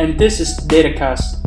and 0.00 0.18
this 0.18 0.40
is 0.40 0.58
DataCast. 0.60 1.44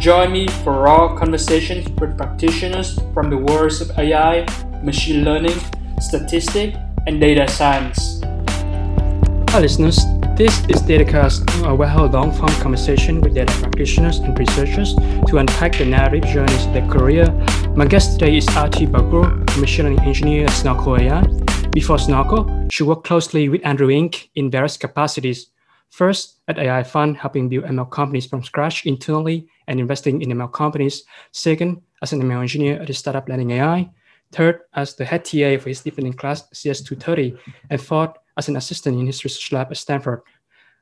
Join 0.00 0.32
me 0.32 0.48
for 0.64 0.72
raw 0.82 1.16
conversations 1.16 1.88
with 2.00 2.18
practitioners 2.18 2.98
from 3.14 3.30
the 3.30 3.36
worlds 3.36 3.80
of 3.80 3.96
AI, 3.96 4.44
machine 4.82 5.24
learning, 5.24 5.56
statistics, 6.00 6.76
and 7.06 7.20
data 7.20 7.46
science. 7.46 8.20
Hi, 9.50 9.60
listeners. 9.60 9.98
This 10.34 10.58
is 10.66 10.82
DataCast, 10.82 11.68
a 11.70 11.72
well 11.72 12.06
long 12.06 12.32
form 12.32 12.50
conversation 12.60 13.20
with 13.20 13.34
data 13.34 13.52
practitioners 13.60 14.18
and 14.18 14.36
researchers 14.36 14.96
to 15.28 15.38
unpack 15.38 15.78
the 15.78 15.84
narrative 15.84 16.28
journeys 16.28 16.66
of 16.66 16.72
their 16.72 16.88
career. 16.88 17.30
My 17.76 17.86
guest 17.86 18.18
today 18.18 18.38
is 18.38 18.46
Aarti 18.58 18.88
Bagul, 18.88 19.56
a 19.56 19.60
machine 19.60 19.84
learning 19.84 20.00
engineer 20.00 20.46
at 20.46 20.50
Snorkel 20.50 20.96
AI. 20.98 21.22
Before 21.70 21.98
Snorkel, 21.98 22.66
she 22.72 22.82
worked 22.82 23.04
closely 23.06 23.48
with 23.48 23.64
Andrew 23.64 23.88
Ng 23.88 24.14
in 24.34 24.50
various 24.50 24.76
capacities. 24.76 25.52
First, 25.90 26.40
at 26.48 26.58
AI 26.58 26.82
Fund, 26.82 27.16
helping 27.16 27.48
build 27.48 27.64
ML 27.64 27.90
companies 27.90 28.26
from 28.26 28.44
scratch 28.44 28.86
internally 28.86 29.48
and 29.66 29.80
investing 29.80 30.22
in 30.22 30.30
ML 30.30 30.52
companies. 30.52 31.04
Second, 31.32 31.80
as 32.02 32.12
an 32.12 32.22
ML 32.22 32.40
engineer 32.40 32.80
at 32.80 32.86
the 32.86 32.94
startup 32.94 33.28
Landing 33.28 33.52
AI. 33.52 33.90
Third, 34.32 34.60
as 34.74 34.94
the 34.94 35.04
head 35.04 35.24
TA 35.24 35.58
for 35.58 35.70
his 35.70 35.80
deep 35.80 35.96
learning 35.96 36.14
class 36.14 36.48
CS230. 36.52 37.38
And 37.70 37.80
fourth, 37.80 38.16
as 38.36 38.48
an 38.48 38.56
assistant 38.56 38.98
in 38.98 39.06
his 39.06 39.24
research 39.24 39.52
lab 39.52 39.68
at 39.70 39.76
Stanford. 39.76 40.22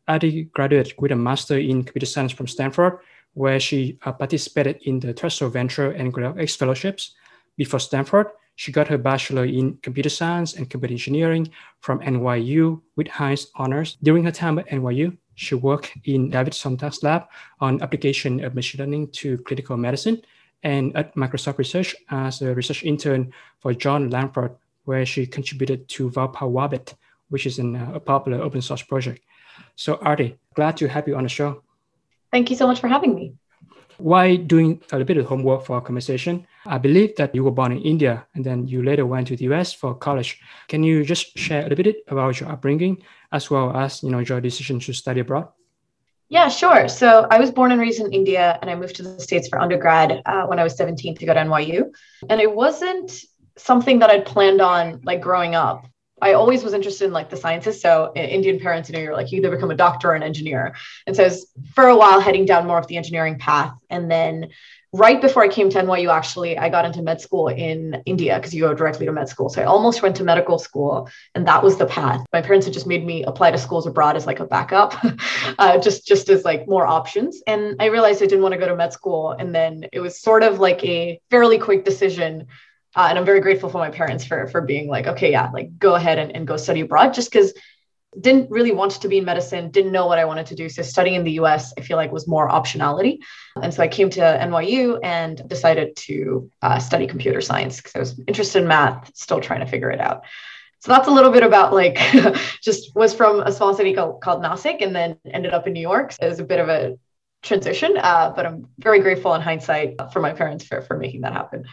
Aarti 0.08 0.50
graduated 0.52 0.94
with 0.98 1.12
a 1.12 1.16
master 1.16 1.58
in 1.58 1.82
computer 1.82 2.06
science 2.06 2.32
from 2.32 2.46
Stanford, 2.46 2.98
where 3.34 3.58
she 3.58 3.98
uh, 4.04 4.12
participated 4.12 4.78
in 4.82 5.00
the 5.00 5.12
Threshold 5.12 5.52
Venture 5.52 5.92
and 5.92 6.12
Greylock 6.12 6.38
X 6.38 6.56
fellowships. 6.56 7.14
Before 7.56 7.80
Stanford, 7.80 8.28
she 8.56 8.72
got 8.72 8.88
her 8.88 8.98
bachelor 8.98 9.44
in 9.44 9.76
computer 9.82 10.08
science 10.08 10.54
and 10.54 10.68
computer 10.68 10.92
engineering 10.92 11.48
from 11.80 12.00
NYU 12.00 12.80
with 12.96 13.06
highest 13.08 13.50
honors. 13.54 13.96
During 14.02 14.24
her 14.24 14.32
time 14.32 14.58
at 14.58 14.68
NYU, 14.68 15.16
she 15.34 15.54
worked 15.54 15.92
in 16.04 16.30
David 16.30 16.54
Sontag's 16.54 17.02
lab 17.02 17.26
on 17.60 17.82
application 17.82 18.42
of 18.42 18.54
machine 18.54 18.80
learning 18.80 19.08
to 19.20 19.38
clinical 19.38 19.76
medicine 19.76 20.22
and 20.62 20.96
at 20.96 21.14
Microsoft 21.14 21.58
Research 21.58 21.94
as 22.10 22.40
a 22.40 22.54
research 22.54 22.82
intern 22.82 23.32
for 23.60 23.74
John 23.74 24.08
Langford, 24.08 24.56
where 24.84 25.04
she 25.04 25.26
contributed 25.26 25.86
to 25.90 26.10
Vowpal 26.10 26.50
Wabbit, 26.50 26.94
which 27.28 27.44
is 27.44 27.58
an, 27.58 27.76
uh, 27.76 27.92
a 27.94 28.00
popular 28.00 28.42
open 28.42 28.62
source 28.62 28.82
project. 28.82 29.20
So, 29.76 29.96
Aarti, 29.96 30.36
glad 30.54 30.76
to 30.78 30.88
have 30.88 31.06
you 31.06 31.16
on 31.16 31.24
the 31.24 31.28
show. 31.28 31.62
Thank 32.32 32.50
you 32.50 32.56
so 32.56 32.66
much 32.66 32.80
for 32.80 32.88
having 32.88 33.14
me. 33.14 33.34
While 33.98 34.38
doing 34.38 34.80
a 34.90 34.96
little 34.96 35.06
bit 35.06 35.18
of 35.18 35.26
homework 35.26 35.64
for 35.64 35.74
our 35.76 35.82
conversation, 35.82 36.46
I 36.66 36.78
believe 36.78 37.16
that 37.16 37.34
you 37.34 37.44
were 37.44 37.50
born 37.50 37.72
in 37.72 37.82
India 37.82 38.26
and 38.34 38.44
then 38.44 38.66
you 38.66 38.82
later 38.82 39.06
went 39.06 39.28
to 39.28 39.36
the 39.36 39.44
US 39.52 39.72
for 39.72 39.94
college. 39.94 40.40
Can 40.68 40.82
you 40.82 41.04
just 41.04 41.38
share 41.38 41.60
a 41.60 41.68
little 41.68 41.84
bit 41.84 41.96
about 42.08 42.40
your 42.40 42.50
upbringing 42.50 43.02
as 43.32 43.50
well 43.50 43.76
as 43.76 44.02
you 44.02 44.10
know 44.10 44.20
your 44.20 44.40
decision 44.40 44.80
to 44.80 44.92
study 44.92 45.20
abroad? 45.20 45.48
Yeah, 46.28 46.48
sure. 46.48 46.88
So 46.88 47.26
I 47.30 47.38
was 47.38 47.52
born 47.52 47.70
and 47.70 47.80
raised 47.80 48.00
in 48.00 48.12
India, 48.12 48.58
and 48.60 48.68
I 48.68 48.74
moved 48.74 48.96
to 48.96 49.02
the 49.04 49.20
States 49.20 49.48
for 49.48 49.60
undergrad 49.60 50.22
uh, 50.26 50.46
when 50.46 50.58
I 50.58 50.64
was 50.64 50.76
17 50.76 51.16
to 51.16 51.26
go 51.26 51.32
to 51.34 51.40
NYU. 51.40 51.92
And 52.28 52.40
it 52.40 52.52
wasn't 52.52 53.12
something 53.56 54.00
that 54.00 54.10
I'd 54.10 54.26
planned 54.26 54.60
on 54.60 55.00
like 55.04 55.20
growing 55.20 55.54
up. 55.54 55.86
I 56.20 56.32
always 56.32 56.64
was 56.64 56.72
interested 56.72 57.04
in 57.04 57.12
like 57.12 57.28
the 57.28 57.36
sciences. 57.36 57.80
So 57.80 58.12
Indian 58.14 58.58
parents, 58.58 58.88
you 58.88 58.94
know, 58.94 59.02
you're 59.02 59.12
like 59.12 59.30
you 59.30 59.38
either 59.38 59.50
become 59.50 59.70
a 59.70 59.76
doctor 59.76 60.10
or 60.10 60.14
an 60.14 60.22
engineer. 60.22 60.74
And 61.06 61.14
so 61.14 61.24
I 61.24 61.26
was 61.26 61.46
for 61.74 61.88
a 61.88 61.96
while 61.96 62.20
heading 62.20 62.46
down 62.46 62.66
more 62.66 62.78
of 62.78 62.86
the 62.86 62.96
engineering 62.96 63.38
path. 63.38 63.74
And 63.90 64.10
then 64.10 64.48
right 64.98 65.20
before 65.20 65.42
I 65.42 65.48
came 65.48 65.70
to 65.70 65.78
NYU, 65.78 66.12
actually, 66.12 66.58
I 66.58 66.68
got 66.68 66.84
into 66.84 67.02
med 67.02 67.20
school 67.20 67.48
in 67.48 68.02
India 68.06 68.36
because 68.36 68.54
you 68.54 68.62
go 68.62 68.74
directly 68.74 69.06
to 69.06 69.12
med 69.12 69.28
school. 69.28 69.48
So 69.48 69.62
I 69.62 69.64
almost 69.64 70.02
went 70.02 70.16
to 70.16 70.24
medical 70.24 70.58
school, 70.58 71.08
and 71.34 71.46
that 71.46 71.62
was 71.62 71.76
the 71.76 71.86
path. 71.86 72.24
My 72.32 72.42
parents 72.42 72.66
had 72.66 72.72
just 72.72 72.86
made 72.86 73.04
me 73.04 73.22
apply 73.24 73.50
to 73.50 73.58
schools 73.58 73.86
abroad 73.86 74.16
as 74.16 74.26
like 74.26 74.40
a 74.40 74.46
backup, 74.46 74.94
uh, 75.58 75.78
just 75.78 76.06
just 76.06 76.28
as 76.28 76.44
like 76.44 76.66
more 76.66 76.86
options. 76.86 77.42
And 77.46 77.76
I 77.80 77.86
realized 77.86 78.22
I 78.22 78.26
didn't 78.26 78.42
want 78.42 78.52
to 78.52 78.58
go 78.58 78.68
to 78.68 78.76
med 78.76 78.92
school, 78.92 79.32
and 79.32 79.54
then 79.54 79.86
it 79.92 80.00
was 80.00 80.20
sort 80.20 80.42
of 80.42 80.58
like 80.58 80.82
a 80.84 81.20
fairly 81.30 81.58
quick 81.58 81.84
decision 81.84 82.46
uh, 82.96 83.08
and 83.10 83.18
I'm 83.18 83.26
very 83.26 83.40
grateful 83.40 83.68
for 83.68 83.76
my 83.76 83.90
parents 83.90 84.24
for 84.24 84.46
for 84.48 84.62
being 84.62 84.88
like, 84.88 85.06
okay, 85.06 85.30
yeah, 85.30 85.50
like 85.52 85.78
go 85.78 85.94
ahead 85.94 86.18
and, 86.18 86.34
and 86.34 86.46
go 86.46 86.56
study 86.56 86.80
abroad, 86.80 87.12
just 87.12 87.30
because 87.30 87.52
didn't 88.20 88.50
really 88.50 88.72
want 88.72 88.92
to 88.92 89.08
be 89.08 89.18
in 89.18 89.24
medicine, 89.24 89.70
didn't 89.70 89.92
know 89.92 90.06
what 90.06 90.18
I 90.18 90.24
wanted 90.24 90.46
to 90.46 90.54
do. 90.54 90.68
So 90.68 90.82
studying 90.82 91.16
in 91.16 91.24
the 91.24 91.32
US, 91.32 91.72
I 91.78 91.82
feel 91.82 91.96
like 91.96 92.12
was 92.12 92.28
more 92.28 92.48
optionality. 92.48 93.18
And 93.62 93.72
so 93.72 93.82
I 93.82 93.88
came 93.88 94.10
to 94.10 94.20
NYU 94.20 94.98
and 95.02 95.46
decided 95.48 95.96
to 95.96 96.50
uh, 96.62 96.78
study 96.78 97.06
computer 97.06 97.40
science 97.40 97.76
because 97.76 97.94
I 97.94 97.98
was 97.98 98.20
interested 98.26 98.62
in 98.62 98.68
math, 98.68 99.10
still 99.14 99.40
trying 99.40 99.60
to 99.60 99.66
figure 99.66 99.90
it 99.90 100.00
out. 100.00 100.24
So 100.80 100.92
that's 100.92 101.08
a 101.08 101.10
little 101.10 101.32
bit 101.32 101.42
about 101.42 101.72
like 101.72 101.96
just 102.62 102.94
was 102.94 103.14
from 103.14 103.40
a 103.40 103.52
small 103.52 103.74
city 103.74 103.92
called, 103.92 104.20
called 104.20 104.42
Nasik 104.42 104.82
and 104.82 104.94
then 104.94 105.18
ended 105.26 105.52
up 105.52 105.66
in 105.66 105.72
New 105.72 105.80
York. 105.80 106.12
So 106.12 106.26
it 106.26 106.28
was 106.28 106.40
a 106.40 106.44
bit 106.44 106.60
of 106.60 106.68
a 106.68 106.98
transition, 107.42 107.96
uh, 107.96 108.32
but 108.34 108.46
I'm 108.46 108.68
very 108.78 109.00
grateful 109.00 109.34
in 109.34 109.40
hindsight 109.40 109.96
for 110.12 110.20
my 110.20 110.32
parents 110.32 110.64
for, 110.64 110.82
for 110.82 110.96
making 110.96 111.22
that 111.22 111.32
happen. 111.32 111.64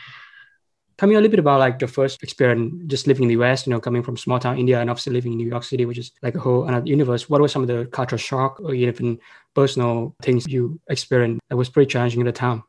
Tell 0.97 1.09
me 1.09 1.15
a 1.15 1.17
little 1.17 1.31
bit 1.31 1.39
about 1.39 1.59
like 1.59 1.79
the 1.79 1.87
first 1.87 2.21
experience 2.21 2.73
just 2.87 3.07
living 3.07 3.23
in 3.23 3.29
the 3.29 3.43
US, 3.43 3.65
you 3.65 3.71
know, 3.71 3.79
coming 3.79 4.03
from 4.03 4.15
small 4.15 4.39
town 4.39 4.59
India 4.59 4.79
and 4.79 4.89
obviously 4.89 5.13
living 5.13 5.31
in 5.31 5.37
New 5.37 5.47
York 5.47 5.63
City, 5.63 5.85
which 5.85 5.97
is 5.97 6.11
like 6.21 6.35
a 6.35 6.39
whole 6.39 6.65
another 6.65 6.85
universe. 6.85 7.29
What 7.29 7.41
were 7.41 7.47
some 7.47 7.63
of 7.63 7.67
the 7.67 7.85
cultural 7.85 8.19
shock 8.19 8.59
or 8.59 8.73
even 8.73 9.19
personal 9.55 10.15
things 10.21 10.47
you 10.47 10.79
experienced 10.89 11.41
that 11.49 11.57
was 11.57 11.69
pretty 11.69 11.89
challenging 11.89 12.21
in 12.21 12.27
the 12.27 12.31
town? 12.31 12.63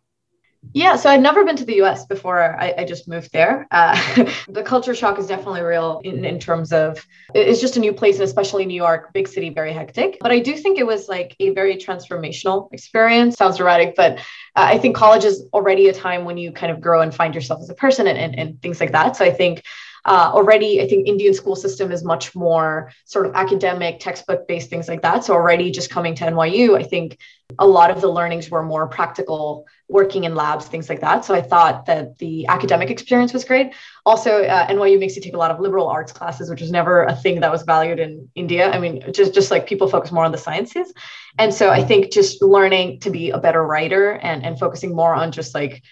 Yeah, 0.73 0.97
so 0.97 1.11
I'd 1.11 1.23
never 1.23 1.45
been 1.45 1.57
to 1.57 1.65
the 1.65 1.83
US 1.83 2.07
before 2.07 2.41
I, 2.61 2.75
I 2.79 2.85
just 2.85 3.07
moved 3.09 3.33
there. 3.33 3.67
Uh, 3.71 3.95
the 4.49 4.63
culture 4.63 4.95
shock 4.95 5.19
is 5.19 5.27
definitely 5.27 5.63
real 5.63 6.01
in, 6.05 6.25
in 6.25 6.39
terms 6.39 6.73
of 6.73 7.07
it's 7.35 7.61
just 7.61 7.77
a 7.77 7.81
new 7.81 7.93
place, 7.93 8.17
and 8.17 8.25
especially 8.25 8.67
New 8.67 8.75
York, 8.75 9.13
big 9.13 9.29
city, 9.29 9.51
very 9.51 9.73
hectic. 9.73 10.19
But 10.21 10.33
I 10.33 10.41
do 10.41 10.57
think 10.57 10.79
it 10.79 10.87
was 10.87 11.09
like 11.09 11.37
a 11.41 11.51
very 11.51 11.77
transformational 11.77 12.73
experience. 12.73 13.37
Sounds 13.37 13.57
dramatic, 13.57 13.95
but 13.97 14.19
uh, 14.19 14.21
I 14.57 14.79
think 14.79 14.97
college 14.97 15.25
is 15.25 15.45
already 15.53 15.89
a 15.89 15.93
time 15.93 16.25
when 16.25 16.39
you 16.39 16.53
kind 16.53 16.73
of 16.73 16.81
grow 16.81 17.01
and 17.03 17.15
find 17.15 17.35
yourself 17.35 17.61
as 17.61 17.71
a 17.71 17.75
person 17.75 18.07
and, 18.07 18.19
and, 18.19 18.39
and 18.39 18.63
things 18.63 18.81
like 18.81 18.93
that. 18.93 19.17
So 19.17 19.25
I 19.25 19.33
think 19.33 19.63
uh, 20.07 20.31
already 20.33 20.83
i 20.83 20.87
think 20.89 21.09
indian 21.09 21.35
school 21.35 21.57
system 21.57 21.91
is 21.91 22.05
much 22.05 22.35
more 22.35 22.93
sort 23.05 23.27
of 23.27 23.35
academic 23.35 24.01
textbook 24.01 24.47
based 24.47 24.71
things 24.71 24.89
like 24.89 25.03
that. 25.03 25.25
So 25.25 25.33
already 25.33 25.71
just 25.71 25.91
coming 25.91 26.15
to 26.17 26.25
nyu 26.25 26.77
i 26.79 26.83
think 26.83 27.19
a 27.59 27.67
lot 27.67 27.91
of 27.91 28.01
the 28.01 28.09
learnings 28.09 28.51
were 28.51 28.63
more 28.63 28.87
practical 28.89 29.67
working 29.89 30.25
in 30.25 30.35
labs 30.35 30.67
things 30.67 30.89
like 30.89 31.01
that. 31.01 31.25
So 31.25 31.35
i 31.35 31.41
thought 31.41 31.87
that 31.87 32.19
the 32.19 32.47
academic 32.47 32.91
experience 32.91 33.33
was 33.33 33.45
great. 33.45 33.75
Also 34.05 34.43
uh, 34.45 34.67
nyu 34.69 34.99
makes 34.99 35.17
you 35.17 35.23
take 35.23 35.35
a 35.35 35.39
lot 35.39 35.51
of 35.51 35.61
liberal 35.61 35.89
arts 35.89 36.13
classes 36.13 36.51
which 36.51 36.61
was 36.61 36.71
never 36.71 37.05
a 37.05 37.15
thing 37.15 37.41
that 37.41 37.53
was 37.53 37.63
valued 37.63 37.99
in 37.99 38.29
india. 38.35 38.71
I 38.71 38.79
mean 38.79 39.13
just 39.13 39.35
just 39.35 39.51
like 39.51 39.67
people 39.67 39.89
focus 39.89 40.13
more 40.13 40.25
on 40.25 40.33
the 40.33 40.39
sciences. 40.39 40.93
And 41.39 41.53
so 41.53 41.71
i 41.71 41.83
think 41.83 42.13
just 42.13 42.43
learning 42.43 43.01
to 43.01 43.11
be 43.11 43.31
a 43.31 43.39
better 43.39 43.63
writer 43.65 44.13
and 44.13 44.45
and 44.45 44.59
focusing 44.59 44.95
more 44.95 45.15
on 45.15 45.33
just 45.33 45.55
like 45.55 45.83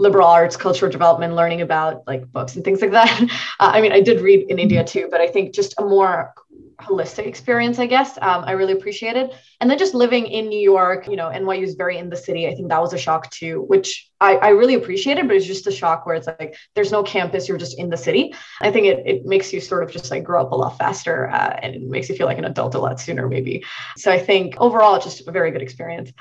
liberal 0.00 0.26
arts, 0.26 0.56
cultural 0.56 0.90
development, 0.90 1.34
learning 1.34 1.60
about 1.60 2.06
like 2.06 2.26
books 2.32 2.56
and 2.56 2.64
things 2.64 2.80
like 2.80 2.92
that. 2.92 3.20
Uh, 3.60 3.72
I 3.74 3.82
mean, 3.82 3.92
I 3.92 4.00
did 4.00 4.22
read 4.22 4.46
in 4.48 4.58
India 4.58 4.82
too, 4.82 5.06
but 5.10 5.20
I 5.20 5.26
think 5.26 5.54
just 5.54 5.74
a 5.76 5.82
more 5.82 6.32
holistic 6.80 7.26
experience, 7.26 7.78
I 7.78 7.84
guess. 7.84 8.16
Um, 8.22 8.42
I 8.46 8.52
really 8.52 8.72
appreciated. 8.72 9.32
And 9.60 9.68
then 9.68 9.76
just 9.76 9.92
living 9.92 10.26
in 10.26 10.48
New 10.48 10.58
York, 10.58 11.06
you 11.06 11.16
know, 11.16 11.28
NYU 11.28 11.62
is 11.62 11.74
very 11.74 11.98
in 11.98 12.08
the 12.08 12.16
city. 12.16 12.48
I 12.48 12.54
think 12.54 12.70
that 12.70 12.80
was 12.80 12.94
a 12.94 12.98
shock 12.98 13.30
too, 13.30 13.64
which 13.68 14.08
I, 14.18 14.36
I 14.36 14.48
really 14.50 14.74
appreciated, 14.74 15.26
but 15.26 15.36
it's 15.36 15.44
just 15.44 15.66
a 15.66 15.72
shock 15.72 16.06
where 16.06 16.14
it's 16.14 16.26
like 16.26 16.56
there's 16.74 16.90
no 16.90 17.02
campus, 17.02 17.48
you're 17.48 17.58
just 17.58 17.78
in 17.78 17.90
the 17.90 17.98
city. 17.98 18.34
I 18.62 18.70
think 18.70 18.86
it, 18.86 19.06
it 19.06 19.26
makes 19.26 19.52
you 19.52 19.60
sort 19.60 19.82
of 19.82 19.90
just 19.90 20.10
like 20.10 20.24
grow 20.24 20.40
up 20.40 20.52
a 20.52 20.56
lot 20.56 20.78
faster 20.78 21.28
uh, 21.28 21.58
and 21.62 21.74
it 21.74 21.82
makes 21.82 22.08
you 22.08 22.14
feel 22.14 22.26
like 22.26 22.38
an 22.38 22.46
adult 22.46 22.74
a 22.74 22.78
lot 22.78 22.98
sooner, 22.98 23.28
maybe. 23.28 23.64
So 23.98 24.10
I 24.10 24.18
think 24.18 24.54
overall, 24.56 24.98
just 24.98 25.28
a 25.28 25.30
very 25.30 25.50
good 25.50 25.62
experience. 25.62 26.12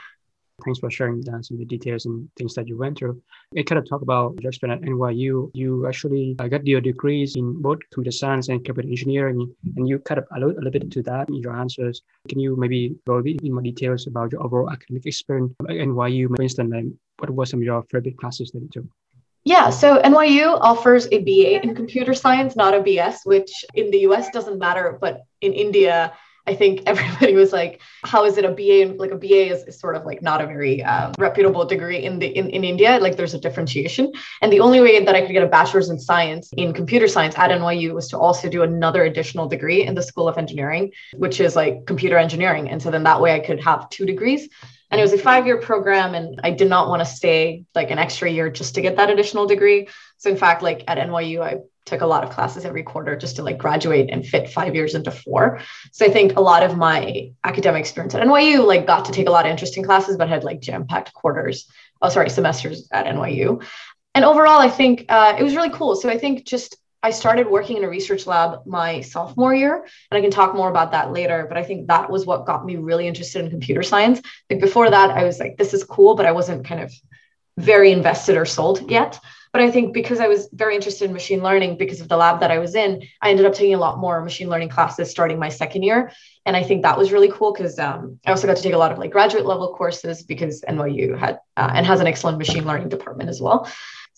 Thanks 0.64 0.80
for 0.80 0.90
sharing 0.90 1.28
uh, 1.30 1.42
some 1.42 1.56
of 1.56 1.60
the 1.60 1.66
details 1.66 2.06
and 2.06 2.30
things 2.38 2.54
that 2.56 2.68
you 2.68 2.78
went 2.78 2.98
through. 2.98 3.22
I 3.58 3.64
kind 3.64 3.80
of 3.80 3.88
talk 3.88 4.02
about 4.02 4.38
your 4.42 4.50
experience 4.50 4.84
at 4.84 4.90
NYU. 4.90 5.52
You 5.54 5.88
actually 5.88 6.36
uh, 6.40 6.48
got 6.48 6.66
your 6.66 6.82
degrees 6.82 7.36
in 7.36 7.62
both 7.62 7.80
computer 7.92 8.16
science 8.16 8.50
and 8.50 8.64
computer 8.64 8.90
engineering, 8.90 9.54
and 9.76 9.88
you 9.88 10.00
kind 10.00 10.20
of 10.20 10.26
allude 10.36 10.58
a 10.58 10.62
little 10.62 10.72
bit 10.72 10.92
to 10.92 11.04
that 11.04 11.30
in 11.30 11.36
your 11.36 11.56
answers. 11.56 12.02
Can 12.28 12.40
you 12.40 12.56
maybe 12.56 12.96
go 13.08 13.16
a 13.16 13.24
bit 13.24 13.42
in 13.42 13.54
more 13.54 13.64
details 13.64 14.08
about 14.08 14.32
your 14.32 14.44
overall 14.44 14.70
academic 14.70 15.06
experience 15.06 15.54
at 15.62 15.76
NYU? 15.76 16.36
For 16.36 16.42
instance, 16.42 16.72
like, 16.72 16.86
what 17.20 17.30
were 17.30 17.46
some 17.46 17.60
of 17.60 17.64
your 17.64 17.84
favorite 17.84 18.18
classes 18.18 18.52
that 18.52 18.62
you 18.62 18.70
took? 18.72 18.86
Yeah, 19.46 19.70
so 19.70 20.02
NYU 20.02 20.60
offers 20.60 21.08
a 21.12 21.20
BA 21.24 21.64
in 21.64 21.74
computer 21.74 22.14
science, 22.14 22.56
not 22.56 22.74
a 22.74 22.82
BS, 22.82 23.26
which 23.26 23.52
in 23.74 23.90
the 23.90 24.00
US 24.10 24.30
doesn't 24.30 24.60
matter, 24.60 24.98
but 25.00 25.24
in 25.42 25.54
India, 25.54 26.14
I 26.50 26.56
think 26.56 26.84
everybody 26.88 27.36
was 27.36 27.54
like, 27.54 27.82
how 28.04 28.26
is 28.26 28.38
it 28.38 28.46
a 28.46 28.52
BA? 28.52 28.82
And 28.84 29.00
Like 29.00 29.12
a 29.12 29.16
BA 29.16 29.44
is, 29.54 29.64
is 29.64 29.80
sort 29.80 29.96
of 29.96 30.06
like 30.06 30.22
not 30.22 30.42
a 30.42 30.48
very 30.48 30.84
um, 30.84 31.14
reputable 31.18 31.66
degree 31.66 32.04
in 32.04 32.20
the 32.20 32.28
in, 32.28 32.50
in 32.50 32.64
India. 32.64 33.00
Like 33.00 33.16
there's 33.18 33.34
a 33.34 33.40
differentiation. 33.40 34.12
And 34.42 34.52
the 34.52 34.60
only 34.60 34.82
way 34.82 35.04
that 35.04 35.16
I 35.16 35.22
could 35.22 35.34
get 35.34 35.44
a 35.44 35.48
bachelor's 35.48 35.90
in 35.90 36.00
science 36.00 36.52
in 36.58 36.74
computer 36.74 37.08
science 37.08 37.36
at 37.38 37.52
NYU 37.52 37.94
was 37.94 38.08
to 38.10 38.18
also 38.18 38.50
do 38.50 38.64
another 38.64 39.04
additional 39.04 39.48
degree 39.48 39.86
in 39.86 39.94
the 39.96 40.04
School 40.04 40.28
of 40.28 40.38
Engineering, 40.38 40.92
which 41.16 41.40
is 41.40 41.56
like 41.56 41.86
computer 41.86 42.18
engineering. 42.18 42.70
And 42.70 42.82
so 42.82 42.90
then 42.90 43.04
that 43.04 43.22
way 43.22 43.34
I 43.34 43.40
could 43.40 43.62
have 43.64 43.90
two 43.90 44.06
degrees. 44.06 44.50
And 44.92 45.00
it 45.00 45.04
was 45.04 45.14
a 45.14 45.18
five 45.18 45.46
year 45.46 45.58
program. 45.58 46.16
And 46.16 46.40
I 46.44 46.52
did 46.52 46.70
not 46.70 46.90
want 46.90 47.02
to 47.02 47.06
stay 47.06 47.66
like 47.76 47.92
an 47.92 48.00
extra 48.00 48.30
year 48.30 48.50
just 48.50 48.76
to 48.76 48.82
get 48.82 48.98
that 48.98 49.10
additional 49.10 49.46
degree. 49.46 49.88
So 50.18 50.30
in 50.30 50.38
fact, 50.38 50.62
like 50.62 50.84
at 50.88 50.98
NYU, 50.98 51.42
I 51.42 51.60
took 51.86 52.02
a 52.02 52.06
lot 52.06 52.24
of 52.24 52.30
classes 52.30 52.66
every 52.66 52.84
quarter 52.84 53.16
just 53.16 53.38
to 53.38 53.44
like 53.44 53.58
graduate 53.58 54.10
and 54.12 54.26
fit 54.26 54.50
five 54.50 54.76
years 54.76 54.96
into 54.96 55.12
four. 55.12 55.60
So 55.92 56.06
I 56.06 56.10
think 56.10 56.38
a 56.38 56.42
lot 56.42 56.64
of 56.64 56.78
my 56.78 57.32
academic 57.44 57.82
experience 57.82 58.14
at 58.16 58.26
NYU 58.26 58.66
like 58.66 58.86
got 58.86 59.06
to 59.06 59.12
take 59.12 59.28
a 59.28 59.32
lot 59.32 59.46
of 59.46 59.52
interesting 59.52 59.84
classes, 59.84 60.18
but 60.18 60.30
had 60.30 60.44
like 60.44 60.60
jam-packed 60.60 61.14
quarters, 61.14 61.68
oh 62.02 62.10
sorry, 62.10 62.30
semesters 62.30 62.88
at 62.92 63.06
NYU. 63.06 63.64
And 64.16 64.26
overall, 64.26 64.60
I 64.60 64.70
think 64.70 65.06
uh, 65.10 65.36
it 65.40 65.44
was 65.44 65.56
really 65.56 65.70
cool. 65.70 65.96
So 65.96 66.10
I 66.10 66.18
think 66.18 66.46
just 66.46 66.78
I 67.02 67.12
started 67.12 67.48
working 67.48 67.78
in 67.78 67.84
a 67.84 67.90
research 67.90 68.28
lab 68.28 68.66
my 68.66 69.02
sophomore 69.02 69.56
year, 69.56 69.76
and 70.12 70.18
I 70.18 70.22
can 70.22 70.32
talk 70.32 70.54
more 70.54 70.70
about 70.70 70.92
that 70.92 71.14
later. 71.14 71.46
But 71.48 71.58
I 71.58 71.64
think 71.64 71.88
that 71.88 72.10
was 72.10 72.26
what 72.26 72.46
got 72.46 72.66
me 72.66 72.76
really 72.76 73.08
interested 73.08 73.44
in 73.44 73.50
computer 73.50 73.84
science. 73.84 74.22
Like 74.50 74.60
before 74.60 74.90
that, 74.90 75.12
I 75.12 75.24
was 75.24 75.40
like, 75.40 75.58
this 75.58 75.74
is 75.74 75.84
cool, 75.84 76.16
but 76.16 76.26
I 76.26 76.34
wasn't 76.34 76.66
kind 76.66 76.82
of 76.82 76.92
very 77.58 77.92
invested 77.92 78.38
or 78.38 78.46
sold 78.46 78.90
yet. 78.92 79.20
But 79.52 79.62
I 79.64 79.72
think 79.72 79.94
because 79.94 80.20
I 80.20 80.28
was 80.28 80.48
very 80.54 80.76
interested 80.76 81.06
in 81.06 81.14
machine 81.14 81.42
learning 81.42 81.78
because 81.78 82.02
of 82.02 82.08
the 82.08 82.18
lab 82.18 82.42
that 82.42 82.52
I 82.52 82.60
was 82.60 82.76
in, 82.76 83.02
I 83.22 83.32
ended 83.32 83.48
up 83.48 83.54
taking 83.54 83.74
a 83.74 83.80
lot 83.80 83.98
more 83.98 84.22
machine 84.22 84.48
learning 84.48 84.70
classes 84.70 85.10
starting 85.10 85.40
my 85.40 85.50
second 85.50 85.82
year. 85.84 86.12
And 86.46 86.56
I 86.56 86.62
think 86.62 86.84
that 86.84 86.98
was 86.98 87.12
really 87.12 87.32
cool 87.32 87.52
because 87.52 87.80
um, 87.80 88.20
I 88.26 88.32
also 88.32 88.46
got 88.46 88.58
to 88.58 88.64
take 88.64 88.74
a 88.74 88.78
lot 88.78 88.92
of 88.92 89.00
like 89.00 89.12
graduate 89.12 89.46
level 89.46 89.74
courses 89.74 90.22
because 90.22 90.62
NYU 90.62 91.18
had 91.18 91.40
uh, 91.58 91.72
and 91.74 91.86
has 91.86 92.00
an 92.00 92.08
excellent 92.08 92.38
machine 92.38 92.66
learning 92.66 92.90
department 92.90 93.30
as 93.30 93.42
well. 93.42 93.68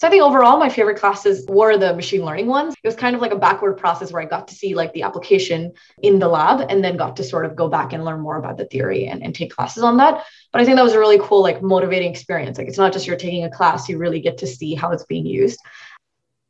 So 0.02 0.08
I 0.08 0.10
think 0.10 0.24
overall, 0.24 0.58
my 0.58 0.70
favorite 0.70 0.98
classes 0.98 1.46
were 1.48 1.78
the 1.78 1.94
machine 1.94 2.26
learning 2.26 2.48
ones. 2.48 2.74
It 2.84 2.88
was 2.88 2.96
kind 2.96 3.16
of 3.16 3.22
like 3.22 3.34
a 3.34 3.38
backward 3.38 3.78
process 3.78 4.12
where 4.12 4.20
I 4.20 4.26
got 4.26 4.48
to 4.48 4.56
see 4.56 4.74
like 4.74 4.94
the 4.94 5.04
application 5.04 5.74
in 6.02 6.18
the 6.18 6.28
lab 6.28 6.66
and 6.72 6.84
then 6.84 6.98
got 6.98 7.18
to 7.18 7.24
sort 7.24 7.46
of 7.46 7.56
go 7.56 7.68
back 7.68 7.94
and 7.94 8.04
learn 8.04 8.20
more 8.20 8.38
about 8.38 8.58
the 8.58 8.66
theory 8.66 9.06
and, 9.06 9.22
and 9.22 9.36
take 9.36 9.52
classes 9.52 9.84
on 9.84 9.98
that. 9.98 10.26
But 10.52 10.60
I 10.60 10.66
think 10.66 10.78
that 10.78 10.84
was 10.84 10.94
a 10.94 11.00
really 11.00 11.20
cool, 11.22 11.44
like 11.44 11.62
motivating 11.62 12.10
experience. 12.10 12.58
Like 12.58 12.68
it's 12.68 12.80
not 12.80 12.94
just 12.94 13.06
you're 13.06 13.16
taking 13.16 13.44
a 13.44 13.52
class, 13.52 13.88
you 13.90 14.00
really 14.00 14.22
get 14.22 14.40
to 14.40 14.48
see 14.48 14.74
how 14.74 14.92
it's 14.92 15.06
being 15.06 15.28
used. 15.28 15.60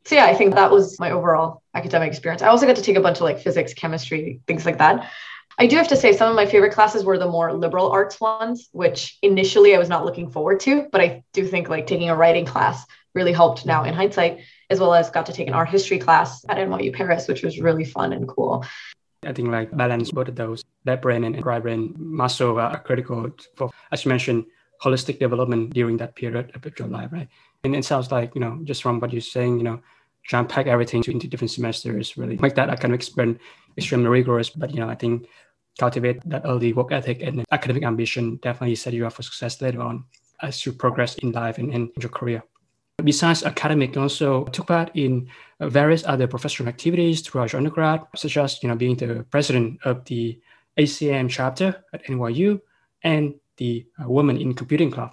So 0.06 0.16
yeah, 0.16 0.28
I 0.28 0.34
think 0.34 0.56
that 0.56 0.72
was 0.72 0.98
my 0.98 1.12
overall 1.12 1.62
academic 1.76 2.08
experience. 2.08 2.42
I 2.42 2.48
also 2.48 2.66
got 2.66 2.78
to 2.78 2.82
take 2.82 2.96
a 2.96 3.02
bunch 3.02 3.18
of 3.18 3.24
like 3.24 3.40
physics, 3.42 3.74
chemistry, 3.74 4.40
things 4.48 4.66
like 4.66 4.78
that. 4.78 5.12
I 5.60 5.68
do 5.68 5.76
have 5.76 5.90
to 5.90 5.98
say 5.98 6.14
some 6.14 6.30
of 6.30 6.38
my 6.38 6.46
favorite 6.46 6.72
classes 6.72 7.04
were 7.04 7.18
the 7.18 7.28
more 7.28 7.52
liberal 7.52 7.92
arts 7.92 8.22
ones, 8.22 8.70
which 8.72 9.18
initially 9.22 9.76
I 9.76 9.78
was 9.78 9.90
not 9.90 10.06
looking 10.06 10.30
forward 10.30 10.62
to, 10.62 10.88
but 10.90 11.02
I 11.02 11.24
do 11.34 11.46
think 11.46 11.68
like 11.68 11.86
taking 11.86 12.10
a 12.10 12.16
writing 12.16 12.46
class 12.46 12.86
really 13.14 13.34
helped 13.34 13.66
now 13.66 13.84
in 13.84 13.90
mm-hmm. 13.90 13.98
hindsight, 13.98 14.40
as 14.70 14.80
well 14.80 14.94
as 14.94 15.10
got 15.10 15.26
to 15.26 15.34
take 15.34 15.48
an 15.48 15.54
art 15.54 15.70
history 15.70 16.00
class 16.00 16.46
at 16.50 16.58
NYU 16.58 16.94
Paris, 16.94 17.28
which 17.28 17.44
was 17.44 17.60
really 17.60 17.86
fun 17.86 18.14
and 18.14 18.28
cool. 18.28 18.66
I 19.24 19.34
think 19.34 19.50
like 19.50 19.76
balance 19.76 20.12
both 20.12 20.30
of 20.30 20.36
those, 20.36 20.64
left 20.86 21.04
brain 21.04 21.24
and 21.24 21.46
right 21.46 21.62
brain 21.62 21.94
muscle 21.98 22.60
are 22.60 22.80
critical 22.80 23.30
for, 23.56 23.70
as 23.92 24.04
you 24.04 24.10
mentioned, 24.10 24.46
holistic 24.82 25.20
development 25.20 25.74
during 25.74 25.98
that 25.98 26.16
period 26.16 26.52
of 26.56 26.80
your 26.80 26.88
life, 26.88 27.10
right? 27.12 27.28
And 27.64 27.76
it 27.76 27.86
sounds 27.86 28.12
like, 28.12 28.34
you 28.34 28.42
know, 28.42 28.60
just 28.64 28.82
from 28.82 29.00
what 29.00 29.14
you're 29.14 29.22
saying, 29.22 29.58
you 29.60 29.64
know, 29.64 29.82
try 30.24 30.40
and 30.40 30.50
pack 30.50 30.66
everything 30.66 31.04
into 31.08 31.28
different 31.28 31.52
semesters, 31.52 32.18
really 32.18 32.38
make 32.38 32.56
that 32.56 32.70
academic 32.70 33.02
experience 33.02 33.40
extremely 33.78 34.10
rigorous. 34.10 34.50
But, 34.50 34.72
you 34.72 34.80
know, 34.80 34.90
I 34.90 34.96
think 34.96 35.28
cultivate 35.80 36.28
that 36.30 36.42
early 36.46 36.74
work 36.74 36.92
ethic 36.92 37.22
and 37.22 37.46
academic 37.52 37.84
ambition 37.84 38.38
definitely 38.38 38.76
set 38.76 38.94
you 38.94 39.06
up 39.06 39.14
for 39.14 39.24
success 39.24 39.62
later 39.62 39.82
on 39.82 40.06
as 40.42 40.66
you 40.66 40.74
progress 40.74 41.16
in 41.16 41.32
life 41.32 41.60
and 41.60 41.72
in 41.72 41.92
your 42.00 42.10
career. 42.10 42.44
Besides 43.04 43.44
academic, 43.44 43.98
also 43.98 44.46
took 44.46 44.68
part 44.68 44.92
in 44.96 45.30
various 45.60 46.06
other 46.06 46.28
professional 46.28 46.70
activities 46.70 47.22
throughout 47.22 47.54
undergrad, 47.54 48.02
such 48.16 48.38
as 48.38 48.62
you 48.62 48.70
know 48.70 48.76
being 48.76 48.96
the 48.96 49.26
president 49.30 49.80
of 49.84 50.06
the 50.06 50.40
ACM 50.78 51.30
chapter 51.30 51.84
at 51.94 52.06
NYU 52.06 52.60
and 53.04 53.36
the 53.58 53.86
uh, 54.00 54.10
Women 54.10 54.38
in 54.38 54.54
Computing 54.54 54.92
Club. 54.92 55.12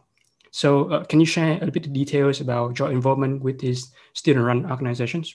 So, 0.51 0.91
uh, 0.91 1.05
can 1.05 1.21
you 1.21 1.27
share 1.27 1.59
a 1.63 1.71
bit 1.71 1.87
of 1.87 1.93
details 1.93 2.41
about 2.41 2.79
your 2.79 2.91
involvement 2.91 3.43
with 3.43 3.59
these 3.59 3.93
student-run 4.15 4.71
organizations? 4.71 5.35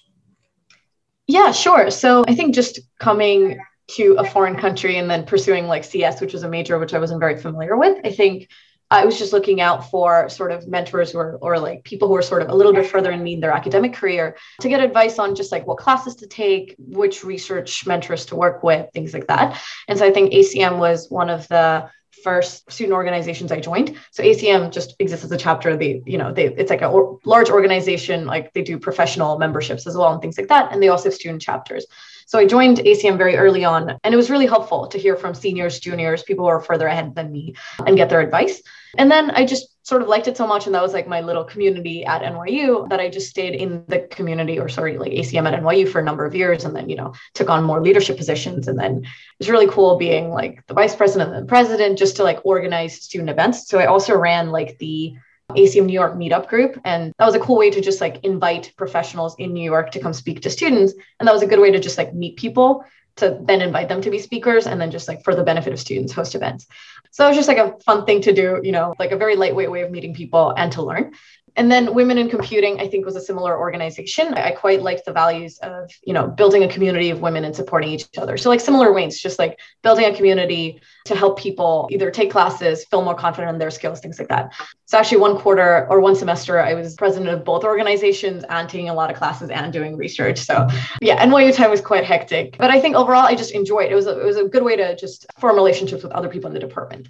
Yeah, 1.28 1.52
sure. 1.52 1.92
So, 1.92 2.26
I 2.28 2.34
think 2.34 2.56
just 2.56 2.80
coming 3.00 3.60
to 3.90 4.16
a 4.18 4.26
foreign 4.26 4.56
country 4.56 4.98
and 4.98 5.10
then 5.10 5.26
pursuing 5.26 5.68
like 5.68 5.84
CS, 5.84 6.22
which 6.22 6.34
was 6.34 6.44
a 6.44 6.50
major 6.50 6.80
which 6.80 6.94
I 6.94 7.00
wasn't 7.00 7.20
very 7.20 7.38
familiar 7.38 7.78
with, 7.78 8.00
I 8.04 8.12
think 8.12 8.50
I 8.94 9.06
was 9.06 9.18
just 9.18 9.34
looking 9.34 9.60
out 9.60 9.90
for 9.90 10.30
sort 10.30 10.51
of 10.51 10.68
mentors 10.68 11.16
or, 11.16 11.38
or 11.42 11.60
like 11.60 11.84
people 11.84 12.07
who 12.07 12.16
are 12.16 12.22
sort 12.22 12.42
of 12.44 12.50
a 12.50 12.56
little 12.56 12.74
bit 12.74 12.86
further 12.86 13.12
in 13.12 13.24
me 13.24 13.34
in 13.34 13.40
their 13.40 13.51
academic 13.51 13.94
career 13.94 14.38
to 14.62 14.69
get 14.69 14.81
advice 14.81 15.18
on 15.18 15.36
just 15.36 15.51
like 15.51 15.66
what 15.66 15.78
classes 15.78 16.16
to 16.18 16.28
take, 16.28 16.75
which 16.78 17.24
research 17.24 17.88
mentors 17.88 18.25
to 18.28 18.36
work 18.36 18.63
with, 18.63 18.90
things 18.94 19.13
like 19.13 19.28
that. 19.28 19.60
And 19.88 19.98
so 19.98 20.06
I 20.06 20.12
think 20.12 20.31
ACM 20.31 20.78
was 20.78 21.10
one 21.10 21.30
of 21.30 21.48
the 21.48 21.90
first 22.24 22.72
student 22.72 22.94
organizations 22.94 23.51
I 23.51 23.60
joined. 23.60 23.98
So 24.12 24.24
ACM 24.24 24.72
just 24.72 24.96
exists 25.00 25.25
as 25.25 25.31
a 25.31 25.38
chapter. 25.38 25.75
They, 25.75 26.01
you 26.06 26.18
know, 26.18 26.31
they 26.31 26.46
it's 26.46 26.69
like 26.69 26.81
a 26.81 27.18
large 27.25 27.50
organization. 27.50 28.25
Like 28.25 28.54
they 28.54 28.62
do 28.62 28.78
professional 28.78 29.39
memberships 29.39 29.88
as 29.88 29.98
well 29.98 30.13
and 30.13 30.22
things 30.22 30.38
like 30.38 30.48
that. 30.48 30.72
And 30.72 30.81
they 30.81 30.89
also 30.89 31.06
have 31.06 31.16
student 31.16 31.42
chapters. 31.42 31.86
So 32.34 32.40
I 32.40 32.48
joined 32.48 32.80
ACM 32.80 33.20
very 33.20 33.36
early 33.36 33.64
on, 33.64 34.00
and 34.04 34.12
it 34.12 34.18
was 34.18 34.32
really 34.32 34.48
helpful 34.48 34.88
to 34.88 34.98
hear 34.98 35.16
from 35.16 35.36
seniors, 35.36 35.80
juniors, 35.80 36.24
people 36.24 36.46
who 36.46 36.50
are 36.50 36.60
further 36.60 36.88
ahead 36.88 37.14
than 37.14 37.32
me, 37.32 37.54
and 37.86 37.96
get 37.96 38.10
their 38.10 38.22
advice. 38.22 38.60
And 38.98 39.12
then 39.12 39.30
I 39.30 39.46
just 39.46 39.68
sort 39.86 40.02
of 40.02 40.08
liked 40.08 40.28
it 40.28 40.36
so 40.36 40.48
much. 40.48 40.66
And 40.66 40.74
that 40.74 40.82
was 40.82 40.94
like 40.94 41.08
my 41.08 41.22
little 41.22 41.44
community 41.44 42.04
at 42.04 42.24
NYU 42.24 42.90
that 42.90 43.00
I 43.00 43.08
just 43.08 43.30
stayed 43.30 43.54
in 43.54 43.86
the 43.88 44.08
community 44.10 44.58
or 44.58 44.68
sorry, 44.68 44.98
like 44.98 45.12
ACM 45.12 45.46
at 45.46 45.62
NYU 45.62 45.88
for 45.88 46.02
a 46.02 46.04
number 46.04 46.26
of 46.26 46.34
years 46.34 46.66
and 46.66 46.76
then, 46.76 46.90
you 46.90 46.96
know, 46.96 47.14
took 47.36 47.52
on 47.52 47.64
more 47.64 47.84
leadership 47.84 48.18
positions. 48.18 48.68
And 48.68 48.80
then 48.80 49.04
it 49.04 49.38
was 49.38 49.52
really 49.52 49.68
cool 49.68 50.00
being 50.00 50.32
like 50.32 50.66
the 50.66 50.74
vice 50.74 50.96
president 50.96 51.36
and 51.36 51.44
the 51.44 51.48
president 51.48 52.00
just 52.00 52.16
to 52.16 52.24
like 52.24 52.44
organize 52.46 52.96
student 53.00 53.30
events. 53.30 53.68
So 53.68 53.78
I 53.78 53.86
also 53.86 54.18
ran 54.18 54.50
like 54.50 54.80
the 54.80 55.14
ACM 55.56 55.86
New 55.86 55.94
York 55.94 56.16
meetup 56.16 56.48
group. 56.48 56.80
And 56.84 57.13
that 57.18 57.25
was 57.25 57.36
a 57.36 57.39
cool 57.39 57.58
way 57.58 57.70
to 57.70 57.82
just 57.82 58.01
like 58.01 58.24
invite 58.24 58.74
professionals 58.77 59.36
in 59.38 59.54
New 59.54 59.63
York 59.63 59.92
to 59.92 60.00
come 60.00 60.13
speak 60.13 60.42
to 60.42 60.50
students. 60.50 60.94
And 61.20 61.27
that 61.27 61.34
was 61.34 61.44
a 61.44 61.48
good 61.48 61.60
way 61.60 61.72
to 61.72 61.80
just 61.80 61.98
like 61.98 62.13
meet 62.13 62.38
people 62.38 62.86
to 63.16 63.39
then 63.44 63.62
invite 63.62 63.89
them 63.89 64.01
to 64.01 64.10
be 64.10 64.20
speakers 64.20 64.66
and 64.66 64.82
then 64.82 64.92
just 64.92 65.08
like 65.08 65.24
for 65.24 65.36
the 65.36 65.44
benefit 65.44 65.74
of 65.74 65.80
students 65.80 66.13
host 66.13 66.36
events 66.36 66.68
so 67.12 67.25
it 67.25 67.30
was 67.30 67.38
just 67.38 67.48
like 67.48 67.58
a 67.58 67.77
fun 67.86 68.06
thing 68.06 68.22
to 68.22 68.34
do 68.34 68.60
you 68.63 68.72
know 68.72 68.94
like 68.98 69.12
a 69.12 69.18
very 69.18 69.36
lightweight 69.36 69.70
way 69.70 69.82
of 69.82 69.92
meeting 69.92 70.13
people 70.13 70.54
and 70.58 70.72
to 70.72 70.82
learn 70.82 71.13
and 71.55 71.72
then 71.72 71.93
women 71.93 72.17
in 72.17 72.29
computing 72.29 72.79
i 72.79 72.88
think 72.88 73.05
was 73.05 73.15
a 73.15 73.22
similar 73.22 73.57
organization. 73.57 74.33
I 74.33 74.51
quite 74.51 74.81
liked 74.81 75.05
the 75.05 75.13
values 75.13 75.57
of 75.60 75.89
you 76.03 76.13
know 76.13 76.27
building 76.27 76.63
a 76.63 76.67
community 76.67 77.10
of 77.10 77.22
women 77.22 77.45
and 77.45 77.55
supporting 77.55 77.89
each 77.89 78.05
other. 78.17 78.38
So 78.38 78.50
like 78.50 78.60
similar 78.60 78.91
ways 78.93 79.22
just 79.22 79.39
like 79.39 79.60
building 79.81 80.05
a 80.05 80.15
community 80.15 80.81
to 81.05 81.15
help 81.15 81.39
people 81.39 81.88
either 81.91 82.12
take 82.12 82.31
classes 82.31 82.86
feel 82.86 83.03
more 83.03 83.15
confident 83.15 83.53
in 83.53 83.60
their 83.60 83.72
skills 83.72 84.00
things 84.00 84.19
like 84.19 84.29
that. 84.29 84.53
So 84.86 84.98
actually 84.98 85.17
one 85.17 85.38
quarter 85.38 85.88
or 85.89 86.00
one 86.00 86.15
semester 86.15 86.60
i 86.60 86.74
was 86.74 86.95
president 86.95 87.29
of 87.31 87.43
both 87.43 87.63
organizations 87.63 88.43
and 88.50 88.69
taking 88.69 88.89
a 88.89 88.93
lot 88.93 89.10
of 89.12 89.17
classes 89.17 89.50
and 89.50 89.72
doing 89.74 89.98
research. 89.98 90.39
So 90.39 90.67
yeah 91.01 91.25
nyu 91.25 91.53
time 91.55 91.72
was 91.72 91.81
quite 91.81 92.05
hectic. 92.05 92.57
But 92.57 92.69
i 92.72 92.79
think 92.79 92.95
overall 92.95 93.25
i 93.25 93.36
just 93.36 93.51
enjoyed 93.51 93.88
it, 93.88 93.91
it 93.91 93.95
was 93.95 94.07
a, 94.07 94.19
it 94.19 94.25
was 94.25 94.38
a 94.38 94.45
good 94.45 94.63
way 94.63 94.75
to 94.75 94.95
just 94.95 95.25
form 95.39 95.55
relationships 95.55 96.03
with 96.03 96.12
other 96.12 96.29
people 96.29 96.48
in 96.50 96.53
the 96.53 96.60
department 96.60 97.10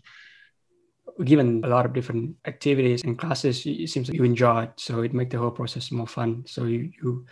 given 1.23 1.63
a 1.63 1.67
lot 1.67 1.85
of 1.85 1.93
different 1.93 2.35
activities 2.45 3.03
and 3.03 3.17
classes, 3.17 3.65
it 3.65 3.89
seems 3.89 4.07
like 4.07 4.17
you 4.17 4.23
enjoy 4.23 4.63
it. 4.63 4.71
So 4.77 5.01
it 5.01 5.13
makes 5.13 5.31
the 5.31 5.39
whole 5.39 5.51
process 5.51 5.91
more 5.91 6.07
fun. 6.07 6.43
So 6.47 6.65
you, 6.65 6.91
you 7.01 7.25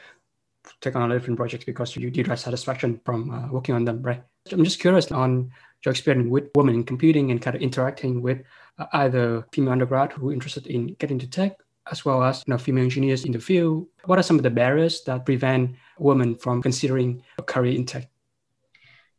take 0.81 0.95
on 0.95 1.01
a 1.01 1.07
lot 1.07 1.15
of 1.15 1.21
different 1.21 1.38
projects 1.38 1.65
because 1.65 1.95
you 1.95 2.11
derive 2.11 2.39
satisfaction 2.39 3.01
from 3.05 3.31
uh, 3.31 3.47
working 3.51 3.75
on 3.75 3.85
them, 3.85 4.01
right? 4.01 4.23
I'm 4.51 4.63
just 4.63 4.79
curious 4.79 5.11
on 5.11 5.51
your 5.85 5.91
experience 5.91 6.29
with 6.29 6.50
women 6.55 6.75
in 6.75 6.83
computing 6.83 7.31
and 7.31 7.41
kind 7.41 7.55
of 7.55 7.61
interacting 7.61 8.21
with 8.21 8.43
uh, 8.77 8.85
either 8.93 9.45
female 9.51 9.71
undergrad 9.71 10.13
who 10.13 10.29
are 10.29 10.33
interested 10.33 10.67
in 10.67 10.93
getting 10.95 11.15
into 11.15 11.29
tech 11.29 11.57
as 11.91 12.05
well 12.05 12.23
as 12.23 12.43
you 12.45 12.51
know 12.51 12.57
female 12.57 12.83
engineers 12.83 13.25
in 13.25 13.31
the 13.31 13.39
field. 13.39 13.88
What 14.05 14.19
are 14.19 14.23
some 14.23 14.38
of 14.38 14.43
the 14.43 14.50
barriers 14.50 15.03
that 15.05 15.25
prevent 15.25 15.75
women 15.97 16.35
from 16.35 16.61
considering 16.61 17.23
a 17.38 17.43
career 17.43 17.75
in 17.75 17.85
tech? 17.85 18.09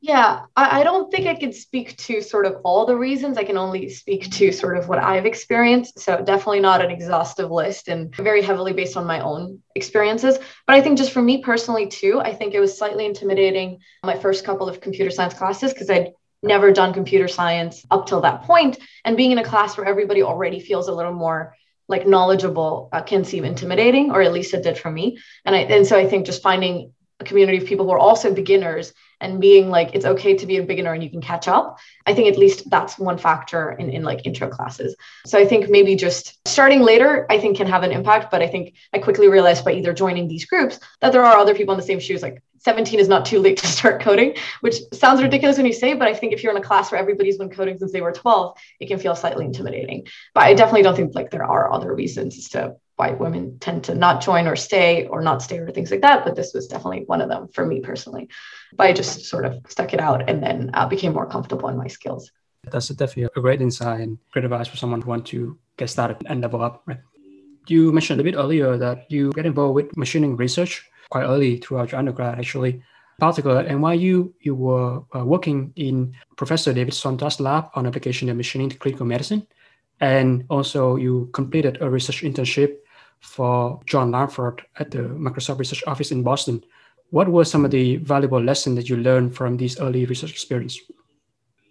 Yeah, 0.04 0.46
I, 0.56 0.80
I, 0.80 0.82
don't 0.82 1.12
think 1.12 1.28
I 1.28 1.36
can 1.36 1.52
speak 1.52 1.96
to 1.98 2.20
sort 2.22 2.44
of 2.44 2.56
all 2.64 2.86
the 2.86 2.96
reasons. 2.96 3.38
I 3.38 3.44
can 3.44 3.56
only 3.56 3.88
speak 3.88 4.28
to 4.32 4.50
sort 4.50 4.76
of 4.76 4.88
what 4.88 4.98
I've 4.98 5.26
experienced. 5.26 6.00
So, 6.00 6.20
definitely 6.20 6.58
not 6.58 6.84
an 6.84 6.90
exhaustive 6.90 7.52
list 7.52 7.86
and 7.86 8.12
very 8.16 8.42
heavily 8.42 8.72
based 8.72 8.96
on 8.96 9.06
my 9.06 9.20
own 9.20 9.62
experiences. 9.76 10.38
But 10.66 10.74
I 10.74 10.80
think 10.80 10.98
just 10.98 11.12
for 11.12 11.22
me 11.22 11.40
personally, 11.40 11.86
too, 11.86 12.20
I 12.20 12.34
think 12.34 12.52
it 12.52 12.58
was 12.58 12.76
slightly 12.76 13.06
intimidating 13.06 13.78
my 14.02 14.18
first 14.18 14.44
couple 14.44 14.68
of 14.68 14.80
computer 14.80 15.12
science 15.12 15.34
classes 15.34 15.72
because 15.72 15.88
I'd 15.88 16.10
never 16.42 16.72
done 16.72 16.92
computer 16.92 17.28
science 17.28 17.86
up 17.88 18.08
till 18.08 18.22
that 18.22 18.42
point. 18.42 18.78
And 19.04 19.16
being 19.16 19.30
in 19.30 19.38
a 19.38 19.44
class 19.44 19.76
where 19.76 19.86
everybody 19.86 20.24
already 20.24 20.58
feels 20.58 20.88
a 20.88 20.92
little 20.92 21.14
more 21.14 21.54
like 21.86 22.08
knowledgeable 22.08 22.88
uh, 22.92 23.02
can 23.02 23.24
seem 23.24 23.44
intimidating, 23.44 24.10
or 24.10 24.20
at 24.20 24.32
least 24.32 24.52
it 24.52 24.64
did 24.64 24.78
for 24.78 24.90
me. 24.90 25.18
And 25.44 25.54
I 25.54 25.60
and 25.60 25.86
so 25.86 25.96
I 25.96 26.08
think 26.08 26.26
just 26.26 26.42
finding 26.42 26.92
a 27.20 27.24
community 27.24 27.58
of 27.58 27.66
people 27.66 27.86
who 27.86 27.92
are 27.92 27.98
also 27.98 28.34
beginners 28.34 28.92
and 29.22 29.40
being 29.40 29.70
like 29.70 29.94
it's 29.94 30.04
okay 30.04 30.36
to 30.36 30.46
be 30.46 30.58
a 30.58 30.62
beginner 30.62 30.92
and 30.92 31.02
you 31.02 31.08
can 31.08 31.20
catch 31.20 31.48
up 31.48 31.78
i 32.06 32.12
think 32.12 32.28
at 32.28 32.38
least 32.38 32.68
that's 32.68 32.98
one 32.98 33.16
factor 33.16 33.70
in, 33.72 33.88
in 33.88 34.02
like 34.02 34.26
intro 34.26 34.48
classes 34.48 34.94
so 35.24 35.38
i 35.38 35.46
think 35.46 35.70
maybe 35.70 35.96
just 35.96 36.46
starting 36.46 36.80
later 36.80 37.26
i 37.30 37.38
think 37.38 37.56
can 37.56 37.66
have 37.66 37.82
an 37.82 37.92
impact 37.92 38.30
but 38.30 38.42
i 38.42 38.46
think 38.46 38.74
i 38.92 38.98
quickly 38.98 39.28
realized 39.28 39.64
by 39.64 39.72
either 39.72 39.92
joining 39.92 40.28
these 40.28 40.44
groups 40.44 40.78
that 41.00 41.12
there 41.12 41.24
are 41.24 41.38
other 41.38 41.54
people 41.54 41.72
in 41.72 41.80
the 41.80 41.86
same 41.86 42.00
shoes 42.00 42.22
like 42.22 42.42
17 42.64 43.00
is 43.00 43.08
not 43.08 43.26
too 43.26 43.40
late 43.40 43.56
to 43.58 43.66
start 43.66 44.00
coding, 44.00 44.36
which 44.60 44.76
sounds 44.92 45.20
ridiculous 45.20 45.56
when 45.56 45.66
you 45.66 45.72
say, 45.72 45.94
but 45.94 46.06
I 46.06 46.14
think 46.14 46.32
if 46.32 46.42
you're 46.42 46.52
in 46.52 46.62
a 46.62 46.64
class 46.64 46.92
where 46.92 47.00
everybody's 47.00 47.36
been 47.36 47.50
coding 47.50 47.76
since 47.76 47.92
they 47.92 48.00
were 48.00 48.12
12, 48.12 48.56
it 48.78 48.86
can 48.86 49.00
feel 49.00 49.16
slightly 49.16 49.44
intimidating. 49.44 50.06
But 50.32 50.44
I 50.44 50.54
definitely 50.54 50.82
don't 50.82 50.94
think 50.94 51.14
like 51.14 51.30
there 51.30 51.44
are 51.44 51.72
other 51.72 51.92
reasons 51.92 52.38
as 52.38 52.48
to 52.50 52.76
why 52.96 53.12
women 53.12 53.58
tend 53.58 53.84
to 53.84 53.94
not 53.94 54.22
join 54.22 54.46
or 54.46 54.56
stay 54.56 55.06
or 55.06 55.22
not 55.22 55.42
stay 55.42 55.58
or 55.58 55.70
things 55.70 55.90
like 55.90 56.02
that. 56.02 56.24
But 56.24 56.36
this 56.36 56.52
was 56.54 56.68
definitely 56.68 57.04
one 57.06 57.20
of 57.20 57.28
them 57.28 57.48
for 57.48 57.64
me 57.66 57.80
personally. 57.80 58.28
But 58.76 58.86
I 58.88 58.92
just 58.92 59.24
sort 59.26 59.44
of 59.44 59.60
stuck 59.68 59.94
it 59.94 60.00
out 60.00 60.28
and 60.28 60.42
then 60.42 60.70
uh, 60.74 60.86
became 60.86 61.12
more 61.12 61.26
comfortable 61.26 61.68
in 61.68 61.76
my 61.76 61.88
skills. 61.88 62.30
That's 62.70 62.88
definitely 62.88 63.30
a 63.34 63.40
great 63.40 63.60
insight 63.60 64.00
and 64.00 64.18
great 64.30 64.44
advice 64.44 64.68
for 64.68 64.76
someone 64.76 65.00
who 65.00 65.08
want 65.08 65.26
to 65.28 65.58
get 65.76 65.90
started 65.90 66.18
and 66.26 66.40
level 66.40 66.62
up. 66.62 66.82
Right? 66.86 67.00
You 67.66 67.92
mentioned 67.92 68.20
a 68.20 68.24
bit 68.24 68.36
earlier 68.36 68.76
that 68.76 69.10
you 69.10 69.32
get 69.32 69.46
involved 69.46 69.74
with 69.74 69.96
machine 69.96 70.22
learning 70.22 70.36
research 70.36 70.88
quite 71.10 71.24
early 71.24 71.58
throughout 71.58 71.92
your 71.92 71.98
undergrad, 71.98 72.38
actually. 72.38 72.82
Particular 73.18 73.60
at 73.60 73.68
NYU, 73.68 74.32
you 74.40 74.54
were 74.54 75.02
uh, 75.14 75.24
working 75.24 75.72
in 75.76 76.14
Professor 76.36 76.72
David 76.72 76.94
Sontag's 76.94 77.38
lab 77.40 77.68
on 77.74 77.86
application 77.86 78.28
of 78.28 78.36
machine 78.36 78.62
learning 78.62 78.70
to 78.70 78.78
clinical 78.78 79.06
medicine. 79.06 79.46
And 80.02 80.44
also, 80.50 80.96
you 80.96 81.30
completed 81.32 81.78
a 81.80 81.88
research 81.88 82.22
internship 82.22 82.78
for 83.20 83.80
John 83.86 84.10
Langford 84.10 84.62
at 84.76 84.90
the 84.90 84.98
Microsoft 84.98 85.60
Research 85.60 85.84
Office 85.86 86.10
in 86.10 86.24
Boston. 86.24 86.62
What 87.10 87.28
were 87.28 87.44
some 87.44 87.64
of 87.64 87.70
the 87.70 87.96
valuable 87.98 88.42
lessons 88.42 88.74
that 88.76 88.88
you 88.88 88.96
learned 88.96 89.36
from 89.36 89.56
these 89.56 89.78
early 89.78 90.04
research 90.06 90.32
experience? 90.32 90.76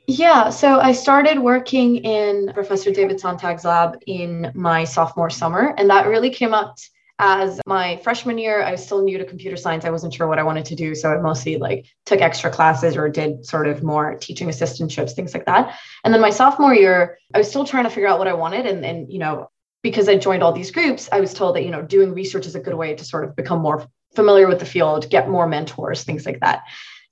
Yeah, 0.07 0.49
so 0.49 0.79
I 0.79 0.93
started 0.93 1.39
working 1.39 1.97
in 1.97 2.51
Professor 2.53 2.91
David 2.91 3.17
Sontag's 3.17 3.65
lab 3.65 4.01
in 4.07 4.49
my 4.55 4.85
sophomore 4.85 5.29
summer, 5.29 5.75
and 5.77 5.89
that 5.89 6.07
really 6.07 6.29
came 6.29 6.53
out 6.53 6.79
as 7.21 7.61
my 7.67 7.97
freshman 7.97 8.37
year 8.37 8.63
i 8.63 8.71
was 8.71 8.83
still 8.83 9.01
new 9.03 9.17
to 9.17 9.23
computer 9.23 9.55
science 9.55 9.85
i 9.85 9.89
wasn't 9.89 10.13
sure 10.13 10.27
what 10.27 10.39
i 10.39 10.43
wanted 10.43 10.65
to 10.65 10.75
do 10.75 10.95
so 10.95 11.13
i 11.13 11.17
mostly 11.17 11.57
like 11.57 11.85
took 12.05 12.19
extra 12.19 12.49
classes 12.49 12.97
or 12.97 13.07
did 13.07 13.45
sort 13.45 13.67
of 13.67 13.83
more 13.83 14.15
teaching 14.15 14.49
assistantships 14.49 15.13
things 15.13 15.33
like 15.33 15.45
that 15.45 15.77
and 16.03 16.13
then 16.13 16.19
my 16.19 16.31
sophomore 16.31 16.73
year 16.73 17.17
i 17.33 17.37
was 17.37 17.47
still 17.47 17.63
trying 17.63 17.83
to 17.83 17.89
figure 17.89 18.09
out 18.09 18.19
what 18.19 18.27
i 18.27 18.33
wanted 18.33 18.65
and 18.65 18.83
and 18.83 19.11
you 19.13 19.19
know 19.19 19.47
because 19.83 20.09
i 20.09 20.17
joined 20.17 20.41
all 20.41 20.51
these 20.51 20.71
groups 20.71 21.07
i 21.11 21.19
was 21.19 21.33
told 21.33 21.55
that 21.55 21.63
you 21.63 21.71
know 21.71 21.83
doing 21.83 22.13
research 22.13 22.47
is 22.47 22.55
a 22.55 22.59
good 22.59 22.75
way 22.75 22.95
to 22.95 23.05
sort 23.05 23.23
of 23.23 23.35
become 23.35 23.61
more 23.61 23.87
familiar 24.15 24.47
with 24.47 24.59
the 24.59 24.65
field 24.65 25.09
get 25.09 25.29
more 25.29 25.47
mentors 25.47 26.03
things 26.03 26.25
like 26.25 26.39
that 26.39 26.63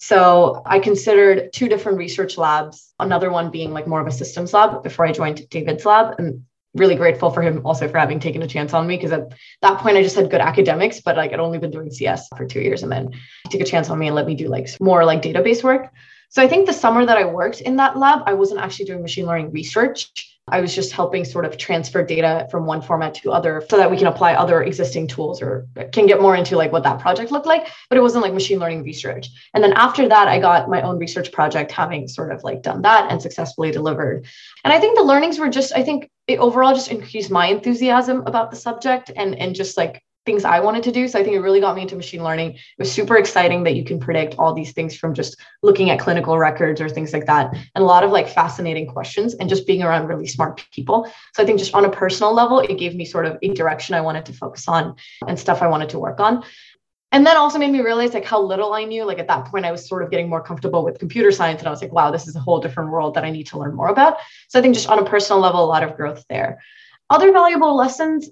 so 0.01 0.61
I 0.65 0.79
considered 0.79 1.51
two 1.51 1.67
different 1.67 1.97
research 1.97 2.37
labs, 2.37 2.93
another 2.99 3.29
one 3.29 3.51
being 3.51 3.73
like 3.73 3.85
more 3.85 3.99
of 3.99 4.07
a 4.07 4.11
systems 4.11 4.53
lab 4.53 4.81
before 4.81 5.05
I 5.05 5.11
joined 5.11 5.49
David's 5.49 5.85
lab. 5.85 6.15
And 6.17 6.45
really 6.79 6.95
grateful 6.95 7.29
for 7.29 7.41
him 7.41 7.61
also 7.65 7.87
for 7.87 7.97
having 7.97 8.19
taken 8.19 8.41
a 8.41 8.47
chance 8.47 8.73
on 8.73 8.87
me 8.87 8.95
because 8.95 9.11
at 9.11 9.33
that 9.61 9.79
point 9.79 9.97
I 9.97 10.03
just 10.03 10.15
had 10.15 10.31
good 10.31 10.41
academics, 10.41 11.01
but 11.01 11.17
like 11.17 11.33
I'd 11.33 11.39
only 11.39 11.59
been 11.59 11.71
doing 11.71 11.91
CS 11.91 12.27
for 12.35 12.45
two 12.45 12.61
years 12.61 12.83
and 12.83 12.91
then 12.91 13.11
he 13.43 13.49
took 13.49 13.61
a 13.61 13.69
chance 13.69 13.89
on 13.89 13.99
me 13.99 14.07
and 14.07 14.15
let 14.15 14.25
me 14.25 14.35
do 14.35 14.47
like 14.47 14.69
more 14.79 15.05
like 15.05 15.21
database 15.21 15.63
work. 15.63 15.91
So 16.29 16.41
I 16.41 16.47
think 16.47 16.67
the 16.67 16.73
summer 16.73 17.05
that 17.05 17.17
I 17.17 17.25
worked 17.25 17.61
in 17.61 17.75
that 17.77 17.97
lab, 17.97 18.21
I 18.25 18.33
wasn't 18.33 18.61
actually 18.61 18.85
doing 18.85 19.01
machine 19.01 19.25
learning 19.25 19.51
research. 19.51 20.11
I 20.51 20.61
was 20.61 20.73
just 20.73 20.91
helping 20.91 21.25
sort 21.25 21.45
of 21.45 21.57
transfer 21.57 22.03
data 22.03 22.47
from 22.51 22.65
one 22.65 22.81
format 22.81 23.13
to 23.15 23.31
other 23.31 23.63
so 23.69 23.77
that 23.77 23.89
we 23.89 23.97
can 23.97 24.07
apply 24.07 24.33
other 24.33 24.63
existing 24.63 25.07
tools 25.07 25.41
or 25.41 25.67
can 25.91 26.05
get 26.05 26.21
more 26.21 26.35
into 26.35 26.55
like 26.57 26.71
what 26.71 26.83
that 26.83 26.99
project 26.99 27.31
looked 27.31 27.45
like, 27.45 27.67
but 27.89 27.97
it 27.97 28.01
wasn't 28.01 28.23
like 28.23 28.33
machine 28.33 28.59
learning 28.59 28.83
research. 28.83 29.29
And 29.53 29.63
then 29.63 29.73
after 29.73 30.07
that, 30.07 30.27
I 30.27 30.39
got 30.39 30.69
my 30.69 30.81
own 30.81 30.97
research 30.97 31.31
project 31.31 31.71
having 31.71 32.07
sort 32.07 32.31
of 32.31 32.43
like 32.43 32.61
done 32.61 32.81
that 32.83 33.11
and 33.11 33.21
successfully 33.21 33.71
delivered. 33.71 34.25
And 34.63 34.73
I 34.73 34.79
think 34.79 34.97
the 34.97 35.03
learnings 35.03 35.39
were 35.39 35.49
just, 35.49 35.73
I 35.75 35.83
think 35.83 36.09
it 36.27 36.39
overall 36.39 36.73
just 36.73 36.91
increased 36.91 37.31
my 37.31 37.47
enthusiasm 37.47 38.23
about 38.25 38.51
the 38.51 38.57
subject 38.57 39.11
and, 39.15 39.35
and 39.35 39.55
just 39.55 39.77
like 39.77 40.03
things 40.29 40.45
I 40.45 40.59
wanted 40.59 40.83
to 40.83 40.91
do. 40.91 41.07
So 41.07 41.17
I 41.17 41.23
think 41.23 41.35
it 41.35 41.39
really 41.39 41.59
got 41.59 41.75
me 41.75 41.81
into 41.81 41.95
machine 41.95 42.23
learning. 42.23 42.51
It 42.51 42.59
was 42.77 42.91
super 42.91 43.17
exciting 43.17 43.63
that 43.63 43.75
you 43.75 43.83
can 43.83 43.99
predict 43.99 44.35
all 44.37 44.53
these 44.53 44.73
things 44.73 44.95
from 44.95 45.15
just 45.15 45.41
looking 45.63 45.89
at 45.89 45.97
clinical 45.99 46.37
records 46.37 46.79
or 46.79 46.87
things 46.87 47.13
like 47.13 47.25
that. 47.25 47.51
And 47.73 47.81
a 47.83 47.87
lot 47.87 48.03
of 48.03 48.11
like 48.11 48.29
fascinating 48.29 48.85
questions 48.85 49.33
and 49.33 49.49
just 49.49 49.65
being 49.65 49.81
around 49.81 50.05
really 50.05 50.27
smart 50.27 50.63
people. 50.71 51.11
So 51.33 51.41
I 51.41 51.47
think 51.47 51.57
just 51.57 51.73
on 51.73 51.85
a 51.85 51.89
personal 51.89 52.31
level, 52.31 52.59
it 52.59 52.77
gave 52.77 52.93
me 52.93 53.05
sort 53.05 53.25
of 53.25 53.39
a 53.41 53.53
direction 53.55 53.95
I 53.95 54.01
wanted 54.01 54.27
to 54.27 54.33
focus 54.33 54.67
on 54.67 54.97
and 55.27 55.39
stuff 55.39 55.63
I 55.63 55.67
wanted 55.67 55.89
to 55.89 55.99
work 55.99 56.19
on. 56.19 56.43
And 57.11 57.25
then 57.25 57.35
also 57.35 57.57
made 57.57 57.71
me 57.71 57.81
realize 57.81 58.13
like 58.13 58.25
how 58.25 58.39
little 58.39 58.71
I 58.73 58.83
knew. 58.83 59.03
Like 59.05 59.17
at 59.17 59.27
that 59.29 59.45
point, 59.45 59.65
I 59.65 59.71
was 59.71 59.87
sort 59.87 60.03
of 60.03 60.11
getting 60.11 60.29
more 60.29 60.43
comfortable 60.43 60.83
with 60.85 60.99
computer 60.99 61.31
science. 61.31 61.59
And 61.59 61.67
I 61.67 61.71
was 61.71 61.81
like, 61.81 61.91
wow, 61.91 62.11
this 62.11 62.27
is 62.27 62.35
a 62.35 62.39
whole 62.39 62.59
different 62.59 62.91
world 62.91 63.15
that 63.15 63.25
I 63.25 63.31
need 63.31 63.47
to 63.47 63.57
learn 63.57 63.73
more 63.73 63.87
about. 63.87 64.17
So 64.47 64.59
I 64.59 64.61
think 64.61 64.75
just 64.75 64.89
on 64.89 64.99
a 64.99 65.05
personal 65.05 65.41
level, 65.41 65.63
a 65.63 65.65
lot 65.65 65.81
of 65.81 65.97
growth 65.97 66.23
there. 66.29 66.61
Other 67.09 67.31
valuable 67.31 67.75
lessons, 67.75 68.29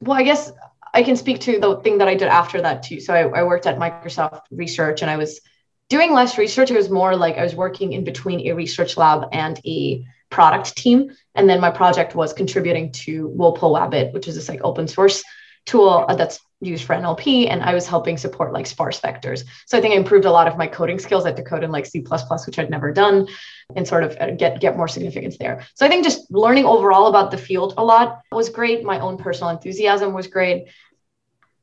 well, 0.00 0.18
I 0.18 0.22
guess 0.22 0.52
I 0.94 1.02
can 1.02 1.16
speak 1.16 1.40
to 1.40 1.58
the 1.58 1.76
thing 1.76 1.98
that 1.98 2.08
I 2.08 2.14
did 2.14 2.28
after 2.28 2.60
that 2.62 2.82
too. 2.82 3.00
So 3.00 3.14
I, 3.14 3.40
I 3.40 3.42
worked 3.42 3.66
at 3.66 3.78
Microsoft 3.78 4.42
Research 4.50 5.02
and 5.02 5.10
I 5.10 5.16
was 5.16 5.40
doing 5.88 6.12
less 6.12 6.38
research. 6.38 6.70
It 6.70 6.76
was 6.76 6.90
more 6.90 7.16
like 7.16 7.38
I 7.38 7.42
was 7.42 7.54
working 7.54 7.92
in 7.92 8.04
between 8.04 8.48
a 8.48 8.54
research 8.54 8.96
lab 8.96 9.28
and 9.32 9.60
a 9.66 10.04
product 10.30 10.76
team. 10.76 11.10
And 11.34 11.48
then 11.48 11.60
my 11.60 11.70
project 11.70 12.14
was 12.14 12.32
contributing 12.32 12.92
to 12.92 13.30
Vowpal 13.36 13.72
Wabbit, 13.72 14.12
which 14.12 14.28
is 14.28 14.34
this 14.34 14.48
like 14.48 14.60
open 14.62 14.88
source 14.88 15.22
tool 15.66 16.06
that's 16.16 16.40
used 16.60 16.84
for 16.84 16.94
NLP. 16.94 17.48
And 17.50 17.62
I 17.62 17.74
was 17.74 17.86
helping 17.86 18.16
support 18.16 18.52
like 18.52 18.66
sparse 18.66 19.00
vectors. 19.00 19.44
So 19.66 19.78
I 19.78 19.80
think 19.80 19.94
I 19.94 19.96
improved 19.96 20.24
a 20.24 20.30
lot 20.30 20.48
of 20.48 20.56
my 20.56 20.66
coding 20.66 20.98
skills. 20.98 21.24
I 21.24 21.28
had 21.28 21.36
to 21.36 21.42
code 21.42 21.64
in 21.64 21.70
like 21.70 21.86
C, 21.86 22.00
which 22.00 22.58
I'd 22.58 22.70
never 22.70 22.92
done 22.92 23.28
and 23.76 23.86
sort 23.86 24.02
of 24.02 24.16
uh, 24.20 24.30
get, 24.32 24.60
get 24.60 24.76
more 24.76 24.88
significance 24.88 25.36
there. 25.38 25.66
So 25.74 25.86
I 25.86 25.88
think 25.88 26.04
just 26.04 26.30
learning 26.30 26.64
overall 26.64 27.06
about 27.06 27.30
the 27.30 27.38
field 27.38 27.74
a 27.76 27.84
lot 27.84 28.22
was 28.32 28.48
great. 28.48 28.82
My 28.82 28.98
own 29.00 29.18
personal 29.18 29.50
enthusiasm 29.50 30.12
was 30.14 30.26
great 30.26 30.68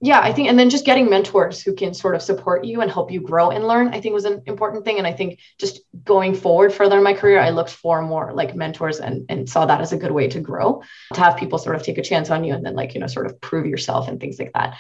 yeah, 0.02 0.20
I 0.20 0.34
think, 0.34 0.50
and 0.50 0.60
then 0.60 0.70
just 0.70 0.86
getting 0.86 1.10
mentors 1.10 1.62
who 1.62 1.74
can 1.74 1.94
sort 1.94 2.16
of 2.16 2.22
support 2.22 2.66
you 2.66 2.82
and 2.82 2.92
help 2.92 3.12
you 3.12 3.22
grow 3.22 3.50
and 3.50 3.68
learn, 3.68 3.88
I 3.94 4.02
think 4.02 4.14
was 4.14 4.26
an 4.26 4.44
important 4.46 4.84
thing. 4.84 4.98
And 4.98 5.08
I 5.08 5.14
think 5.14 5.40
just 5.58 5.82
going 6.04 6.36
forward 6.36 6.74
further 6.74 6.98
in 6.98 7.04
my 7.04 7.14
career, 7.14 7.40
I 7.40 7.52
looked 7.52 7.72
for 7.72 8.02
more 8.02 8.34
like 8.34 8.56
mentors 8.56 9.00
and, 9.00 9.26
and 9.30 9.50
saw 9.50 9.66
that 9.66 9.82
as 9.82 9.94
a 9.94 9.98
good 9.98 10.12
way 10.12 10.28
to 10.28 10.40
grow, 10.40 10.84
to 11.14 11.20
have 11.20 11.38
people 11.38 11.58
sort 11.58 11.76
of 11.76 11.84
take 11.84 11.98
a 11.98 12.04
chance 12.04 12.30
on 12.30 12.44
you 12.44 12.54
and 12.54 12.66
then 12.66 12.76
like, 12.76 12.94
you 12.94 13.00
know, 13.00 13.08
sort 13.08 13.26
of 13.26 13.40
prove 13.40 13.66
yourself 13.66 14.08
and 14.10 14.20
things 14.20 14.38
like 14.38 14.52
that. 14.54 14.76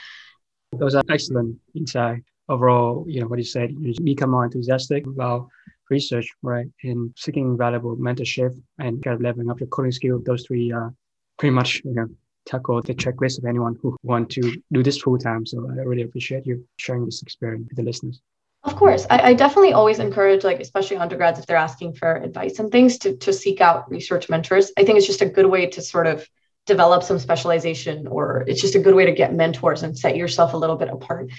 Those 0.74 0.96
are 0.96 1.04
excellent 1.10 1.58
insight. 1.74 2.24
Overall, 2.50 3.06
you 3.08 3.22
know, 3.22 3.28
what 3.28 3.40
you 3.40 3.46
said, 3.46 3.72
you 3.80 3.94
become 4.04 4.32
more 4.32 4.46
enthusiastic 4.46 5.08
about 5.08 5.48
research, 5.90 6.30
right? 6.42 6.68
And 6.84 7.14
seeking 7.16 7.58
valuable 7.58 7.96
mentorship 7.96 8.54
and 8.78 9.02
kind 9.04 9.16
of 9.16 9.22
leveling 9.22 9.50
up 9.50 9.60
your 9.60 9.70
coding 9.70 9.92
skill. 9.92 10.20
Those 10.24 10.46
three 10.46 10.72
are 10.72 10.94
pretty 11.40 11.56
much, 11.56 11.82
you 11.86 11.94
know, 11.94 12.08
tackle 12.46 12.82
the 12.82 12.94
checklist 12.94 13.38
of 13.40 13.46
anyone 13.46 13.76
who 13.82 13.96
want 14.04 14.30
to 14.32 14.62
do 14.72 14.84
this 14.84 14.98
full 15.00 15.18
time. 15.18 15.46
So 15.46 15.68
I 15.70 15.84
really 15.84 16.04
appreciate 16.04 16.46
you 16.46 16.66
sharing 16.78 17.06
this 17.06 17.22
experience 17.22 17.68
with 17.70 17.78
the 17.78 17.84
listeners. 17.84 18.22
Of 18.64 18.76
course, 18.76 19.06
I, 19.12 19.20
I, 19.30 19.34
definitely 19.36 19.74
always 19.74 20.00
encourage, 20.00 20.44
like 20.44 20.60
especially 20.60 20.98
undergrads, 20.98 21.38
if 21.38 21.46
they're 21.46 21.56
asking 21.56 21.94
for 21.94 22.16
advice 22.16 22.58
and 22.58 22.72
things, 22.72 22.98
to 23.00 23.16
to 23.18 23.32
seek 23.32 23.62
out 23.62 23.90
research 23.92 24.28
mentors. 24.28 24.72
I 24.76 24.84
think 24.84 24.98
it's 24.98 25.06
just 25.06 25.22
a 25.22 25.28
good 25.28 25.46
way 25.46 25.68
to 25.68 25.82
sort 25.84 26.08
of 26.08 26.28
develop 26.66 27.04
some 27.04 27.20
specialization, 27.20 28.08
or 28.08 28.44
it's 28.48 28.62
just 28.62 28.74
a 28.74 28.80
good 28.80 28.96
way 28.96 29.06
to 29.06 29.12
get 29.12 29.36
mentors 29.36 29.84
and 29.84 29.98
set 29.98 30.18
yourself 30.18 30.56
a 30.56 30.58
little 30.58 30.78
bit 30.78 30.90
apart 30.90 31.30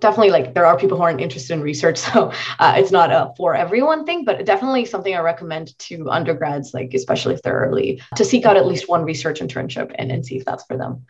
definitely 0.00 0.30
like 0.30 0.54
there 0.54 0.66
are 0.66 0.78
people 0.78 0.96
who 0.96 1.02
aren't 1.02 1.20
interested 1.20 1.54
in 1.54 1.60
research 1.60 1.98
so 2.06 2.32
uh, 2.58 2.74
it's 2.76 2.90
not 2.90 3.10
a 3.10 3.32
for 3.36 3.54
everyone 3.54 4.04
thing 4.04 4.24
but 4.24 4.44
definitely 4.44 4.84
something 4.84 5.14
i 5.14 5.20
recommend 5.20 5.78
to 5.78 6.10
undergrads 6.10 6.74
like 6.74 6.94
especially 6.94 7.34
if 7.34 7.42
they're 7.42 7.60
early 7.60 8.00
to 8.16 8.24
seek 8.24 8.44
out 8.44 8.56
at 8.56 8.66
least 8.66 8.88
one 8.88 9.04
research 9.04 9.40
internship 9.40 9.94
and, 9.96 10.10
and 10.10 10.24
see 10.24 10.36
if 10.36 10.44
that's 10.44 10.64
for 10.64 10.76
them. 10.76 11.04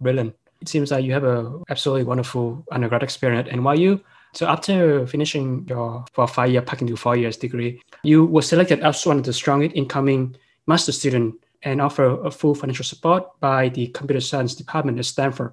Brilliant. 0.00 0.34
It 0.60 0.68
seems 0.68 0.90
like 0.90 1.04
you 1.04 1.12
have 1.12 1.24
a 1.24 1.58
absolutely 1.70 2.04
wonderful 2.04 2.64
undergrad 2.70 3.02
experience 3.02 3.48
at 3.48 3.54
nyu 3.54 4.00
so 4.32 4.46
after 4.46 5.06
finishing 5.06 5.66
your 5.68 6.04
for 6.12 6.26
five 6.26 6.50
year 6.50 6.62
packing 6.62 6.86
to 6.86 6.96
four 6.96 7.16
years 7.16 7.36
degree 7.36 7.80
you 8.02 8.26
were 8.26 8.42
selected 8.42 8.80
as 8.80 9.06
one 9.06 9.18
of 9.18 9.24
the 9.24 9.32
strongest 9.32 9.74
incoming 9.74 10.36
master 10.66 10.92
student 10.92 11.34
and 11.62 11.80
offer 11.80 12.20
a 12.24 12.30
full 12.30 12.54
financial 12.54 12.84
support 12.84 13.38
by 13.40 13.68
the 13.70 13.86
computer 13.88 14.20
science 14.20 14.54
department 14.54 14.98
at 14.98 15.04
stanford. 15.04 15.52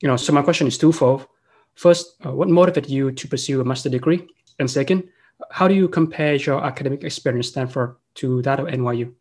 You 0.00 0.08
know 0.08 0.16
so 0.16 0.32
my 0.32 0.42
question 0.42 0.66
is 0.66 0.76
twofold 0.76 1.26
First, 1.74 2.16
uh, 2.24 2.32
what 2.32 2.48
motivated 2.48 2.90
you 2.90 3.12
to 3.12 3.28
pursue 3.28 3.60
a 3.60 3.64
master 3.64 3.88
degree? 3.88 4.26
And 4.58 4.70
second, 4.70 5.08
how 5.50 5.68
do 5.68 5.74
you 5.74 5.88
compare 5.88 6.34
your 6.34 6.64
academic 6.64 7.04
experience 7.04 7.48
at 7.48 7.52
Stanford 7.52 7.96
to 8.14 8.42
that 8.42 8.60
of 8.60 8.66
NYU? 8.66 9.12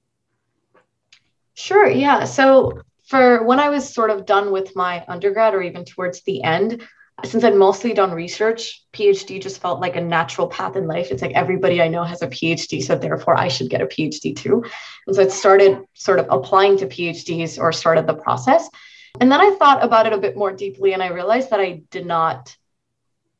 Sure, 1.53 1.87
yeah. 1.87 2.25
So 2.25 2.81
for 3.05 3.43
when 3.43 3.59
I 3.59 3.69
was 3.69 3.93
sort 3.93 4.09
of 4.09 4.25
done 4.25 4.51
with 4.51 4.75
my 4.75 5.03
undergrad 5.07 5.53
or 5.53 5.61
even 5.61 5.85
towards 5.85 6.21
the 6.23 6.43
end, 6.43 6.81
since 7.23 7.43
I'd 7.43 7.55
mostly 7.55 7.93
done 7.93 8.11
research, 8.11 8.83
PhD 8.93 9.41
just 9.41 9.61
felt 9.61 9.79
like 9.79 9.95
a 9.95 10.01
natural 10.01 10.47
path 10.47 10.75
in 10.75 10.87
life. 10.87 11.11
It's 11.11 11.21
like 11.21 11.33
everybody 11.33 11.81
I 11.81 11.87
know 11.87 12.03
has 12.03 12.21
a 12.21 12.27
PhD, 12.27 12.81
so 12.81 12.95
therefore 12.95 13.37
I 13.37 13.47
should 13.47 13.69
get 13.69 13.81
a 13.81 13.85
PhD 13.85 14.35
too. 14.35 14.63
And 15.05 15.15
so 15.15 15.21
it 15.21 15.31
started 15.31 15.83
sort 15.93 16.19
of 16.19 16.27
applying 16.29 16.77
to 16.77 16.87
PhDs 16.87 17.59
or 17.59 17.71
started 17.71 18.07
the 18.07 18.15
process. 18.15 18.69
And 19.19 19.31
then 19.31 19.41
I 19.41 19.51
thought 19.51 19.83
about 19.83 20.07
it 20.07 20.13
a 20.13 20.17
bit 20.17 20.37
more 20.37 20.51
deeply 20.51 20.93
and 20.93 21.03
I 21.03 21.09
realized 21.09 21.49
that 21.49 21.59
I 21.59 21.83
did 21.91 22.05
not 22.05 22.55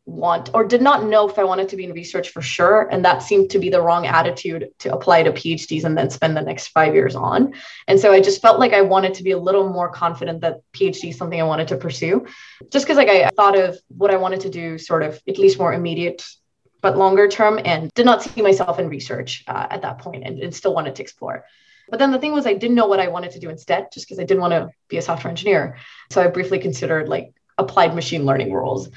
want 0.05 0.49
or 0.53 0.65
did 0.65 0.81
not 0.81 1.05
know 1.05 1.29
if 1.29 1.37
I 1.37 1.43
wanted 1.43 1.69
to 1.69 1.75
be 1.75 1.85
in 1.85 1.93
research 1.93 2.29
for 2.29 2.41
sure. 2.41 2.89
And 2.91 3.05
that 3.05 3.23
seemed 3.23 3.51
to 3.51 3.59
be 3.59 3.69
the 3.69 3.81
wrong 3.81 4.05
attitude 4.05 4.69
to 4.79 4.93
apply 4.93 5.23
to 5.23 5.31
PhDs 5.31 5.83
and 5.83 5.97
then 5.97 6.09
spend 6.09 6.35
the 6.35 6.41
next 6.41 6.67
five 6.69 6.93
years 6.93 7.15
on. 7.15 7.53
And 7.87 7.99
so 7.99 8.11
I 8.11 8.19
just 8.19 8.41
felt 8.41 8.59
like 8.59 8.73
I 8.73 8.81
wanted 8.81 9.13
to 9.15 9.23
be 9.23 9.31
a 9.31 9.37
little 9.37 9.69
more 9.69 9.89
confident 9.89 10.41
that 10.41 10.61
PhD 10.73 11.09
is 11.09 11.17
something 11.17 11.39
I 11.39 11.45
wanted 11.45 11.67
to 11.69 11.77
pursue. 11.77 12.25
Just 12.71 12.85
because 12.85 12.97
like 12.97 13.09
I 13.09 13.29
thought 13.29 13.57
of 13.57 13.77
what 13.89 14.11
I 14.11 14.17
wanted 14.17 14.41
to 14.41 14.49
do 14.49 14.77
sort 14.77 15.03
of 15.03 15.21
at 15.27 15.37
least 15.37 15.59
more 15.59 15.73
immediate 15.73 16.25
but 16.81 16.97
longer 16.97 17.27
term 17.27 17.59
and 17.63 17.93
did 17.93 18.05
not 18.07 18.23
see 18.23 18.41
myself 18.41 18.79
in 18.79 18.89
research 18.89 19.43
uh, 19.47 19.67
at 19.69 19.83
that 19.83 19.99
point 19.99 20.23
and, 20.25 20.39
and 20.39 20.53
still 20.53 20.73
wanted 20.73 20.95
to 20.95 21.03
explore. 21.03 21.45
But 21.91 21.99
then 21.99 22.11
the 22.11 22.17
thing 22.17 22.31
was, 22.31 22.47
I 22.47 22.53
didn't 22.53 22.75
know 22.75 22.87
what 22.87 23.01
I 23.01 23.09
wanted 23.09 23.31
to 23.31 23.39
do 23.39 23.49
instead, 23.49 23.89
just 23.93 24.07
because 24.07 24.17
I 24.17 24.23
didn't 24.23 24.41
want 24.41 24.53
to 24.53 24.69
be 24.87 24.97
a 24.97 25.01
software 25.01 25.29
engineer. 25.29 25.77
So 26.09 26.23
I 26.23 26.27
briefly 26.27 26.57
considered 26.57 27.09
like 27.09 27.33
applied 27.57 27.93
machine 27.93 28.25
learning 28.25 28.51
roles. 28.51 28.89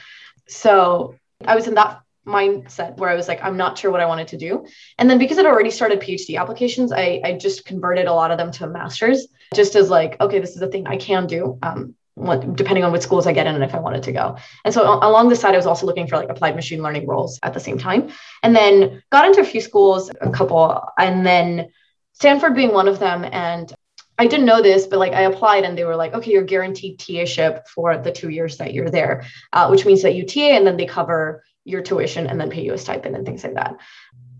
So 0.48 1.16
I 1.44 1.56
was 1.56 1.66
in 1.66 1.74
that 1.74 2.00
mindset 2.26 2.96
where 2.96 3.10
I 3.10 3.16
was 3.16 3.28
like, 3.28 3.42
I'm 3.42 3.56
not 3.56 3.76
sure 3.76 3.90
what 3.90 4.00
I 4.00 4.06
wanted 4.06 4.28
to 4.28 4.38
do. 4.38 4.66
And 4.96 5.10
then 5.10 5.18
because 5.18 5.38
I'd 5.38 5.44
already 5.44 5.70
started 5.70 6.00
PhD 6.00 6.40
applications, 6.40 6.92
I, 6.92 7.20
I 7.24 7.32
just 7.32 7.66
converted 7.66 8.06
a 8.06 8.14
lot 8.14 8.30
of 8.30 8.38
them 8.38 8.50
to 8.52 8.64
a 8.64 8.68
master's 8.68 9.26
just 9.54 9.74
as 9.74 9.90
like, 9.90 10.18
okay, 10.20 10.38
this 10.38 10.56
is 10.56 10.62
a 10.62 10.68
thing 10.68 10.86
I 10.86 10.96
can 10.96 11.26
do. 11.26 11.58
Um, 11.62 11.94
what, 12.14 12.54
depending 12.54 12.84
on 12.84 12.92
what 12.92 13.02
schools 13.02 13.26
I 13.26 13.32
get 13.32 13.48
in 13.48 13.56
and 13.56 13.64
if 13.64 13.74
I 13.74 13.80
wanted 13.80 14.04
to 14.04 14.12
go. 14.12 14.36
And 14.64 14.72
so 14.72 14.84
along 14.84 15.30
the 15.30 15.36
side, 15.36 15.54
I 15.54 15.56
was 15.56 15.66
also 15.66 15.84
looking 15.84 16.06
for 16.06 16.16
like 16.16 16.28
applied 16.28 16.54
machine 16.54 16.80
learning 16.80 17.08
roles 17.08 17.40
at 17.42 17.54
the 17.54 17.60
same 17.60 17.76
time. 17.76 18.10
And 18.44 18.54
then 18.54 19.02
got 19.10 19.26
into 19.26 19.40
a 19.40 19.44
few 19.44 19.60
schools, 19.60 20.12
a 20.20 20.30
couple, 20.30 20.80
and 20.96 21.26
then 21.26 21.72
Stanford 22.14 22.54
being 22.54 22.73
one 22.73 22.88
of 22.88 22.99
them. 22.99 23.25
And 23.25 23.73
I 24.18 24.26
didn't 24.26 24.47
know 24.47 24.62
this, 24.62 24.87
but 24.87 24.99
like 24.99 25.12
I 25.12 25.23
applied 25.23 25.64
and 25.64 25.76
they 25.76 25.85
were 25.85 25.97
like, 25.97 26.14
okay, 26.14 26.30
you're 26.30 26.44
guaranteed 26.44 26.99
TA-ship 26.99 27.66
for 27.68 27.99
the 27.99 28.12
two 28.12 28.30
years 28.30 28.56
that 28.59 28.73
you're 28.73 28.90
there, 28.90 29.26
uh, 29.52 29.68
which 29.68 29.85
means 29.85 30.02
that 30.02 30.14
you 30.14 30.25
TA 30.25 30.56
and 30.56 30.66
then 30.66 30.76
they 30.76 30.87
cover 30.87 31.42
your 31.64 31.83
tuition 31.83 32.26
and 32.26 32.40
then 32.40 32.50
pay 32.50 32.62
you 32.62 32.75
a 32.75 32.78
stipend 32.78 33.16
and 33.16 33.26
things 33.26 33.42
like 33.42 33.54
that. 33.54 33.76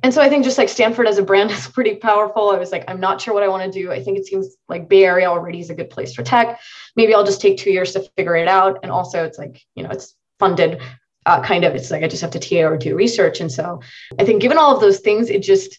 And 0.05 0.13
so 0.13 0.21
I 0.21 0.29
think 0.29 0.45
just 0.45 0.59
like 0.59 0.69
Stanford 0.69 1.09
as 1.09 1.19
a 1.19 1.23
brand 1.23 1.51
is 1.51 1.67
pretty 1.67 1.97
powerful. 1.97 2.51
I 2.51 2.59
was 2.59 2.71
like, 2.71 2.85
I'm 2.89 3.01
not 3.01 3.21
sure 3.21 3.35
what 3.35 3.43
I 3.43 3.49
want 3.49 3.65
to 3.65 3.81
do. 3.81 3.91
I 3.91 4.03
think 4.03 4.19
it 4.19 4.27
seems 4.27 4.55
like 4.69 4.89
Bay 4.89 5.05
Area 5.05 5.27
already 5.27 5.61
is 5.61 5.71
a 5.71 5.75
good 5.75 5.91
place 5.91 6.15
for 6.15 6.23
tech. 6.23 6.61
Maybe 6.95 7.15
I'll 7.15 7.25
just 7.25 7.41
take 7.41 7.59
two 7.59 7.71
years 7.71 7.93
to 7.95 8.09
figure 8.17 8.37
it 8.37 8.47
out. 8.47 8.81
And 8.83 8.93
also, 8.93 9.25
it's 9.25 9.39
like, 9.39 9.63
you 9.75 9.83
know, 9.83 9.91
it's 9.91 10.15
funded 10.39 10.81
uh, 11.27 11.41
kind 11.43 11.65
of. 11.65 11.75
It's 11.75 11.91
like 11.91 12.05
I 12.05 12.09
just 12.09 12.23
have 12.23 12.33
to 12.33 12.39
TA 12.39 12.69
or 12.69 12.77
do 12.77 12.95
research. 12.95 13.41
And 13.41 13.51
so 13.51 13.81
I 14.19 14.25
think 14.25 14.43
given 14.43 14.59
all 14.59 14.75
of 14.75 14.81
those 14.81 15.01
things, 15.01 15.31
it 15.31 15.43
just, 15.43 15.79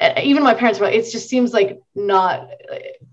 even 0.00 0.42
my 0.42 0.54
parents 0.54 0.80
were 0.80 0.86
like, 0.86 0.96
it 0.96 1.10
just 1.10 1.28
seems 1.28 1.52
like 1.52 1.80
not, 1.94 2.50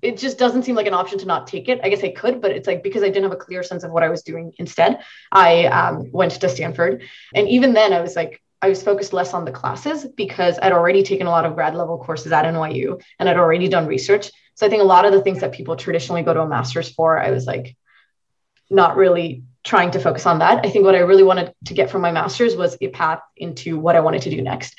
it 0.02 0.18
just 0.18 0.38
doesn't 0.38 0.64
seem 0.64 0.76
like 0.76 0.88
an 0.88 0.94
option 0.94 1.20
to 1.20 1.26
not 1.26 1.48
take 1.48 1.70
it. 1.70 1.80
I 1.84 1.90
guess 1.90 2.04
I 2.04 2.10
could, 2.10 2.42
but 2.42 2.52
it's 2.52 2.68
like 2.68 2.82
because 2.84 3.04
I 3.04 3.08
didn't 3.08 3.24
have 3.24 3.34
a 3.34 3.38
clear 3.38 3.62
sense 3.64 3.84
of 3.84 3.92
what 3.92 4.04
I 4.04 4.10
was 4.10 4.24
doing 4.24 4.54
instead, 4.58 5.02
I 5.32 5.66
um, 5.66 6.12
went 6.12 6.32
to 6.32 6.50
Stanford. 6.50 7.04
And 7.36 7.48
even 7.48 7.74
then, 7.74 7.94
I 7.94 8.02
was 8.02 8.16
like, 8.16 8.42
I 8.62 8.70
was 8.70 8.84
focused 8.84 9.14
less 9.14 9.34
on 9.34 9.46
the 9.46 9.52
classes 9.52 10.06
because 10.06 10.60
I'd 10.62 10.72
already 10.72 11.04
taken 11.04 11.28
a 11.28 11.32
lot 11.32 11.46
of 11.46 11.56
grad 11.56 11.76
level 11.76 11.98
courses 11.98 12.32
at 12.32 12.46
NYU 12.46 13.02
and 13.20 13.28
I'd 13.28 13.38
already 13.38 13.68
done 13.68 13.88
research. 13.88 14.32
So 14.56 14.66
I 14.66 14.70
think 14.70 14.82
a 14.82 14.86
lot 14.86 15.06
of 15.06 15.14
the 15.14 15.22
things 15.22 15.42
that 15.42 15.52
people 15.52 15.76
traditionally 15.76 16.22
go 16.22 16.34
to 16.34 16.42
a 16.42 16.48
master's 16.48 16.90
for, 16.90 17.20
I 17.20 17.32
was 17.32 17.46
like, 17.46 17.76
not 18.70 18.96
really 18.96 19.44
trying 19.64 19.92
to 19.92 20.00
focus 20.00 20.26
on 20.26 20.40
that. 20.40 20.66
I 20.66 20.70
think 20.70 20.86
what 20.86 20.96
I 20.96 21.00
really 21.00 21.24
wanted 21.24 21.54
to 21.66 21.74
get 21.74 21.90
from 21.90 22.02
my 22.02 22.12
master's 22.12 22.56
was 22.56 22.78
a 22.82 22.90
path 22.90 23.20
into 23.36 23.80
what 23.80 23.96
I 23.96 24.00
wanted 24.00 24.24
to 24.24 24.30
do 24.30 24.42
next. 24.42 24.78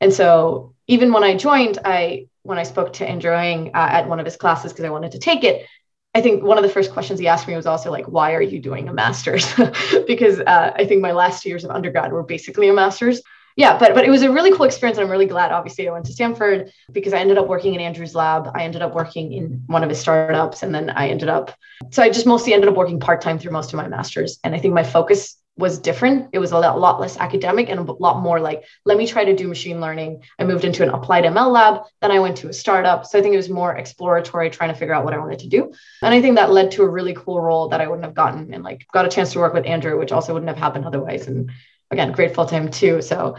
And 0.00 0.12
so 0.12 0.74
even 0.88 1.12
when 1.12 1.22
I 1.22 1.36
joined, 1.36 1.78
I 1.84 2.26
when 2.42 2.58
I 2.58 2.62
spoke 2.62 2.94
to 2.94 3.08
Andrew 3.08 3.32
Ng 3.32 3.68
uh, 3.74 3.88
at 3.90 4.08
one 4.08 4.18
of 4.18 4.24
his 4.24 4.36
classes 4.36 4.72
because 4.72 4.86
I 4.86 4.90
wanted 4.90 5.12
to 5.12 5.18
take 5.18 5.44
it, 5.44 5.66
I 6.14 6.22
think 6.22 6.42
one 6.42 6.56
of 6.56 6.64
the 6.64 6.70
first 6.70 6.92
questions 6.92 7.20
he 7.20 7.28
asked 7.28 7.46
me 7.46 7.54
was 7.54 7.66
also 7.66 7.90
like, 7.90 8.06
"Why 8.06 8.34
are 8.34 8.42
you 8.42 8.58
doing 8.58 8.88
a 8.88 8.92
master's?" 8.92 9.46
because 10.06 10.40
uh, 10.40 10.72
I 10.74 10.86
think 10.86 11.02
my 11.02 11.12
last 11.12 11.42
two 11.42 11.50
years 11.50 11.64
of 11.64 11.70
undergrad 11.70 12.12
were 12.12 12.22
basically 12.22 12.68
a 12.68 12.72
master's. 12.72 13.22
Yeah, 13.56 13.76
but 13.76 13.94
but 13.94 14.04
it 14.04 14.10
was 14.10 14.22
a 14.22 14.30
really 14.30 14.52
cool 14.52 14.66
experience, 14.66 14.98
and 14.98 15.04
I'm 15.04 15.10
really 15.10 15.26
glad. 15.26 15.52
Obviously, 15.52 15.88
I 15.88 15.92
went 15.92 16.06
to 16.06 16.12
Stanford 16.12 16.70
because 16.92 17.12
I 17.12 17.18
ended 17.18 17.38
up 17.38 17.48
working 17.48 17.74
in 17.74 17.80
Andrew's 17.80 18.14
lab. 18.14 18.50
I 18.54 18.62
ended 18.62 18.82
up 18.82 18.94
working 18.94 19.32
in 19.32 19.64
one 19.66 19.82
of 19.82 19.88
his 19.88 19.98
startups, 19.98 20.62
and 20.62 20.74
then 20.74 20.90
I 20.90 21.08
ended 21.08 21.28
up. 21.28 21.54
So 21.90 22.02
I 22.02 22.08
just 22.08 22.24
mostly 22.24 22.54
ended 22.54 22.70
up 22.70 22.76
working 22.76 23.00
part 23.00 23.20
time 23.20 23.38
through 23.38 23.52
most 23.52 23.72
of 23.72 23.76
my 23.76 23.88
masters, 23.88 24.38
and 24.44 24.54
I 24.54 24.58
think 24.58 24.74
my 24.74 24.84
focus 24.84 25.36
was 25.58 25.78
different. 25.78 26.28
It 26.32 26.38
was 26.38 26.52
a 26.52 26.58
lot, 26.58 27.00
less 27.00 27.16
academic 27.16 27.68
and 27.68 27.80
a 27.80 27.92
lot 27.92 28.22
more 28.22 28.38
like, 28.38 28.64
let 28.84 28.96
me 28.96 29.08
try 29.08 29.24
to 29.24 29.34
do 29.34 29.48
machine 29.48 29.80
learning. 29.80 30.22
I 30.38 30.44
moved 30.44 30.64
into 30.64 30.84
an 30.84 30.90
applied 30.90 31.24
ML 31.24 31.50
lab. 31.50 31.82
Then 32.00 32.12
I 32.12 32.20
went 32.20 32.36
to 32.38 32.48
a 32.48 32.52
startup. 32.52 33.04
So 33.04 33.18
I 33.18 33.22
think 33.22 33.34
it 33.34 33.38
was 33.38 33.50
more 33.50 33.76
exploratory, 33.76 34.50
trying 34.50 34.72
to 34.72 34.78
figure 34.78 34.94
out 34.94 35.04
what 35.04 35.14
I 35.14 35.18
wanted 35.18 35.40
to 35.40 35.48
do. 35.48 35.72
And 36.00 36.14
I 36.14 36.22
think 36.22 36.36
that 36.36 36.52
led 36.52 36.70
to 36.72 36.84
a 36.84 36.88
really 36.88 37.12
cool 37.12 37.40
role 37.40 37.68
that 37.70 37.80
I 37.80 37.88
wouldn't 37.88 38.04
have 38.04 38.14
gotten 38.14 38.54
and 38.54 38.62
like 38.62 38.86
got 38.92 39.04
a 39.04 39.08
chance 39.08 39.32
to 39.32 39.40
work 39.40 39.52
with 39.52 39.66
Andrew, 39.66 39.98
which 39.98 40.12
also 40.12 40.32
wouldn't 40.32 40.48
have 40.48 40.58
happened 40.58 40.86
otherwise. 40.86 41.26
And 41.26 41.50
again, 41.90 42.12
grateful 42.12 42.46
to 42.46 42.54
him 42.54 42.70
too. 42.70 43.02
So 43.02 43.36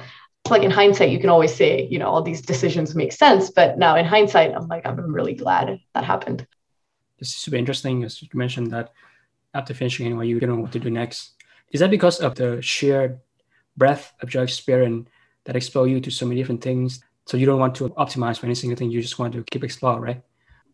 like 0.49 0.63
in 0.63 0.71
hindsight, 0.71 1.11
you 1.11 1.19
can 1.19 1.29
always 1.29 1.55
say, 1.55 1.87
you 1.89 1.99
know, 1.99 2.07
all 2.07 2.21
these 2.21 2.41
decisions 2.41 2.95
make 2.95 3.13
sense. 3.13 3.49
But 3.49 3.77
now 3.77 3.95
in 3.95 4.05
hindsight, 4.05 4.53
I'm 4.53 4.67
like, 4.67 4.85
I'm 4.85 5.13
really 5.13 5.35
glad 5.35 5.79
that 5.93 6.03
happened. 6.03 6.45
This 7.17 7.29
is 7.29 7.37
super 7.37 7.55
interesting. 7.55 8.03
As 8.03 8.21
you 8.21 8.27
mentioned 8.33 8.71
that 8.71 8.91
after 9.53 9.73
finishing 9.73 10.11
NYU, 10.11 10.27
you 10.27 10.39
didn't 10.39 10.55
know 10.55 10.61
what 10.61 10.73
to 10.73 10.79
do 10.79 10.89
next 10.89 11.38
is 11.71 11.79
that 11.79 11.91
because 11.91 12.19
of 12.19 12.35
the 12.35 12.61
sheer 12.61 13.19
breadth 13.77 14.13
of 14.21 14.33
your 14.33 14.43
experience 14.43 15.07
that 15.45 15.55
expose 15.55 15.89
you 15.89 15.99
to 16.01 16.11
so 16.11 16.25
many 16.25 16.39
different 16.39 16.61
things? 16.61 17.01
So 17.25 17.37
you 17.37 17.45
don't 17.45 17.59
want 17.59 17.75
to 17.75 17.89
optimize 17.89 18.39
for 18.39 18.47
any 18.47 18.55
single 18.55 18.77
thing. 18.77 18.89
You 18.89 19.01
just 19.01 19.19
want 19.19 19.33
to 19.33 19.43
keep 19.51 19.63
exploring, 19.63 20.01
right? 20.01 20.21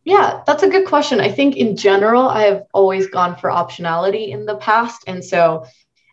Yeah, 0.05 0.41
that's 0.45 0.63
a 0.63 0.69
good 0.69 0.87
question. 0.87 1.19
I 1.19 1.31
think 1.31 1.57
in 1.57 1.75
general, 1.75 2.29
I 2.29 2.43
have 2.43 2.63
always 2.73 3.07
gone 3.07 3.35
for 3.35 3.49
optionality 3.49 4.29
in 4.29 4.45
the 4.45 4.55
past. 4.57 5.03
And 5.07 5.25
so, 5.25 5.65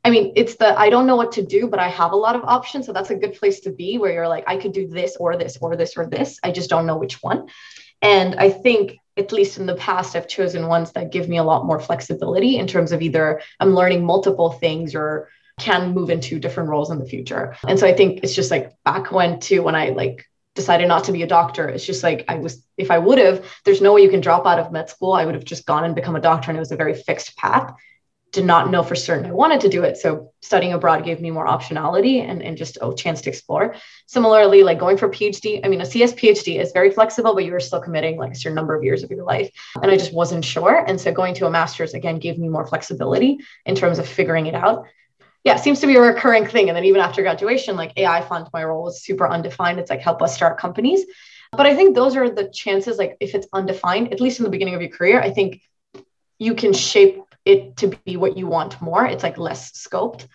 I 0.02 0.10
mean, 0.10 0.32
it's 0.34 0.56
the 0.56 0.76
I 0.78 0.88
don't 0.88 1.06
know 1.06 1.14
what 1.14 1.32
to 1.32 1.44
do, 1.44 1.68
but 1.68 1.78
I 1.78 1.88
have 1.88 2.12
a 2.12 2.16
lot 2.16 2.34
of 2.34 2.42
options. 2.44 2.86
So 2.86 2.92
that's 2.92 3.10
a 3.10 3.14
good 3.14 3.34
place 3.34 3.60
to 3.60 3.70
be 3.70 3.98
where 3.98 4.12
you're 4.12 4.28
like, 4.28 4.44
I 4.46 4.56
could 4.56 4.72
do 4.72 4.88
this 4.88 5.16
or 5.16 5.36
this 5.36 5.58
or 5.60 5.76
this 5.76 5.96
or 5.96 6.06
this. 6.06 6.40
I 6.42 6.50
just 6.50 6.70
don't 6.70 6.86
know 6.86 6.96
which 6.96 7.22
one. 7.22 7.48
And 8.02 8.34
I 8.34 8.50
think 8.50 8.98
at 9.16 9.32
least 9.32 9.58
in 9.58 9.66
the 9.66 9.74
past, 9.74 10.16
I've 10.16 10.28
chosen 10.28 10.66
ones 10.66 10.92
that 10.92 11.12
give 11.12 11.28
me 11.28 11.36
a 11.36 11.44
lot 11.44 11.64
more 11.64 11.78
flexibility 11.78 12.58
in 12.58 12.66
terms 12.66 12.92
of 12.92 13.02
either 13.02 13.40
I'm 13.60 13.74
learning 13.74 14.04
multiple 14.04 14.50
things 14.50 14.94
or 14.94 15.28
can 15.60 15.92
move 15.92 16.10
into 16.10 16.38
different 16.38 16.70
roles 16.70 16.90
in 16.90 16.98
the 16.98 17.04
future. 17.04 17.56
And 17.66 17.78
so 17.78 17.86
I 17.86 17.92
think 17.92 18.20
it's 18.22 18.34
just 18.34 18.50
like 18.50 18.72
back 18.84 19.12
when 19.12 19.38
to 19.40 19.60
when 19.60 19.74
I 19.74 19.90
like 19.90 20.24
decided 20.54 20.88
not 20.88 21.04
to 21.04 21.12
be 21.12 21.22
a 21.22 21.26
doctor. 21.26 21.68
It's 21.68 21.86
just 21.86 22.02
like 22.02 22.24
I 22.28 22.36
was, 22.36 22.64
if 22.76 22.90
I 22.90 22.98
would 22.98 23.18
have, 23.18 23.44
there's 23.64 23.80
no 23.80 23.94
way 23.94 24.02
you 24.02 24.10
can 24.10 24.20
drop 24.20 24.46
out 24.46 24.58
of 24.58 24.72
med 24.72 24.88
school. 24.88 25.12
I 25.12 25.24
would 25.24 25.34
have 25.34 25.44
just 25.44 25.66
gone 25.66 25.84
and 25.84 25.94
become 25.94 26.16
a 26.16 26.20
doctor 26.20 26.50
and 26.50 26.56
it 26.56 26.60
was 26.60 26.72
a 26.72 26.76
very 26.76 26.94
fixed 26.94 27.36
path 27.36 27.74
did 28.32 28.46
not 28.46 28.70
know 28.70 28.82
for 28.82 28.94
certain 28.94 29.26
I 29.26 29.32
wanted 29.32 29.60
to 29.60 29.68
do 29.68 29.84
it. 29.84 29.98
So 29.98 30.32
studying 30.40 30.72
abroad 30.72 31.04
gave 31.04 31.20
me 31.20 31.30
more 31.30 31.46
optionality 31.46 32.26
and, 32.26 32.42
and 32.42 32.56
just 32.56 32.78
a 32.80 32.94
chance 32.94 33.20
to 33.22 33.30
explore. 33.30 33.76
Similarly, 34.06 34.62
like 34.62 34.78
going 34.78 34.96
for 34.96 35.08
PhD, 35.10 35.60
I 35.62 35.68
mean, 35.68 35.82
a 35.82 35.86
CS 35.86 36.14
PhD 36.14 36.58
is 36.58 36.72
very 36.72 36.90
flexible, 36.90 37.34
but 37.34 37.44
you 37.44 37.54
are 37.54 37.60
still 37.60 37.80
committing 37.80 38.16
like 38.16 38.32
a 38.32 38.34
certain 38.34 38.56
number 38.56 38.74
of 38.74 38.82
years 38.82 39.02
of 39.02 39.10
your 39.10 39.24
life. 39.24 39.50
And 39.80 39.90
I 39.90 39.96
just 39.96 40.14
wasn't 40.14 40.46
sure. 40.46 40.82
And 40.86 40.98
so 40.98 41.12
going 41.12 41.34
to 41.34 41.46
a 41.46 41.50
master's 41.50 41.92
again 41.92 42.18
gave 42.18 42.38
me 42.38 42.48
more 42.48 42.66
flexibility 42.66 43.38
in 43.66 43.74
terms 43.74 43.98
of 43.98 44.08
figuring 44.08 44.46
it 44.46 44.54
out. 44.54 44.86
Yeah, 45.44 45.56
seems 45.56 45.80
to 45.80 45.86
be 45.86 45.96
a 45.96 46.00
recurring 46.00 46.46
thing. 46.46 46.68
And 46.68 46.76
then 46.76 46.84
even 46.84 47.02
after 47.02 47.20
graduation, 47.20 47.76
like 47.76 47.92
AI 47.98 48.22
fund, 48.22 48.48
my 48.54 48.64
role 48.64 48.84
was 48.84 49.02
super 49.02 49.28
undefined. 49.28 49.78
It's 49.78 49.90
like 49.90 50.00
help 50.00 50.22
us 50.22 50.34
start 50.34 50.58
companies. 50.58 51.04
But 51.50 51.66
I 51.66 51.74
think 51.74 51.94
those 51.94 52.16
are 52.16 52.30
the 52.30 52.48
chances, 52.48 52.96
like 52.96 53.18
if 53.20 53.34
it's 53.34 53.46
undefined, 53.52 54.12
at 54.12 54.22
least 54.22 54.38
in 54.38 54.44
the 54.44 54.50
beginning 54.50 54.74
of 54.74 54.80
your 54.80 54.90
career, 54.90 55.20
I 55.20 55.32
think 55.32 55.60
you 56.38 56.54
can 56.54 56.72
shape 56.72 57.22
it 57.44 57.76
to 57.78 57.88
be 58.04 58.16
what 58.16 58.36
you 58.36 58.46
want 58.46 58.80
more. 58.80 59.04
It's 59.06 59.22
like 59.22 59.38
less 59.38 59.72
scoped. 59.72 60.26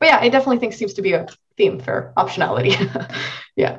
But 0.00 0.06
yeah, 0.06 0.18
I 0.20 0.28
definitely 0.28 0.58
think 0.58 0.72
seems 0.72 0.94
to 0.94 1.02
be 1.02 1.12
a 1.12 1.26
theme 1.56 1.80
for 1.80 2.12
optionality. 2.16 2.74
yeah. 3.56 3.78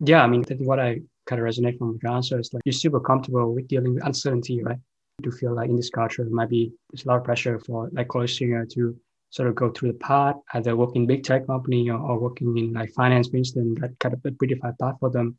Yeah, 0.00 0.22
I 0.22 0.26
mean, 0.26 0.44
I 0.50 0.54
what 0.54 0.80
I 0.80 1.00
kind 1.26 1.40
of 1.40 1.48
resonate 1.48 1.78
from 1.78 1.98
your 2.02 2.12
answer 2.12 2.38
is 2.38 2.52
like 2.52 2.62
you're 2.64 2.72
super 2.72 3.00
comfortable 3.00 3.54
with 3.54 3.68
dealing 3.68 3.94
with 3.94 4.06
uncertainty, 4.06 4.62
right? 4.62 4.78
You 5.18 5.30
do 5.30 5.36
feel 5.36 5.54
like 5.54 5.68
in 5.68 5.76
this 5.76 5.90
culture, 5.90 6.22
it 6.22 6.30
might 6.30 6.50
be 6.50 6.72
there's 6.90 7.04
a 7.04 7.08
lot 7.08 7.18
of 7.18 7.24
pressure 7.24 7.58
for 7.60 7.88
like 7.92 8.08
college 8.08 8.34
student 8.34 8.70
to 8.72 8.96
sort 9.30 9.48
of 9.48 9.54
go 9.54 9.70
through 9.70 9.92
the 9.92 9.98
path, 9.98 10.36
either 10.54 10.76
working 10.76 11.06
big 11.06 11.24
tech 11.24 11.46
company 11.46 11.90
or, 11.90 11.98
or 11.98 12.18
working 12.18 12.56
in 12.56 12.72
like 12.72 12.92
finance, 12.92 13.28
for 13.28 13.36
instance, 13.36 13.78
that 13.80 13.98
kind 13.98 14.14
of 14.14 14.20
a 14.24 14.32
pretty 14.32 14.54
predefined 14.54 14.78
path 14.78 14.96
for 15.00 15.10
them. 15.10 15.36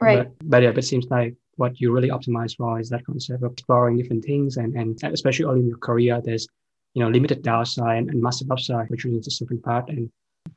Right. 0.00 0.18
But, 0.18 0.50
but 0.50 0.62
yeah, 0.62 0.70
but 0.70 0.78
it 0.78 0.86
seems 0.86 1.06
like 1.10 1.34
what 1.56 1.80
you 1.80 1.92
really 1.92 2.10
optimize 2.10 2.56
for 2.56 2.80
is 2.80 2.88
that 2.88 3.04
concept 3.04 3.42
of 3.42 3.52
exploring 3.52 3.96
different 3.96 4.24
things 4.24 4.56
and, 4.56 4.74
and 4.74 4.98
especially 5.12 5.44
early 5.44 5.60
in 5.60 5.68
your 5.68 5.78
career 5.78 6.20
there's 6.24 6.46
you 6.94 7.02
know 7.02 7.08
limited 7.08 7.42
downside 7.42 7.98
and, 7.98 8.10
and 8.10 8.22
massive 8.22 8.50
upside 8.50 8.88
which 8.90 9.04
is 9.04 9.26
a 9.26 9.44
different 9.44 9.62
part 9.62 9.88
and 9.88 10.10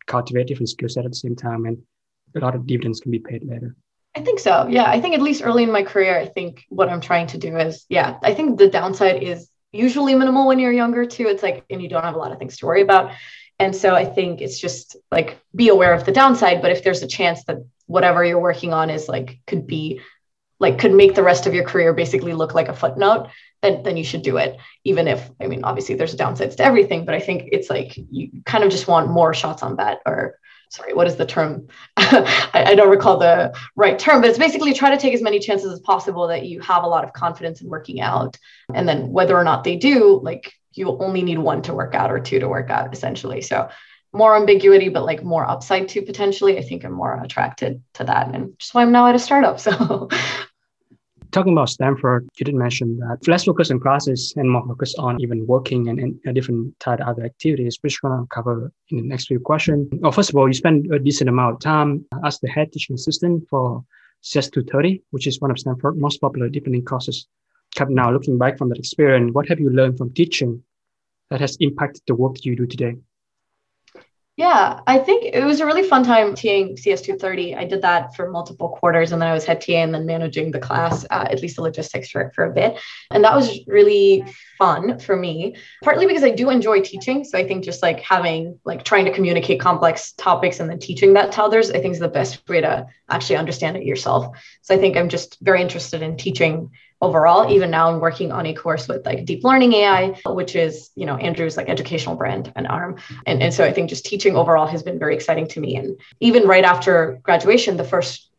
cultivate 0.07 0.47
different 0.47 0.69
skill 0.69 0.89
set 0.89 1.05
at 1.05 1.11
the 1.11 1.17
same 1.17 1.35
time 1.35 1.65
and 1.65 1.77
a 2.35 2.39
lot 2.39 2.55
of 2.55 2.65
dividends 2.65 2.99
can 2.99 3.11
be 3.11 3.19
paid 3.19 3.43
later 3.45 3.75
I 4.17 4.21
think 4.21 4.39
so. 4.39 4.65
Yeah. 4.69 4.85
I 4.85 5.01
think 5.01 5.13
at 5.13 5.21
least 5.21 5.43
early 5.43 5.63
in 5.63 5.71
my 5.73 5.83
career, 5.83 6.17
I 6.17 6.25
think 6.25 6.63
what 6.69 6.87
I'm 6.87 7.01
trying 7.01 7.27
to 7.27 7.37
do 7.37 7.57
is, 7.57 7.85
yeah, 7.89 8.17
I 8.23 8.33
think 8.33 8.57
the 8.57 8.69
downside 8.69 9.21
is 9.21 9.49
usually 9.73 10.15
minimal 10.15 10.47
when 10.47 10.57
you're 10.57 10.71
younger 10.71 11.05
too. 11.05 11.27
It's 11.27 11.43
like, 11.43 11.65
and 11.69 11.81
you 11.81 11.89
don't 11.89 12.03
have 12.03 12.15
a 12.15 12.17
lot 12.17 12.31
of 12.31 12.39
things 12.39 12.57
to 12.59 12.65
worry 12.65 12.81
about. 12.81 13.11
And 13.59 13.75
so 13.75 13.93
I 13.93 14.05
think 14.05 14.39
it's 14.41 14.57
just 14.57 14.95
like 15.11 15.37
be 15.53 15.67
aware 15.67 15.93
of 15.93 16.05
the 16.05 16.13
downside. 16.13 16.61
But 16.61 16.71
if 16.71 16.83
there's 16.83 17.03
a 17.03 17.07
chance 17.07 17.43
that 17.45 17.57
whatever 17.87 18.23
you're 18.23 18.39
working 18.39 18.73
on 18.73 18.89
is 18.89 19.07
like 19.09 19.39
could 19.47 19.67
be 19.67 20.01
like 20.59 20.79
could 20.79 20.93
make 20.93 21.15
the 21.15 21.23
rest 21.23 21.47
of 21.47 21.53
your 21.53 21.65
career 21.65 21.93
basically 21.93 22.33
look 22.33 22.53
like 22.53 22.69
a 22.69 22.73
footnote 22.73 23.29
then 23.61 23.83
then 23.83 23.97
you 23.97 24.03
should 24.03 24.21
do 24.21 24.37
it. 24.37 24.57
Even 24.83 25.07
if 25.07 25.29
i 25.41 25.47
mean 25.47 25.63
obviously 25.63 25.95
there's 25.95 26.15
downsides 26.15 26.57
to 26.57 26.63
everything 26.63 27.05
but 27.05 27.15
i 27.15 27.19
think 27.19 27.49
it's 27.51 27.69
like 27.69 27.97
you 27.97 28.29
kind 28.45 28.63
of 28.63 28.69
just 28.69 28.87
want 28.87 29.09
more 29.09 29.33
shots 29.33 29.63
on 29.63 29.77
that 29.77 29.99
or 30.05 30.37
sorry 30.69 30.93
what 30.93 31.07
is 31.07 31.15
the 31.15 31.25
term? 31.25 31.67
I, 31.97 32.63
I, 32.67 32.75
don't 32.75 32.89
recall 32.89 33.17
the 33.17 33.55
right 33.75 33.97
term 33.97 34.21
but 34.21 34.29
it's 34.29 34.39
basically 34.39 34.73
try 34.73 34.89
to 34.89 34.97
take 34.97 35.13
as 35.13 35.21
many 35.21 35.39
chances 35.39 35.71
as 35.71 35.79
possible 35.79 36.27
that 36.27 36.45
you 36.45 36.59
have 36.61 36.83
a 36.83 36.87
lot 36.87 37.03
of 37.03 37.13
confidence 37.13 37.61
in 37.61 37.69
working 37.69 38.01
out. 38.01 38.37
And 38.73 38.87
then 38.87 39.09
whether 39.09 39.37
or 39.37 39.43
not 39.43 39.63
they 39.63 39.75
do 39.75 40.19
like 40.21 40.53
you 40.73 40.97
only 40.99 41.21
need 41.21 41.39
one 41.39 41.61
to 41.63 41.73
work 41.73 41.95
out 41.95 42.11
or 42.11 42.19
two 42.19 42.39
to 42.39 42.49
work 42.49 42.69
out 42.69 42.91
essentially. 42.93 43.41
So 43.41 43.69
more 44.15 44.35
ambiguity, 44.35 44.89
but 44.89 45.05
like 45.05 45.23
more 45.23 45.45
upside 45.45 45.89
to 45.89 46.01
potentially. 46.01 46.57
I 46.57 46.61
think 46.61 46.83
I'm 46.83 46.93
more 46.93 47.21
attracted 47.21 47.81
to 47.95 48.03
that. 48.05 48.33
And 48.33 48.57
just 48.59 48.73
why 48.73 48.81
I'm 48.81 48.91
now 48.91 49.07
at 49.07 49.15
a 49.15 49.19
startup. 49.19 49.59
So 49.65 50.09
talking 51.35 51.51
about 51.51 51.67
Stanford, 51.67 52.29
you 52.39 52.45
did 52.45 52.55
mention 52.55 52.97
that 52.99 53.27
less 53.27 53.43
focus 53.43 53.69
on 53.69 53.79
classes 53.81 54.33
and 54.37 54.49
more 54.49 54.65
focus 54.65 54.95
on 54.97 55.19
even 55.19 55.45
working 55.45 55.89
and, 55.89 55.99
and 55.99 56.33
different 56.33 56.79
type 56.79 57.01
of 57.01 57.07
other 57.09 57.25
activities, 57.25 57.77
which 57.81 58.01
we're 58.01 58.09
going 58.09 58.23
to 58.23 58.27
cover 58.27 58.71
in 58.89 58.97
the 58.97 59.03
next 59.03 59.27
few 59.27 59.39
questions. 59.39 59.87
Well, 59.99 60.13
first 60.13 60.29
of 60.29 60.37
all, 60.37 60.47
you 60.47 60.53
spend 60.53 60.93
a 60.93 60.97
decent 60.97 61.29
amount 61.29 61.55
of 61.55 61.59
time 61.59 62.05
as 62.23 62.39
the 62.39 62.47
head 62.47 62.71
teaching 62.71 62.93
assistant 62.93 63.43
for 63.49 63.83
CS230, 64.23 65.01
which 65.11 65.27
is 65.27 65.41
one 65.41 65.51
of 65.51 65.59
Stanford's 65.59 65.99
most 65.99 66.21
popular 66.21 66.47
deep 66.47 66.67
learning 66.67 66.85
courses. 66.85 67.27
Now, 67.89 68.11
looking 68.11 68.37
back 68.37 68.57
from 68.57 68.69
that 68.69 68.79
experience, 68.79 69.33
what 69.33 69.49
have 69.49 69.59
you 69.59 69.69
learned 69.69 69.97
from 69.97 70.13
teaching 70.13 70.63
that 71.29 71.41
has 71.41 71.57
impacted 71.59 72.03
the 72.07 72.15
work 72.15 72.35
that 72.35 72.45
you 72.45 72.55
do 72.55 72.65
today? 72.65 72.95
Yeah, 74.37 74.81
I 74.85 74.99
think 74.99 75.23
it 75.33 75.45
was 75.45 75.61
a 75.61 75.65
really 75.65 75.87
fun 75.87 76.03
time 76.03 76.35
TAing 76.35 76.77
CS230. 76.77 77.55
I 77.55 77.63
did 77.63 77.81
that 77.83 78.17
for 78.17 78.29
multiple 78.29 78.67
quarters 78.67 79.13
and 79.13 79.21
then 79.21 79.29
I 79.29 79.33
was 79.33 79.45
head 79.45 79.61
TA 79.61 79.75
and 79.75 79.93
then 79.93 80.05
managing 80.05 80.51
the 80.51 80.59
class, 80.59 81.05
uh, 81.09 81.25
at 81.31 81.41
least 81.41 81.55
the 81.55 81.61
logistics 81.61 82.09
for, 82.09 82.33
for 82.35 82.43
a 82.43 82.51
bit. 82.51 82.77
And 83.11 83.23
that 83.23 83.33
was 83.33 83.57
really 83.65 84.25
fun 84.57 84.99
for 84.99 85.15
me, 85.15 85.55
partly 85.85 86.05
because 86.05 86.23
I 86.25 86.31
do 86.31 86.49
enjoy 86.49 86.81
teaching. 86.81 87.23
So 87.23 87.37
I 87.37 87.47
think 87.47 87.63
just 87.63 87.81
like 87.81 88.01
having, 88.01 88.59
like 88.65 88.83
trying 88.83 89.05
to 89.05 89.13
communicate 89.13 89.61
complex 89.61 90.11
topics 90.11 90.59
and 90.59 90.69
then 90.69 90.79
teaching 90.79 91.13
that 91.13 91.31
to 91.33 91.41
others, 91.41 91.71
I 91.71 91.79
think 91.79 91.93
is 91.93 91.99
the 91.99 92.09
best 92.09 92.45
way 92.49 92.59
to 92.59 92.87
actually 93.09 93.37
understand 93.37 93.77
it 93.77 93.83
yourself. 93.83 94.37
So 94.63 94.75
I 94.75 94.77
think 94.77 94.97
I'm 94.97 95.07
just 95.07 95.37
very 95.39 95.61
interested 95.61 96.01
in 96.01 96.17
teaching 96.17 96.71
overall 97.05 97.51
even 97.51 97.69
now 97.69 97.89
i'm 97.89 97.99
working 97.99 98.31
on 98.31 98.45
a 98.47 98.53
course 98.53 98.87
with 98.87 99.05
like 99.05 99.25
deep 99.25 99.43
learning 99.43 99.73
ai 99.73 100.01
which 100.25 100.55
is 100.55 100.89
you 100.95 101.05
know 101.05 101.15
andrew's 101.17 101.55
like 101.55 101.69
educational 101.69 102.15
brand 102.15 102.51
and 102.55 102.65
arm. 102.67 102.97
And, 103.27 103.41
and 103.43 103.53
so 103.53 103.63
i 103.63 103.71
think 103.71 103.89
just 103.89 104.05
teaching 104.05 104.35
overall 104.35 104.67
has 104.67 104.81
been 104.83 104.99
very 104.99 105.15
exciting 105.15 105.47
to 105.49 105.59
me. 105.59 105.75
And 105.75 105.99
even 106.19 106.47
right 106.47 106.65
after 106.65 107.19
graduation 107.23 107.77
the 107.77 107.83
first 107.83 108.31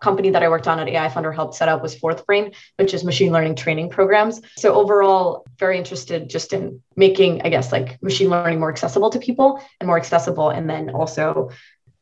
company 0.00 0.30
that 0.30 0.42
i 0.42 0.48
worked 0.48 0.68
on 0.68 0.78
at 0.78 0.88
ai 0.88 1.08
funder 1.08 1.34
helped 1.34 1.54
set 1.54 1.68
up 1.68 1.82
was 1.82 1.96
FourthBrain 1.96 2.54
which 2.76 2.94
is 2.94 3.02
machine 3.02 3.32
learning 3.32 3.56
training 3.56 3.88
programs. 3.90 4.40
So 4.56 4.74
overall 4.74 5.44
very 5.58 5.76
interested 5.78 6.30
just 6.30 6.52
in 6.52 6.82
making 6.94 7.42
i 7.42 7.48
guess 7.48 7.72
like 7.72 8.00
machine 8.02 8.30
learning 8.30 8.60
more 8.60 8.70
accessible 8.70 9.10
to 9.10 9.18
people 9.18 9.60
and 9.80 9.86
more 9.88 9.96
accessible 9.96 10.50
and 10.50 10.70
then 10.70 10.90
also 10.90 11.50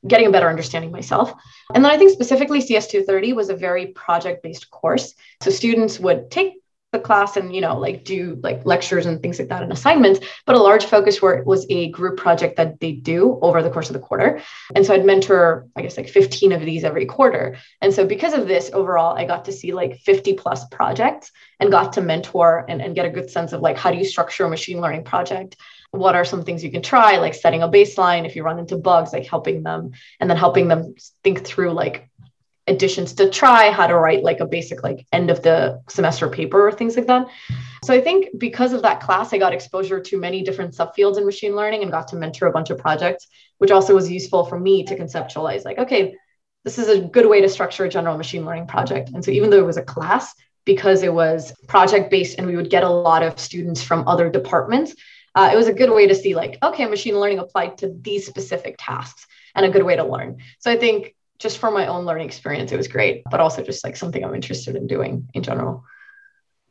getting 0.06 0.26
a 0.26 0.30
better 0.30 0.48
understanding 0.48 0.90
myself. 0.90 1.32
And 1.74 1.84
then 1.84 1.90
I 1.90 1.96
think 1.96 2.12
specifically 2.12 2.60
CS230 2.60 3.34
was 3.34 3.48
a 3.48 3.56
very 3.56 3.86
project 3.86 4.42
based 4.42 4.70
course. 4.70 5.14
So 5.42 5.50
students 5.50 5.98
would 5.98 6.30
take 6.30 6.54
the 6.94 7.00
class 7.00 7.36
and 7.36 7.54
you 7.54 7.60
know 7.60 7.76
like 7.76 8.04
do 8.04 8.38
like 8.42 8.64
lectures 8.64 9.04
and 9.04 9.20
things 9.20 9.38
like 9.38 9.48
that 9.48 9.62
and 9.64 9.72
assignments 9.72 10.20
but 10.46 10.54
a 10.54 10.62
large 10.62 10.84
focus 10.84 11.20
where 11.20 11.34
it 11.34 11.44
was 11.44 11.66
a 11.68 11.90
group 11.90 12.16
project 12.16 12.56
that 12.56 12.78
they 12.78 12.92
do 12.92 13.36
over 13.42 13.62
the 13.62 13.68
course 13.68 13.90
of 13.90 13.94
the 13.94 13.98
quarter 13.98 14.40
and 14.76 14.86
so 14.86 14.94
i'd 14.94 15.04
mentor 15.04 15.66
i 15.74 15.82
guess 15.82 15.96
like 15.96 16.08
15 16.08 16.52
of 16.52 16.60
these 16.60 16.84
every 16.84 17.04
quarter 17.04 17.58
and 17.82 17.92
so 17.92 18.06
because 18.06 18.32
of 18.32 18.46
this 18.46 18.70
overall 18.72 19.18
i 19.18 19.24
got 19.24 19.44
to 19.46 19.52
see 19.52 19.72
like 19.72 19.98
50 19.98 20.34
plus 20.34 20.64
projects 20.68 21.32
and 21.58 21.72
got 21.72 21.94
to 21.94 22.00
mentor 22.00 22.64
and, 22.68 22.80
and 22.80 22.94
get 22.94 23.06
a 23.06 23.10
good 23.10 23.28
sense 23.28 23.52
of 23.52 23.60
like 23.60 23.76
how 23.76 23.90
do 23.90 23.98
you 23.98 24.04
structure 24.04 24.44
a 24.44 24.48
machine 24.48 24.80
learning 24.80 25.02
project 25.02 25.56
what 25.94 26.14
are 26.14 26.24
some 26.24 26.42
things 26.42 26.62
you 26.62 26.70
can 26.70 26.82
try 26.82 27.16
like 27.18 27.34
setting 27.34 27.62
a 27.62 27.68
baseline 27.68 28.26
if 28.26 28.36
you 28.36 28.42
run 28.42 28.58
into 28.58 28.76
bugs 28.76 29.12
like 29.12 29.26
helping 29.26 29.62
them 29.62 29.92
and 30.20 30.28
then 30.28 30.36
helping 30.36 30.68
them 30.68 30.94
think 31.22 31.44
through 31.44 31.72
like 31.72 32.08
additions 32.66 33.12
to 33.12 33.28
try 33.28 33.70
how 33.70 33.86
to 33.86 33.94
write 33.94 34.22
like 34.22 34.40
a 34.40 34.46
basic 34.46 34.82
like 34.82 35.06
end 35.12 35.30
of 35.30 35.42
the 35.42 35.82
semester 35.88 36.28
paper 36.28 36.66
or 36.66 36.72
things 36.72 36.96
like 36.96 37.06
that. 37.06 37.26
So 37.84 37.92
i 37.92 38.00
think 38.00 38.38
because 38.38 38.72
of 38.72 38.82
that 38.82 39.00
class 39.00 39.32
i 39.32 39.38
got 39.38 39.52
exposure 39.52 40.00
to 40.00 40.18
many 40.18 40.42
different 40.42 40.74
subfields 40.74 41.18
in 41.18 41.26
machine 41.26 41.54
learning 41.54 41.82
and 41.82 41.90
got 41.90 42.08
to 42.08 42.16
mentor 42.16 42.46
a 42.46 42.52
bunch 42.52 42.70
of 42.70 42.78
projects 42.78 43.26
which 43.58 43.70
also 43.70 43.94
was 43.94 44.10
useful 44.10 44.44
for 44.46 44.58
me 44.58 44.84
to 44.84 44.96
conceptualize 44.96 45.64
like 45.64 45.78
okay 45.78 46.14
this 46.64 46.78
is 46.78 46.88
a 46.88 47.00
good 47.00 47.28
way 47.28 47.40
to 47.42 47.48
structure 47.48 47.84
a 47.84 47.88
general 47.88 48.16
machine 48.16 48.44
learning 48.44 48.66
project. 48.66 49.10
And 49.10 49.24
so 49.24 49.30
even 49.30 49.50
though 49.50 49.58
it 49.58 49.66
was 49.66 49.76
a 49.76 49.82
class 49.82 50.34
because 50.64 51.02
it 51.02 51.12
was 51.12 51.52
project 51.68 52.10
based 52.10 52.38
and 52.38 52.46
we 52.46 52.56
would 52.56 52.70
get 52.70 52.82
a 52.82 52.88
lot 52.88 53.22
of 53.22 53.38
students 53.38 53.82
from 53.82 54.08
other 54.08 54.30
departments 54.30 54.94
uh, 55.34 55.50
it 55.52 55.56
was 55.56 55.66
a 55.66 55.72
good 55.72 55.90
way 55.90 56.06
to 56.06 56.14
see 56.14 56.34
like 56.34 56.58
okay 56.62 56.86
machine 56.86 57.18
learning 57.18 57.38
applied 57.38 57.78
to 57.78 57.94
these 58.00 58.26
specific 58.26 58.76
tasks 58.78 59.26
and 59.54 59.66
a 59.66 59.70
good 59.70 59.82
way 59.82 59.96
to 59.96 60.04
learn. 60.04 60.38
So 60.58 60.70
i 60.70 60.76
think 60.76 61.14
just 61.38 61.58
for 61.58 61.70
my 61.70 61.86
own 61.86 62.04
learning 62.04 62.26
experience 62.26 62.72
it 62.72 62.76
was 62.76 62.88
great 62.88 63.22
but 63.30 63.40
also 63.40 63.62
just 63.62 63.84
like 63.84 63.96
something 63.96 64.24
i'm 64.24 64.34
interested 64.34 64.76
in 64.76 64.86
doing 64.86 65.28
in 65.34 65.42
general. 65.42 65.84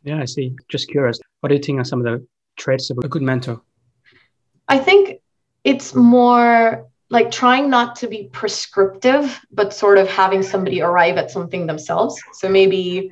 Yeah 0.03 0.19
i 0.19 0.25
see. 0.25 0.55
Just 0.69 0.89
curious 0.89 1.19
what 1.41 1.49
do 1.49 1.55
you 1.55 1.61
think 1.61 1.79
are 1.79 1.85
some 1.85 1.99
of 1.99 2.05
the 2.05 2.25
traits 2.55 2.89
of 2.89 2.97
a 2.99 3.07
good 3.07 3.21
mentor? 3.21 3.61
I 4.67 4.77
think 4.79 5.19
it's 5.63 5.93
more 5.95 6.87
like 7.09 7.31
trying 7.31 7.69
not 7.69 7.97
to 7.97 8.07
be 8.07 8.29
prescriptive 8.31 9.39
but 9.51 9.73
sort 9.73 9.97
of 9.97 10.07
having 10.07 10.41
somebody 10.41 10.81
arrive 10.81 11.17
at 11.17 11.31
something 11.31 11.67
themselves. 11.67 12.21
So 12.33 12.49
maybe 12.49 13.11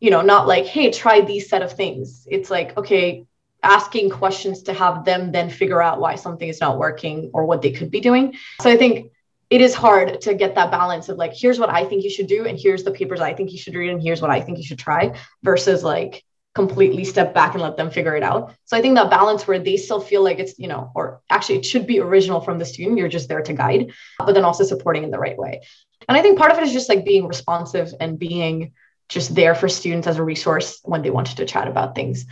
you 0.00 0.10
know 0.10 0.22
not 0.22 0.46
like 0.46 0.66
hey 0.66 0.90
try 0.90 1.20
these 1.20 1.48
set 1.48 1.62
of 1.62 1.72
things. 1.72 2.26
It's 2.30 2.50
like 2.50 2.76
okay 2.76 3.24
asking 3.64 4.10
questions 4.10 4.62
to 4.64 4.72
have 4.72 5.04
them 5.04 5.32
then 5.32 5.50
figure 5.50 5.82
out 5.82 6.00
why 6.00 6.14
something 6.14 6.48
is 6.48 6.60
not 6.60 6.78
working 6.78 7.30
or 7.34 7.46
what 7.46 7.62
they 7.62 7.72
could 7.72 7.90
be 7.90 8.00
doing. 8.00 8.34
So 8.60 8.70
I 8.70 8.76
think 8.76 9.10
it 9.50 9.60
is 9.60 9.74
hard 9.74 10.20
to 10.22 10.34
get 10.34 10.54
that 10.54 10.70
balance 10.70 11.08
of 11.08 11.16
like, 11.16 11.32
here's 11.34 11.58
what 11.58 11.70
I 11.70 11.84
think 11.84 12.04
you 12.04 12.10
should 12.10 12.26
do, 12.26 12.46
and 12.46 12.58
here's 12.58 12.84
the 12.84 12.90
papers 12.90 13.20
I 13.20 13.34
think 13.34 13.52
you 13.52 13.58
should 13.58 13.74
read, 13.74 13.90
and 13.90 14.02
here's 14.02 14.22
what 14.22 14.30
I 14.30 14.40
think 14.40 14.58
you 14.58 14.64
should 14.64 14.78
try, 14.78 15.14
versus 15.42 15.82
like 15.82 16.24
completely 16.54 17.04
step 17.04 17.34
back 17.34 17.54
and 17.54 17.62
let 17.62 17.76
them 17.76 17.90
figure 17.90 18.16
it 18.16 18.22
out. 18.22 18.54
So 18.64 18.76
I 18.76 18.80
think 18.80 18.94
that 18.94 19.10
balance 19.10 19.46
where 19.46 19.58
they 19.58 19.76
still 19.76 20.00
feel 20.00 20.22
like 20.22 20.38
it's, 20.38 20.58
you 20.58 20.68
know, 20.68 20.92
or 20.94 21.20
actually 21.28 21.56
it 21.56 21.66
should 21.66 21.86
be 21.86 22.00
original 22.00 22.40
from 22.40 22.58
the 22.58 22.64
student, 22.64 22.96
you're 22.96 23.08
just 23.08 23.28
there 23.28 23.42
to 23.42 23.52
guide, 23.52 23.92
but 24.18 24.32
then 24.34 24.44
also 24.44 24.64
supporting 24.64 25.02
in 25.02 25.10
the 25.10 25.18
right 25.18 25.36
way. 25.36 25.62
And 26.08 26.16
I 26.16 26.22
think 26.22 26.38
part 26.38 26.52
of 26.52 26.58
it 26.58 26.64
is 26.64 26.72
just 26.72 26.88
like 26.88 27.04
being 27.04 27.26
responsive 27.26 27.92
and 27.98 28.18
being 28.18 28.72
just 29.08 29.34
there 29.34 29.54
for 29.54 29.68
students 29.68 30.06
as 30.06 30.18
a 30.18 30.22
resource 30.22 30.80
when 30.84 31.02
they 31.02 31.10
wanted 31.10 31.36
to 31.38 31.44
chat 31.44 31.68
about 31.68 31.94
things. 31.94 32.24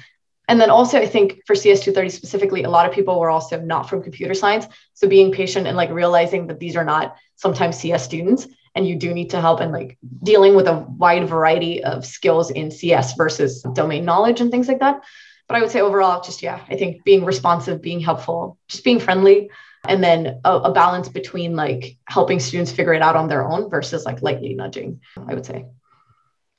And 0.48 0.60
then 0.60 0.70
also, 0.70 0.98
I 0.98 1.06
think 1.06 1.42
for 1.46 1.54
CS230 1.54 2.10
specifically, 2.10 2.64
a 2.64 2.70
lot 2.70 2.86
of 2.86 2.92
people 2.92 3.18
were 3.20 3.30
also 3.30 3.60
not 3.60 3.88
from 3.88 4.02
computer 4.02 4.34
science. 4.34 4.66
So 4.94 5.08
being 5.08 5.32
patient 5.32 5.66
and 5.66 5.76
like 5.76 5.90
realizing 5.90 6.48
that 6.48 6.58
these 6.58 6.76
are 6.76 6.84
not 6.84 7.16
sometimes 7.36 7.78
CS 7.78 8.04
students 8.04 8.48
and 8.74 8.86
you 8.86 8.96
do 8.96 9.12
need 9.14 9.30
to 9.30 9.40
help 9.40 9.60
and 9.60 9.72
like 9.72 9.98
dealing 10.22 10.54
with 10.54 10.66
a 10.66 10.78
wide 10.78 11.28
variety 11.28 11.84
of 11.84 12.04
skills 12.06 12.50
in 12.50 12.70
CS 12.70 13.14
versus 13.16 13.62
domain 13.74 14.04
knowledge 14.04 14.40
and 14.40 14.50
things 14.50 14.68
like 14.68 14.80
that. 14.80 15.02
But 15.48 15.56
I 15.56 15.60
would 15.60 15.70
say 15.70 15.80
overall, 15.80 16.22
just 16.22 16.42
yeah, 16.42 16.60
I 16.68 16.76
think 16.76 17.04
being 17.04 17.24
responsive, 17.24 17.82
being 17.82 18.00
helpful, 18.00 18.58
just 18.68 18.84
being 18.84 19.00
friendly, 19.00 19.50
and 19.86 20.02
then 20.02 20.40
a, 20.44 20.56
a 20.58 20.72
balance 20.72 21.08
between 21.08 21.56
like 21.56 21.98
helping 22.06 22.40
students 22.40 22.72
figure 22.72 22.94
it 22.94 23.02
out 23.02 23.16
on 23.16 23.28
their 23.28 23.46
own 23.46 23.68
versus 23.68 24.04
like 24.04 24.22
lightly 24.22 24.54
nudging, 24.54 25.00
I 25.16 25.34
would 25.34 25.44
say. 25.44 25.66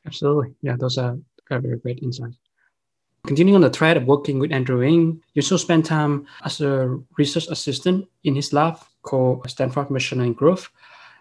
Absolutely. 0.05 0.53
Yeah, 0.61 0.75
those 0.77 0.97
are 0.97 1.17
very 1.49 1.77
great 1.77 1.99
insights. 2.01 2.37
Continuing 3.25 3.55
on 3.55 3.61
the 3.61 3.69
thread 3.69 3.95
of 3.95 4.05
working 4.05 4.37
with 4.37 4.51
Andrew 4.51 4.81
Ng, 4.81 5.21
you 5.33 5.41
also 5.41 5.55
spent 5.55 5.85
time 5.85 6.27
as 6.43 6.59
a 6.59 6.99
research 7.17 7.47
assistant 7.47 8.05
in 8.25 8.35
his 8.35 8.51
lab 8.51 8.77
called 9.01 9.49
Stanford 9.49 9.89
Machine 9.89 10.19
Learning 10.19 10.33
Group. 10.33 10.59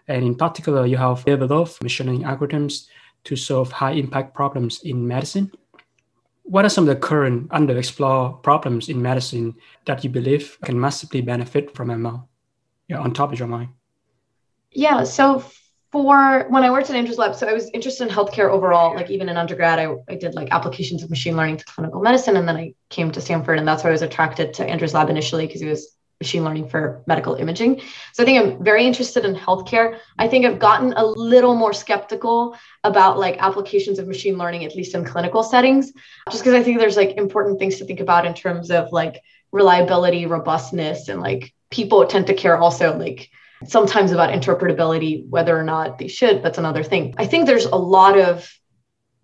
And 0.09 0.25
in 0.25 0.35
particular, 0.35 0.85
you 0.85 0.97
have 0.97 1.23
developed 1.23 1.81
machine 1.81 2.07
learning 2.07 2.23
algorithms 2.23 2.87
to 3.23 3.37
solve 3.37 3.71
high 3.71 3.91
impact 3.91 4.35
problems 4.35 4.81
in 4.83 5.07
medicine. 5.07 5.49
What 6.43 6.65
are 6.65 6.69
some 6.69 6.89
of 6.89 6.93
the 6.93 6.99
current 6.99 7.47
underexplored 7.49 8.43
problems 8.43 8.89
in 8.89 9.01
medicine 9.01 9.55
that 9.85 10.03
you 10.03 10.09
believe 10.09 10.57
can 10.65 10.77
massively 10.77 11.21
benefit 11.21 11.73
from 11.73 11.87
ML? 11.87 12.27
Yeah, 12.89 12.99
on 12.99 13.13
top 13.13 13.31
of 13.31 13.39
your 13.39 13.47
mind. 13.47 13.69
Yeah, 14.71 15.05
so 15.05 15.45
for 15.93 16.47
when 16.49 16.63
I 16.63 16.71
worked 16.71 16.89
at 16.89 16.95
Andrew's 16.95 17.19
Lab, 17.19 17.35
so 17.35 17.47
I 17.47 17.53
was 17.53 17.69
interested 17.69 18.07
in 18.07 18.13
healthcare 18.13 18.49
overall. 18.49 18.95
Like 18.95 19.11
even 19.11 19.29
in 19.29 19.37
undergrad, 19.37 19.77
I, 19.77 19.95
I 20.09 20.15
did 20.15 20.33
like 20.33 20.49
applications 20.51 21.03
of 21.03 21.11
machine 21.11 21.37
learning 21.37 21.57
to 21.57 21.65
clinical 21.65 22.01
medicine, 22.01 22.35
and 22.35 22.47
then 22.47 22.57
I 22.57 22.73
came 22.89 23.11
to 23.11 23.21
Stanford, 23.21 23.59
and 23.59 23.67
that's 23.67 23.83
why 23.83 23.91
I 23.91 23.93
was 23.93 24.01
attracted 24.01 24.55
to 24.55 24.65
Andrew's 24.65 24.95
Lab 24.95 25.11
initially 25.11 25.45
because 25.45 25.61
it 25.61 25.69
was 25.69 25.95
machine 26.19 26.43
learning 26.43 26.67
for 26.67 27.03
medical 27.05 27.35
imaging. 27.35 27.79
So 28.13 28.23
I 28.23 28.25
think 28.25 28.39
I'm 28.41 28.63
very 28.63 28.87
interested 28.87 29.23
in 29.23 29.35
healthcare. 29.35 29.99
I 30.17 30.27
think 30.27 30.45
I've 30.47 30.57
gotten 30.57 30.93
a 30.93 31.05
little 31.05 31.55
more 31.55 31.73
skeptical 31.73 32.57
about 32.83 33.19
like 33.19 33.37
applications 33.37 33.99
of 33.99 34.07
machine 34.07 34.39
learning, 34.39 34.65
at 34.65 34.75
least 34.75 34.95
in 34.95 35.05
clinical 35.05 35.43
settings, 35.43 35.93
just 36.31 36.43
because 36.43 36.59
I 36.59 36.63
think 36.63 36.79
there's 36.79 36.97
like 36.97 37.17
important 37.17 37.59
things 37.59 37.77
to 37.77 37.85
think 37.85 37.99
about 37.99 38.25
in 38.25 38.33
terms 38.33 38.71
of 38.71 38.91
like 38.91 39.21
reliability, 39.51 40.25
robustness, 40.25 41.07
and 41.09 41.21
like 41.21 41.53
people 41.69 42.03
tend 42.07 42.25
to 42.27 42.33
care 42.33 42.57
also 42.57 42.97
like 42.97 43.29
sometimes 43.67 44.11
about 44.11 44.33
interpretability, 44.33 45.27
whether 45.29 45.57
or 45.57 45.63
not 45.63 45.97
they 45.97 46.07
should, 46.07 46.43
that's 46.43 46.57
another 46.57 46.83
thing. 46.83 47.15
I 47.17 47.25
think 47.25 47.45
there's 47.45 47.65
a 47.65 47.75
lot 47.75 48.17
of 48.19 48.49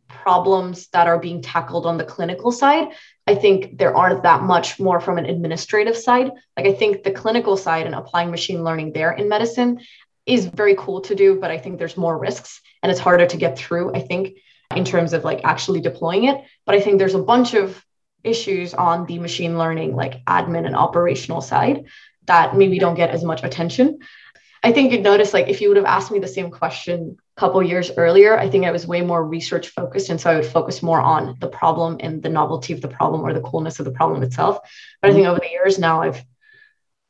problems 0.08 0.88
that 0.88 1.08
are 1.08 1.20
being 1.20 1.42
tackled 1.42 1.86
on 1.86 1.98
the 1.98 2.04
clinical 2.04 2.52
side. 2.52 2.90
I 3.26 3.36
think 3.36 3.78
there 3.78 3.96
aren't 3.96 4.24
that 4.24 4.44
much 4.44 4.80
more 4.80 5.00
from 5.00 5.18
an 5.18 5.26
administrative 5.26 5.96
side. 5.96 6.32
Like 6.58 6.66
i 6.66 6.74
think 6.74 7.04
the 7.04 7.12
clinical 7.12 7.56
side 7.56 7.86
and 7.86 7.96
applying 7.96 8.32
machine 8.32 8.64
learning 8.64 8.94
there 8.94 9.12
in 9.12 9.30
medicine 9.30 9.80
is 10.26 10.46
very 10.46 10.76
cool 10.76 11.02
to 11.02 11.16
do 11.16 11.40
but 11.40 11.52
i 11.52 11.58
think 11.58 11.78
there's 11.78 11.98
more 11.98 12.18
risks 12.18 12.62
and 12.82 12.92
it's 12.92 13.00
harder 13.00 13.26
to 13.26 13.38
get 13.38 13.58
through 13.58 13.94
i 13.96 14.02
think 14.02 14.38
in 14.76 14.86
terms 14.86 15.14
of 15.14 15.24
like 15.24 15.42
actually 15.44 15.82
deploying 15.82 16.26
it. 16.26 16.38
But 16.66 16.76
i 16.76 16.82
think 16.82 17.00
there's 17.00 17.16
a 17.16 17.30
bunch 17.34 17.54
of 17.54 17.84
issues 18.24 18.74
on 18.74 19.06
the 19.06 19.20
machine 19.20 19.58
learning 19.58 19.96
like 19.96 20.26
admin 20.26 20.66
and 20.66 20.76
operational 20.76 21.42
side 21.42 21.86
that 22.26 22.56
maybe 22.56 22.78
don't 22.78 22.96
get 22.96 23.10
as 23.12 23.24
much 23.24 23.44
attention 23.44 24.00
I 24.62 24.72
think 24.72 24.92
you'd 24.92 25.04
notice 25.04 25.34
like 25.34 25.48
if 25.48 25.62
you 25.62 25.70
would 25.70 25.78
have 25.78 25.86
asked 25.86 26.12
me 26.12 26.20
the 26.20 26.28
same 26.28 26.52
question 26.52 27.18
a 27.38 27.40
couple 27.40 27.64
years 27.64 27.92
earlier, 27.96 28.38
I 28.38 28.50
think 28.50 28.66
I 28.66 28.72
was 28.72 28.86
way 28.86 29.02
more 29.02 29.24
research 29.24 29.70
focused. 29.70 30.10
And 30.10 30.20
so 30.20 30.30
I 30.30 30.36
would 30.36 30.46
focus 30.46 30.84
more 30.84 31.00
on 31.00 31.38
the 31.40 31.48
problem 31.48 31.98
and 32.02 32.22
the 32.22 32.30
novelty 32.30 32.74
of 32.74 32.82
the 32.82 32.88
problem 32.88 33.22
or 33.22 33.34
the 33.34 33.42
coolness 33.42 33.80
of 33.80 33.86
the 33.86 33.92
problem 33.92 34.22
itself. 34.24 34.60
But 35.02 35.12
I 35.12 35.14
think 35.14 35.24
mm-hmm. 35.24 35.32
over 35.32 35.40
the 35.40 35.52
years 35.52 35.80
now 35.80 36.02
I've 36.02 36.24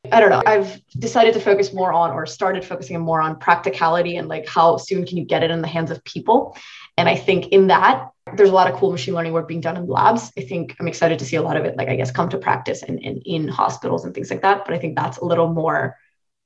I 0.09 0.21
don't 0.21 0.29
know. 0.29 0.41
I've 0.45 0.81
decided 0.97 1.33
to 1.33 1.41
focus 1.41 1.73
more 1.73 1.91
on 1.91 2.11
or 2.11 2.25
started 2.25 2.63
focusing 2.63 2.97
more 3.01 3.21
on 3.21 3.37
practicality 3.37 4.15
and 4.15 4.29
like 4.29 4.47
how 4.47 4.77
soon 4.77 5.05
can 5.05 5.17
you 5.17 5.25
get 5.25 5.43
it 5.43 5.51
in 5.51 5.61
the 5.61 5.67
hands 5.67 5.91
of 5.91 6.01
people. 6.05 6.55
And 6.97 7.09
I 7.09 7.15
think 7.15 7.47
in 7.47 7.67
that 7.67 8.09
there's 8.35 8.49
a 8.49 8.53
lot 8.53 8.71
of 8.71 8.79
cool 8.79 8.91
machine 8.91 9.13
learning 9.13 9.33
work 9.33 9.47
being 9.47 9.59
done 9.59 9.75
in 9.75 9.87
labs. 9.87 10.31
I 10.37 10.41
think 10.41 10.75
I'm 10.79 10.87
excited 10.87 11.19
to 11.19 11.25
see 11.25 11.35
a 11.35 11.41
lot 11.41 11.57
of 11.57 11.65
it, 11.65 11.75
like 11.75 11.89
I 11.89 11.97
guess, 11.97 12.11
come 12.11 12.29
to 12.29 12.37
practice 12.37 12.81
and, 12.83 13.03
and 13.03 13.21
in 13.25 13.49
hospitals 13.49 14.05
and 14.05 14.15
things 14.15 14.29
like 14.29 14.41
that. 14.43 14.63
But 14.65 14.73
I 14.73 14.79
think 14.79 14.95
that's 14.95 15.17
a 15.17 15.25
little 15.25 15.49
more 15.49 15.97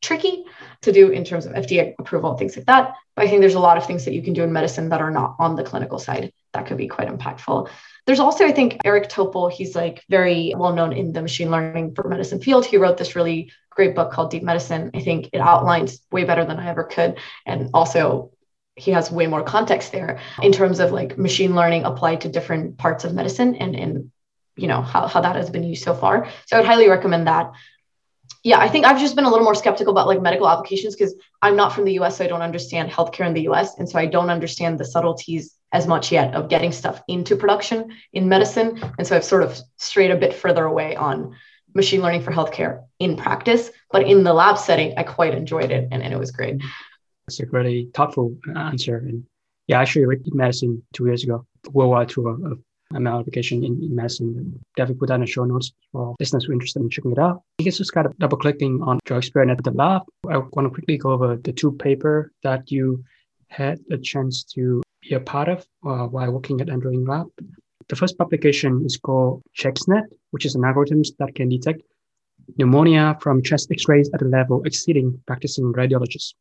tricky 0.04 0.44
to 0.82 0.92
do 0.92 1.10
in 1.10 1.24
terms 1.24 1.46
of 1.46 1.54
FDA 1.54 1.96
approval, 1.98 2.32
and 2.32 2.39
things 2.39 2.56
like 2.56 2.68
that. 2.68 2.94
But 3.16 3.26
I 3.26 3.28
think 3.28 3.42
there's 3.42 3.56
a 3.56 3.60
lot 3.60 3.78
of 3.78 3.86
things 3.86 4.06
that 4.06 4.13
you 4.13 4.22
can 4.22 4.34
do 4.34 4.44
in 4.44 4.54
medicine 4.54 4.89
that 4.89 5.02
are 5.02 5.10
not 5.10 5.36
on 5.39 5.56
the 5.56 5.63
clinical 5.63 5.98
side 5.98 6.32
that 6.54 6.68
could 6.68 6.78
be 6.78 6.88
quite 6.88 7.08
impactful. 7.08 7.70
There's 8.06 8.20
also, 8.20 8.46
I 8.46 8.52
think, 8.52 8.78
Eric 8.84 9.10
Topol, 9.10 9.52
he's 9.52 9.76
like 9.76 10.04
very 10.10 10.54
well 10.56 10.74
known 10.74 10.94
in 10.94 11.13
the 11.13 11.22
machine 11.22 11.50
learning 11.50 11.96
for 11.96 12.08
medicine 12.08 12.42
field. 12.42 12.66
He 12.66 12.78
wrote 12.78 12.98
this 12.98 13.16
really 13.16 13.52
great 13.70 13.96
book 13.96 14.12
called 14.12 14.30
Deep 14.30 14.44
Medicine. 14.44 14.92
I 14.94 15.00
think 15.00 15.30
it 15.32 15.39
outlines 15.39 16.02
way 16.12 16.26
better 16.26 16.46
than 16.46 16.60
I 16.60 16.68
ever 16.68 16.84
could. 16.84 17.18
And 17.46 17.70
also, 17.74 18.32
he 18.76 18.92
has 18.92 19.12
way 19.12 19.28
more 19.28 19.44
context 19.44 19.92
there 19.92 20.20
in 20.42 20.52
terms 20.52 20.80
of 20.80 20.92
like 20.92 21.18
machine 21.18 21.56
learning 21.56 21.86
applied 21.86 22.22
to 22.22 22.30
different 22.30 22.78
parts 22.78 23.04
of 23.04 23.13
medicine 23.13 23.56
and, 23.56 23.76
and 23.76 24.12
you 24.56 24.68
know 24.68 24.82
how, 24.82 25.08
how 25.08 25.22
that 25.22 25.36
has 25.36 25.50
been 25.50 25.63
used 25.63 25.84
so 25.84 25.94
far 25.94 26.28
so 26.46 26.56
i 26.56 26.60
would 26.60 26.68
highly 26.68 26.89
recommend 26.89 27.28
that 27.28 27.52
yeah, 28.43 28.60
I 28.60 28.67
think 28.67 28.86
I've 28.86 29.00
just 29.00 29.15
been 29.15 29.26
a 29.26 29.30
little 29.30 29.46
more 29.46 29.56
skeptical 29.56 29.91
about 29.91 30.08
like 30.08 30.22
medical 30.22 30.50
applications 30.50 30.96
because 30.96 31.15
I'm 31.41 31.56
not 31.56 31.74
from 31.74 31.86
the 31.86 31.93
US, 32.00 32.17
so 32.17 32.26
I 32.26 32.28
don't 32.28 32.41
understand 32.41 32.89
healthcare 32.89 33.26
in 33.26 33.34
the 33.34 33.48
US. 33.50 33.78
And 33.78 33.89
so 33.89 34.00
I 34.00 34.06
don't 34.06 34.30
understand 34.30 34.80
the 34.80 34.86
subtleties 34.86 35.56
as 35.72 35.88
much 35.88 36.12
yet 36.12 36.36
of 36.36 36.50
getting 36.50 36.72
stuff 36.72 37.02
into 37.08 37.36
production 37.36 37.96
in 38.13 38.30
medicine. 38.30 38.82
And 38.98 39.08
so 39.08 39.15
I've 39.15 39.24
sort 39.24 39.43
of 39.43 39.60
strayed 39.78 40.12
a 40.12 40.17
bit 40.17 40.34
further 40.34 40.65
away 40.65 40.96
on 40.96 41.36
machine 41.74 42.02
learning 42.02 42.22
for 42.22 42.32
healthcare 42.32 42.84
in 43.00 43.17
practice. 43.17 43.72
But 43.91 44.08
in 44.08 44.24
the 44.24 44.34
lab 44.34 44.58
setting, 44.58 44.93
I 44.98 45.04
quite 45.04 45.34
enjoyed 45.34 45.72
it 45.72 45.88
and, 45.91 46.04
and 46.04 46.13
it 46.13 46.19
was 46.19 46.32
great. 46.32 46.62
That's 47.28 47.39
a 47.39 47.46
really 47.48 47.89
thoughtful 47.93 48.38
uh, 48.48 48.60
answer. 48.60 48.98
And 48.98 49.26
yeah, 49.67 49.80
I 49.80 49.82
actually 49.82 50.06
read 50.06 50.22
medicine 50.34 50.84
two 50.93 51.06
years 51.06 51.24
ago, 51.24 51.46
worldwide 51.72 52.10
tour 52.10 52.30
of 52.52 52.60
ML 52.94 53.20
application 53.20 53.64
in, 53.64 53.82
in 53.84 53.96
medicine. 53.96 54.60
Definitely 54.76 55.00
put 55.00 55.10
that 55.10 55.16
in 55.16 55.22
the 55.22 55.28
show 55.28 55.46
notes 55.46 55.74
for 55.92 56.16
listeners 56.20 56.46
who 56.46 56.52
are 56.52 56.54
interested 56.54 56.82
in 56.82 56.90
checking 56.90 57.12
it 57.12 57.20
out. 57.20 57.42
I 57.60 57.64
guess 57.64 57.78
just 57.78 57.94
kind 57.94 58.08
of 58.08 58.18
double 58.18 58.38
clicking 58.38 58.82
on 58.82 59.00
your 59.10 59.18
experience 59.18 59.58
at 59.58 59.64
the 59.64 59.72
lab. 59.72 60.04
I 60.30 60.38
want 60.38 60.66
to 60.66 60.70
quickly 60.70 60.98
go 60.98 61.12
over 61.12 61.36
the 61.36 61.54
two 61.54 61.72
paper 61.74 62.32
that 62.44 62.72
you 62.72 63.04
had 63.50 63.80
a 63.92 63.98
chance 63.98 64.44
to 64.56 64.82
be 65.02 65.16
a 65.16 65.20
part 65.20 65.48
of 65.50 65.66
uh, 65.86 66.08
while 66.08 66.32
working 66.32 66.62
at 66.62 66.70
Andrew 66.70 66.92
Lab. 67.06 67.28
The 67.90 67.96
first 67.96 68.18
publication 68.18 68.84
is 68.86 68.98
called 68.98 69.44
CheXNet, 69.58 70.06
which 70.32 70.46
is 70.46 70.56
an 70.56 70.64
algorithm 70.64 71.02
that 71.20 71.36
can 71.36 71.50
detect 71.50 71.82
pneumonia 72.58 73.18
from 73.22 73.42
chest 73.42 73.72
x-rays 73.72 74.10
at 74.14 74.22
a 74.22 74.26
level 74.26 74.64
exceeding 74.64 75.20
practicing 75.28 75.72
radiologists. 75.74 76.34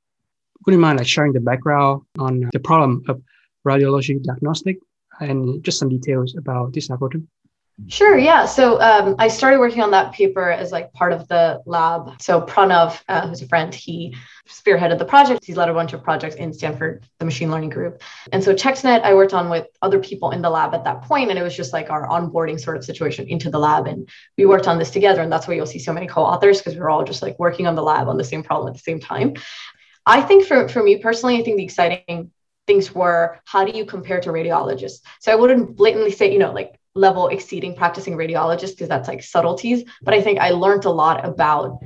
Would 0.65 0.73
you 0.73 0.79
mind 0.79 0.99
like 0.99 1.09
sharing 1.09 1.33
the 1.33 1.41
background 1.41 2.03
on 2.19 2.49
the 2.53 2.61
problem 2.61 3.03
of 3.09 3.21
radiology 3.67 4.23
diagnostic 4.23 4.79
and 5.23 5.63
just 5.65 5.79
some 5.79 5.89
details 5.89 6.35
about 6.37 6.73
this 6.73 6.91
algorithm? 6.91 7.29
Sure. 7.89 8.17
Yeah. 8.17 8.45
So 8.45 8.81
um, 8.81 9.17
I 9.19 9.29
started 9.29 9.59
working 9.59 9.83
on 9.83 9.91
that 9.93 10.13
paper 10.13 10.51
as 10.51 10.71
like 10.71 10.93
part 10.93 11.13
of 11.13 11.27
the 11.29 11.63
lab. 11.67 12.21
So 12.21 12.43
Pranav, 12.43 13.01
uh, 13.09 13.27
who's 13.27 13.43
a 13.43 13.49
friend, 13.49 13.75
he 13.75 14.15
spearheaded 14.49 14.99
the 14.99 15.05
project. 15.05 15.45
He's 15.45 15.57
led 15.57 15.69
a 15.69 15.75
bunch 15.75 15.93
of 15.93 16.03
projects 16.03 16.37
in 16.37 16.53
Stanford, 16.53 17.05
the 17.19 17.25
machine 17.25 17.51
learning 17.51 17.71
group. 17.71 18.03
And 18.31 18.45
so 18.45 18.55
CheXNet, 18.55 19.03
I 19.03 19.15
worked 19.15 19.33
on 19.33 19.49
with 19.49 19.67
other 19.81 19.99
people 19.99 20.31
in 20.31 20.43
the 20.43 20.51
lab 20.51 20.75
at 20.75 20.85
that 20.85 21.03
point, 21.03 21.31
and 21.31 21.39
it 21.39 21.43
was 21.43 21.57
just 21.57 21.73
like 21.73 21.91
our 21.91 22.07
onboarding 22.07 22.61
sort 22.61 22.77
of 22.77 22.85
situation 22.85 23.27
into 23.29 23.51
the 23.51 23.59
lab. 23.59 23.87
And 23.87 24.09
we 24.37 24.47
worked 24.47 24.69
on 24.69 24.79
this 24.79 24.91
together, 24.91 25.23
and 25.23 25.33
that's 25.33 25.49
why 25.49 25.55
you'll 25.55 25.67
see 25.67 25.79
so 25.79 25.93
many 25.93 26.07
co-authors 26.07 26.59
because 26.59 26.79
we're 26.79 26.91
all 26.91 27.05
just 27.05 27.23
like 27.23 27.39
working 27.39 27.67
on 27.67 27.75
the 27.75 27.83
lab 27.83 28.07
on 28.07 28.19
the 28.19 28.25
same 28.25 28.43
problem 28.43 28.69
at 28.69 28.75
the 28.75 28.81
same 28.81 29.01
time. 29.01 29.35
I 30.05 30.21
think 30.21 30.47
for 30.47 30.69
for 30.69 30.83
me 30.83 30.99
personally, 30.99 31.39
I 31.39 31.43
think 31.43 31.57
the 31.57 31.65
exciting 31.65 32.31
things 32.73 32.95
were 32.95 33.39
how 33.45 33.65
do 33.65 33.77
you 33.77 33.85
compare 33.85 34.21
to 34.21 34.31
radiologists? 34.31 35.01
So 35.21 35.31
I 35.31 35.35
wouldn't 35.35 35.77
blatantly 35.77 36.11
say, 36.11 36.33
you 36.33 36.39
know, 36.39 36.53
like 36.53 36.81
level 36.95 37.29
exceeding 37.29 37.75
practicing 37.75 38.15
radiologists 38.17 38.71
because 38.71 38.89
that's 38.89 39.09
like 39.09 39.23
subtleties. 39.23 39.85
But 40.03 40.15
I 40.15 40.23
think 40.23 40.39
I 40.39 40.51
learned 40.51 40.87
a 40.87 40.91
lot 40.91 41.25
about 41.25 41.81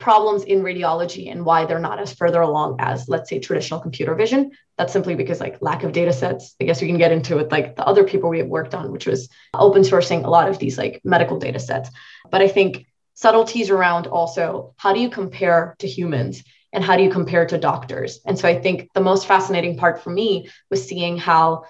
problems 0.00 0.44
in 0.44 0.62
radiology 0.62 1.30
and 1.30 1.44
why 1.44 1.66
they're 1.66 1.78
not 1.78 2.00
as 2.00 2.12
further 2.14 2.40
along 2.40 2.76
as 2.78 3.06
let's 3.06 3.28
say 3.28 3.38
traditional 3.38 3.78
computer 3.80 4.14
vision 4.14 4.50
that's 4.78 4.94
simply 4.94 5.14
because 5.14 5.40
like 5.40 5.60
lack 5.60 5.82
of 5.82 5.92
data 5.92 6.10
sets 6.10 6.56
i 6.58 6.64
guess 6.64 6.80
we 6.80 6.86
can 6.86 6.96
get 6.96 7.12
into 7.12 7.36
it 7.36 7.52
like 7.52 7.76
the 7.76 7.86
other 7.86 8.02
people 8.02 8.30
we 8.30 8.38
have 8.38 8.48
worked 8.48 8.74
on 8.74 8.92
which 8.92 9.06
was 9.06 9.28
open 9.52 9.82
sourcing 9.82 10.24
a 10.24 10.30
lot 10.30 10.48
of 10.48 10.58
these 10.58 10.78
like 10.78 11.02
medical 11.04 11.38
data 11.38 11.58
sets 11.58 11.90
but 12.30 12.40
i 12.40 12.48
think 12.48 12.86
subtleties 13.12 13.68
around 13.68 14.06
also 14.06 14.72
how 14.78 14.94
do 14.94 15.00
you 15.00 15.10
compare 15.10 15.76
to 15.80 15.86
humans 15.86 16.42
and 16.72 16.84
how 16.84 16.96
do 16.96 17.02
you 17.02 17.10
compare 17.10 17.46
to 17.46 17.58
doctors? 17.58 18.20
And 18.26 18.38
so 18.38 18.48
I 18.48 18.60
think 18.60 18.90
the 18.94 19.00
most 19.00 19.26
fascinating 19.26 19.76
part 19.76 20.02
for 20.02 20.10
me 20.10 20.48
was 20.70 20.86
seeing 20.86 21.18
how 21.18 21.64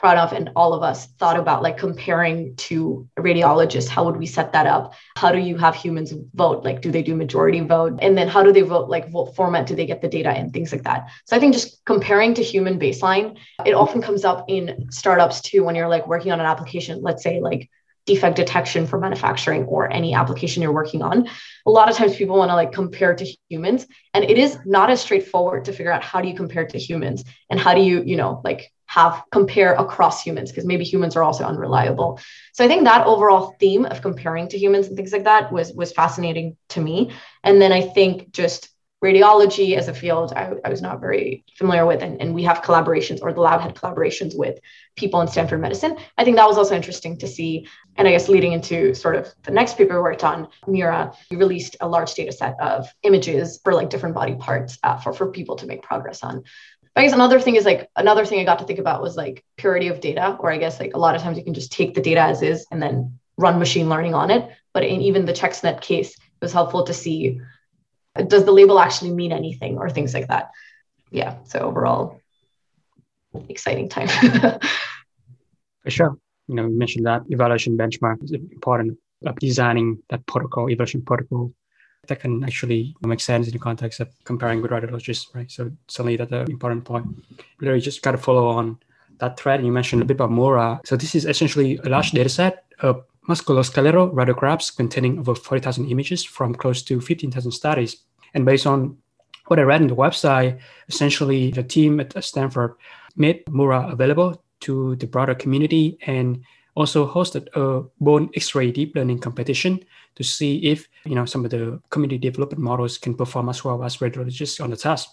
Pranav 0.00 0.32
and 0.32 0.50
all 0.54 0.74
of 0.74 0.82
us 0.82 1.06
thought 1.18 1.38
about 1.38 1.62
like 1.62 1.78
comparing 1.78 2.54
to 2.56 3.08
radiologists. 3.18 3.88
How 3.88 4.04
would 4.04 4.16
we 4.16 4.26
set 4.26 4.52
that 4.52 4.66
up? 4.66 4.94
How 5.16 5.32
do 5.32 5.38
you 5.38 5.56
have 5.56 5.74
humans 5.74 6.12
vote? 6.34 6.64
Like, 6.64 6.82
do 6.82 6.90
they 6.90 7.02
do 7.02 7.14
majority 7.14 7.60
vote? 7.60 7.98
And 8.02 8.18
then 8.18 8.28
how 8.28 8.42
do 8.42 8.52
they 8.52 8.62
vote? 8.62 8.90
Like, 8.90 9.08
what 9.10 9.34
format 9.34 9.66
do 9.66 9.74
they 9.74 9.86
get 9.86 10.02
the 10.02 10.08
data 10.08 10.30
and 10.30 10.52
things 10.52 10.72
like 10.72 10.82
that? 10.82 11.08
So 11.24 11.36
I 11.36 11.40
think 11.40 11.54
just 11.54 11.82
comparing 11.84 12.34
to 12.34 12.42
human 12.42 12.78
baseline, 12.78 13.38
it 13.64 13.72
often 13.72 14.02
comes 14.02 14.24
up 14.24 14.44
in 14.48 14.88
startups 14.90 15.40
too 15.40 15.64
when 15.64 15.74
you're 15.74 15.88
like 15.88 16.06
working 16.06 16.32
on 16.32 16.40
an 16.40 16.46
application, 16.46 17.00
let's 17.00 17.22
say 17.22 17.40
like 17.40 17.70
defect 18.06 18.36
detection 18.36 18.86
for 18.86 18.98
manufacturing 18.98 19.64
or 19.64 19.90
any 19.90 20.14
application 20.14 20.62
you're 20.62 20.72
working 20.72 21.02
on. 21.02 21.28
A 21.66 21.70
lot 21.70 21.88
of 21.90 21.96
times 21.96 22.16
people 22.16 22.36
want 22.36 22.50
to 22.50 22.54
like 22.54 22.72
compare 22.72 23.14
to 23.14 23.26
humans 23.48 23.86
and 24.12 24.24
it 24.24 24.38
is 24.38 24.58
not 24.64 24.90
as 24.90 25.00
straightforward 25.00 25.64
to 25.64 25.72
figure 25.72 25.92
out 25.92 26.02
how 26.04 26.20
do 26.20 26.28
you 26.28 26.34
compare 26.34 26.66
to 26.66 26.78
humans 26.78 27.24
and 27.48 27.58
how 27.58 27.74
do 27.74 27.80
you 27.80 28.02
you 28.04 28.16
know 28.16 28.40
like 28.44 28.70
have 28.86 29.24
compare 29.32 29.74
across 29.74 30.22
humans 30.22 30.50
because 30.50 30.66
maybe 30.66 30.84
humans 30.84 31.16
are 31.16 31.22
also 31.22 31.44
unreliable. 31.44 32.20
So 32.52 32.64
i 32.64 32.68
think 32.68 32.84
that 32.84 33.06
overall 33.06 33.54
theme 33.58 33.86
of 33.86 34.02
comparing 34.02 34.48
to 34.48 34.58
humans 34.58 34.88
and 34.88 34.96
things 34.96 35.12
like 35.12 35.24
that 35.24 35.50
was 35.50 35.72
was 35.72 35.92
fascinating 35.92 36.56
to 36.70 36.80
me. 36.80 37.12
And 37.42 37.60
then 37.60 37.72
i 37.72 37.80
think 37.80 38.32
just 38.32 38.68
radiology 39.02 39.76
as 39.76 39.88
a 39.88 39.94
field 39.94 40.32
I, 40.34 40.52
I 40.64 40.70
was 40.70 40.80
not 40.80 41.00
very 41.00 41.44
familiar 41.58 41.84
with 41.84 42.02
and, 42.02 42.22
and 42.22 42.34
we 42.34 42.44
have 42.44 42.62
collaborations 42.62 43.20
or 43.20 43.32
the 43.32 43.40
lab 43.42 43.60
had 43.60 43.74
collaborations 43.74 44.36
with 44.36 44.58
people 44.96 45.20
in 45.20 45.28
stanford 45.28 45.60
medicine. 45.60 45.96
I 46.18 46.24
think 46.24 46.36
that 46.36 46.48
was 46.48 46.58
also 46.58 46.74
interesting 46.74 47.18
to 47.18 47.26
see 47.26 47.66
and 47.96 48.08
i 48.08 48.10
guess 48.10 48.28
leading 48.28 48.52
into 48.52 48.94
sort 48.94 49.16
of 49.16 49.32
the 49.42 49.50
next 49.50 49.76
paper 49.76 49.94
we 49.94 50.02
worked 50.02 50.24
on 50.24 50.48
MURA 50.66 51.14
we 51.30 51.36
released 51.36 51.76
a 51.80 51.88
large 51.88 52.14
data 52.14 52.32
set 52.32 52.54
of 52.60 52.86
images 53.02 53.60
for 53.62 53.74
like 53.74 53.90
different 53.90 54.14
body 54.14 54.34
parts 54.34 54.78
uh, 54.82 54.96
for, 54.98 55.12
for 55.12 55.30
people 55.30 55.56
to 55.56 55.66
make 55.66 55.82
progress 55.82 56.22
on. 56.22 56.42
I 56.96 57.02
guess 57.02 57.12
another 57.12 57.40
thing 57.40 57.56
is 57.56 57.64
like 57.64 57.90
another 57.96 58.24
thing 58.24 58.38
I 58.40 58.44
got 58.44 58.60
to 58.60 58.64
think 58.64 58.78
about 58.78 59.02
was 59.02 59.16
like 59.16 59.44
purity 59.56 59.88
of 59.88 60.00
data, 60.00 60.36
or 60.38 60.52
I 60.52 60.58
guess 60.58 60.78
like 60.78 60.94
a 60.94 60.98
lot 60.98 61.16
of 61.16 61.22
times 61.22 61.36
you 61.36 61.44
can 61.44 61.54
just 61.54 61.72
take 61.72 61.94
the 61.94 62.00
data 62.00 62.20
as 62.20 62.40
is 62.40 62.66
and 62.70 62.80
then 62.80 63.18
run 63.36 63.58
machine 63.58 63.88
learning 63.88 64.14
on 64.14 64.30
it. 64.30 64.48
But 64.72 64.84
in 64.84 65.00
even 65.00 65.24
the 65.24 65.32
CheXNet 65.32 65.80
case, 65.80 66.10
it 66.10 66.40
was 66.40 66.52
helpful 66.52 66.84
to 66.84 66.94
see 66.94 67.40
does 68.28 68.44
the 68.44 68.52
label 68.52 68.78
actually 68.78 69.10
mean 69.10 69.32
anything 69.32 69.76
or 69.76 69.90
things 69.90 70.14
like 70.14 70.28
that? 70.28 70.50
Yeah 71.10 71.38
so 71.44 71.58
overall 71.60 72.20
exciting 73.48 73.88
time. 73.88 74.08
For 75.82 75.90
sure. 75.90 76.18
You 76.48 76.56
know 76.56 76.66
you 76.66 76.78
mentioned 76.78 77.06
that 77.06 77.22
evaluation 77.28 77.76
benchmark 77.76 78.22
is 78.22 78.32
important 78.32 78.98
of 79.24 79.36
designing 79.36 79.98
that 80.10 80.26
protocol 80.26 80.68
evaluation 80.68 81.02
protocol 81.02 81.52
that 82.08 82.20
can 82.20 82.44
actually 82.44 82.94
make 83.00 83.20
sense 83.20 83.46
in 83.46 83.52
the 83.52 83.58
context 83.58 84.00
of 84.00 84.08
comparing 84.24 84.60
with 84.60 84.70
radiologists 84.70 85.34
right? 85.34 85.50
So 85.50 85.70
certainly 85.88 86.16
that's 86.16 86.32
an 86.32 86.50
important 86.50 86.84
point. 86.84 87.06
Really 87.60 87.80
just 87.80 88.02
got 88.02 88.12
to 88.12 88.18
follow 88.18 88.46
on 88.48 88.78
that 89.20 89.38
thread. 89.38 89.64
You 89.64 89.72
mentioned 89.72 90.02
a 90.02 90.04
bit 90.04 90.16
about 90.16 90.30
MURA 90.30 90.80
so 90.84 90.96
this 90.96 91.14
is 91.14 91.24
essentially 91.24 91.78
a 91.84 91.88
large 91.88 92.10
data 92.10 92.28
set 92.28 92.64
of 92.80 93.04
musculoskeletal 93.28 94.12
radiographs 94.12 94.76
containing 94.76 95.18
over 95.18 95.34
40,000 95.34 95.90
images 95.90 96.24
from 96.24 96.54
close 96.54 96.82
to 96.82 97.00
15,000 97.00 97.52
studies. 97.52 97.96
And 98.34 98.44
based 98.44 98.66
on 98.66 98.98
what 99.46 99.58
I 99.58 99.62
read 99.62 99.80
in 99.80 99.88
the 99.88 99.96
website, 99.96 100.58
essentially 100.88 101.50
the 101.50 101.62
team 101.62 102.00
at 102.00 102.22
Stanford 102.22 102.74
made 103.16 103.42
MURA 103.48 103.88
available 103.92 104.42
to 104.60 104.96
the 104.96 105.06
broader 105.06 105.34
community 105.34 105.98
and 106.06 106.42
also 106.74 107.06
hosted 107.06 107.48
a 107.54 107.84
bone 108.00 108.30
X-ray 108.34 108.72
deep 108.72 108.96
learning 108.96 109.20
competition 109.20 109.80
to 110.16 110.24
see 110.24 110.58
if 110.58 110.88
you 111.04 111.14
know 111.14 111.24
some 111.24 111.44
of 111.44 111.50
the 111.50 111.80
community 111.90 112.18
development 112.18 112.62
models 112.62 112.98
can 112.98 113.14
perform 113.14 113.48
as 113.48 113.64
well 113.64 113.82
as 113.84 113.98
radiologists 113.98 114.62
on 114.62 114.70
the 114.70 114.76
task. 114.76 115.08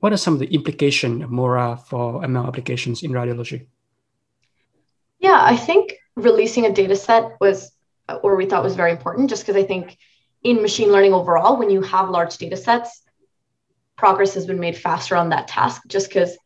What 0.00 0.12
are 0.12 0.16
some 0.16 0.34
of 0.34 0.40
the 0.40 0.52
implications 0.52 1.22
of 1.22 1.30
MURA 1.30 1.76
for 1.88 2.22
ML 2.22 2.46
applications 2.46 3.02
in 3.02 3.12
radiology? 3.12 3.66
Yeah, 5.18 5.38
I 5.40 5.56
think 5.56 5.94
releasing 6.16 6.66
a 6.66 6.72
data 6.72 6.96
set 6.96 7.36
was, 7.40 7.70
or 8.22 8.34
we 8.34 8.46
thought 8.46 8.64
was 8.64 8.74
very 8.74 8.90
important, 8.90 9.30
just 9.30 9.46
because 9.46 9.62
I 9.62 9.64
think 9.64 9.96
in 10.42 10.60
machine 10.60 10.90
learning 10.90 11.14
overall, 11.14 11.56
when 11.56 11.70
you 11.70 11.82
have 11.82 12.10
large 12.10 12.36
data 12.36 12.56
sets, 12.56 13.02
progress 13.96 14.34
has 14.34 14.46
been 14.46 14.58
made 14.58 14.76
faster 14.76 15.14
on 15.14 15.28
that 15.28 15.46
task, 15.46 15.82
just 15.86 16.08
because 16.08 16.36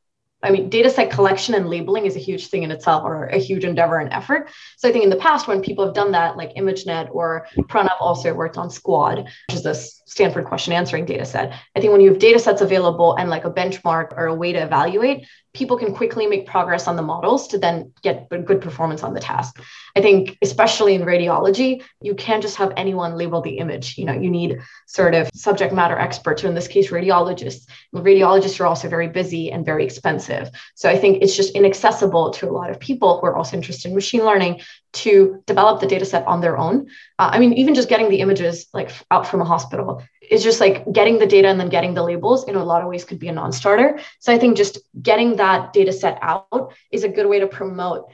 I 0.46 0.50
mean, 0.50 0.70
data 0.70 0.88
set 0.88 1.11
collection 1.11 1.54
and 1.54 1.68
labeling 1.68 2.06
is 2.06 2.14
a 2.14 2.20
huge 2.20 2.46
thing 2.46 2.62
in 2.62 2.70
itself 2.70 3.02
or 3.04 3.26
a 3.26 3.38
huge 3.38 3.64
endeavor 3.64 3.98
and 3.98 4.12
effort. 4.12 4.48
So 4.76 4.88
I 4.88 4.92
think 4.92 5.02
in 5.02 5.11
the 5.11 5.16
past, 5.16 5.48
when 5.48 5.61
people 5.61 5.85
have 5.85 5.94
done 5.94 6.12
that, 6.12 6.37
like 6.37 6.54
ImageNet 6.54 7.12
or 7.12 7.48
Pranav 7.62 7.96
also 8.00 8.32
worked 8.32 8.56
on 8.56 8.68
SQuAD, 8.68 9.24
which 9.24 9.56
is 9.56 9.64
this 9.64 10.02
Stanford 10.06 10.44
question 10.44 10.72
answering 10.72 11.04
data 11.04 11.24
set. 11.24 11.52
I 11.74 11.80
think 11.80 11.92
when 11.92 12.00
you 12.00 12.11
have 12.11 12.20
data 12.20 12.38
sets 12.38 12.61
available 12.61 13.16
and 13.16 13.28
like 13.28 13.44
a 13.44 13.50
benchmark 13.50 14.12
or 14.16 14.26
a 14.26 14.35
way 14.35 14.52
to 14.52 14.62
evaluate, 14.62 15.26
people 15.57 15.79
can 15.79 15.95
quickly 15.95 16.27
make 16.27 16.47
progress 16.47 16.87
on 16.87 16.97
the 16.97 17.03
models 17.03 17.49
to 17.49 17.57
then 17.59 17.90
get 18.03 18.29
good 18.29 18.61
performance 18.61 19.03
on 19.03 19.14
the 19.14 19.21
task. 19.21 19.62
I 19.97 20.03
think, 20.03 20.37
especially 20.42 20.95
in 20.95 21.03
radiology, 21.03 21.83
you 22.03 22.14
can't 22.14 22.42
just 22.42 22.57
have 22.57 22.75
anyone 22.77 23.16
label 23.16 23.40
the 23.40 23.57
image. 23.57 23.97
You 23.97 24.05
know, 24.05 24.12
you 24.12 24.31
need 24.31 24.61
sort 24.87 25.14
of 25.14 25.31
subject 25.33 25.73
matter 25.73 25.99
experts, 25.99 26.45
or 26.45 26.49
in 26.49 26.55
this 26.55 26.69
case, 26.69 26.90
radiologists. 26.90 27.66
Radiologists 27.95 28.61
are 28.61 28.66
also 28.66 28.90
very 28.90 29.09
busy 29.09 29.51
and 29.51 29.64
very 29.64 29.85
expensive. 29.85 30.51
So 30.75 30.90
I 30.90 30.99
think 30.99 31.23
it's 31.23 31.35
just 31.35 31.55
inaccessible 31.55 32.33
to 32.33 32.51
a 32.51 32.53
lot 32.53 32.71
of 32.71 32.79
people 32.79 33.19
who 33.19 33.27
are 33.27 33.37
also 33.37 33.57
interested 33.57 33.88
in 33.88 33.95
machine 33.95 34.25
learning 34.25 34.61
to 34.96 35.42
develop 35.46 35.80
the 35.80 35.87
data 35.87 36.04
set 36.04 36.26
on 36.26 36.40
their 36.40 36.56
own. 36.56 36.88
Uh, 37.18 37.30
I 37.32 37.38
mean, 37.38 37.52
even 37.54 37.74
just 37.74 37.88
getting 37.88 38.09
the 38.09 38.20
images 38.20 38.66
like 38.72 38.90
out 39.11 39.26
from 39.26 39.40
a 39.40 39.44
hospital 39.44 40.02
is 40.30 40.42
just 40.42 40.61
like 40.61 40.90
getting 40.92 41.18
the 41.18 41.26
data 41.26 41.48
and 41.48 41.61
then 41.61 41.68
getting 41.68 41.94
the 41.94 42.02
labels 42.02 42.48
in 42.48 42.56
a 42.56 42.64
lot 42.64 42.82
of 42.82 42.88
ways 42.88 43.04
could 43.04 43.18
be 43.18 43.28
a 43.28 43.32
non-starter. 43.32 43.98
So 44.20 44.32
I 44.32 44.38
think 44.38 44.56
just 44.56 44.78
getting 45.00 45.37
that 45.37 45.72
data 45.72 45.92
set 45.92 46.18
out 46.22 46.74
is 46.90 47.04
a 47.04 47.09
good 47.09 47.26
way 47.26 47.40
to 47.40 47.46
promote 47.46 48.11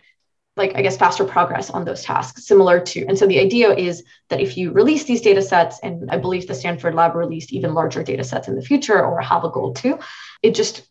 like 0.56 0.74
i 0.76 0.82
guess 0.82 0.96
faster 0.96 1.24
progress 1.24 1.70
on 1.70 1.84
those 1.84 2.02
tasks 2.02 2.46
similar 2.46 2.78
to 2.78 3.06
and 3.06 3.18
so 3.18 3.26
the 3.26 3.38
idea 3.38 3.74
is 3.74 4.04
that 4.28 4.40
if 4.40 4.56
you 4.56 4.70
release 4.70 5.04
these 5.04 5.22
data 5.22 5.40
sets 5.40 5.80
and 5.82 6.10
i 6.10 6.16
believe 6.16 6.46
the 6.46 6.54
stanford 6.54 6.94
lab 6.94 7.14
released 7.14 7.52
even 7.52 7.74
larger 7.74 8.02
data 8.02 8.24
sets 8.24 8.48
in 8.48 8.54
the 8.54 8.62
future 8.62 9.02
or 9.02 9.20
have 9.20 9.44
a 9.44 9.50
goal 9.50 9.72
to 9.72 9.98
it 10.42 10.54
just 10.54 10.86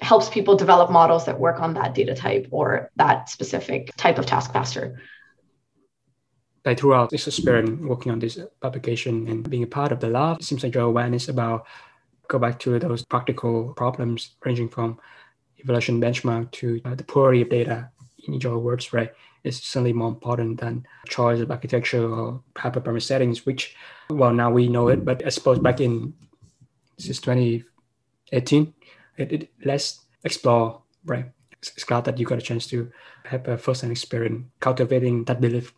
helps 0.00 0.28
people 0.28 0.56
develop 0.56 0.90
models 0.90 1.26
that 1.26 1.38
work 1.38 1.60
on 1.60 1.74
that 1.74 1.94
data 1.94 2.14
type 2.14 2.48
or 2.50 2.90
that 2.96 3.28
specific 3.28 3.94
type 3.96 4.18
of 4.18 4.26
task 4.26 4.52
faster 4.52 5.00
like 6.64 6.78
throughout 6.78 7.10
this 7.10 7.26
experience 7.26 7.80
working 7.80 8.10
on 8.12 8.18
this 8.18 8.38
publication 8.60 9.28
and 9.28 9.48
being 9.48 9.62
a 9.62 9.66
part 9.66 9.92
of 9.92 10.00
the 10.00 10.08
lab, 10.08 10.40
it 10.40 10.44
seems 10.44 10.62
like 10.62 10.74
your 10.74 10.84
awareness 10.84 11.28
about 11.28 11.66
go 12.28 12.38
back 12.38 12.58
to 12.58 12.78
those 12.78 13.04
practical 13.04 13.74
problems 13.74 14.36
ranging 14.44 14.68
from 14.68 14.98
evaluation 15.58 16.00
benchmark 16.00 16.50
to 16.52 16.80
uh, 16.84 16.94
the 16.94 17.04
purity 17.04 17.42
of 17.42 17.50
data 17.50 17.90
in 18.26 18.34
your 18.34 18.58
words, 18.58 18.92
right? 18.92 19.12
Is 19.44 19.58
certainly 19.58 19.92
more 19.92 20.08
important 20.08 20.60
than 20.60 20.86
choice 21.06 21.40
of 21.40 21.50
architecture 21.50 22.08
or 22.08 22.42
hyperparameter 22.54 23.02
settings, 23.02 23.44
which, 23.44 23.76
well, 24.08 24.32
now 24.32 24.50
we 24.50 24.68
know 24.68 24.88
it, 24.88 25.04
but 25.04 25.24
I 25.24 25.28
suppose 25.28 25.58
back 25.58 25.80
in 25.80 26.14
since 26.98 27.20
2018, 27.20 28.72
it, 29.18 29.32
it 29.32 29.50
let's 29.64 30.00
explore, 30.24 30.82
right? 31.04 31.26
It's 31.60 31.84
glad 31.84 32.04
that 32.04 32.18
you 32.18 32.26
got 32.26 32.38
a 32.38 32.42
chance 32.42 32.66
to 32.68 32.90
have 33.24 33.46
a 33.48 33.58
first-hand 33.58 33.90
experience 33.90 34.46
cultivating 34.60 35.24
that 35.24 35.40
belief 35.40 35.74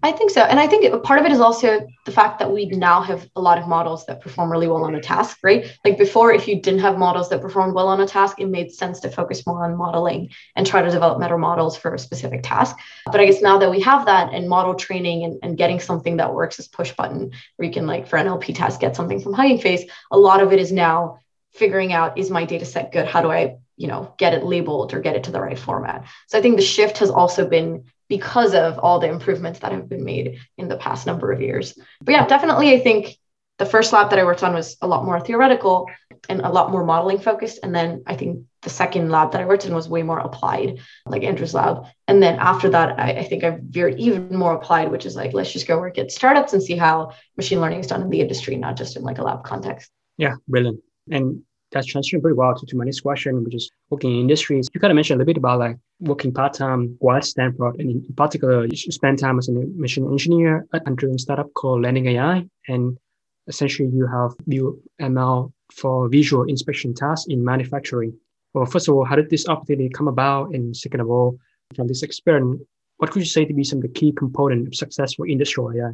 I 0.00 0.12
think 0.12 0.30
so. 0.30 0.42
And 0.42 0.60
I 0.60 0.68
think 0.68 1.02
part 1.02 1.18
of 1.18 1.26
it 1.26 1.32
is 1.32 1.40
also 1.40 1.84
the 2.04 2.12
fact 2.12 2.38
that 2.38 2.52
we 2.52 2.66
now 2.66 3.00
have 3.00 3.28
a 3.34 3.40
lot 3.40 3.58
of 3.58 3.66
models 3.66 4.06
that 4.06 4.20
perform 4.20 4.50
really 4.50 4.68
well 4.68 4.84
on 4.84 4.94
a 4.94 5.00
task, 5.00 5.38
right? 5.42 5.76
Like 5.84 5.98
before, 5.98 6.32
if 6.32 6.46
you 6.46 6.60
didn't 6.62 6.80
have 6.80 6.96
models 6.96 7.28
that 7.30 7.40
performed 7.40 7.74
well 7.74 7.88
on 7.88 8.00
a 8.00 8.06
task, 8.06 8.38
it 8.38 8.46
made 8.46 8.70
sense 8.70 9.00
to 9.00 9.10
focus 9.10 9.44
more 9.44 9.64
on 9.64 9.76
modeling 9.76 10.30
and 10.54 10.64
try 10.64 10.82
to 10.82 10.90
develop 10.90 11.18
better 11.18 11.36
models 11.36 11.76
for 11.76 11.94
a 11.94 11.98
specific 11.98 12.44
task. 12.44 12.76
But 13.06 13.20
I 13.20 13.26
guess 13.26 13.42
now 13.42 13.58
that 13.58 13.70
we 13.70 13.80
have 13.80 14.06
that 14.06 14.32
and 14.32 14.48
model 14.48 14.74
training 14.74 15.24
and, 15.24 15.38
and 15.42 15.58
getting 15.58 15.80
something 15.80 16.18
that 16.18 16.32
works 16.32 16.60
as 16.60 16.68
push 16.68 16.92
button, 16.92 17.32
where 17.56 17.66
you 17.66 17.72
can 17.72 17.88
like 17.88 18.06
for 18.06 18.18
an 18.18 18.28
NLP 18.28 18.54
task, 18.54 18.78
get 18.78 18.94
something 18.94 19.20
from 19.20 19.32
Hugging 19.32 19.58
Face, 19.58 19.84
a 20.12 20.18
lot 20.18 20.40
of 20.40 20.52
it 20.52 20.60
is 20.60 20.70
now 20.70 21.18
figuring 21.54 21.92
out, 21.92 22.16
is 22.16 22.30
my 22.30 22.44
data 22.44 22.64
set 22.64 22.92
good? 22.92 23.06
How 23.06 23.20
do 23.20 23.32
I 23.32 23.56
you 23.76 23.86
know 23.86 24.12
get 24.18 24.34
it 24.34 24.44
labeled 24.44 24.92
or 24.92 25.00
get 25.00 25.14
it 25.14 25.22
to 25.22 25.30
the 25.30 25.40
right 25.40 25.56
format 25.56 26.04
so 26.26 26.36
i 26.36 26.42
think 26.42 26.56
the 26.56 26.62
shift 26.62 26.98
has 26.98 27.10
also 27.10 27.46
been 27.46 27.84
because 28.08 28.54
of 28.54 28.78
all 28.78 28.98
the 28.98 29.08
improvements 29.08 29.60
that 29.60 29.72
have 29.72 29.88
been 29.88 30.04
made 30.04 30.38
in 30.56 30.68
the 30.68 30.76
past 30.76 31.06
number 31.06 31.30
of 31.32 31.40
years. 31.40 31.78
But 32.00 32.12
yeah, 32.12 32.26
definitely, 32.26 32.72
I 32.72 32.80
think 32.80 33.18
the 33.58 33.66
first 33.66 33.92
lab 33.92 34.10
that 34.10 34.18
I 34.18 34.24
worked 34.24 34.42
on 34.42 34.54
was 34.54 34.76
a 34.80 34.86
lot 34.86 35.04
more 35.04 35.20
theoretical 35.20 35.90
and 36.28 36.40
a 36.40 36.48
lot 36.48 36.70
more 36.70 36.84
modeling 36.84 37.18
focused. 37.18 37.58
And 37.62 37.74
then 37.74 38.02
I 38.06 38.16
think 38.16 38.44
the 38.62 38.70
second 38.70 39.10
lab 39.10 39.32
that 39.32 39.40
I 39.40 39.46
worked 39.46 39.66
in 39.66 39.74
was 39.74 39.88
way 39.88 40.02
more 40.02 40.18
applied, 40.20 40.78
like 41.06 41.22
Andrew's 41.22 41.54
lab. 41.54 41.84
And 42.06 42.22
then 42.22 42.38
after 42.38 42.70
that, 42.70 42.98
I, 42.98 43.18
I 43.18 43.24
think 43.24 43.44
I 43.44 43.58
veered 43.60 43.98
even 43.98 44.34
more 44.34 44.54
applied, 44.54 44.90
which 44.90 45.06
is 45.06 45.16
like, 45.16 45.32
let's 45.32 45.52
just 45.52 45.66
go 45.66 45.78
work 45.78 45.98
at 45.98 46.10
startups 46.10 46.52
and 46.52 46.62
see 46.62 46.76
how 46.76 47.12
machine 47.36 47.60
learning 47.60 47.80
is 47.80 47.86
done 47.88 48.02
in 48.02 48.10
the 48.10 48.20
industry, 48.20 48.56
not 48.56 48.76
just 48.76 48.96
in 48.96 49.02
like 49.02 49.18
a 49.18 49.22
lab 49.22 49.44
context. 49.44 49.90
Yeah, 50.16 50.34
brilliant. 50.46 50.80
And 51.10 51.42
that's 51.72 51.92
transitioned 51.92 52.22
pretty 52.22 52.36
well 52.36 52.54
to, 52.54 52.66
to 52.66 52.76
my 52.76 52.84
next 52.84 53.00
question, 53.00 53.44
which 53.44 53.54
is 53.54 53.70
working 53.90 54.12
in 54.12 54.20
industries. 54.20 54.68
You 54.72 54.80
kind 54.80 54.90
of 54.90 54.96
mentioned 54.96 55.16
a 55.16 55.18
little 55.18 55.34
bit 55.34 55.38
about 55.38 55.58
like 55.58 55.76
working 56.00 56.32
part-time 56.32 56.96
while 57.00 57.16
at 57.16 57.24
Stanford, 57.24 57.76
and 57.80 57.90
in 57.90 58.14
particular, 58.14 58.66
you 58.66 58.76
spend 58.76 59.18
time 59.18 59.38
as 59.38 59.48
a 59.48 59.52
machine 59.52 60.06
engineer 60.06 60.66
under 60.86 61.08
a 61.08 61.18
startup 61.18 61.52
called 61.54 61.82
Landing 61.82 62.06
AI, 62.06 62.46
and 62.68 62.98
essentially 63.48 63.88
you 63.88 64.06
have 64.06 64.32
built 64.46 64.76
ML 65.00 65.52
for 65.72 66.08
visual 66.08 66.44
inspection 66.44 66.94
tasks 66.94 67.26
in 67.28 67.44
manufacturing. 67.44 68.16
Well, 68.54 68.66
first 68.66 68.88
of 68.88 68.94
all, 68.94 69.04
how 69.04 69.16
did 69.16 69.30
this 69.30 69.48
opportunity 69.48 69.88
come 69.88 70.08
about? 70.08 70.54
And 70.54 70.76
second 70.76 71.00
of 71.00 71.10
all, 71.10 71.38
from 71.74 71.88
this 71.88 72.02
experience, 72.02 72.60
what 72.98 73.10
could 73.10 73.20
you 73.20 73.26
say 73.26 73.44
to 73.44 73.54
be 73.54 73.64
some 73.64 73.78
of 73.78 73.82
the 73.82 73.88
key 73.88 74.12
components 74.12 74.68
of 74.68 74.74
successful 74.74 75.24
industrial 75.24 75.72
AI? 75.72 75.92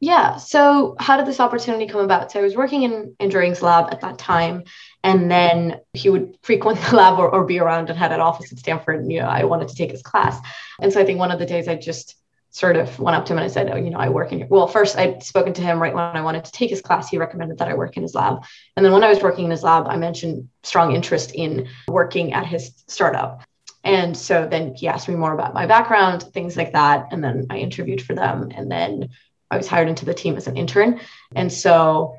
Yeah. 0.00 0.36
So, 0.36 0.96
how 0.98 1.16
did 1.16 1.26
this 1.26 1.38
opportunity 1.38 1.86
come 1.86 2.00
about? 2.00 2.32
So, 2.32 2.40
I 2.40 2.42
was 2.42 2.56
working 2.56 2.82
in 2.82 3.14
Andrew 3.20 3.40
Ng's 3.42 3.62
lab 3.62 3.92
at 3.92 4.00
that 4.00 4.18
time, 4.18 4.64
and 5.04 5.30
then 5.30 5.80
he 5.92 6.08
would 6.08 6.36
frequent 6.42 6.80
the 6.80 6.96
lab 6.96 7.18
or, 7.18 7.28
or 7.28 7.44
be 7.44 7.58
around 7.58 7.90
and 7.90 7.98
had 7.98 8.12
an 8.12 8.20
office 8.20 8.52
at 8.52 8.58
Stanford. 8.58 9.00
And, 9.00 9.12
you 9.12 9.20
know, 9.20 9.26
I 9.26 9.44
wanted 9.44 9.68
to 9.68 9.74
take 9.74 9.90
his 9.90 10.02
class. 10.02 10.38
And 10.80 10.92
so, 10.92 11.00
I 11.00 11.04
think 11.04 11.18
one 11.18 11.30
of 11.30 11.38
the 11.38 11.46
days 11.46 11.68
I 11.68 11.74
just 11.74 12.16
sort 12.50 12.76
of 12.76 12.98
went 12.98 13.16
up 13.16 13.24
to 13.24 13.32
him 13.32 13.38
and 13.38 13.46
I 13.46 13.48
said, 13.48 13.70
Oh, 13.70 13.76
you 13.76 13.90
know, 13.90 13.98
I 13.98 14.10
work 14.10 14.30
in 14.30 14.38
your, 14.38 14.48
well, 14.48 14.66
first 14.66 14.98
I'd 14.98 15.22
spoken 15.22 15.54
to 15.54 15.62
him 15.62 15.80
right 15.80 15.94
when 15.94 16.04
I 16.04 16.20
wanted 16.20 16.44
to 16.44 16.52
take 16.52 16.70
his 16.70 16.82
class. 16.82 17.08
He 17.08 17.16
recommended 17.16 17.58
that 17.58 17.68
I 17.68 17.74
work 17.74 17.96
in 17.96 18.02
his 18.02 18.14
lab. 18.14 18.44
And 18.76 18.84
then 18.84 18.92
when 18.92 19.02
I 19.02 19.08
was 19.08 19.22
working 19.22 19.46
in 19.46 19.50
his 19.50 19.62
lab, 19.62 19.86
I 19.88 19.96
mentioned 19.96 20.48
strong 20.62 20.94
interest 20.94 21.32
in 21.34 21.68
working 21.88 22.34
at 22.34 22.46
his 22.46 22.72
startup. 22.88 23.42
And 23.84 24.16
so 24.16 24.46
then 24.46 24.74
he 24.74 24.86
asked 24.86 25.08
me 25.08 25.16
more 25.16 25.32
about 25.32 25.54
my 25.54 25.66
background, 25.66 26.22
things 26.22 26.56
like 26.56 26.72
that. 26.72 27.08
And 27.10 27.24
then 27.24 27.46
I 27.50 27.56
interviewed 27.58 28.02
for 28.02 28.14
them. 28.14 28.52
And 28.54 28.70
then 28.70 29.08
I 29.50 29.56
was 29.56 29.66
hired 29.66 29.88
into 29.88 30.04
the 30.04 30.14
team 30.14 30.36
as 30.36 30.46
an 30.46 30.56
intern. 30.56 31.00
And 31.34 31.52
so 31.52 32.16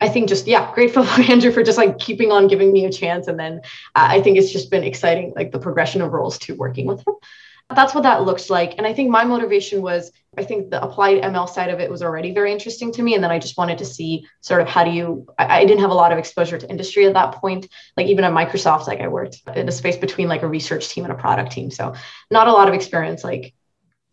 I 0.00 0.08
think 0.08 0.28
just, 0.28 0.46
yeah, 0.46 0.72
grateful 0.74 1.04
Andrew 1.30 1.50
for 1.50 1.62
just 1.62 1.78
like 1.78 1.98
keeping 1.98 2.32
on 2.32 2.48
giving 2.48 2.72
me 2.72 2.84
a 2.84 2.92
chance. 2.92 3.28
And 3.28 3.38
then 3.38 3.60
uh, 3.94 4.08
I 4.10 4.20
think 4.20 4.38
it's 4.38 4.52
just 4.52 4.70
been 4.70 4.84
exciting, 4.84 5.32
like 5.34 5.52
the 5.52 5.58
progression 5.58 6.02
of 6.02 6.12
roles 6.12 6.38
to 6.40 6.54
working 6.54 6.86
with 6.86 7.00
him. 7.06 7.14
That's 7.74 7.94
what 7.94 8.04
that 8.04 8.22
looks 8.22 8.48
like. 8.48 8.74
And 8.78 8.86
I 8.86 8.94
think 8.94 9.10
my 9.10 9.24
motivation 9.24 9.82
was, 9.82 10.12
I 10.38 10.44
think 10.44 10.70
the 10.70 10.80
applied 10.80 11.22
ML 11.22 11.48
side 11.48 11.70
of 11.70 11.80
it 11.80 11.90
was 11.90 12.00
already 12.00 12.32
very 12.32 12.52
interesting 12.52 12.92
to 12.92 13.02
me. 13.02 13.14
And 13.14 13.24
then 13.24 13.32
I 13.32 13.40
just 13.40 13.58
wanted 13.58 13.78
to 13.78 13.84
see 13.84 14.24
sort 14.40 14.60
of 14.60 14.68
how 14.68 14.84
do 14.84 14.92
you, 14.92 15.26
I, 15.36 15.60
I 15.60 15.64
didn't 15.64 15.80
have 15.80 15.90
a 15.90 15.94
lot 15.94 16.12
of 16.12 16.18
exposure 16.18 16.58
to 16.58 16.70
industry 16.70 17.06
at 17.06 17.14
that 17.14 17.34
point. 17.34 17.66
Like 17.96 18.06
even 18.06 18.22
at 18.22 18.32
Microsoft, 18.32 18.86
like 18.86 19.00
I 19.00 19.08
worked 19.08 19.42
in 19.56 19.68
a 19.68 19.72
space 19.72 19.96
between 19.96 20.28
like 20.28 20.42
a 20.42 20.48
research 20.48 20.88
team 20.88 21.04
and 21.04 21.12
a 21.12 21.16
product 21.16 21.50
team. 21.50 21.72
So 21.72 21.94
not 22.30 22.46
a 22.46 22.52
lot 22.52 22.68
of 22.68 22.74
experience 22.74 23.24
like 23.24 23.52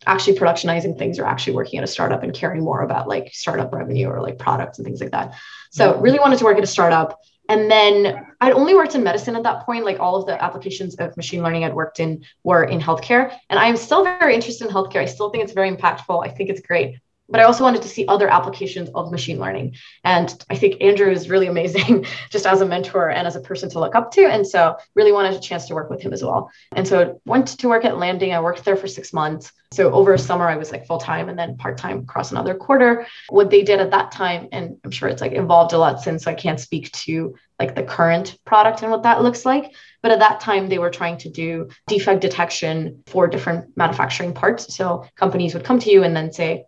actually 0.06 0.36
productionizing 0.36 0.98
things 0.98 1.18
or 1.18 1.24
actually 1.24 1.54
working 1.54 1.78
at 1.78 1.84
a 1.84 1.88
startup 1.88 2.22
and 2.22 2.34
caring 2.34 2.62
more 2.62 2.82
about 2.82 3.08
like 3.08 3.32
startup 3.32 3.72
revenue 3.72 4.08
or 4.08 4.20
like 4.20 4.38
products 4.38 4.78
and 4.78 4.84
things 4.84 5.00
like 5.00 5.12
that. 5.12 5.34
So 5.74 5.96
really 5.98 6.20
wanted 6.20 6.38
to 6.38 6.44
work 6.44 6.56
at 6.56 6.62
a 6.62 6.68
startup. 6.68 7.20
And 7.48 7.68
then 7.68 8.26
I'd 8.40 8.52
only 8.52 8.74
worked 8.74 8.94
in 8.94 9.02
medicine 9.02 9.34
at 9.34 9.42
that 9.42 9.66
point. 9.66 9.84
Like 9.84 9.98
all 9.98 10.14
of 10.14 10.24
the 10.24 10.42
applications 10.42 10.94
of 10.94 11.16
machine 11.16 11.42
learning 11.42 11.64
I'd 11.64 11.74
worked 11.74 11.98
in 11.98 12.24
were 12.44 12.62
in 12.62 12.80
healthcare. 12.80 13.36
And 13.50 13.58
I'm 13.58 13.76
still 13.76 14.04
very 14.04 14.36
interested 14.36 14.68
in 14.68 14.72
healthcare. 14.72 15.00
I 15.00 15.06
still 15.06 15.30
think 15.30 15.42
it's 15.42 15.52
very 15.52 15.74
impactful. 15.74 16.24
I 16.24 16.30
think 16.30 16.48
it's 16.48 16.60
great. 16.60 17.00
But 17.28 17.40
I 17.40 17.44
also 17.44 17.64
wanted 17.64 17.82
to 17.82 17.88
see 17.88 18.06
other 18.06 18.28
applications 18.28 18.90
of 18.94 19.10
machine 19.10 19.38
learning. 19.38 19.76
And 20.04 20.32
I 20.50 20.56
think 20.56 20.82
Andrew 20.82 21.10
is 21.10 21.30
really 21.30 21.46
amazing 21.46 22.06
just 22.30 22.46
as 22.46 22.60
a 22.60 22.66
mentor 22.66 23.08
and 23.10 23.26
as 23.26 23.36
a 23.36 23.40
person 23.40 23.70
to 23.70 23.80
look 23.80 23.94
up 23.94 24.10
to. 24.12 24.26
And 24.26 24.46
so 24.46 24.76
really 24.94 25.12
wanted 25.12 25.34
a 25.34 25.40
chance 25.40 25.66
to 25.68 25.74
work 25.74 25.90
with 25.90 26.02
him 26.02 26.12
as 26.12 26.22
well. 26.22 26.50
And 26.72 26.86
so 26.86 27.20
went 27.24 27.48
to 27.48 27.68
work 27.68 27.84
at 27.84 27.98
Landing. 27.98 28.32
I 28.32 28.40
worked 28.40 28.64
there 28.64 28.76
for 28.76 28.86
six 28.86 29.12
months. 29.12 29.52
So 29.72 29.90
over 29.92 30.16
summer, 30.18 30.48
I 30.48 30.56
was 30.56 30.70
like 30.70 30.86
full 30.86 30.98
time 30.98 31.28
and 31.28 31.38
then 31.38 31.56
part 31.56 31.78
time 31.78 32.00
across 32.00 32.30
another 32.30 32.54
quarter. 32.54 33.06
What 33.28 33.50
they 33.50 33.62
did 33.62 33.80
at 33.80 33.90
that 33.90 34.12
time, 34.12 34.48
and 34.52 34.76
I'm 34.84 34.90
sure 34.90 35.08
it's 35.08 35.22
like 35.22 35.32
evolved 35.32 35.72
a 35.72 35.78
lot 35.78 36.02
since, 36.02 36.24
so 36.24 36.30
I 36.30 36.34
can't 36.34 36.60
speak 36.60 36.92
to 36.92 37.34
like 37.58 37.74
the 37.74 37.82
current 37.82 38.36
product 38.44 38.82
and 38.82 38.90
what 38.90 39.04
that 39.04 39.22
looks 39.22 39.44
like. 39.44 39.72
But 40.02 40.12
at 40.12 40.18
that 40.18 40.40
time, 40.40 40.68
they 40.68 40.78
were 40.78 40.90
trying 40.90 41.18
to 41.18 41.30
do 41.30 41.70
defect 41.86 42.20
detection 42.20 43.02
for 43.06 43.26
different 43.26 43.76
manufacturing 43.76 44.34
parts. 44.34 44.76
So 44.76 45.06
companies 45.16 45.54
would 45.54 45.64
come 45.64 45.78
to 45.80 45.90
you 45.90 46.02
and 46.04 46.14
then 46.14 46.32
say, 46.32 46.66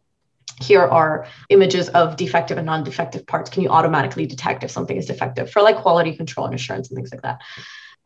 here 0.61 0.82
are 0.82 1.26
images 1.50 1.88
of 1.90 2.16
defective 2.16 2.57
and 2.57 2.66
non-defective 2.66 3.26
parts. 3.26 3.50
Can 3.50 3.62
you 3.62 3.68
automatically 3.68 4.26
detect 4.26 4.64
if 4.64 4.70
something 4.70 4.96
is 4.96 5.07
defective 5.07 5.50
for 5.50 5.62
like 5.62 5.76
quality 5.76 6.16
control 6.16 6.46
and 6.46 6.54
assurance 6.54 6.88
and 6.88 6.96
things 6.96 7.12
like 7.12 7.22
that? 7.22 7.40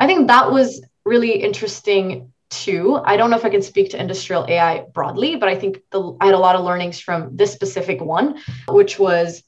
I 0.01 0.07
think 0.07 0.29
that 0.29 0.51
was 0.51 0.83
really 1.05 1.43
interesting 1.43 2.33
too. 2.51 3.01
I 3.05 3.17
don't 3.17 3.31
know 3.31 3.37
if 3.37 3.45
I 3.45 3.51
can 3.51 3.63
speak 3.63 3.91
to 3.91 4.01
industrial 4.01 4.47
AI 4.49 4.81
broadly, 4.93 5.37
but 5.37 5.49
I 5.49 5.55
think 5.55 5.83
the, 5.91 6.17
I 6.21 6.27
had 6.27 6.35
a 6.35 6.39
lot 6.39 6.57
of 6.57 6.65
learnings 6.65 6.99
from 6.99 7.37
this 7.37 7.53
specific 7.53 8.01
one, 8.01 8.41
which 8.69 8.99
was, 8.99 9.43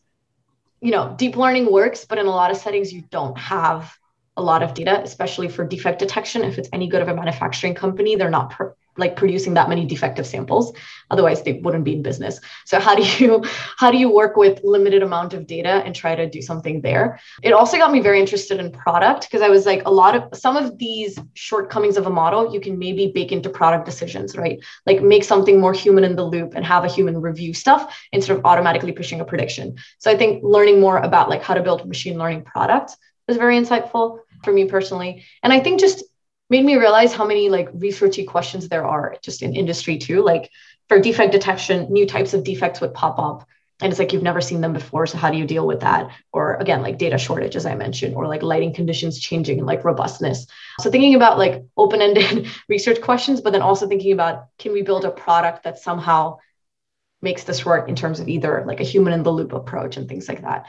you 0.80 0.92
know, 0.92 1.14
deep 1.18 1.36
learning 1.36 1.70
works, 1.70 2.05
but 2.05 2.18
in 2.18 2.26
a 2.26 2.30
lot 2.30 2.50
of 2.50 2.57
settings 2.57 2.92
you 2.92 3.03
don't 3.11 3.36
have 3.36 3.92
a 4.36 4.42
lot 4.42 4.62
of 4.62 4.74
data, 4.74 5.00
especially 5.03 5.48
for 5.48 5.64
defect 5.64 5.98
detection. 5.98 6.44
If 6.44 6.59
it's 6.59 6.68
any 6.72 6.86
good 6.86 7.03
of 7.03 7.09
a 7.09 7.14
manufacturing 7.14 7.74
company, 7.74 8.16
they're 8.16 8.30
not 8.30 8.50
per- 8.50 8.74
like 8.97 9.16
producing 9.16 9.55
that 9.55 9.68
many 9.68 9.86
defective 9.86 10.26
samples. 10.26 10.72
Otherwise 11.11 11.43
they 11.43 11.55
wouldn't 11.55 11.84
be 11.84 11.95
in 11.95 12.03
business. 12.03 12.40
So 12.64 12.78
how 12.78 12.95
do 12.95 13.03
you 13.03 13.43
how 13.78 13.90
do 13.90 13.99
you 13.99 14.11
work 14.11 14.36
with 14.36 14.61
limited 14.62 15.03
amount 15.03 15.34
of 15.34 15.47
data 15.47 15.82
and 15.84 15.95
try 15.95 16.14
to 16.14 16.28
do 16.28 16.43
something 16.43 16.80
there? 16.82 17.18
It 17.43 17.53
also 17.53 17.76
got 17.78 17.93
me 17.93 18.01
very 18.01 18.20
interested 18.20 18.61
in 18.61 18.70
product 18.70 19.22
because 19.22 19.43
i 19.43 19.49
was 19.49 19.66
like 19.66 19.82
a 19.86 19.90
lot 19.90 20.14
of 20.14 20.38
some 20.38 20.57
of 20.57 20.78
these 20.78 21.18
shortcomings 21.34 21.97
of 21.97 22.07
a 22.07 22.11
model 22.11 22.53
you 22.53 22.61
can 22.61 22.78
maybe 22.78 23.12
bake 23.14 23.32
into 23.32 23.49
product 23.49 23.84
decisions 23.86 24.36
right? 24.36 24.59
Like 24.86 25.03
make 25.03 25.24
something 25.24 25.61
more 25.61 25.72
human 25.72 26.05
in 26.05 26.16
the 26.16 26.24
loop 26.24 26.55
and 26.55 26.64
have 26.64 26.84
a 26.84 26.88
human 26.88 27.20
review 27.20 27.55
stuff 27.55 27.95
instead 28.12 28.36
of 28.36 28.45
automatically 28.45 28.93
pushing 28.93 29.20
a 29.20 29.24
prediction. 29.24 29.76
So 29.99 30.11
i 30.11 30.16
think 30.16 30.43
learning 30.43 30.80
more 30.80 30.99
about 30.99 31.28
like 31.30 31.43
how 31.43 31.55
to 31.55 31.62
build 31.62 31.86
machine 31.86 32.18
learning 32.18 32.45
products 32.45 32.97
was 33.28 33.36
very 33.36 33.57
insightful 33.59 34.18
for 34.45 34.53
me 34.53 34.66
personally. 34.66 35.24
And 35.43 35.53
i 35.53 35.61
think 35.61 35.80
just 35.80 36.05
made 36.53 36.66
me 36.66 36.76
realize 36.76 37.14
how 37.14 37.26
many 37.26 37.48
like 37.48 37.72
researchy 37.72 38.26
questions 38.26 38.68
there 38.68 38.84
are 38.84 39.16
just 39.22 39.40
in 39.40 39.57
industry 39.57 39.96
too. 39.96 40.22
Like 40.22 40.50
for 40.86 41.00
defect 41.00 41.32
detection, 41.32 41.90
new 41.90 42.07
types 42.07 42.34
of 42.34 42.44
defects 42.44 42.78
would 42.82 42.92
pop 42.92 43.18
up. 43.18 43.48
And 43.80 43.90
it's 43.90 43.98
like 43.98 44.12
you've 44.12 44.22
never 44.22 44.42
seen 44.42 44.61
them 44.61 44.74
before. 44.74 45.07
So 45.07 45.16
how 45.16 45.30
do 45.30 45.38
you 45.38 45.46
deal 45.46 45.66
with 45.66 45.80
that? 45.80 46.11
Or 46.30 46.57
again, 46.57 46.82
like 46.82 46.98
data 46.98 47.16
shortage, 47.16 47.57
as 47.57 47.64
I 47.64 47.74
mentioned, 47.74 48.14
or 48.14 48.28
like 48.28 48.42
lighting 48.42 48.74
conditions 48.74 49.18
changing 49.18 49.59
and 49.59 49.66
like 49.66 49.82
robustness. 49.82 50.46
So 50.78 50.90
thinking 50.90 51.14
about 51.14 51.38
like 51.38 51.64
open-ended 51.78 52.46
research 52.68 53.00
questions, 53.00 53.40
but 53.40 53.55
then 53.55 53.62
also 53.62 53.88
thinking 53.88 54.12
about 54.12 54.44
can 54.59 54.74
we 54.74 54.82
build 54.82 55.07
a 55.07 55.11
product 55.11 55.64
that 55.64 55.78
somehow 55.78 56.36
makes 57.22 57.44
this 57.44 57.64
work 57.64 57.88
in 57.88 57.96
terms 57.96 58.20
of 58.20 58.28
either 58.28 58.62
like 58.66 58.80
a 58.80 58.84
human 58.84 59.14
in 59.14 59.22
the 59.22 59.32
loop 59.32 59.55
approach 59.55 59.96
and 59.96 60.07
things 60.07 60.28
like 60.28 60.42
that 60.42 60.66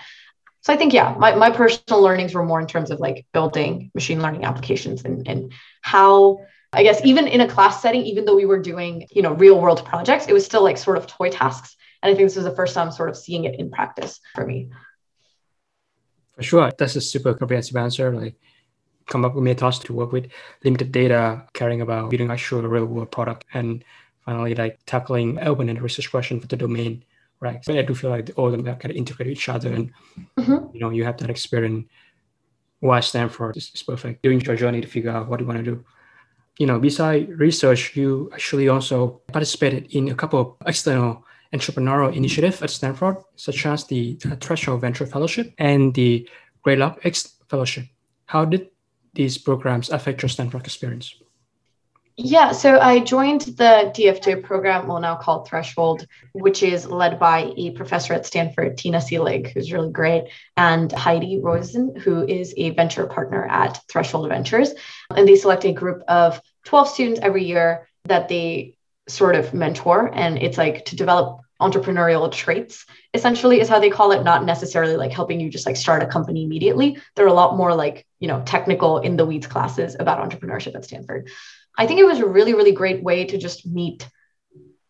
so 0.63 0.71
I 0.71 0.77
think, 0.77 0.93
yeah, 0.93 1.13
my, 1.19 1.35
my 1.35 1.49
personal 1.49 2.01
learnings 2.01 2.33
were 2.33 2.43
more 2.43 2.61
in 2.61 2.67
terms 2.67 2.89
of 2.89 3.01
like 3.01 3.25
building 3.33 3.91
machine 3.93 4.21
learning 4.21 4.45
applications 4.45 5.03
and, 5.03 5.27
and 5.27 5.51
how, 5.81 6.39
I 6.71 6.83
guess, 6.83 7.03
even 7.03 7.27
in 7.27 7.41
a 7.41 7.49
class 7.49 7.81
setting, 7.81 8.03
even 8.03 8.23
though 8.23 8.37
we 8.37 8.45
were 8.45 8.59
doing, 8.59 9.05
you 9.11 9.21
know, 9.21 9.33
real 9.33 9.59
world 9.59 9.83
projects, 9.83 10.27
it 10.27 10.33
was 10.33 10.45
still 10.45 10.63
like 10.63 10.77
sort 10.77 10.97
of 10.97 11.05
toy 11.05 11.29
tasks. 11.29 11.75
And 12.01 12.09
I 12.09 12.15
think 12.15 12.27
this 12.27 12.37
was 12.37 12.45
the 12.45 12.55
first 12.55 12.73
time 12.75 12.91
sort 12.91 13.09
of 13.09 13.17
seeing 13.17 13.43
it 13.43 13.59
in 13.59 13.71
practice 13.71 14.21
for 14.35 14.45
me. 14.45 14.69
For 16.35 16.43
sure. 16.43 16.71
That's 16.77 16.95
a 16.95 17.01
super 17.01 17.33
comprehensive 17.33 17.75
answer. 17.75 18.15
Like 18.15 18.35
come 19.07 19.25
up 19.25 19.35
with 19.35 19.43
methods 19.43 19.79
to 19.79 19.93
work 19.93 20.13
with 20.13 20.31
limited 20.63 20.93
data, 20.93 21.45
caring 21.53 21.81
about 21.81 22.09
building 22.09 22.31
actual 22.31 22.61
real 22.61 22.85
world 22.85 23.11
product, 23.11 23.43
and 23.53 23.83
finally 24.23 24.55
like 24.55 24.79
tackling 24.85 25.39
open-ended 25.39 25.83
research 25.83 26.09
question 26.09 26.39
for 26.39 26.47
the 26.47 26.55
domain 26.55 27.03
right? 27.43 27.61
But 27.65 27.77
I 27.77 27.81
do 27.83 27.93
feel 27.93 28.09
like 28.09 28.31
all 28.37 28.47
of 28.47 28.63
them 28.63 28.65
kind 28.65 28.91
of 28.91 28.95
integrate 28.95 29.29
each 29.29 29.49
other, 29.49 29.71
and 29.71 29.91
mm-hmm. 30.39 30.73
you 30.73 30.79
know, 30.79 30.89
you 30.89 31.03
have 31.03 31.17
that 31.17 31.29
experience. 31.29 31.85
Why 32.79 32.99
Stanford 32.99 33.55
is, 33.55 33.71
is 33.73 33.83
perfect. 33.83 34.23
During 34.23 34.41
your 34.41 34.55
journey 34.55 34.81
to 34.81 34.87
figure 34.87 35.11
out 35.11 35.29
what 35.29 35.39
you 35.39 35.45
want 35.45 35.59
to 35.59 35.63
do. 35.63 35.85
You 36.59 36.67
know, 36.67 36.79
beside 36.79 37.29
research, 37.39 37.95
you 37.95 38.29
actually 38.33 38.67
also 38.67 39.21
participated 39.31 39.93
in 39.95 40.09
a 40.09 40.15
couple 40.15 40.39
of 40.39 40.67
external 40.67 41.23
entrepreneurial 41.53 42.13
initiatives 42.15 42.61
at 42.61 42.69
Stanford, 42.69 43.17
such 43.35 43.65
as 43.65 43.85
the 43.85 44.15
Threshold 44.41 44.81
Venture 44.81 45.05
Fellowship 45.05 45.53
and 45.57 45.93
the 45.93 46.27
Great 46.63 46.77
Greylock 46.77 47.05
X 47.05 47.35
Fellowship. 47.49 47.85
How 48.25 48.45
did 48.45 48.69
these 49.13 49.37
programs 49.37 49.89
affect 49.89 50.21
your 50.21 50.29
Stanford 50.29 50.65
experience? 50.65 51.15
Yeah, 52.15 52.51
so 52.51 52.79
I 52.79 52.99
joined 52.99 53.41
the 53.41 53.91
DFJ 53.95 54.43
program, 54.43 54.87
well, 54.87 54.99
now 54.99 55.15
called 55.15 55.47
Threshold, 55.47 56.05
which 56.33 56.61
is 56.61 56.85
led 56.85 57.17
by 57.17 57.51
a 57.57 57.71
professor 57.71 58.13
at 58.13 58.27
Stanford, 58.27 58.77
Tina 58.77 58.99
Seelig, 58.99 59.51
who's 59.51 59.73
really 59.73 59.91
great, 59.91 60.25
and 60.55 60.91
Heidi 60.91 61.39
Roizen, 61.41 61.97
who 61.97 62.23
is 62.23 62.53
a 62.55 62.69
venture 62.71 63.07
partner 63.07 63.47
at 63.47 63.81
Threshold 63.89 64.29
Ventures. 64.29 64.73
And 65.09 65.27
they 65.27 65.35
select 65.35 65.65
a 65.65 65.73
group 65.73 66.03
of 66.07 66.39
12 66.65 66.87
students 66.87 67.19
every 67.23 67.45
year 67.45 67.89
that 68.05 68.29
they 68.29 68.77
sort 69.07 69.35
of 69.35 69.55
mentor. 69.55 70.11
And 70.13 70.37
it's 70.37 70.57
like 70.57 70.85
to 70.85 70.95
develop 70.95 71.39
entrepreneurial 71.61 72.31
traits 72.31 72.85
essentially 73.13 73.59
is 73.61 73.69
how 73.69 73.79
they 73.79 73.89
call 73.89 74.11
it 74.11 74.23
not 74.23 74.43
necessarily 74.43 74.97
like 74.97 75.11
helping 75.11 75.39
you 75.39 75.49
just 75.49 75.65
like 75.65 75.77
start 75.77 76.03
a 76.03 76.05
company 76.05 76.43
immediately 76.43 76.97
they're 77.15 77.27
a 77.27 77.33
lot 77.33 77.55
more 77.55 77.73
like 77.73 78.05
you 78.19 78.27
know 78.27 78.41
technical 78.43 78.97
in 78.97 79.15
the 79.15 79.25
weeds 79.25 79.47
classes 79.47 79.95
about 79.99 80.19
entrepreneurship 80.19 80.75
at 80.75 80.83
stanford 80.83 81.29
I 81.77 81.87
think 81.87 81.99
it 81.99 82.05
was 82.05 82.19
a 82.19 82.25
really, 82.25 82.53
really 82.53 82.71
great 82.71 83.03
way 83.03 83.25
to 83.25 83.37
just 83.37 83.65
meet 83.65 84.07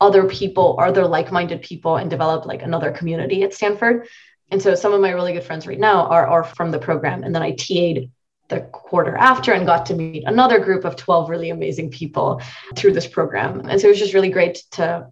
other 0.01 0.25
people, 0.27 0.77
other 0.79 1.07
like-minded 1.07 1.61
people, 1.61 1.97
and 1.97 2.09
develop 2.09 2.45
like 2.45 2.61
another 2.61 2.91
community 2.91 3.43
at 3.43 3.53
Stanford. 3.53 4.07
And 4.51 4.61
so 4.61 4.75
some 4.75 4.93
of 4.93 5.01
my 5.01 5.11
really 5.11 5.34
good 5.34 5.43
friends 5.43 5.65
right 5.65 5.79
now 5.79 6.07
are, 6.07 6.27
are 6.27 6.43
from 6.43 6.71
the 6.71 6.79
program. 6.79 7.23
And 7.23 7.34
then 7.34 7.41
I 7.41 7.51
TA'd 7.51 8.11
the 8.49 8.61
quarter 8.61 9.15
after 9.15 9.53
and 9.53 9.65
got 9.65 9.86
to 9.88 9.95
meet 9.95 10.23
another 10.25 10.59
group 10.59 10.84
of 10.84 10.95
12 10.95 11.29
really 11.29 11.49
amazing 11.49 11.89
people 11.89 12.41
through 12.75 12.93
this 12.93 13.07
program. 13.07 13.61
And 13.61 13.79
so 13.79 13.88
it 13.88 13.91
was 13.91 13.99
just 13.99 14.13
really 14.13 14.29
great 14.29 14.61
to 14.71 15.07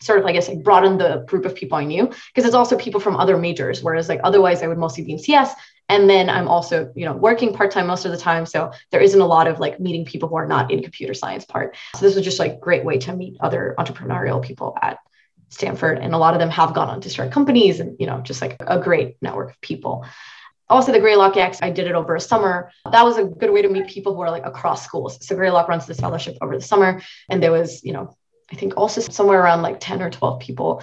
sort 0.00 0.18
of, 0.18 0.26
I 0.26 0.32
guess, 0.32 0.48
like 0.48 0.62
broaden 0.62 0.98
the 0.98 1.24
group 1.26 1.44
of 1.44 1.54
people 1.54 1.78
I 1.78 1.84
knew 1.84 2.06
because 2.06 2.44
it's 2.44 2.54
also 2.54 2.76
people 2.76 3.00
from 3.00 3.16
other 3.16 3.36
majors. 3.36 3.82
Whereas 3.82 4.08
like 4.08 4.20
otherwise 4.24 4.62
I 4.62 4.66
would 4.66 4.78
mostly 4.78 5.04
be 5.04 5.12
in 5.12 5.18
CS 5.18 5.54
and 5.88 6.08
then 6.08 6.28
i'm 6.28 6.48
also 6.48 6.92
you 6.94 7.04
know 7.04 7.12
working 7.12 7.52
part-time 7.52 7.86
most 7.86 8.04
of 8.04 8.12
the 8.12 8.18
time. 8.18 8.46
So 8.46 8.72
there 8.90 9.00
isn't 9.00 9.20
a 9.20 9.26
lot 9.26 9.46
of 9.46 9.58
like 9.60 9.80
meeting 9.80 10.04
people 10.04 10.28
who 10.28 10.36
are 10.36 10.46
not 10.46 10.70
in 10.70 10.82
computer 10.82 11.14
science 11.14 11.44
part. 11.44 11.76
So 11.94 12.04
this 12.04 12.14
was 12.14 12.24
just 12.24 12.38
like 12.38 12.60
great 12.60 12.84
way 12.84 12.98
to 12.98 13.14
meet 13.14 13.36
other 13.40 13.74
entrepreneurial 13.78 14.42
people 14.42 14.76
at 14.80 14.98
stanford. 15.48 15.98
And 15.98 16.14
a 16.14 16.18
lot 16.18 16.34
of 16.34 16.40
them 16.40 16.50
have 16.50 16.74
gone 16.74 16.88
on 16.88 17.00
to 17.00 17.10
start 17.10 17.32
companies 17.32 17.80
and 17.80 17.96
you 17.98 18.06
know 18.06 18.20
just 18.20 18.40
like 18.42 18.56
a 18.60 18.78
great 18.78 19.16
network 19.22 19.50
of 19.50 19.60
people. 19.60 20.04
Also 20.70 20.92
the 20.92 21.00
greylock 21.00 21.36
x 21.36 21.58
i 21.62 21.70
did 21.70 21.86
it 21.86 21.94
over 21.94 22.14
a 22.14 22.20
summer. 22.20 22.70
That 22.92 23.04
was 23.04 23.16
a 23.16 23.24
good 23.24 23.50
way 23.50 23.62
to 23.62 23.68
meet 23.68 23.88
people 23.88 24.14
who 24.14 24.20
are 24.20 24.30
like 24.30 24.46
across 24.46 24.84
schools. 24.84 25.26
So 25.26 25.34
greylock 25.34 25.68
runs 25.68 25.86
this 25.86 26.00
fellowship 26.00 26.36
over 26.42 26.54
the 26.56 26.62
summer. 26.62 27.00
And 27.30 27.42
there 27.42 27.52
was 27.52 27.82
you 27.84 27.92
know 27.92 28.16
i 28.52 28.54
think 28.54 28.74
also 28.76 29.00
somewhere 29.00 29.40
around 29.40 29.62
like 29.62 29.78
10 29.80 30.02
or 30.02 30.10
12 30.10 30.40
people 30.40 30.82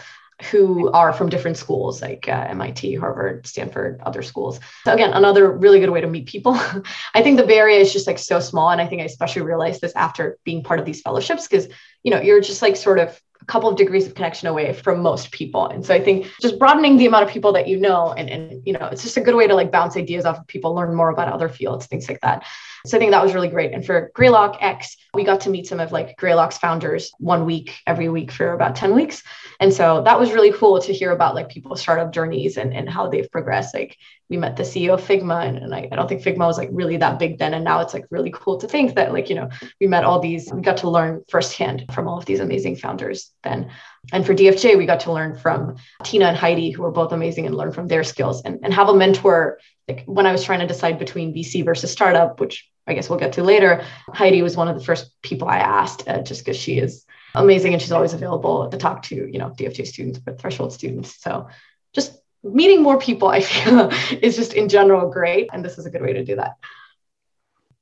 who 0.51 0.91
are 0.91 1.13
from 1.13 1.29
different 1.29 1.57
schools 1.57 2.01
like 2.01 2.27
uh, 2.27 2.47
MIT, 2.49 2.95
Harvard, 2.95 3.47
Stanford, 3.47 4.01
other 4.05 4.21
schools. 4.21 4.59
So 4.83 4.93
again, 4.93 5.13
another 5.13 5.49
really 5.49 5.79
good 5.79 5.89
way 5.89 6.01
to 6.01 6.07
meet 6.07 6.27
people. 6.27 6.53
I 7.13 7.21
think 7.21 7.37
the 7.37 7.55
Area 7.55 7.79
is 7.79 7.93
just 7.93 8.07
like 8.07 8.19
so 8.19 8.39
small, 8.39 8.69
and 8.69 8.81
I 8.81 8.87
think 8.87 9.01
I 9.01 9.05
especially 9.05 9.43
realized 9.43 9.81
this 9.81 9.95
after 9.95 10.37
being 10.43 10.61
part 10.61 10.79
of 10.79 10.85
these 10.85 11.01
fellowships 11.01 11.47
because 11.47 11.67
you 12.03 12.11
know 12.11 12.19
you're 12.19 12.41
just 12.41 12.61
like 12.61 12.75
sort 12.75 12.99
of 12.99 13.19
a 13.41 13.45
couple 13.45 13.69
of 13.69 13.77
degrees 13.77 14.07
of 14.07 14.15
connection 14.15 14.47
away 14.47 14.73
from 14.73 15.01
most 15.01 15.31
people. 15.31 15.67
And 15.67 15.85
so 15.85 15.93
I 15.93 16.03
think 16.03 16.27
just 16.41 16.59
broadening 16.59 16.97
the 16.97 17.05
amount 17.05 17.25
of 17.25 17.29
people 17.29 17.53
that 17.53 17.67
you 17.67 17.77
know 17.77 18.11
and, 18.13 18.29
and 18.29 18.61
you 18.65 18.73
know, 18.73 18.87
it's 18.91 19.03
just 19.03 19.17
a 19.17 19.21
good 19.21 19.35
way 19.35 19.47
to 19.47 19.55
like 19.55 19.71
bounce 19.71 19.95
ideas 19.95 20.25
off 20.25 20.39
of 20.39 20.47
people, 20.47 20.73
learn 20.73 20.95
more 20.95 21.09
about 21.09 21.31
other 21.31 21.49
fields, 21.49 21.85
things 21.85 22.09
like 22.09 22.21
that. 22.21 22.43
So 22.85 22.97
I 22.97 22.99
think 22.99 23.11
that 23.11 23.23
was 23.23 23.33
really 23.33 23.47
great. 23.47 23.73
And 23.73 23.85
for 23.85 24.11
Greylock 24.13 24.57
X, 24.61 24.97
we 25.13 25.23
got 25.23 25.41
to 25.41 25.49
meet 25.49 25.67
some 25.67 25.79
of 25.79 25.91
like 25.91 26.17
Greylock's 26.17 26.57
founders 26.57 27.11
one 27.19 27.45
week 27.45 27.79
every 27.87 28.09
week 28.09 28.31
for 28.31 28.53
about 28.53 28.75
10 28.75 28.93
weeks. 28.93 29.23
And 29.59 29.73
so 29.73 30.03
that 30.03 30.19
was 30.19 30.31
really 30.31 30.51
cool 30.51 30.79
to 30.81 30.93
hear 30.93 31.11
about 31.11 31.35
like 31.35 31.49
people's 31.49 31.81
startup 31.81 32.11
journeys 32.11 32.57
and, 32.57 32.73
and 32.73 32.89
how 32.89 33.07
they've 33.07 33.31
progressed. 33.31 33.73
Like 33.73 33.97
we 34.29 34.37
met 34.37 34.57
the 34.57 34.63
CEO 34.63 34.93
of 34.93 35.01
Figma 35.01 35.47
and, 35.47 35.57
and 35.57 35.73
I, 35.73 35.87
I 35.91 35.95
don't 35.95 36.07
think 36.07 36.21
Figma 36.21 36.47
was 36.47 36.57
like 36.57 36.69
really 36.71 36.97
that 36.97 37.19
big 37.19 37.37
then. 37.37 37.53
And 37.53 37.63
now 37.63 37.79
it's 37.79 37.93
like 37.93 38.05
really 38.09 38.31
cool 38.33 38.57
to 38.59 38.67
think 38.67 38.95
that 38.95 39.13
like, 39.13 39.29
you 39.29 39.35
know, 39.35 39.49
we 39.79 39.87
met 39.87 40.03
all 40.03 40.19
these, 40.19 40.51
we 40.51 40.61
got 40.61 40.77
to 40.77 40.89
learn 40.89 41.23
firsthand 41.29 41.85
from 41.93 42.07
all 42.07 42.17
of 42.17 42.25
these 42.25 42.39
amazing 42.39 42.75
founders 42.75 43.31
then. 43.43 43.71
And 44.11 44.25
for 44.25 44.33
DFJ, 44.33 44.77
we 44.77 44.85
got 44.85 45.01
to 45.01 45.11
learn 45.11 45.37
from 45.37 45.77
Tina 46.03 46.25
and 46.25 46.37
Heidi, 46.37 46.71
who 46.71 46.83
were 46.83 46.91
both 46.91 47.11
amazing 47.11 47.45
and 47.45 47.55
learn 47.55 47.71
from 47.71 47.87
their 47.87 48.03
skills 48.03 48.41
and, 48.43 48.59
and 48.63 48.73
have 48.73 48.89
a 48.89 48.95
mentor. 48.95 49.59
Like 49.87 50.03
when 50.05 50.25
I 50.25 50.31
was 50.31 50.43
trying 50.43 50.59
to 50.59 50.67
decide 50.67 50.99
between 50.99 51.33
VC 51.33 51.63
versus 51.63 51.91
startup, 51.91 52.39
which 52.39 52.69
I 52.87 52.93
guess 52.93 53.09
we'll 53.09 53.19
get 53.19 53.33
to 53.33 53.43
later, 53.43 53.83
Heidi 54.09 54.41
was 54.41 54.55
one 54.55 54.67
of 54.67 54.77
the 54.77 54.83
first 54.83 55.09
people 55.21 55.47
I 55.47 55.57
asked 55.57 56.07
uh, 56.07 56.21
just 56.21 56.45
because 56.45 56.57
she 56.57 56.77
is 56.77 57.05
amazing 57.33 57.73
and 57.73 57.81
she's 57.81 57.91
always 57.91 58.13
available 58.13 58.69
to 58.69 58.77
talk 58.77 59.03
to, 59.03 59.15
you 59.15 59.39
know, 59.39 59.49
DFJ 59.49 59.87
students, 59.87 60.19
but 60.19 60.39
threshold 60.39 60.71
students. 60.71 61.19
So 61.21 61.47
just 61.93 62.19
meeting 62.43 62.83
more 62.83 62.99
people, 62.99 63.27
I 63.27 63.41
feel 63.41 63.91
is 64.21 64.35
just 64.35 64.53
in 64.53 64.69
general 64.69 65.09
great. 65.09 65.49
And 65.51 65.65
this 65.65 65.77
is 65.77 65.85
a 65.85 65.89
good 65.89 66.01
way 66.01 66.13
to 66.13 66.23
do 66.23 66.35
that. 66.35 66.55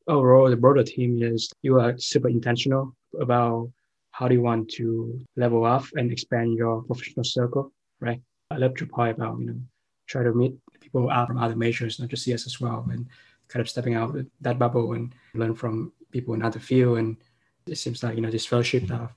Overall, 0.08 0.50
the 0.50 0.58
broader 0.58 0.84
team 0.84 1.22
is 1.22 1.50
you 1.62 1.80
are 1.80 1.98
super 1.98 2.30
intentional 2.30 2.96
about 3.20 3.72
how 4.12 4.28
do 4.28 4.36
you 4.36 4.42
want 4.42 4.70
to 4.70 5.20
level 5.36 5.66
up 5.66 5.86
and 5.96 6.12
expand 6.12 6.56
your 6.56 6.84
professional 6.84 7.24
circle, 7.24 7.72
right? 8.00 8.22
I 8.52 8.58
love 8.58 8.74
your 8.80 8.88
point 8.88 9.18
about, 9.18 9.40
you 9.40 9.48
know, 9.48 9.60
try 10.08 10.24
to 10.24 10.34
meet 10.34 10.56
people 10.82 11.10
out 11.10 11.28
from 11.28 11.38
other 11.38 11.56
majors, 11.56 12.00
not 12.00 12.10
just 12.10 12.24
CS 12.24 12.46
as 12.46 12.60
well, 12.60 12.86
and 12.92 13.08
kind 13.48 13.62
of 13.62 13.70
stepping 13.70 13.96
out 13.96 14.16
of 14.16 14.26
that 14.42 14.60
bubble 14.60 14.94
and 14.94 15.14
learn 15.34 15.56
from 15.56 15.92
people 16.12 16.34
in 16.34 16.44
other 16.44 16.60
field. 16.60 16.98
And 16.98 17.18
it 17.68 17.78
seems 17.78 18.04
like, 18.04 18.16
you 18.16 18.22
know, 18.22 18.32
this 18.32 18.46
fellowship 18.46 18.90
of 18.92 19.10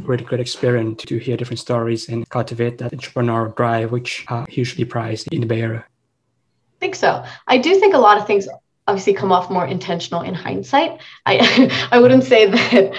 really 0.00 0.24
great 0.24 0.40
experience 0.40 1.04
to 1.04 1.18
hear 1.18 1.36
different 1.36 1.60
stories 1.60 2.08
and 2.08 2.28
cultivate 2.28 2.78
that 2.78 2.92
entrepreneurial 2.92 3.54
drive, 3.56 3.92
which 3.92 4.24
are 4.28 4.46
hugely 4.48 4.84
prized 4.84 5.32
in 5.32 5.40
the 5.40 5.46
Bay 5.46 5.62
Area. 5.62 5.84
I 5.84 6.78
think 6.80 6.94
so. 6.94 7.24
I 7.46 7.58
do 7.58 7.78
think 7.80 7.94
a 7.94 7.98
lot 7.98 8.18
of 8.18 8.26
things 8.26 8.48
obviously 8.86 9.14
come 9.14 9.32
off 9.32 9.50
more 9.50 9.66
intentional 9.66 10.22
in 10.22 10.34
hindsight. 10.34 11.00
I 11.24 11.88
I 11.92 11.98
wouldn't 11.98 12.24
say 12.24 12.46
that 12.46 12.94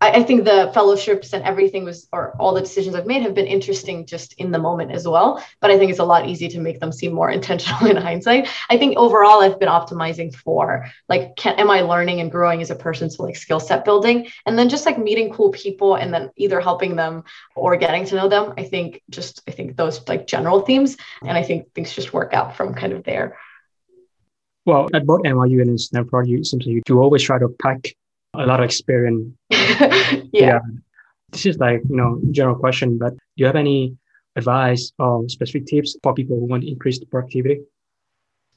I, 0.00 0.10
I, 0.10 0.22
think 0.22 0.44
the 0.44 0.70
fellowships 0.74 1.32
and 1.32 1.42
everything 1.44 1.84
was, 1.84 2.06
or 2.12 2.36
all 2.38 2.52
the 2.52 2.60
decisions 2.60 2.94
I've 2.94 3.06
made 3.06 3.22
have 3.22 3.34
been 3.34 3.46
interesting 3.46 4.06
just 4.06 4.34
in 4.34 4.50
the 4.50 4.58
moment 4.58 4.92
as 4.92 5.06
well. 5.08 5.42
But 5.60 5.70
I 5.70 5.78
think 5.78 5.90
it's 5.90 6.00
a 6.00 6.04
lot 6.04 6.28
easier 6.28 6.48
to 6.50 6.60
make 6.60 6.80
them 6.80 6.92
seem 6.92 7.12
more 7.12 7.30
intentional 7.38 7.90
in 7.90 7.96
hindsight. 7.96 8.48
I 8.68 8.76
think 8.76 8.96
overall, 8.96 9.42
I've 9.42 9.58
been 9.58 9.68
optimizing 9.68 10.34
for 10.34 10.86
like, 11.08 11.36
can, 11.36 11.58
am 11.58 11.70
I 11.70 11.80
learning 11.80 12.20
and 12.20 12.30
growing 12.30 12.60
as 12.60 12.70
a 12.70 12.74
person? 12.74 13.10
So 13.10 13.22
like 13.22 13.36
skill 13.36 13.60
set 13.60 13.84
building, 13.84 14.28
and 14.44 14.58
then 14.58 14.68
just 14.68 14.86
like 14.86 14.98
meeting 14.98 15.32
cool 15.32 15.50
people 15.50 15.94
and 15.94 16.12
then 16.12 16.30
either 16.36 16.60
helping 16.60 16.96
them 16.96 17.24
or 17.54 17.76
getting 17.76 18.04
to 18.06 18.16
know 18.16 18.28
them. 18.28 18.54
I 18.58 18.64
think 18.64 19.02
just, 19.10 19.42
I 19.48 19.50
think 19.50 19.76
those 19.76 20.06
like 20.08 20.26
general 20.26 20.60
themes. 20.60 20.96
And 21.22 21.36
I 21.36 21.42
think 21.42 21.72
things 21.74 21.92
just 21.92 22.12
work 22.12 22.34
out 22.34 22.56
from 22.56 22.74
kind 22.74 22.92
of 22.92 23.04
there. 23.04 23.38
Well, 24.66 24.88
at 24.92 25.06
both 25.06 25.22
NYU 25.22 25.62
and 25.62 25.80
Stanford, 25.80 26.26
you 26.26 26.42
seems 26.42 26.66
like 26.66 26.74
you 26.74 26.82
do 26.84 26.98
always 26.98 27.22
try 27.22 27.38
to 27.38 27.48
pack 27.48 27.94
a 28.38 28.46
lot 28.46 28.60
of 28.60 28.64
experience. 28.64 29.34
yeah. 29.50 30.20
yeah. 30.32 30.58
This 31.30 31.46
is 31.46 31.58
like, 31.58 31.80
you 31.88 31.96
know, 31.96 32.20
general 32.30 32.56
question, 32.56 32.98
but 32.98 33.10
do 33.12 33.18
you 33.36 33.46
have 33.46 33.56
any 33.56 33.96
advice 34.36 34.92
or 34.98 35.28
specific 35.28 35.66
tips 35.66 35.96
for 36.02 36.14
people 36.14 36.38
who 36.38 36.46
want 36.46 36.62
to 36.62 36.68
increase 36.68 36.98
the 36.98 37.06
productivity? 37.06 37.60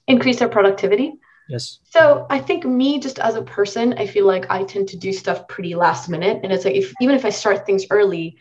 Increase 0.07 0.39
their 0.39 0.49
productivity? 0.49 1.13
Yes. 1.49 1.79
So 1.83 2.27
I 2.29 2.39
think 2.39 2.63
me 2.63 2.99
just 2.99 3.17
as 3.19 3.35
a 3.35 3.41
person, 3.41 3.95
I 3.97 4.05
feel 4.05 4.27
like 4.27 4.45
I 4.51 4.63
tend 4.63 4.87
to 4.89 4.97
do 4.97 5.11
stuff 5.11 5.47
pretty 5.47 5.73
last 5.73 6.07
minute. 6.07 6.41
And 6.43 6.53
it's 6.53 6.63
like 6.63 6.75
if 6.75 6.93
even 7.01 7.15
if 7.15 7.25
I 7.25 7.29
start 7.29 7.65
things 7.65 7.85
early, 7.89 8.37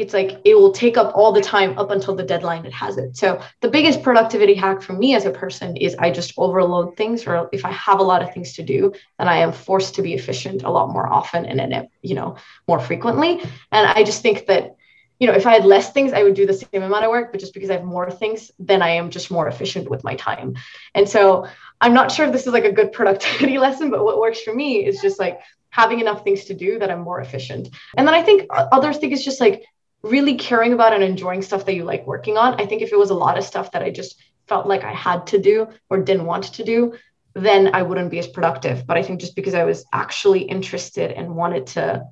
it's 0.00 0.14
like 0.14 0.40
it 0.44 0.54
will 0.54 0.72
take 0.72 0.96
up 0.96 1.12
all 1.14 1.32
the 1.32 1.40
time 1.40 1.78
up 1.78 1.90
until 1.90 2.14
the 2.14 2.22
deadline 2.22 2.64
it 2.64 2.72
has 2.72 2.96
it. 2.96 3.16
So 3.16 3.40
the 3.60 3.68
biggest 3.68 4.02
productivity 4.02 4.54
hack 4.54 4.82
for 4.82 4.94
me 4.94 5.14
as 5.14 5.26
a 5.26 5.30
person 5.30 5.76
is 5.76 5.94
I 5.98 6.10
just 6.10 6.32
overload 6.36 6.96
things, 6.96 7.26
or 7.26 7.48
if 7.52 7.64
I 7.64 7.70
have 7.72 8.00
a 8.00 8.02
lot 8.02 8.22
of 8.22 8.32
things 8.32 8.54
to 8.54 8.62
do, 8.62 8.92
then 9.18 9.28
I 9.28 9.36
am 9.38 9.52
forced 9.52 9.94
to 9.96 10.02
be 10.02 10.14
efficient 10.14 10.62
a 10.62 10.70
lot 10.70 10.90
more 10.90 11.06
often 11.06 11.44
and 11.44 11.60
in 11.60 11.72
it, 11.72 11.90
you 12.02 12.14
know, 12.14 12.36
more 12.66 12.80
frequently. 12.80 13.40
And 13.72 13.86
I 13.86 14.02
just 14.02 14.22
think 14.22 14.46
that 14.46 14.76
you 15.20 15.26
know, 15.26 15.34
if 15.34 15.46
I 15.46 15.52
had 15.52 15.66
less 15.66 15.92
things, 15.92 16.14
I 16.14 16.22
would 16.22 16.32
do 16.32 16.46
the 16.46 16.54
same 16.54 16.82
amount 16.82 17.04
of 17.04 17.10
work, 17.10 17.30
but 17.30 17.40
just 17.40 17.52
because 17.52 17.68
I 17.68 17.74
have 17.74 17.84
more 17.84 18.10
things, 18.10 18.50
then 18.58 18.80
I 18.80 18.92
am 18.92 19.10
just 19.10 19.30
more 19.30 19.48
efficient 19.48 19.90
with 19.90 20.02
my 20.02 20.14
time. 20.16 20.54
And 20.94 21.06
so 21.06 21.46
I'm 21.78 21.92
not 21.92 22.10
sure 22.10 22.24
if 22.24 22.32
this 22.32 22.46
is 22.46 22.54
like 22.54 22.64
a 22.64 22.72
good 22.72 22.92
productivity 22.98 23.58
lesson, 23.58 23.90
but 23.90 24.02
what 24.02 24.18
works 24.18 24.40
for 24.40 24.54
me 24.54 24.84
is 24.84 25.02
just 25.02 25.18
like 25.18 25.40
having 25.68 26.00
enough 26.00 26.24
things 26.24 26.44
to 26.44 26.54
do 26.54 26.78
that 26.78 26.90
I'm 26.90 27.00
more 27.00 27.20
efficient. 27.20 27.68
And 27.96 28.06
then 28.06 28.14
I 28.14 28.22
think 28.22 28.46
other 28.50 28.92
thing 28.92 29.12
is 29.12 29.24
just 29.24 29.40
like 29.40 29.64
really 30.02 30.36
caring 30.36 30.72
about 30.72 30.92
and 30.92 31.02
enjoying 31.02 31.42
stuff 31.42 31.66
that 31.66 31.74
you 31.74 31.84
like 31.84 32.06
working 32.06 32.36
on. 32.36 32.60
I 32.60 32.66
think 32.66 32.82
if 32.82 32.92
it 32.92 32.98
was 32.98 33.10
a 33.10 33.14
lot 33.14 33.38
of 33.38 33.44
stuff 33.44 33.72
that 33.72 33.82
I 33.82 33.90
just 33.90 34.16
felt 34.48 34.66
like 34.66 34.84
I 34.84 34.92
had 34.92 35.26
to 35.28 35.38
do 35.38 35.68
or 35.88 35.98
didn't 35.98 36.26
want 36.26 36.44
to 36.44 36.64
do, 36.64 36.94
then 37.34 37.74
I 37.74 37.82
wouldn't 37.82 38.10
be 38.10 38.18
as 38.18 38.26
productive. 38.26 38.86
But 38.86 38.96
I 38.96 39.02
think 39.02 39.20
just 39.20 39.36
because 39.36 39.54
I 39.54 39.64
was 39.64 39.84
actually 39.92 40.42
interested 40.42 41.12
and 41.12 41.36
wanted 41.36 41.66
to 41.68 42.04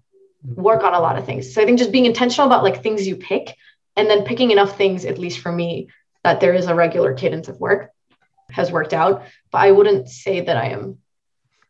mm-hmm. 0.47 0.63
work 0.63 0.83
on 0.83 0.95
a 0.95 1.01
lot 1.01 1.19
of 1.19 1.25
things. 1.25 1.53
So 1.55 1.63
I 1.63 1.65
think 1.65 1.79
just 1.79 1.93
being 1.93 2.07
intentional 2.07 2.47
about 2.47 2.63
like 2.63 2.83
things 2.83 3.07
you 3.07 3.17
pick 3.17 3.57
and 3.97 4.09
then 4.09 4.25
picking 4.25 4.51
enough 4.51 4.77
things, 4.77 5.05
at 5.05 5.19
least 5.19 5.41
for 5.41 5.51
me, 5.51 5.89
that 6.23 6.41
there 6.41 6.55
is 6.55 6.67
a 6.67 6.75
regular 6.75 7.15
cadence 7.15 7.49
of 7.49 7.59
work 7.59 7.91
has 8.51 8.71
worked 8.71 8.95
out. 8.95 9.25
But 9.51 9.59
I 9.59 9.73
wouldn't 9.73 10.09
say 10.09 10.43
that 10.43 10.57
I 10.57 10.69
am 10.71 10.99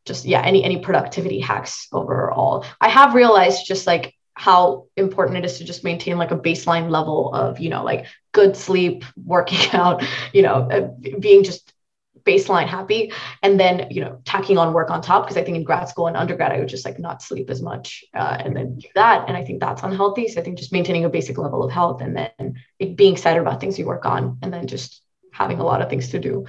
just 0.08 0.24
yeah 0.24 0.42
any 0.42 0.64
any 0.64 0.80
productivity 0.80 1.38
hacks 1.38 1.86
overall 1.92 2.64
i 2.80 2.88
have 2.88 3.14
realized 3.14 3.66
just 3.66 3.86
like 3.86 4.14
how 4.38 4.86
important 4.96 5.36
it 5.36 5.44
is 5.44 5.58
to 5.58 5.64
just 5.64 5.82
maintain 5.82 6.16
like 6.16 6.30
a 6.30 6.38
baseline 6.38 6.90
level 6.90 7.34
of 7.34 7.58
you 7.58 7.68
know 7.68 7.82
like 7.82 8.06
good 8.32 8.56
sleep 8.56 9.04
working 9.24 9.68
out 9.72 10.02
you 10.32 10.42
know 10.42 10.68
uh, 10.70 10.88
being 11.18 11.42
just 11.42 11.74
baseline 12.22 12.66
happy 12.66 13.12
and 13.42 13.58
then 13.58 13.88
you 13.90 14.00
know 14.00 14.20
tacking 14.24 14.58
on 14.58 14.72
work 14.72 14.90
on 14.90 15.00
top. 15.02 15.24
Because 15.24 15.36
i 15.36 15.42
think 15.42 15.56
in 15.56 15.64
grad 15.64 15.88
school 15.88 16.06
and 16.06 16.16
undergrad 16.16 16.52
i 16.52 16.58
would 16.60 16.68
just 16.68 16.84
like 16.84 16.98
not 16.98 17.20
sleep 17.20 17.50
as 17.50 17.60
much 17.62 18.04
uh, 18.14 18.36
and 18.38 18.54
then 18.54 18.78
do 18.78 18.88
that. 18.94 19.28
And 19.28 19.36
i 19.36 19.44
think 19.44 19.60
that's 19.60 19.82
unhealthy. 19.82 20.28
So 20.28 20.40
i 20.40 20.44
think 20.44 20.56
just 20.58 20.72
maintaining 20.72 21.04
a 21.04 21.08
basic 21.08 21.36
level 21.36 21.64
of 21.64 21.72
health 21.72 22.00
and 22.00 22.16
then 22.16 22.94
being 22.94 23.14
excited 23.14 23.40
about 23.40 23.60
things 23.60 23.78
you 23.78 23.86
work 23.86 24.06
on 24.06 24.38
and 24.42 24.52
then 24.52 24.66
just 24.68 25.02
having 25.32 25.58
a 25.58 25.64
lot 25.64 25.82
of 25.82 25.90
things 25.90 26.10
to 26.10 26.18
do. 26.20 26.44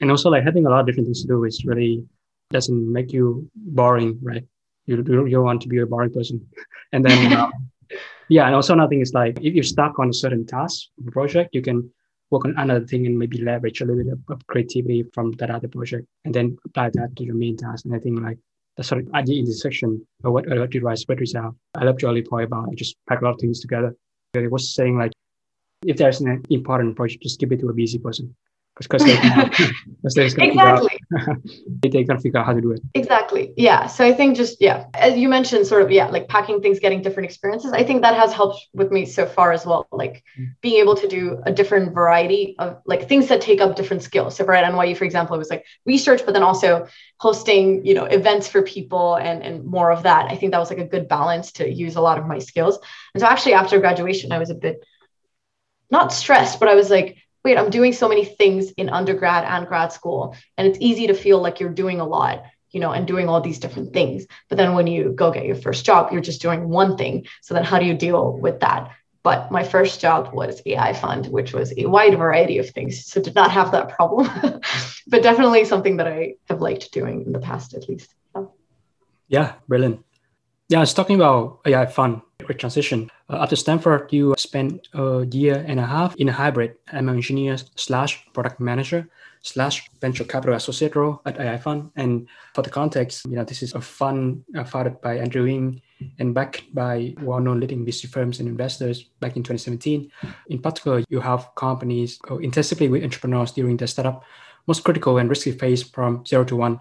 And 0.00 0.10
also 0.10 0.28
like 0.28 0.44
having 0.44 0.66
a 0.66 0.70
lot 0.70 0.80
of 0.80 0.86
different 0.86 1.06
things 1.06 1.22
to 1.22 1.28
do 1.28 1.44
is 1.44 1.64
really 1.64 2.04
doesn't 2.50 2.92
make 2.92 3.12
you 3.12 3.50
boring 3.54 4.18
right 4.22 4.44
you, 4.86 4.96
you 4.96 5.30
don't 5.30 5.44
want 5.44 5.62
to 5.62 5.68
be 5.68 5.78
a 5.78 5.86
boring 5.86 6.12
person. 6.12 6.46
And 6.92 7.04
then, 7.04 7.32
um, 7.32 7.52
yeah, 8.28 8.46
and 8.46 8.54
also 8.54 8.72
another 8.72 8.88
thing 8.90 9.00
is 9.00 9.12
like 9.12 9.38
if 9.42 9.54
you're 9.54 9.64
stuck 9.64 9.98
on 9.98 10.10
a 10.10 10.12
certain 10.12 10.46
task 10.46 10.86
project, 11.10 11.52
you 11.52 11.60
can 11.60 11.90
work 12.30 12.44
on 12.44 12.54
another 12.56 12.86
thing 12.86 13.06
and 13.06 13.18
maybe 13.18 13.42
leverage 13.42 13.80
a 13.80 13.84
little 13.84 14.04
bit 14.04 14.14
of 14.28 14.46
creativity 14.46 15.04
from 15.12 15.32
that 15.32 15.50
other 15.50 15.68
project 15.68 16.06
and 16.24 16.32
then 16.32 16.56
apply 16.64 16.90
that 16.94 17.14
to 17.16 17.24
your 17.24 17.34
main 17.34 17.56
task. 17.56 17.84
And 17.84 17.94
I 17.94 17.98
think 17.98 18.20
like 18.20 18.38
that's 18.76 18.88
sort 18.88 19.04
of 19.04 19.26
the 19.26 19.38
intersection 19.38 20.06
of 20.24 20.32
what, 20.32 20.48
what 20.48 20.72
you 20.72 20.80
write 20.80 20.98
spread 20.98 21.20
out. 21.36 21.56
I 21.74 21.84
love 21.84 22.00
your 22.00 22.22
point 22.22 22.44
about 22.44 22.74
just 22.76 22.96
pack 23.08 23.20
a 23.20 23.24
lot 23.24 23.34
of 23.34 23.40
things 23.40 23.60
together. 23.60 23.94
It 24.34 24.50
was 24.50 24.74
saying 24.74 24.96
like 24.96 25.12
if 25.84 25.96
there's 25.96 26.20
an 26.20 26.44
important 26.50 26.96
project, 26.96 27.24
just 27.24 27.40
give 27.40 27.52
it 27.52 27.60
to 27.60 27.68
a 27.68 27.74
busy 27.74 27.98
person 27.98 28.34
because 28.78 29.02
they, 29.02 29.16
they 30.14 30.26
exactly. 30.26 31.00
They 31.82 32.04
can 32.04 32.18
figure 32.20 32.38
out 32.40 32.46
how 32.46 32.52
to 32.52 32.60
do 32.60 32.72
it. 32.72 32.80
Exactly. 32.94 33.52
Yeah. 33.56 33.86
So 33.86 34.04
i 34.04 34.12
think 34.12 34.36
just 34.36 34.60
yeah 34.60 34.86
as 34.94 35.16
you 35.16 35.28
mentioned 35.28 35.66
sort 35.66 35.82
of 35.82 35.90
yeah 35.90 36.08
like 36.08 36.28
packing 36.28 36.60
things 36.60 36.78
getting 36.78 37.02
different 37.02 37.26
experiences 37.28 37.72
i 37.72 37.82
think 37.82 38.02
that 38.02 38.14
has 38.14 38.32
helped 38.32 38.66
with 38.74 38.90
me 38.90 39.06
so 39.06 39.26
far 39.26 39.52
as 39.52 39.64
well 39.64 39.86
like 39.90 40.22
mm. 40.38 40.48
being 40.60 40.80
able 40.80 40.94
to 40.94 41.08
do 41.08 41.40
a 41.44 41.52
different 41.52 41.94
variety 41.94 42.54
of 42.58 42.80
like 42.86 43.08
things 43.08 43.28
that 43.28 43.40
take 43.40 43.60
up 43.60 43.76
different 43.76 44.02
skills. 44.02 44.36
So 44.36 44.44
for 44.44 44.54
at 44.54 44.70
nyu 44.72 44.96
for 44.96 45.04
example 45.04 45.34
it 45.34 45.38
was 45.38 45.50
like 45.50 45.64
research 45.86 46.22
but 46.24 46.34
then 46.34 46.42
also 46.42 46.86
hosting 47.18 47.84
you 47.86 47.94
know 47.94 48.04
events 48.04 48.48
for 48.48 48.62
people 48.62 49.14
and 49.16 49.42
and 49.42 49.64
more 49.64 49.90
of 49.90 50.02
that. 50.02 50.30
I 50.30 50.36
think 50.36 50.52
that 50.52 50.58
was 50.58 50.70
like 50.70 50.78
a 50.78 50.84
good 50.84 51.08
balance 51.08 51.52
to 51.52 51.68
use 51.68 51.96
a 51.96 52.00
lot 52.00 52.18
of 52.18 52.26
my 52.26 52.38
skills. 52.38 52.78
And 53.14 53.20
so 53.20 53.26
actually 53.26 53.54
after 53.54 53.78
graduation 53.78 54.32
i 54.32 54.38
was 54.38 54.50
a 54.50 54.54
bit 54.54 54.84
not 55.90 56.12
stressed 56.12 56.58
but 56.60 56.68
i 56.68 56.74
was 56.74 56.90
like 56.90 57.16
wait, 57.46 57.56
I'm 57.56 57.70
doing 57.70 57.92
so 57.92 58.08
many 58.08 58.24
things 58.24 58.72
in 58.72 58.88
undergrad 58.88 59.44
and 59.44 59.68
grad 59.68 59.92
school. 59.92 60.34
And 60.58 60.66
it's 60.66 60.78
easy 60.80 61.06
to 61.06 61.14
feel 61.14 61.40
like 61.40 61.60
you're 61.60 61.80
doing 61.82 62.00
a 62.00 62.04
lot, 62.04 62.42
you 62.72 62.80
know, 62.80 62.90
and 62.90 63.06
doing 63.06 63.28
all 63.28 63.40
these 63.40 63.60
different 63.60 63.92
things. 63.92 64.26
But 64.48 64.58
then 64.58 64.74
when 64.74 64.88
you 64.88 65.12
go 65.12 65.30
get 65.30 65.46
your 65.46 65.54
first 65.54 65.86
job, 65.86 66.10
you're 66.10 66.28
just 66.30 66.42
doing 66.42 66.68
one 66.68 66.96
thing. 66.96 67.26
So 67.42 67.54
then 67.54 67.62
how 67.62 67.78
do 67.78 67.86
you 67.86 67.94
deal 67.94 68.36
with 68.36 68.58
that? 68.60 68.90
But 69.22 69.52
my 69.52 69.62
first 69.62 70.00
job 70.00 70.34
was 70.34 70.60
AI 70.66 70.92
fund, 70.92 71.26
which 71.26 71.52
was 71.52 71.72
a 71.76 71.86
wide 71.86 72.18
variety 72.18 72.58
of 72.58 72.68
things. 72.70 73.06
So 73.06 73.22
did 73.22 73.36
not 73.36 73.52
have 73.52 73.70
that 73.70 73.90
problem, 73.90 74.26
but 75.06 75.22
definitely 75.22 75.64
something 75.64 75.98
that 75.98 76.08
I 76.08 76.34
have 76.48 76.60
liked 76.60 76.90
doing 76.90 77.22
in 77.26 77.32
the 77.32 77.38
past, 77.38 77.74
at 77.74 77.88
least. 77.88 78.12
Yeah, 79.28 79.52
brilliant. 79.68 80.04
Yeah, 80.68 80.78
I 80.78 80.80
was 80.80 80.94
talking 80.94 81.14
about 81.14 81.60
AI 81.64 81.86
fund 81.86 82.22
great 82.44 82.58
transition. 82.58 83.10
Uh, 83.28 83.38
after 83.42 83.56
Stanford, 83.56 84.12
you 84.12 84.34
spent 84.38 84.88
a 84.94 85.26
year 85.30 85.64
and 85.66 85.80
a 85.80 85.86
half 85.86 86.14
in 86.16 86.28
a 86.28 86.32
hybrid 86.32 86.76
ML 86.92 87.14
engineer 87.14 87.56
slash 87.74 88.24
product 88.32 88.60
manager 88.60 89.08
slash 89.42 89.88
venture 90.00 90.24
capital 90.24 90.56
associate 90.56 90.96
role 90.96 91.20
at 91.24 91.38
AI 91.38 91.58
Fund. 91.58 91.90
And 91.96 92.28
for 92.54 92.62
the 92.62 92.70
context, 92.70 93.24
you 93.26 93.36
know, 93.36 93.44
this 93.44 93.62
is 93.62 93.74
a 93.74 93.80
fund 93.80 94.44
uh, 94.56 94.64
founded 94.64 95.00
by 95.00 95.18
Andrew 95.18 95.46
Ng 95.46 95.80
and 96.18 96.34
backed 96.34 96.74
by 96.74 97.14
well-known 97.22 97.60
leading 97.60 97.86
VC 97.86 98.08
firms 98.08 98.40
and 98.40 98.48
investors 98.48 99.04
back 99.20 99.36
in 99.36 99.42
2017. 99.42 100.10
In 100.48 100.58
particular, 100.58 101.04
you 101.08 101.20
have 101.20 101.48
companies 101.54 102.18
go 102.18 102.38
intensively 102.38 102.88
with 102.88 103.02
entrepreneurs 103.02 103.52
during 103.52 103.76
the 103.76 103.86
startup 103.86 104.24
most 104.66 104.82
critical 104.82 105.18
and 105.18 105.28
risky 105.28 105.52
phase 105.52 105.82
from 105.82 106.26
zero 106.26 106.44
to 106.44 106.56
one. 106.56 106.80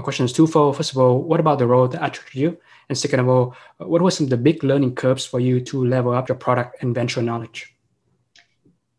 My 0.00 0.04
question 0.04 0.24
is 0.24 0.32
twofold. 0.32 0.78
First 0.78 0.92
of 0.92 0.96
all, 0.96 1.20
what 1.20 1.40
about 1.40 1.58
the 1.58 1.66
role 1.66 1.86
that 1.86 2.02
attracted 2.02 2.40
you? 2.40 2.56
And 2.88 2.96
second 2.96 3.20
of 3.20 3.28
all, 3.28 3.54
what 3.76 4.00
were 4.00 4.10
some 4.10 4.24
of 4.24 4.30
the 4.30 4.38
big 4.38 4.64
learning 4.64 4.94
curves 4.94 5.26
for 5.26 5.40
you 5.40 5.60
to 5.60 5.84
level 5.84 6.14
up 6.14 6.26
your 6.26 6.38
product 6.38 6.82
and 6.82 6.94
venture 6.94 7.20
knowledge? 7.20 7.76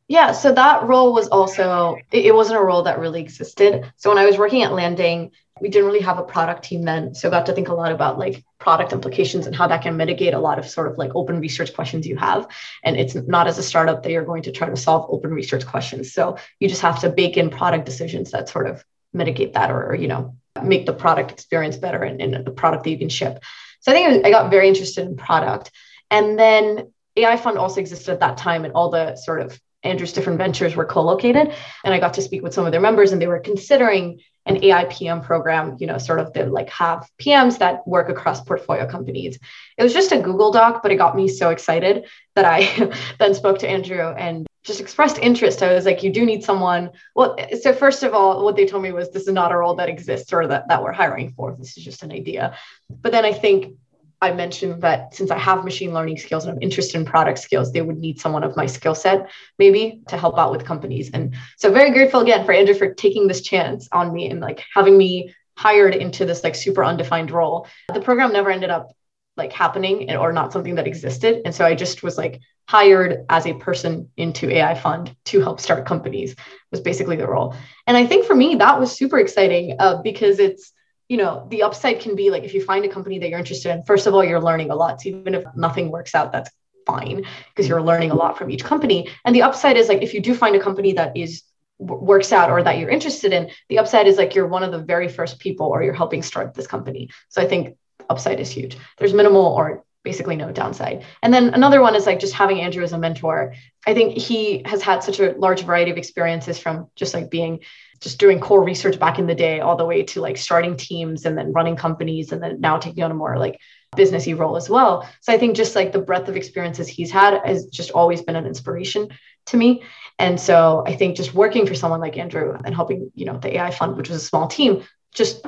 Yeah, 0.07 0.31
so 0.31 0.51
that 0.51 0.83
role 0.83 1.11
was 1.11 1.27
also, 1.29 1.97
it 2.11 2.35
wasn't 2.35 2.59
a 2.59 2.63
role 2.63 2.83
that 2.83 2.99
really 2.99 3.19
existed. 3.19 3.91
So 3.95 4.11
when 4.11 4.19
I 4.19 4.27
was 4.27 4.37
working 4.37 4.61
at 4.61 4.73
Landing, 4.73 5.31
we 5.59 5.69
didn't 5.69 5.87
really 5.87 6.01
have 6.01 6.19
a 6.19 6.23
product 6.23 6.65
team 6.65 6.83
then. 6.83 7.15
So 7.15 7.29
I 7.29 7.31
got 7.31 7.47
to 7.47 7.53
think 7.53 7.69
a 7.69 7.73
lot 7.73 7.91
about 7.91 8.19
like 8.19 8.45
product 8.59 8.93
implications 8.93 9.47
and 9.47 9.55
how 9.55 9.65
that 9.69 9.81
can 9.81 9.97
mitigate 9.97 10.35
a 10.35 10.39
lot 10.39 10.59
of 10.59 10.69
sort 10.69 10.91
of 10.91 10.99
like 10.99 11.15
open 11.15 11.39
research 11.39 11.73
questions 11.73 12.05
you 12.05 12.15
have. 12.17 12.47
And 12.83 12.95
it's 12.95 13.15
not 13.15 13.47
as 13.47 13.57
a 13.57 13.63
startup 13.63 14.03
that 14.03 14.11
you're 14.11 14.23
going 14.23 14.43
to 14.43 14.51
try 14.51 14.69
to 14.69 14.77
solve 14.77 15.07
open 15.09 15.31
research 15.31 15.65
questions. 15.65 16.13
So 16.13 16.37
you 16.59 16.69
just 16.69 16.83
have 16.83 16.99
to 16.99 17.09
bake 17.09 17.37
in 17.37 17.49
product 17.49 17.87
decisions 17.87 18.29
that 18.31 18.49
sort 18.49 18.67
of 18.67 18.85
mitigate 19.13 19.53
that 19.53 19.71
or, 19.71 19.95
you 19.95 20.07
know, 20.07 20.35
make 20.65 20.85
the 20.85 20.93
product 20.93 21.31
experience 21.31 21.77
better 21.77 22.03
and, 22.03 22.21
and 22.21 22.45
the 22.45 22.51
product 22.51 22.83
that 22.83 22.89
you 22.89 22.97
can 22.97 23.09
ship. 23.09 23.43
So 23.81 23.91
I 23.91 23.95
think 23.95 24.25
I 24.25 24.31
got 24.31 24.51
very 24.51 24.67
interested 24.67 25.05
in 25.05 25.15
product. 25.15 25.71
And 26.09 26.37
then 26.37 26.91
AI 27.15 27.37
Fund 27.37 27.57
also 27.57 27.81
existed 27.81 28.11
at 28.11 28.19
that 28.19 28.37
time 28.37 28.65
and 28.65 28.73
all 28.73 28.89
the 28.89 29.15
sort 29.15 29.41
of 29.41 29.59
Andrew's 29.83 30.13
different 30.13 30.37
ventures 30.37 30.75
were 30.75 30.85
co-located. 30.85 31.53
And 31.83 31.93
I 31.93 31.99
got 31.99 32.13
to 32.15 32.21
speak 32.21 32.43
with 32.43 32.53
some 32.53 32.65
of 32.65 32.71
their 32.71 32.81
members 32.81 33.11
and 33.11 33.21
they 33.21 33.27
were 33.27 33.39
considering 33.39 34.21
an 34.45 34.63
AI 34.63 34.85
PM 34.85 35.21
program, 35.21 35.77
you 35.79 35.87
know, 35.87 35.97
sort 35.97 36.19
of 36.19 36.33
the 36.33 36.45
like 36.45 36.69
have 36.69 37.07
PMs 37.19 37.59
that 37.59 37.87
work 37.87 38.09
across 38.09 38.41
portfolio 38.41 38.87
companies. 38.87 39.37
It 39.77 39.83
was 39.83 39.93
just 39.93 40.11
a 40.11 40.19
Google 40.19 40.51
Doc, 40.51 40.81
but 40.81 40.91
it 40.91 40.95
got 40.95 41.15
me 41.15 41.27
so 41.27 41.49
excited 41.49 42.05
that 42.35 42.45
I 42.45 42.91
then 43.19 43.33
spoke 43.33 43.59
to 43.59 43.69
Andrew 43.69 44.01
and 44.01 44.47
just 44.63 44.79
expressed 44.79 45.17
interest. 45.17 45.63
I 45.63 45.73
was 45.73 45.85
like, 45.85 46.03
you 46.03 46.11
do 46.11 46.25
need 46.25 46.43
someone. 46.43 46.91
Well, 47.15 47.35
so 47.59 47.73
first 47.73 48.03
of 48.03 48.13
all, 48.13 48.43
what 48.43 48.55
they 48.55 48.65
told 48.65 48.83
me 48.83 48.91
was 48.91 49.09
this 49.09 49.27
is 49.27 49.33
not 49.33 49.51
a 49.51 49.57
role 49.57 49.75
that 49.75 49.89
exists 49.89 50.31
or 50.31 50.47
that, 50.47 50.67
that 50.67 50.83
we're 50.83 50.91
hiring 50.91 51.31
for. 51.31 51.55
This 51.57 51.77
is 51.77 51.83
just 51.83 52.03
an 52.03 52.11
idea. 52.11 52.55
But 52.89 53.11
then 53.11 53.25
I 53.25 53.33
think 53.33 53.75
I 54.21 54.31
mentioned 54.31 54.83
that 54.83 55.15
since 55.15 55.31
I 55.31 55.37
have 55.39 55.63
machine 55.63 55.93
learning 55.93 56.17
skills 56.17 56.45
and 56.45 56.53
I'm 56.53 56.61
interested 56.61 56.95
in 56.99 57.05
product 57.05 57.39
skills, 57.39 57.71
they 57.71 57.81
would 57.81 57.97
need 57.97 58.19
someone 58.19 58.43
of 58.43 58.55
my 58.55 58.67
skill 58.67 58.93
set 58.93 59.31
maybe 59.57 60.01
to 60.09 60.17
help 60.17 60.37
out 60.37 60.51
with 60.51 60.63
companies. 60.63 61.09
And 61.11 61.35
so 61.57 61.71
very 61.71 61.91
grateful 61.91 62.19
again 62.19 62.45
for 62.45 62.53
Andrew 62.53 62.75
for 62.75 62.93
taking 62.93 63.27
this 63.27 63.41
chance 63.41 63.89
on 63.91 64.13
me 64.13 64.29
and 64.29 64.39
like 64.39 64.63
having 64.75 64.95
me 64.95 65.33
hired 65.57 65.95
into 65.95 66.25
this 66.25 66.43
like 66.43 66.53
super 66.53 66.83
undefined 66.83 67.31
role. 67.31 67.67
The 67.93 68.01
program 68.01 68.31
never 68.31 68.51
ended 68.51 68.69
up 68.69 68.95
like 69.41 69.51
happening 69.51 70.15
or 70.15 70.31
not 70.31 70.53
something 70.53 70.75
that 70.75 70.87
existed. 70.87 71.41
And 71.45 71.53
so 71.53 71.65
I 71.65 71.73
just 71.75 72.03
was 72.03 72.17
like 72.17 72.39
hired 72.67 73.25
as 73.29 73.45
a 73.47 73.53
person 73.55 74.09
into 74.15 74.49
AI 74.49 74.75
fund 74.75 75.15
to 75.25 75.41
help 75.41 75.59
start 75.59 75.85
companies 75.85 76.35
was 76.71 76.79
basically 76.79 77.15
the 77.15 77.27
role. 77.27 77.55
And 77.87 77.97
I 77.97 78.05
think 78.05 78.25
for 78.25 78.35
me, 78.35 78.55
that 78.55 78.79
was 78.79 78.91
super 78.91 79.19
exciting 79.19 79.75
uh, 79.79 80.01
because 80.01 80.39
it's, 80.39 80.71
you 81.09 81.17
know, 81.17 81.47
the 81.49 81.63
upside 81.63 81.99
can 81.99 82.15
be 82.15 82.29
like 82.29 82.43
if 82.43 82.53
you 82.53 82.63
find 82.63 82.85
a 82.85 82.89
company 82.89 83.19
that 83.19 83.29
you're 83.29 83.39
interested 83.39 83.71
in, 83.71 83.83
first 83.83 84.07
of 84.07 84.13
all, 84.13 84.23
you're 84.23 84.41
learning 84.49 84.69
a 84.69 84.75
lot. 84.75 85.01
So 85.01 85.09
even 85.09 85.33
if 85.33 85.43
nothing 85.55 85.91
works 85.91 86.15
out, 86.15 86.31
that's 86.31 86.51
fine 86.85 87.25
because 87.49 87.67
you're 87.67 87.81
learning 87.81 88.11
a 88.11 88.15
lot 88.15 88.37
from 88.37 88.49
each 88.49 88.63
company. 88.63 89.09
And 89.25 89.35
the 89.35 89.41
upside 89.41 89.75
is 89.75 89.89
like 89.89 90.01
if 90.01 90.13
you 90.13 90.21
do 90.21 90.33
find 90.35 90.55
a 90.55 90.59
company 90.59 90.93
that 90.93 91.17
is 91.17 91.43
works 91.81 92.31
out 92.31 92.51
or 92.51 92.61
that 92.63 92.77
you're 92.77 92.89
interested 92.89 93.33
in, 93.33 93.49
the 93.69 93.79
upside 93.79 94.07
is 94.07 94.17
like 94.17 94.35
you're 94.35 94.47
one 94.47 94.63
of 94.63 94.71
the 94.71 94.79
very 94.93 95.07
first 95.07 95.39
people 95.39 95.67
or 95.67 95.81
you're 95.83 95.93
helping 95.93 96.21
start 96.21 96.53
this 96.53 96.67
company. 96.67 97.09
So 97.29 97.41
I 97.41 97.47
think 97.47 97.75
upside 98.11 98.39
is 98.39 98.51
huge. 98.51 98.77
There's 98.97 99.13
minimal 99.13 99.45
or 99.45 99.83
basically 100.03 100.35
no 100.35 100.51
downside. 100.51 101.05
And 101.21 101.33
then 101.33 101.53
another 101.53 101.81
one 101.81 101.95
is 101.95 102.05
like 102.05 102.19
just 102.19 102.33
having 102.33 102.61
Andrew 102.61 102.83
as 102.83 102.91
a 102.91 102.97
mentor. 102.97 103.53
I 103.85 103.93
think 103.93 104.17
he 104.17 104.63
has 104.65 104.81
had 104.81 105.03
such 105.03 105.19
a 105.19 105.33
large 105.33 105.63
variety 105.63 105.91
of 105.91 105.97
experiences 105.97 106.57
from 106.57 106.87
just 106.95 107.13
like 107.13 107.29
being 107.29 107.59
just 107.99 108.19
doing 108.19 108.39
core 108.39 108.63
research 108.63 108.99
back 108.99 109.19
in 109.19 109.27
the 109.27 109.35
day 109.35 109.59
all 109.59 109.75
the 109.75 109.85
way 109.85 110.01
to 110.01 110.21
like 110.21 110.35
starting 110.35 110.75
teams 110.75 111.25
and 111.25 111.37
then 111.37 111.53
running 111.53 111.75
companies 111.75 112.31
and 112.31 112.41
then 112.41 112.59
now 112.59 112.77
taking 112.77 113.03
on 113.03 113.11
a 113.11 113.13
more 113.13 113.37
like 113.37 113.59
businessy 113.95 114.37
role 114.37 114.57
as 114.57 114.69
well. 114.69 115.07
So 115.21 115.31
I 115.31 115.37
think 115.37 115.55
just 115.55 115.75
like 115.75 115.91
the 115.91 116.01
breadth 116.01 116.27
of 116.27 116.35
experiences 116.35 116.87
he's 116.87 117.11
had 117.11 117.39
has 117.45 117.65
just 117.67 117.91
always 117.91 118.23
been 118.23 118.35
an 118.35 118.47
inspiration 118.47 119.09
to 119.47 119.57
me. 119.57 119.83
And 120.17 120.39
so 120.39 120.83
I 120.87 120.95
think 120.95 121.15
just 121.15 121.35
working 121.35 121.67
for 121.67 121.75
someone 121.75 121.99
like 121.99 122.17
Andrew 122.17 122.57
and 122.65 122.73
helping, 122.73 123.11
you 123.13 123.25
know, 123.25 123.37
the 123.37 123.57
AI 123.57 123.69
fund, 123.69 123.97
which 123.97 124.09
was 124.09 124.23
a 124.23 124.25
small 124.25 124.47
team, 124.47 124.83
just 125.13 125.45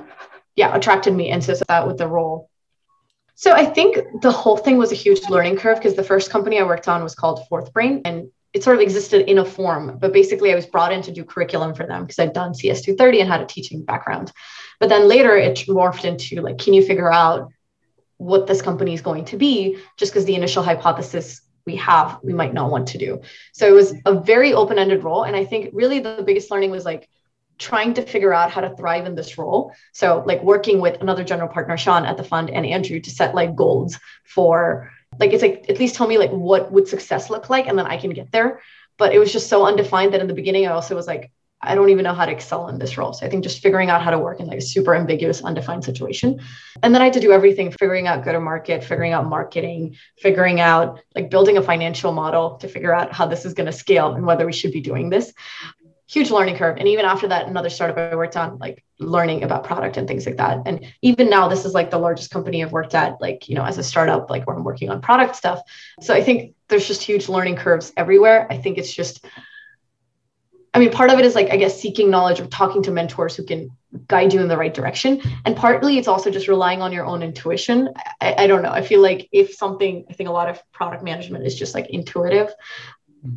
yeah, 0.55 0.75
attracted 0.75 1.13
me. 1.13 1.29
And 1.29 1.43
so 1.43 1.55
that 1.67 1.87
with 1.87 1.97
the 1.97 2.07
role. 2.07 2.49
So 3.35 3.51
I 3.51 3.65
think 3.65 4.21
the 4.21 4.31
whole 4.31 4.57
thing 4.57 4.77
was 4.77 4.91
a 4.91 4.95
huge 4.95 5.21
learning 5.29 5.57
curve 5.57 5.77
because 5.77 5.95
the 5.95 6.03
first 6.03 6.29
company 6.29 6.59
I 6.59 6.63
worked 6.63 6.87
on 6.87 7.03
was 7.03 7.15
called 7.15 7.41
FourthBrain 7.49 8.01
and 8.05 8.29
it 8.53 8.63
sort 8.63 8.75
of 8.75 8.81
existed 8.81 9.27
in 9.29 9.39
a 9.39 9.45
form, 9.45 9.97
but 9.99 10.13
basically 10.13 10.51
I 10.51 10.55
was 10.55 10.67
brought 10.67 10.93
in 10.93 11.01
to 11.03 11.11
do 11.11 11.23
curriculum 11.23 11.73
for 11.73 11.87
them 11.87 12.03
because 12.03 12.19
I'd 12.19 12.33
done 12.33 12.53
CS230 12.53 13.21
and 13.21 13.29
had 13.29 13.41
a 13.41 13.45
teaching 13.45 13.83
background. 13.83 14.31
But 14.79 14.89
then 14.89 15.07
later 15.07 15.35
it 15.35 15.55
morphed 15.67 16.05
into 16.05 16.41
like, 16.41 16.59
can 16.59 16.73
you 16.73 16.85
figure 16.85 17.11
out 17.11 17.51
what 18.17 18.45
this 18.45 18.61
company 18.61 18.93
is 18.93 19.01
going 19.01 19.25
to 19.25 19.37
be? 19.37 19.77
Just 19.97 20.11
because 20.11 20.25
the 20.25 20.35
initial 20.35 20.61
hypothesis 20.61 21.41
we 21.65 21.75
have, 21.77 22.19
we 22.21 22.33
might 22.33 22.53
not 22.53 22.69
want 22.69 22.87
to 22.89 22.97
do. 22.99 23.21
So 23.53 23.67
it 23.67 23.71
was 23.71 23.95
a 24.05 24.19
very 24.19 24.53
open 24.53 24.77
ended 24.77 25.03
role. 25.03 25.23
And 25.23 25.35
I 25.35 25.45
think 25.45 25.71
really 25.73 25.99
the 25.99 26.23
biggest 26.25 26.51
learning 26.51 26.71
was 26.71 26.85
like, 26.85 27.09
trying 27.57 27.93
to 27.93 28.01
figure 28.01 28.33
out 28.33 28.51
how 28.51 28.61
to 28.61 28.75
thrive 28.75 29.05
in 29.05 29.15
this 29.15 29.37
role. 29.37 29.73
So, 29.91 30.23
like 30.25 30.43
working 30.43 30.81
with 30.81 31.01
another 31.01 31.23
general 31.23 31.49
partner, 31.49 31.77
Sean, 31.77 32.05
at 32.05 32.17
the 32.17 32.23
fund, 32.23 32.49
and 32.49 32.65
Andrew 32.65 32.99
to 32.99 33.09
set 33.09 33.35
like 33.35 33.55
goals 33.55 33.99
for 34.23 34.91
like 35.19 35.33
it's 35.33 35.41
like 35.41 35.65
at 35.69 35.79
least 35.79 35.95
tell 35.95 36.07
me 36.07 36.17
like 36.17 36.31
what 36.31 36.71
would 36.71 36.87
success 36.87 37.29
look 37.29 37.49
like 37.49 37.67
and 37.67 37.77
then 37.77 37.85
i 37.85 37.97
can 37.97 38.11
get 38.11 38.31
there. 38.31 38.61
But 38.97 39.13
it 39.13 39.19
was 39.19 39.33
just 39.33 39.49
so 39.49 39.65
undefined 39.65 40.13
that 40.13 40.21
in 40.21 40.27
the 40.27 40.33
beginning 40.33 40.67
i 40.67 40.71
also 40.71 40.95
was 40.95 41.07
like 41.07 41.31
i 41.61 41.75
don't 41.75 41.89
even 41.89 42.03
know 42.03 42.13
how 42.13 42.25
to 42.25 42.31
excel 42.31 42.67
in 42.67 42.77
this 42.77 42.97
role. 42.97 43.13
So 43.13 43.25
i 43.25 43.29
think 43.29 43.43
just 43.43 43.61
figuring 43.61 43.89
out 43.89 44.01
how 44.01 44.11
to 44.11 44.19
work 44.19 44.39
in 44.39 44.47
like 44.47 44.59
a 44.59 44.61
super 44.61 44.95
ambiguous 44.95 45.41
undefined 45.43 45.83
situation. 45.83 46.39
And 46.81 46.93
then 46.93 47.01
i 47.01 47.05
had 47.05 47.13
to 47.13 47.19
do 47.19 47.31
everything 47.31 47.71
figuring 47.71 48.07
out 48.07 48.23
go 48.23 48.31
to 48.31 48.39
market 48.39 48.83
figuring 48.83 49.13
out 49.13 49.25
marketing 49.27 49.95
figuring 50.19 50.59
out 50.59 50.99
like 51.15 51.29
building 51.29 51.57
a 51.57 51.61
financial 51.61 52.11
model 52.11 52.57
to 52.57 52.67
figure 52.67 52.93
out 52.93 53.13
how 53.13 53.25
this 53.25 53.45
is 53.45 53.53
going 53.53 53.67
to 53.67 53.73
scale 53.73 54.13
and 54.13 54.25
whether 54.25 54.45
we 54.45 54.53
should 54.53 54.71
be 54.71 54.81
doing 54.81 55.09
this 55.09 55.33
huge 56.13 56.29
learning 56.29 56.55
curve. 56.55 56.77
And 56.77 56.87
even 56.87 57.05
after 57.05 57.27
that, 57.27 57.47
another 57.47 57.69
startup 57.69 57.97
I 57.97 58.15
worked 58.15 58.37
on, 58.37 58.59
like 58.59 58.83
learning 58.99 59.43
about 59.43 59.63
product 59.63 59.97
and 59.97 60.07
things 60.07 60.25
like 60.25 60.37
that. 60.37 60.59
And 60.65 60.85
even 61.01 61.29
now, 61.29 61.47
this 61.47 61.65
is 61.65 61.73
like 61.73 61.89
the 61.89 61.97
largest 61.97 62.29
company 62.29 62.63
I've 62.63 62.71
worked 62.71 62.93
at, 62.93 63.19
like, 63.19 63.49
you 63.49 63.55
know, 63.55 63.65
as 63.65 63.79
a 63.79 63.83
startup, 63.83 64.29
like 64.29 64.45
where 64.45 64.55
I'm 64.55 64.63
working 64.63 64.89
on 64.89 65.01
product 65.01 65.35
stuff. 65.35 65.61
So 66.01 66.13
I 66.13 66.21
think 66.21 66.53
there's 66.67 66.87
just 66.87 67.01
huge 67.01 67.29
learning 67.29 67.55
curves 67.55 67.91
everywhere. 67.97 68.47
I 68.49 68.57
think 68.57 68.77
it's 68.77 68.93
just, 68.93 69.25
I 70.75 70.79
mean, 70.79 70.91
part 70.91 71.09
of 71.09 71.19
it 71.19 71.25
is 71.25 71.35
like, 71.35 71.49
I 71.51 71.57
guess, 71.57 71.79
seeking 71.79 72.09
knowledge 72.09 72.39
or 72.39 72.47
talking 72.47 72.83
to 72.83 72.91
mentors 72.91 73.35
who 73.35 73.43
can 73.43 73.69
guide 74.07 74.33
you 74.33 74.41
in 74.41 74.47
the 74.47 74.57
right 74.57 74.73
direction. 74.73 75.21
And 75.45 75.55
partly 75.55 75.97
it's 75.99 76.07
also 76.07 76.31
just 76.31 76.47
relying 76.47 76.81
on 76.81 76.91
your 76.91 77.05
own 77.05 77.21
intuition. 77.21 77.89
I, 78.21 78.43
I 78.43 78.47
don't 78.47 78.63
know. 78.63 78.71
I 78.71 78.81
feel 78.81 79.01
like 79.01 79.29
if 79.31 79.53
something, 79.53 80.05
I 80.09 80.13
think 80.13 80.29
a 80.29 80.33
lot 80.33 80.49
of 80.49 80.61
product 80.71 81.03
management 81.03 81.45
is 81.45 81.53
just 81.53 81.75
like 81.75 81.87
intuitive 81.91 82.51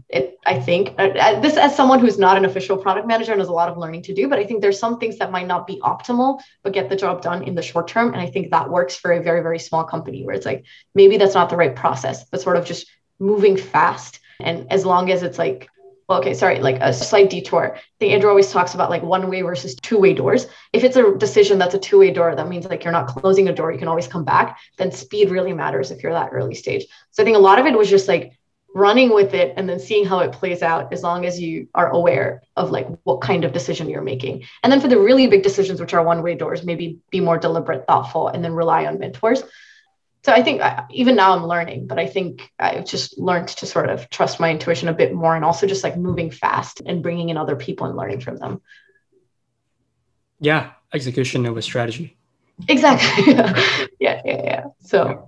it, 0.09 0.39
I 0.45 0.59
think 0.59 0.95
uh, 0.99 1.09
uh, 1.09 1.41
this 1.41 1.57
as 1.57 1.77
someone 1.77 2.01
who's 2.01 2.19
not 2.19 2.37
an 2.37 2.45
official 2.45 2.77
product 2.77 3.07
manager 3.07 3.33
and 3.33 3.41
has 3.41 3.49
a 3.49 3.53
lot 3.53 3.69
of 3.69 3.77
learning 3.77 4.03
to 4.03 4.15
do, 4.15 4.29
but 4.29 4.39
I 4.39 4.45
think 4.45 4.61
there's 4.61 4.79
some 4.79 4.99
things 4.99 5.19
that 5.19 5.31
might 5.31 5.47
not 5.47 5.67
be 5.67 5.81
optimal, 5.81 6.41
but 6.63 6.73
get 6.73 6.89
the 6.89 6.97
job 6.97 7.23
done 7.23 7.45
in 7.45 7.55
the 7.55 7.63
short 7.63 7.89
term. 7.89 8.13
And 8.13 8.21
I 8.21 8.27
think 8.27 8.51
that 8.51 8.71
works 8.71 8.97
for 8.97 9.13
a 9.13 9.23
very, 9.23 9.43
very 9.43 9.59
small 9.59 9.85
company 9.85 10.25
where 10.25 10.35
it's 10.35 10.47
like, 10.47 10.65
maybe 10.95 11.17
that's 11.17 11.35
not 11.35 11.51
the 11.51 11.57
right 11.57 11.75
process, 11.75 12.25
but 12.25 12.41
sort 12.41 12.57
of 12.57 12.65
just 12.65 12.89
moving 13.19 13.57
fast. 13.57 14.21
And 14.41 14.71
as 14.73 14.85
long 14.85 15.11
as 15.11 15.23
it's 15.23 15.39
like, 15.39 15.69
well, 16.09 16.21
okay, 16.21 16.35
sorry, 16.35 16.61
like 16.61 16.79
a 16.81 16.93
slight 16.93 17.31
detour. 17.31 17.75
I 17.75 17.81
think 17.99 18.13
Andrew 18.13 18.31
always 18.31 18.51
talks 18.53 18.75
about 18.75 18.91
like 18.91 19.03
one 19.03 19.29
way 19.29 19.43
versus 19.43 19.75
two 19.75 19.99
way 19.99 20.15
doors. 20.15 20.47
If 20.73 20.85
it's 20.85 20.97
a 20.97 21.17
decision 21.17 21.59
that's 21.59 21.75
a 21.75 21.81
two 21.81 21.99
way 21.99 22.13
door, 22.13 22.35
that 22.35 22.49
means 22.49 22.67
like 22.67 22.85
you're 22.85 22.93
not 22.93 23.09
closing 23.09 23.49
a 23.49 23.53
door, 23.53 23.73
you 23.73 23.79
can 23.79 23.89
always 23.89 24.07
come 24.07 24.25
back. 24.25 24.59
Then 24.79 24.93
speed 24.93 25.31
really 25.31 25.53
matters 25.53 25.91
if 25.91 26.03
you're 26.03 26.13
that 26.13 26.31
early 26.33 26.55
stage. 26.55 26.87
So 27.11 27.23
I 27.23 27.25
think 27.25 27.37
a 27.37 27.41
lot 27.41 27.59
of 27.59 27.67
it 27.67 27.77
was 27.77 27.91
just 27.91 28.07
like 28.07 28.39
running 28.77 29.15
with 29.15 29.33
it 29.33 29.55
and 29.57 29.67
then 29.67 29.81
seeing 29.81 30.05
how 30.05 30.19
it 30.19 30.33
plays 30.33 30.63
out 30.63 30.93
as 30.93 31.03
long 31.03 31.25
as 31.25 31.41
you 31.41 31.67
are 31.75 31.89
aware 31.89 32.43
of 32.57 32.71
like 32.71 32.87
what 33.05 33.23
kind 33.23 33.43
of 33.43 33.55
decision 33.55 33.89
you're 33.89 34.03
making. 34.03 34.45
And 34.63 34.71
then 34.71 34.83
for 34.83 34.89
the 34.89 34.99
really 34.99 35.29
big 35.29 35.43
decisions 35.43 35.81
which 35.81 35.95
are 35.95 36.05
one 36.05 36.23
way 36.23 36.35
doors 36.35 36.63
maybe 36.63 36.99
be 37.11 37.21
more 37.21 37.39
deliberate 37.39 37.87
thoughtful 37.87 38.29
and 38.29 38.45
then 38.45 38.53
rely 38.53 38.85
on 38.85 38.99
mentors. 38.99 39.43
So 40.25 40.33
i 40.33 40.43
think 40.43 40.61
uh, 40.61 40.83
even 40.91 41.15
now 41.15 41.37
i'm 41.37 41.47
learning 41.47 41.87
but 41.87 42.01
i 42.01 42.07
think 42.09 42.51
i've 42.59 42.85
just 42.85 43.17
learned 43.17 43.47
to 43.61 43.65
sort 43.65 43.89
of 43.89 44.11
trust 44.11 44.41
my 44.41 44.51
intuition 44.51 44.89
a 44.89 44.93
bit 44.93 45.15
more 45.15 45.37
and 45.37 45.45
also 45.45 45.69
just 45.69 45.85
like 45.85 45.97
moving 45.97 46.33
fast 46.33 46.83
and 46.85 47.01
bringing 47.01 47.29
in 47.29 47.37
other 47.37 47.55
people 47.55 47.87
and 47.87 47.97
learning 47.97 48.21
from 48.21 48.37
them. 48.37 48.61
Yeah 50.41 50.73
execution 50.93 51.47
over 51.47 51.63
strategy. 51.63 52.19
Exactly. 52.69 53.35
Yeah 54.07 54.21
yeah 54.25 54.43
yeah. 54.51 54.65
So 54.81 54.99
yeah, 55.09 55.21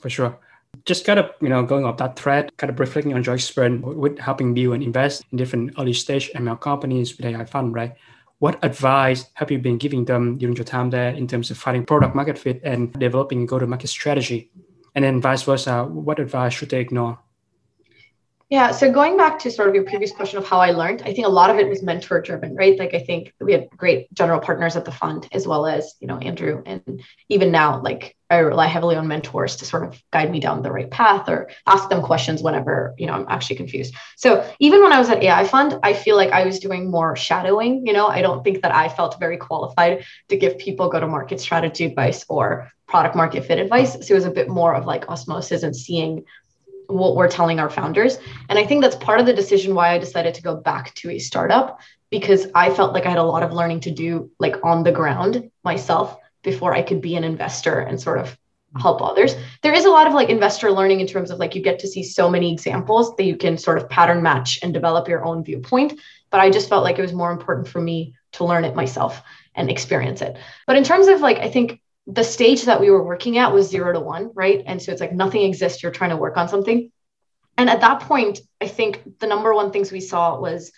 for 0.00 0.10
sure 0.10 0.38
just 0.84 1.04
kind 1.04 1.18
of, 1.18 1.30
you 1.40 1.48
know, 1.48 1.62
going 1.62 1.84
off 1.84 1.96
that 1.96 2.18
thread, 2.18 2.54
kind 2.56 2.70
of 2.70 2.78
reflecting 2.78 3.14
on 3.14 3.24
your 3.24 3.34
experience 3.34 3.84
with 3.84 4.18
helping 4.18 4.52
build 4.52 4.74
and 4.74 4.82
invest 4.82 5.24
in 5.32 5.38
different 5.38 5.72
early 5.78 5.94
stage 5.94 6.30
ML 6.34 6.60
companies 6.60 7.16
with 7.16 7.26
AI 7.26 7.44
fund, 7.46 7.74
right? 7.74 7.94
What 8.38 8.62
advice 8.62 9.26
have 9.34 9.50
you 9.50 9.58
been 9.58 9.78
giving 9.78 10.04
them 10.04 10.36
during 10.36 10.56
your 10.56 10.64
time 10.64 10.90
there 10.90 11.10
in 11.10 11.26
terms 11.26 11.50
of 11.50 11.56
finding 11.56 11.86
product 11.86 12.14
market 12.14 12.38
fit 12.38 12.60
and 12.64 12.92
developing 12.92 13.42
a 13.42 13.46
go-to-market 13.46 13.88
strategy? 13.88 14.50
And 14.94 15.04
then 15.04 15.20
vice 15.20 15.42
versa, 15.42 15.84
what 15.84 16.20
advice 16.20 16.52
should 16.52 16.68
they 16.68 16.80
ignore? 16.80 17.18
Yeah. 18.50 18.72
So 18.72 18.92
going 18.92 19.16
back 19.16 19.38
to 19.40 19.50
sort 19.50 19.70
of 19.70 19.74
your 19.74 19.84
previous 19.84 20.12
question 20.12 20.38
of 20.38 20.46
how 20.46 20.58
I 20.58 20.72
learned, 20.72 21.00
I 21.02 21.14
think 21.14 21.26
a 21.26 21.30
lot 21.30 21.48
of 21.48 21.56
it 21.56 21.68
was 21.68 21.82
mentor 21.82 22.20
driven, 22.20 22.54
right? 22.54 22.78
Like 22.78 22.92
I 22.92 22.98
think 22.98 23.32
we 23.40 23.52
had 23.52 23.70
great 23.70 24.12
general 24.12 24.38
partners 24.38 24.76
at 24.76 24.84
the 24.84 24.92
fund, 24.92 25.26
as 25.32 25.46
well 25.46 25.66
as, 25.66 25.94
you 25.98 26.06
know, 26.06 26.18
Andrew. 26.18 26.62
And 26.66 27.02
even 27.30 27.50
now, 27.50 27.80
like 27.80 28.14
I 28.28 28.38
rely 28.38 28.66
heavily 28.66 28.96
on 28.96 29.08
mentors 29.08 29.56
to 29.56 29.64
sort 29.64 29.84
of 29.84 30.00
guide 30.12 30.30
me 30.30 30.40
down 30.40 30.62
the 30.62 30.70
right 30.70 30.90
path 30.90 31.28
or 31.28 31.50
ask 31.66 31.88
them 31.88 32.02
questions 32.02 32.42
whenever, 32.42 32.94
you 32.98 33.06
know, 33.06 33.14
I'm 33.14 33.26
actually 33.28 33.56
confused. 33.56 33.94
So 34.16 34.48
even 34.58 34.82
when 34.82 34.92
I 34.92 34.98
was 34.98 35.08
at 35.08 35.22
AI 35.22 35.44
Fund, 35.46 35.78
I 35.82 35.94
feel 35.94 36.16
like 36.16 36.30
I 36.30 36.44
was 36.44 36.60
doing 36.60 36.90
more 36.90 37.16
shadowing. 37.16 37.86
You 37.86 37.94
know, 37.94 38.08
I 38.08 38.20
don't 38.20 38.44
think 38.44 38.60
that 38.60 38.74
I 38.74 38.90
felt 38.90 39.18
very 39.18 39.38
qualified 39.38 40.04
to 40.28 40.36
give 40.36 40.58
people 40.58 40.90
go 40.90 41.00
to 41.00 41.06
market 41.06 41.40
strategy 41.40 41.86
advice 41.86 42.26
or 42.28 42.70
product 42.86 43.16
market 43.16 43.44
fit 43.46 43.58
advice. 43.58 43.94
So 44.06 44.12
it 44.12 44.14
was 44.14 44.26
a 44.26 44.30
bit 44.30 44.48
more 44.48 44.74
of 44.74 44.84
like 44.84 45.08
osmosis 45.08 45.62
and 45.62 45.74
seeing 45.74 46.24
what 46.88 47.16
we're 47.16 47.28
telling 47.28 47.60
our 47.60 47.70
founders. 47.70 48.18
And 48.48 48.58
I 48.58 48.66
think 48.66 48.82
that's 48.82 48.96
part 48.96 49.20
of 49.20 49.26
the 49.26 49.32
decision 49.32 49.74
why 49.74 49.90
I 49.90 49.98
decided 49.98 50.34
to 50.34 50.42
go 50.42 50.56
back 50.56 50.94
to 50.96 51.10
a 51.10 51.18
startup 51.18 51.80
because 52.10 52.46
I 52.54 52.72
felt 52.72 52.92
like 52.92 53.06
I 53.06 53.10
had 53.10 53.18
a 53.18 53.22
lot 53.22 53.42
of 53.42 53.52
learning 53.52 53.80
to 53.80 53.90
do 53.90 54.30
like 54.38 54.56
on 54.64 54.82
the 54.84 54.92
ground 54.92 55.50
myself 55.64 56.16
before 56.42 56.74
I 56.74 56.82
could 56.82 57.00
be 57.00 57.16
an 57.16 57.24
investor 57.24 57.80
and 57.80 58.00
sort 58.00 58.18
of 58.18 58.36
help 58.76 59.02
others. 59.02 59.36
There 59.62 59.72
is 59.72 59.84
a 59.84 59.90
lot 59.90 60.06
of 60.06 60.14
like 60.14 60.28
investor 60.28 60.70
learning 60.70 61.00
in 61.00 61.06
terms 61.06 61.30
of 61.30 61.38
like 61.38 61.54
you 61.54 61.62
get 61.62 61.78
to 61.80 61.88
see 61.88 62.02
so 62.02 62.28
many 62.28 62.52
examples 62.52 63.14
that 63.16 63.24
you 63.24 63.36
can 63.36 63.56
sort 63.56 63.78
of 63.78 63.88
pattern 63.88 64.22
match 64.22 64.58
and 64.62 64.74
develop 64.74 65.08
your 65.08 65.24
own 65.24 65.44
viewpoint. 65.44 65.98
But 66.30 66.40
I 66.40 66.50
just 66.50 66.68
felt 66.68 66.84
like 66.84 66.98
it 66.98 67.02
was 67.02 67.12
more 67.12 67.30
important 67.30 67.68
for 67.68 67.80
me 67.80 68.14
to 68.32 68.44
learn 68.44 68.64
it 68.64 68.74
myself 68.74 69.22
and 69.54 69.70
experience 69.70 70.22
it. 70.22 70.36
But 70.66 70.76
in 70.76 70.84
terms 70.84 71.06
of 71.06 71.20
like, 71.20 71.38
I 71.38 71.48
think 71.48 71.80
the 72.06 72.24
stage 72.24 72.64
that 72.64 72.80
we 72.80 72.90
were 72.90 73.02
working 73.02 73.38
at 73.38 73.52
was 73.52 73.68
zero 73.68 73.92
to 73.92 74.00
one, 74.00 74.30
right? 74.34 74.62
And 74.66 74.80
so 74.80 74.92
it's 74.92 75.00
like 75.00 75.12
nothing 75.12 75.42
exists. 75.42 75.82
You're 75.82 75.92
trying 75.92 76.10
to 76.10 76.16
work 76.16 76.36
on 76.36 76.48
something. 76.48 76.90
And 77.56 77.70
at 77.70 77.80
that 77.80 78.00
point, 78.00 78.40
I 78.60 78.68
think 78.68 79.18
the 79.20 79.26
number 79.26 79.54
one 79.54 79.70
things 79.70 79.92
we 79.92 80.00
saw 80.00 80.38
was 80.38 80.72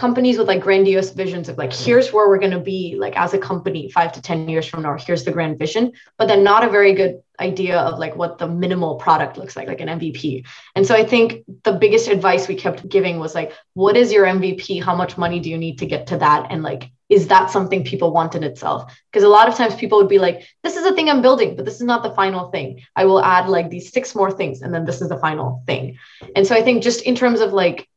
companies 0.00 0.38
with 0.38 0.48
like 0.48 0.62
grandiose 0.62 1.10
visions 1.10 1.50
of 1.50 1.58
like, 1.58 1.74
here's 1.74 2.10
where 2.10 2.26
we're 2.26 2.38
going 2.38 2.52
to 2.52 2.58
be 2.58 2.96
like 2.98 3.14
as 3.18 3.34
a 3.34 3.38
company 3.38 3.90
five 3.90 4.12
to 4.12 4.22
10 4.22 4.48
years 4.48 4.66
from 4.66 4.82
now, 4.82 4.96
here's 4.96 5.24
the 5.24 5.30
grand 5.30 5.58
vision, 5.58 5.92
but 6.16 6.26
then 6.26 6.42
not 6.42 6.64
a 6.64 6.70
very 6.70 6.94
good 6.94 7.20
idea 7.38 7.78
of 7.78 7.98
like 7.98 8.16
what 8.16 8.38
the 8.38 8.48
minimal 8.48 8.94
product 8.96 9.36
looks 9.36 9.56
like, 9.56 9.68
like 9.68 9.82
an 9.82 9.88
MVP. 9.88 10.46
And 10.74 10.86
so 10.86 10.94
I 10.94 11.04
think 11.04 11.44
the 11.64 11.72
biggest 11.72 12.08
advice 12.08 12.48
we 12.48 12.54
kept 12.54 12.88
giving 12.88 13.18
was 13.18 13.34
like, 13.34 13.52
what 13.74 13.94
is 13.94 14.10
your 14.10 14.24
MVP? 14.24 14.82
How 14.82 14.96
much 14.96 15.18
money 15.18 15.38
do 15.40 15.50
you 15.50 15.58
need 15.58 15.80
to 15.80 15.86
get 15.86 16.06
to 16.06 16.16
that? 16.16 16.46
And 16.48 16.62
like, 16.62 16.90
is 17.10 17.26
that 17.26 17.50
something 17.50 17.84
people 17.84 18.12
want 18.12 18.36
in 18.36 18.44
itself? 18.44 18.96
Because 19.10 19.24
a 19.24 19.28
lot 19.28 19.48
of 19.48 19.56
times 19.56 19.74
people 19.74 19.98
would 19.98 20.08
be 20.08 20.20
like, 20.20 20.46
this 20.62 20.76
is 20.76 20.86
a 20.86 20.94
thing 20.94 21.10
I'm 21.10 21.20
building, 21.20 21.56
but 21.56 21.64
this 21.64 21.74
is 21.74 21.82
not 21.82 22.04
the 22.04 22.12
final 22.12 22.50
thing. 22.50 22.82
I 22.94 23.04
will 23.04 23.20
add 23.20 23.48
like 23.48 23.68
these 23.68 23.92
six 23.92 24.14
more 24.14 24.30
things, 24.30 24.62
and 24.62 24.72
then 24.72 24.84
this 24.84 25.02
is 25.02 25.08
the 25.08 25.18
final 25.18 25.62
thing. 25.66 25.98
And 26.36 26.46
so 26.46 26.54
I 26.54 26.62
think 26.62 26.84
just 26.84 27.02
in 27.02 27.16
terms 27.16 27.40
of 27.40 27.52
like 27.52 27.88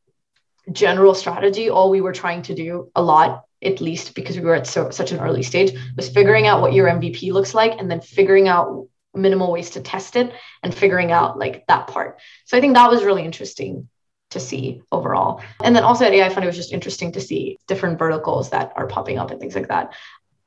general 0.72 1.14
strategy, 1.14 1.70
all 1.70 1.90
we 1.90 2.00
were 2.00 2.12
trying 2.12 2.42
to 2.42 2.54
do 2.54 2.90
a 2.96 3.02
lot, 3.02 3.44
at 3.62 3.80
least 3.80 4.16
because 4.16 4.36
we 4.36 4.42
were 4.42 4.56
at 4.56 4.66
so, 4.66 4.90
such 4.90 5.12
an 5.12 5.20
early 5.20 5.44
stage, 5.44 5.78
was 5.96 6.08
figuring 6.08 6.48
out 6.48 6.60
what 6.60 6.72
your 6.72 6.88
MVP 6.88 7.32
looks 7.32 7.54
like 7.54 7.78
and 7.78 7.88
then 7.88 8.00
figuring 8.00 8.48
out 8.48 8.88
minimal 9.14 9.52
ways 9.52 9.70
to 9.70 9.80
test 9.80 10.16
it 10.16 10.32
and 10.64 10.74
figuring 10.74 11.12
out 11.12 11.38
like 11.38 11.64
that 11.68 11.86
part. 11.86 12.18
So 12.46 12.58
I 12.58 12.60
think 12.60 12.74
that 12.74 12.90
was 12.90 13.04
really 13.04 13.24
interesting 13.24 13.88
to 14.34 14.40
see 14.40 14.82
overall. 14.92 15.42
And 15.62 15.74
then 15.74 15.82
also 15.82 16.04
at 16.04 16.12
AI 16.12 16.28
Fund, 16.28 16.44
it 16.44 16.46
was 16.46 16.56
just 16.56 16.72
interesting 16.72 17.10
to 17.12 17.20
see 17.20 17.58
different 17.66 17.98
verticals 17.98 18.50
that 18.50 18.72
are 18.76 18.86
popping 18.86 19.18
up 19.18 19.30
and 19.30 19.40
things 19.40 19.54
like 19.54 19.68
that. 19.68 19.94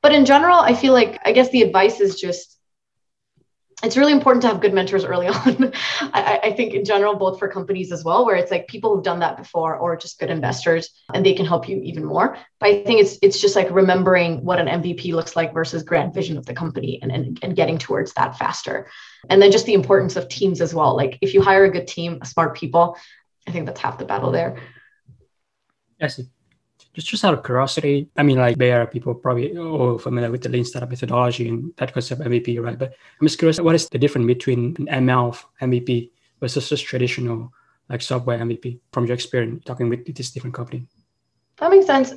But 0.00 0.14
in 0.14 0.24
general, 0.24 0.60
I 0.60 0.74
feel 0.74 0.92
like 0.92 1.20
I 1.24 1.32
guess 1.32 1.50
the 1.50 1.62
advice 1.62 2.00
is 2.00 2.20
just 2.20 2.58
it's 3.84 3.96
really 3.96 4.12
important 4.12 4.42
to 4.42 4.48
have 4.48 4.60
good 4.60 4.74
mentors 4.74 5.04
early 5.04 5.28
on. 5.28 5.72
I, 6.00 6.40
I, 6.44 6.52
think 6.52 6.74
in 6.74 6.84
general, 6.84 7.14
both 7.14 7.38
for 7.38 7.46
companies 7.46 7.92
as 7.92 8.02
well, 8.02 8.26
where 8.26 8.34
it's 8.34 8.50
like 8.50 8.66
people 8.66 8.92
who've 8.92 9.04
done 9.04 9.20
that 9.20 9.36
before 9.36 9.76
or 9.76 9.96
just 9.96 10.18
good 10.18 10.30
investors 10.30 10.90
and 11.14 11.24
they 11.24 11.32
can 11.32 11.46
help 11.46 11.68
you 11.68 11.80
even 11.82 12.04
more. 12.04 12.36
But 12.58 12.70
I 12.70 12.82
think 12.82 13.00
it's 13.00 13.18
it's 13.22 13.40
just 13.40 13.54
like 13.54 13.70
remembering 13.70 14.44
what 14.44 14.58
an 14.58 14.82
MVP 14.82 15.12
looks 15.12 15.36
like 15.36 15.54
versus 15.54 15.84
grand 15.84 16.12
vision 16.12 16.36
of 16.36 16.46
the 16.46 16.54
company 16.54 16.98
and, 17.02 17.12
and, 17.12 17.38
and 17.42 17.54
getting 17.54 17.78
towards 17.78 18.12
that 18.14 18.36
faster. 18.36 18.88
And 19.30 19.40
then 19.40 19.52
just 19.52 19.66
the 19.66 19.74
importance 19.74 20.16
of 20.16 20.28
teams 20.28 20.60
as 20.60 20.74
well. 20.74 20.96
Like 20.96 21.18
if 21.20 21.32
you 21.32 21.40
hire 21.40 21.64
a 21.64 21.70
good 21.70 21.86
team, 21.86 22.18
smart 22.24 22.56
people, 22.56 22.96
I 23.48 23.50
think 23.50 23.64
that's 23.64 23.80
half 23.80 23.96
the 23.98 24.04
battle 24.04 24.30
there. 24.30 24.60
I 26.00 26.08
see. 26.08 26.28
Just, 26.92 27.08
just 27.08 27.24
out 27.24 27.34
of 27.34 27.42
curiosity, 27.44 28.08
I 28.16 28.22
mean, 28.22 28.38
like 28.38 28.58
there 28.58 28.82
are 28.82 28.86
people 28.86 29.14
probably 29.14 29.56
all 29.56 29.98
familiar 29.98 30.30
with 30.30 30.42
the 30.42 30.48
lean 30.50 30.64
startup 30.64 30.90
methodology 30.90 31.48
and 31.48 31.72
that 31.78 31.92
concept 31.92 32.20
of 32.20 32.26
MVP, 32.26 32.62
right? 32.62 32.78
But 32.78 32.94
I'm 33.20 33.26
just 33.26 33.38
curious, 33.38 33.58
what 33.60 33.74
is 33.74 33.88
the 33.88 33.98
difference 33.98 34.26
between 34.26 34.76
an 34.78 35.06
ML 35.06 35.36
MVP 35.62 36.10
versus 36.40 36.68
just 36.68 36.84
traditional 36.84 37.52
like 37.88 38.02
software 38.02 38.38
MVP 38.38 38.80
from 38.92 39.06
your 39.06 39.14
experience 39.14 39.64
talking 39.64 39.88
with 39.88 40.04
this 40.14 40.30
different 40.30 40.54
company? 40.54 40.86
That 41.56 41.70
makes 41.70 41.86
sense. 41.86 42.12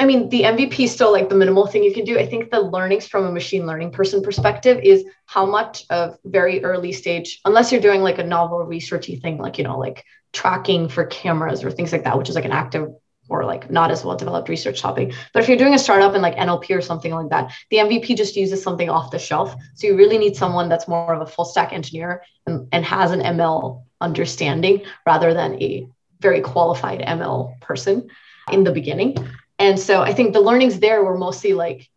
I 0.00 0.06
mean, 0.06 0.28
the 0.30 0.42
MVP 0.42 0.80
is 0.80 0.92
still 0.92 1.12
like 1.12 1.28
the 1.28 1.36
minimal 1.36 1.66
thing 1.66 1.84
you 1.84 1.94
can 1.94 2.04
do. 2.04 2.18
I 2.18 2.26
think 2.26 2.50
the 2.50 2.60
learnings 2.60 3.06
from 3.06 3.26
a 3.26 3.30
machine 3.30 3.66
learning 3.66 3.92
person 3.92 4.20
perspective 4.22 4.80
is 4.82 5.04
how 5.26 5.46
much 5.46 5.84
of 5.90 6.18
very 6.24 6.64
early 6.64 6.92
stage, 6.92 7.40
unless 7.44 7.70
you're 7.70 7.80
doing 7.80 8.02
like 8.02 8.18
a 8.18 8.24
novel 8.24 8.66
researchy 8.66 9.20
thing, 9.20 9.38
like, 9.38 9.58
you 9.58 9.64
know, 9.64 9.78
like 9.78 10.04
tracking 10.32 10.88
for 10.88 11.04
cameras 11.06 11.64
or 11.64 11.70
things 11.70 11.92
like 11.92 12.04
that, 12.04 12.16
which 12.16 12.28
is 12.28 12.34
like 12.34 12.44
an 12.44 12.52
active 12.52 12.88
or 13.28 13.44
like 13.44 13.70
not 13.70 13.90
as 13.90 14.04
well 14.04 14.16
developed 14.16 14.48
research 14.48 14.80
topic. 14.80 15.12
But 15.32 15.42
if 15.42 15.48
you're 15.48 15.58
doing 15.58 15.74
a 15.74 15.78
startup 15.78 16.14
in 16.14 16.22
like 16.22 16.36
NLP 16.36 16.76
or 16.76 16.80
something 16.80 17.12
like 17.14 17.30
that, 17.30 17.52
the 17.70 17.78
MVP 17.78 18.16
just 18.16 18.36
uses 18.36 18.62
something 18.62 18.90
off 18.90 19.10
the 19.10 19.18
shelf. 19.18 19.54
So 19.74 19.86
you 19.86 19.96
really 19.96 20.18
need 20.18 20.36
someone 20.36 20.68
that's 20.68 20.88
more 20.88 21.14
of 21.14 21.22
a 21.22 21.26
full 21.26 21.44
stack 21.44 21.72
engineer 21.72 22.22
and, 22.46 22.68
and 22.72 22.84
has 22.84 23.10
an 23.10 23.20
ML 23.20 23.84
understanding 24.00 24.82
rather 25.06 25.32
than 25.32 25.62
a 25.62 25.86
very 26.20 26.40
qualified 26.40 27.00
ML 27.00 27.60
person 27.60 28.08
in 28.50 28.64
the 28.64 28.72
beginning. 28.72 29.16
And 29.58 29.78
so 29.78 30.02
I 30.02 30.12
think 30.12 30.32
the 30.32 30.40
learnings 30.40 30.80
there 30.80 31.04
were 31.04 31.16
mostly 31.16 31.52
like 31.52 31.88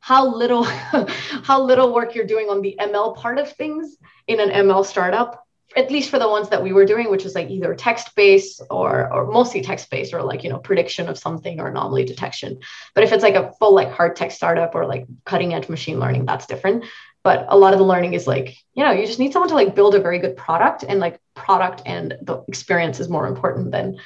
how 0.00 0.34
little 0.36 0.64
how 1.42 1.62
little 1.62 1.92
work 1.94 2.14
you're 2.14 2.26
doing 2.26 2.48
on 2.48 2.62
the 2.62 2.76
ML 2.78 3.16
part 3.16 3.38
of 3.38 3.50
things 3.52 3.96
in 4.26 4.40
an 4.40 4.50
ML 4.50 4.84
startup 4.84 5.45
at 5.76 5.90
least 5.90 6.08
for 6.08 6.18
the 6.18 6.28
ones 6.28 6.48
that 6.48 6.62
we 6.62 6.72
were 6.72 6.86
doing 6.86 7.10
which 7.10 7.24
was 7.24 7.34
like 7.34 7.50
either 7.50 7.74
text 7.74 8.14
based 8.16 8.62
or 8.70 9.12
or 9.12 9.26
mostly 9.26 9.60
text 9.60 9.90
based 9.90 10.14
or 10.14 10.22
like 10.22 10.42
you 10.42 10.50
know 10.50 10.58
prediction 10.58 11.08
of 11.08 11.18
something 11.18 11.60
or 11.60 11.68
anomaly 11.68 12.04
detection. 12.04 12.58
But 12.94 13.04
if 13.04 13.12
it's 13.12 13.22
like 13.22 13.34
a 13.34 13.52
full 13.58 13.74
like 13.74 13.92
hard 13.92 14.16
tech 14.16 14.30
startup 14.30 14.74
or 14.74 14.86
like 14.86 15.06
cutting 15.24 15.54
edge 15.54 15.68
machine 15.68 16.00
learning 16.00 16.24
that's 16.24 16.46
different. 16.46 16.84
But 17.22 17.46
a 17.48 17.58
lot 17.58 17.72
of 17.72 17.78
the 17.78 17.84
learning 17.84 18.14
is 18.14 18.26
like 18.26 18.56
you 18.74 18.84
know 18.84 18.92
you 18.92 19.06
just 19.06 19.18
need 19.18 19.32
someone 19.32 19.50
to 19.50 19.54
like 19.54 19.74
build 19.74 19.94
a 19.94 20.00
very 20.00 20.18
good 20.18 20.36
product 20.36 20.84
and 20.88 20.98
like 20.98 21.20
product 21.34 21.82
and 21.84 22.14
the 22.22 22.42
experience 22.48 22.98
is 22.98 23.08
more 23.08 23.26
important 23.26 23.70
than 23.70 23.98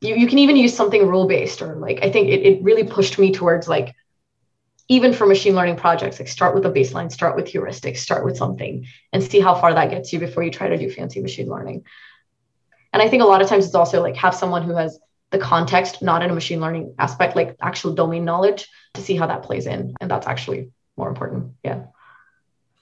you, 0.00 0.16
you 0.16 0.26
can 0.26 0.38
even 0.38 0.56
use 0.56 0.74
something 0.74 1.06
rule 1.06 1.26
based 1.26 1.62
or 1.62 1.76
like 1.76 2.00
i 2.02 2.10
think 2.10 2.28
it, 2.28 2.42
it 2.42 2.62
really 2.62 2.84
pushed 2.84 3.18
me 3.18 3.32
towards 3.32 3.68
like 3.68 3.94
even 4.88 5.12
for 5.12 5.26
machine 5.26 5.54
learning 5.54 5.76
projects 5.76 6.18
like 6.18 6.28
start 6.28 6.54
with 6.54 6.66
a 6.66 6.70
baseline 6.70 7.10
start 7.10 7.36
with 7.36 7.46
heuristics 7.46 7.98
start 7.98 8.24
with 8.24 8.36
something 8.36 8.86
and 9.12 9.22
see 9.22 9.40
how 9.40 9.54
far 9.54 9.72
that 9.74 9.90
gets 9.90 10.12
you 10.12 10.18
before 10.18 10.42
you 10.42 10.50
try 10.50 10.68
to 10.68 10.76
do 10.76 10.90
fancy 10.90 11.20
machine 11.20 11.48
learning. 11.48 11.84
And 12.92 13.02
i 13.02 13.08
think 13.08 13.22
a 13.22 13.26
lot 13.26 13.42
of 13.42 13.48
times 13.48 13.66
it's 13.66 13.74
also 13.74 14.02
like 14.02 14.16
have 14.16 14.34
someone 14.34 14.62
who 14.62 14.76
has 14.76 14.98
the 15.34 15.38
context 15.38 16.00
not 16.00 16.22
in 16.22 16.30
a 16.30 16.34
machine 16.34 16.60
learning 16.60 16.94
aspect 16.98 17.34
like 17.34 17.56
actual 17.60 17.92
domain 17.92 18.24
knowledge 18.24 18.68
to 18.94 19.02
see 19.02 19.16
how 19.16 19.26
that 19.26 19.42
plays 19.42 19.66
in. 19.66 19.94
And 20.00 20.10
that's 20.10 20.26
actually 20.26 20.70
more 20.96 21.08
important. 21.08 21.52
Yeah. 21.64 21.86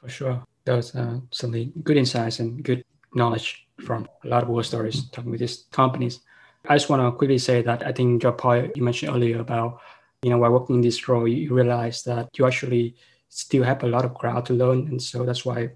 For 0.01 0.09
sure. 0.09 0.45
Those 0.65 0.95
uh, 0.95 1.21
certainly 1.31 1.73
good 1.83 1.97
insights 1.97 2.39
and 2.39 2.63
good 2.63 2.85
knowledge 3.15 3.67
from 3.85 4.09
a 4.25 4.29
lot 4.29 4.43
of 4.43 4.49
war 4.49 4.63
stories 4.63 5.09
talking 5.11 5.31
with 5.31 5.41
these 5.41 5.65
companies. 5.73 6.21
I 6.69 6.77
just 6.77 6.89
want 6.89 7.03
to 7.03 7.11
quickly 7.17 7.39
say 7.39 7.63
that 7.63 7.85
I 7.85 7.91
think 7.91 8.23
your 8.23 8.33
point 8.33 8.77
you 8.77 8.85
mentioned 8.85 9.15
earlier 9.15 9.41
about, 9.41 9.81
you 10.23 10.31
know, 10.31 10.39
while 10.39 10.53
working 10.53 10.77
in 10.77 10.83
this 10.83 11.09
role, 11.09 11.27
you 11.27 11.53
realize 11.53 12.03
that 12.05 12.29
you 12.39 12.47
actually 12.47 12.95
still 13.29 13.65
have 13.65 13.83
a 13.83 13.87
lot 13.87 14.05
of 14.05 14.15
ground 14.15 14.47
to 14.47 14.53
learn. 14.53 14.87
And 14.89 15.03
so 15.03 15.25
that's 15.25 15.45
why 15.45 15.71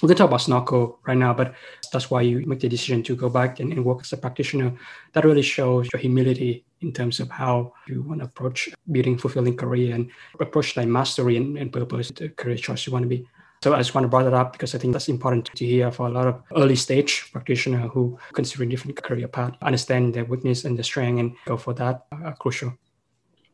we 0.00 0.06
can 0.06 0.16
talk 0.16 0.28
about 0.28 0.42
Snorkel 0.42 1.00
right 1.06 1.16
now, 1.16 1.34
but 1.34 1.54
that's 1.92 2.08
why 2.08 2.22
you 2.22 2.46
make 2.46 2.60
the 2.60 2.68
decision 2.68 3.02
to 3.02 3.16
go 3.16 3.28
back 3.28 3.58
and, 3.58 3.72
and 3.72 3.84
work 3.84 4.00
as 4.02 4.12
a 4.12 4.16
practitioner. 4.16 4.72
That 5.12 5.24
really 5.24 5.42
shows 5.42 5.88
your 5.92 6.00
humility 6.00 6.64
in 6.80 6.92
terms 6.92 7.18
of 7.18 7.28
how 7.30 7.72
you 7.88 8.02
want 8.02 8.20
to 8.20 8.26
approach 8.26 8.68
building 8.92 9.18
fulfilling 9.18 9.56
career 9.56 9.96
and 9.96 10.10
approach 10.38 10.76
like 10.76 10.86
mastery 10.86 11.36
and, 11.36 11.58
and 11.58 11.72
purpose, 11.72 12.12
the 12.14 12.28
career 12.28 12.56
choice 12.56 12.86
you 12.86 12.92
want 12.92 13.02
to 13.02 13.08
be. 13.08 13.26
So 13.64 13.74
I 13.74 13.78
just 13.78 13.92
want 13.92 14.04
to 14.04 14.08
bring 14.08 14.24
that 14.26 14.34
up 14.34 14.52
because 14.52 14.76
I 14.76 14.78
think 14.78 14.92
that's 14.92 15.08
important 15.08 15.46
to 15.46 15.66
hear 15.66 15.90
for 15.90 16.06
a 16.06 16.10
lot 16.10 16.28
of 16.28 16.42
early 16.54 16.76
stage 16.76 17.32
practitioners 17.32 17.90
who 17.92 18.16
consider 18.32 18.64
different 18.66 19.02
career 19.02 19.26
path, 19.26 19.54
understand 19.62 20.14
their 20.14 20.24
weakness 20.24 20.64
and 20.64 20.78
their 20.78 20.84
strength 20.84 21.18
and 21.18 21.34
go 21.44 21.56
for 21.56 21.74
that 21.74 22.06
are 22.12 22.36
crucial. 22.36 22.74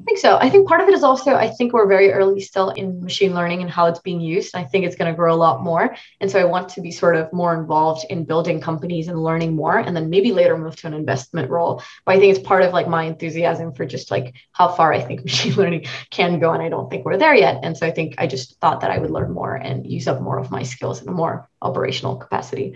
I 0.01 0.05
think 0.05 0.19
so. 0.19 0.37
I 0.39 0.51
think 0.51 0.69
part 0.69 0.81
of 0.81 0.89
it 0.89 0.95
is 0.95 1.05
also, 1.05 1.35
I 1.35 1.49
think 1.49 1.73
we're 1.73 1.87
very 1.87 2.13
early 2.13 2.41
still 2.41 2.71
in 2.71 3.03
machine 3.03 3.33
learning 3.33 3.63
and 3.63 3.71
how 3.71 3.87
it's 3.87 4.01
being 4.01 4.21
used. 4.21 4.55
I 4.55 4.65
think 4.65 4.85
it's 4.85 4.97
going 4.97 5.11
to 5.11 5.17
grow 5.17 5.33
a 5.33 5.37
lot 5.37 5.63
more. 5.63 5.95
And 6.21 6.29
so 6.31 6.41
I 6.41 6.45
want 6.45 6.69
to 6.71 6.81
be 6.81 6.91
sort 6.91 7.15
of 7.17 7.33
more 7.33 7.55
involved 7.55 8.05
in 8.11 8.25
building 8.25 8.61
companies 8.61 9.07
and 9.07 9.23
learning 9.23 9.55
more, 9.55 9.79
and 9.79 9.97
then 9.97 10.11
maybe 10.11 10.33
later 10.33 10.59
move 10.59 10.75
to 10.77 10.89
an 10.89 10.95
investment 10.95 11.49
role. 11.49 11.81
But 12.05 12.17
I 12.17 12.19
think 12.19 12.37
it's 12.37 12.47
part 12.47 12.63
of 12.63 12.73
like 12.73 12.89
my 12.89 13.05
enthusiasm 13.05 13.73
for 13.73 13.87
just 13.87 14.11
like 14.11 14.35
how 14.53 14.69
far 14.69 14.93
I 14.93 15.01
think 15.01 15.23
machine 15.25 15.55
learning 15.55 15.87
can 16.11 16.41
go. 16.41 16.53
And 16.53 16.63
I 16.63 16.69
don't 16.69 16.91
think 16.91 17.05
we're 17.05 17.17
there 17.17 17.35
yet. 17.35 17.61
And 17.63 17.77
so 17.77 17.87
I 17.87 17.93
think 17.93 18.17
I 18.19 18.27
just 18.27 18.59
thought 18.61 18.81
that 18.81 18.91
I 18.91 18.99
would 18.99 19.11
learn 19.11 19.33
more 19.33 19.55
and 19.55 19.87
use 19.87 20.09
up 20.09 20.21
more 20.21 20.39
of 20.39 20.51
my 20.51 20.65
skills 20.65 21.03
in 21.03 21.09
a 21.09 21.13
more 21.13 21.49
operational 21.63 22.17
capacity. 22.17 22.75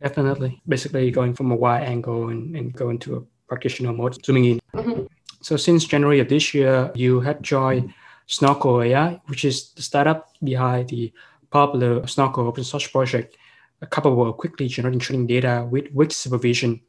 Definitely. 0.00 0.62
Basically 0.66 1.10
going 1.10 1.34
from 1.34 1.50
a 1.50 1.56
wide 1.56 1.82
angle 1.82 2.28
and, 2.28 2.56
and 2.56 2.72
go 2.72 2.90
into 2.90 3.16
a 3.16 3.22
practitioner 3.50 3.92
mode, 3.92 4.24
zooming 4.24 4.44
in. 4.44 4.60
Mm-hmm. 4.74 4.89
So 5.42 5.56
since 5.56 5.84
January 5.84 6.20
of 6.20 6.28
this 6.28 6.52
year, 6.54 6.90
you 6.94 7.20
had 7.20 7.42
joined 7.42 7.94
Snorkel 8.26 8.82
AI, 8.82 9.20
which 9.26 9.44
is 9.44 9.72
the 9.72 9.82
startup 9.82 10.28
behind 10.44 10.88
the 10.88 11.12
popular 11.50 12.06
Snorkel 12.06 12.46
open 12.46 12.64
source 12.64 12.86
project, 12.86 13.36
A 13.82 13.86
capable 13.86 14.28
of 14.28 14.36
quickly 14.36 14.68
generating 14.68 15.00
training 15.00 15.26
data 15.26 15.66
with 15.70 15.86
weak 15.94 16.12
supervision. 16.12 16.82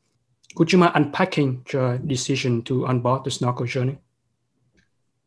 Could 0.56 0.74
you 0.74 0.78
mind 0.78 0.92
unpacking 0.96 1.66
your 1.72 1.98
decision 1.98 2.62
to 2.64 2.86
onboard 2.86 3.24
the 3.24 3.32
Snorkel 3.32 3.66
journey? 3.66 3.98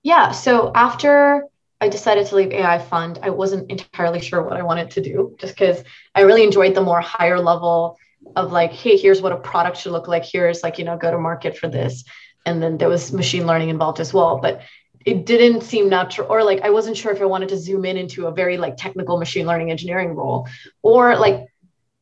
Yeah. 0.03 0.33
So 0.33 0.71
after 0.75 1.49
I 1.81 1.89
decided 1.89 2.27
to 2.27 2.37
leave 2.37 2.53
AI 2.53 2.79
Fund, 2.79 3.19
I 3.23 3.31
wasn't 3.31 3.71
entirely 3.71 4.21
sure 4.21 4.43
what 4.43 4.59
I 4.59 4.63
wanted 4.63 4.91
to 4.93 5.03
do 5.03 5.35
just 5.41 5.55
because 5.55 5.83
I 6.15 6.21
really 6.21 6.45
enjoyed 6.45 6.75
the 6.75 6.83
more 6.83 7.01
higher 7.01 7.41
level 7.41 7.99
of 8.37 8.53
like, 8.53 8.73
hey, 8.73 8.97
here's 8.97 9.23
what 9.23 9.33
a 9.33 9.37
product 9.37 9.79
should 9.79 9.93
look 9.93 10.09
like. 10.09 10.25
Here's 10.25 10.63
like, 10.63 10.79
you 10.79 10.85
know, 10.85 10.97
go 10.97 11.11
to 11.11 11.19
market 11.19 11.57
for 11.57 11.69
this. 11.69 12.05
And 12.47 12.63
then 12.63 12.79
there 12.79 12.89
was 12.89 13.13
machine 13.13 13.47
learning 13.47 13.71
involved 13.71 14.01
as 14.01 14.13
well. 14.13 14.39
But 14.39 14.63
it 15.05 15.27
didn't 15.27 15.63
seem 15.63 15.91
natural 15.91 16.27
or 16.31 16.43
like 16.43 16.63
i 16.63 16.71
wasn't 16.71 16.97
sure 16.97 17.13
if 17.13 17.21
i 17.21 17.27
wanted 17.27 17.51
to 17.51 17.59
zoom 17.59 17.85
in 17.85 17.99
into 17.99 18.27
a 18.27 18.33
very 18.33 18.57
like 18.57 18.75
technical 18.79 19.19
machine 19.19 19.45
learning 19.45 19.71
engineering 19.71 20.15
role 20.15 20.49
or 20.83 21.15
like 21.17 21.47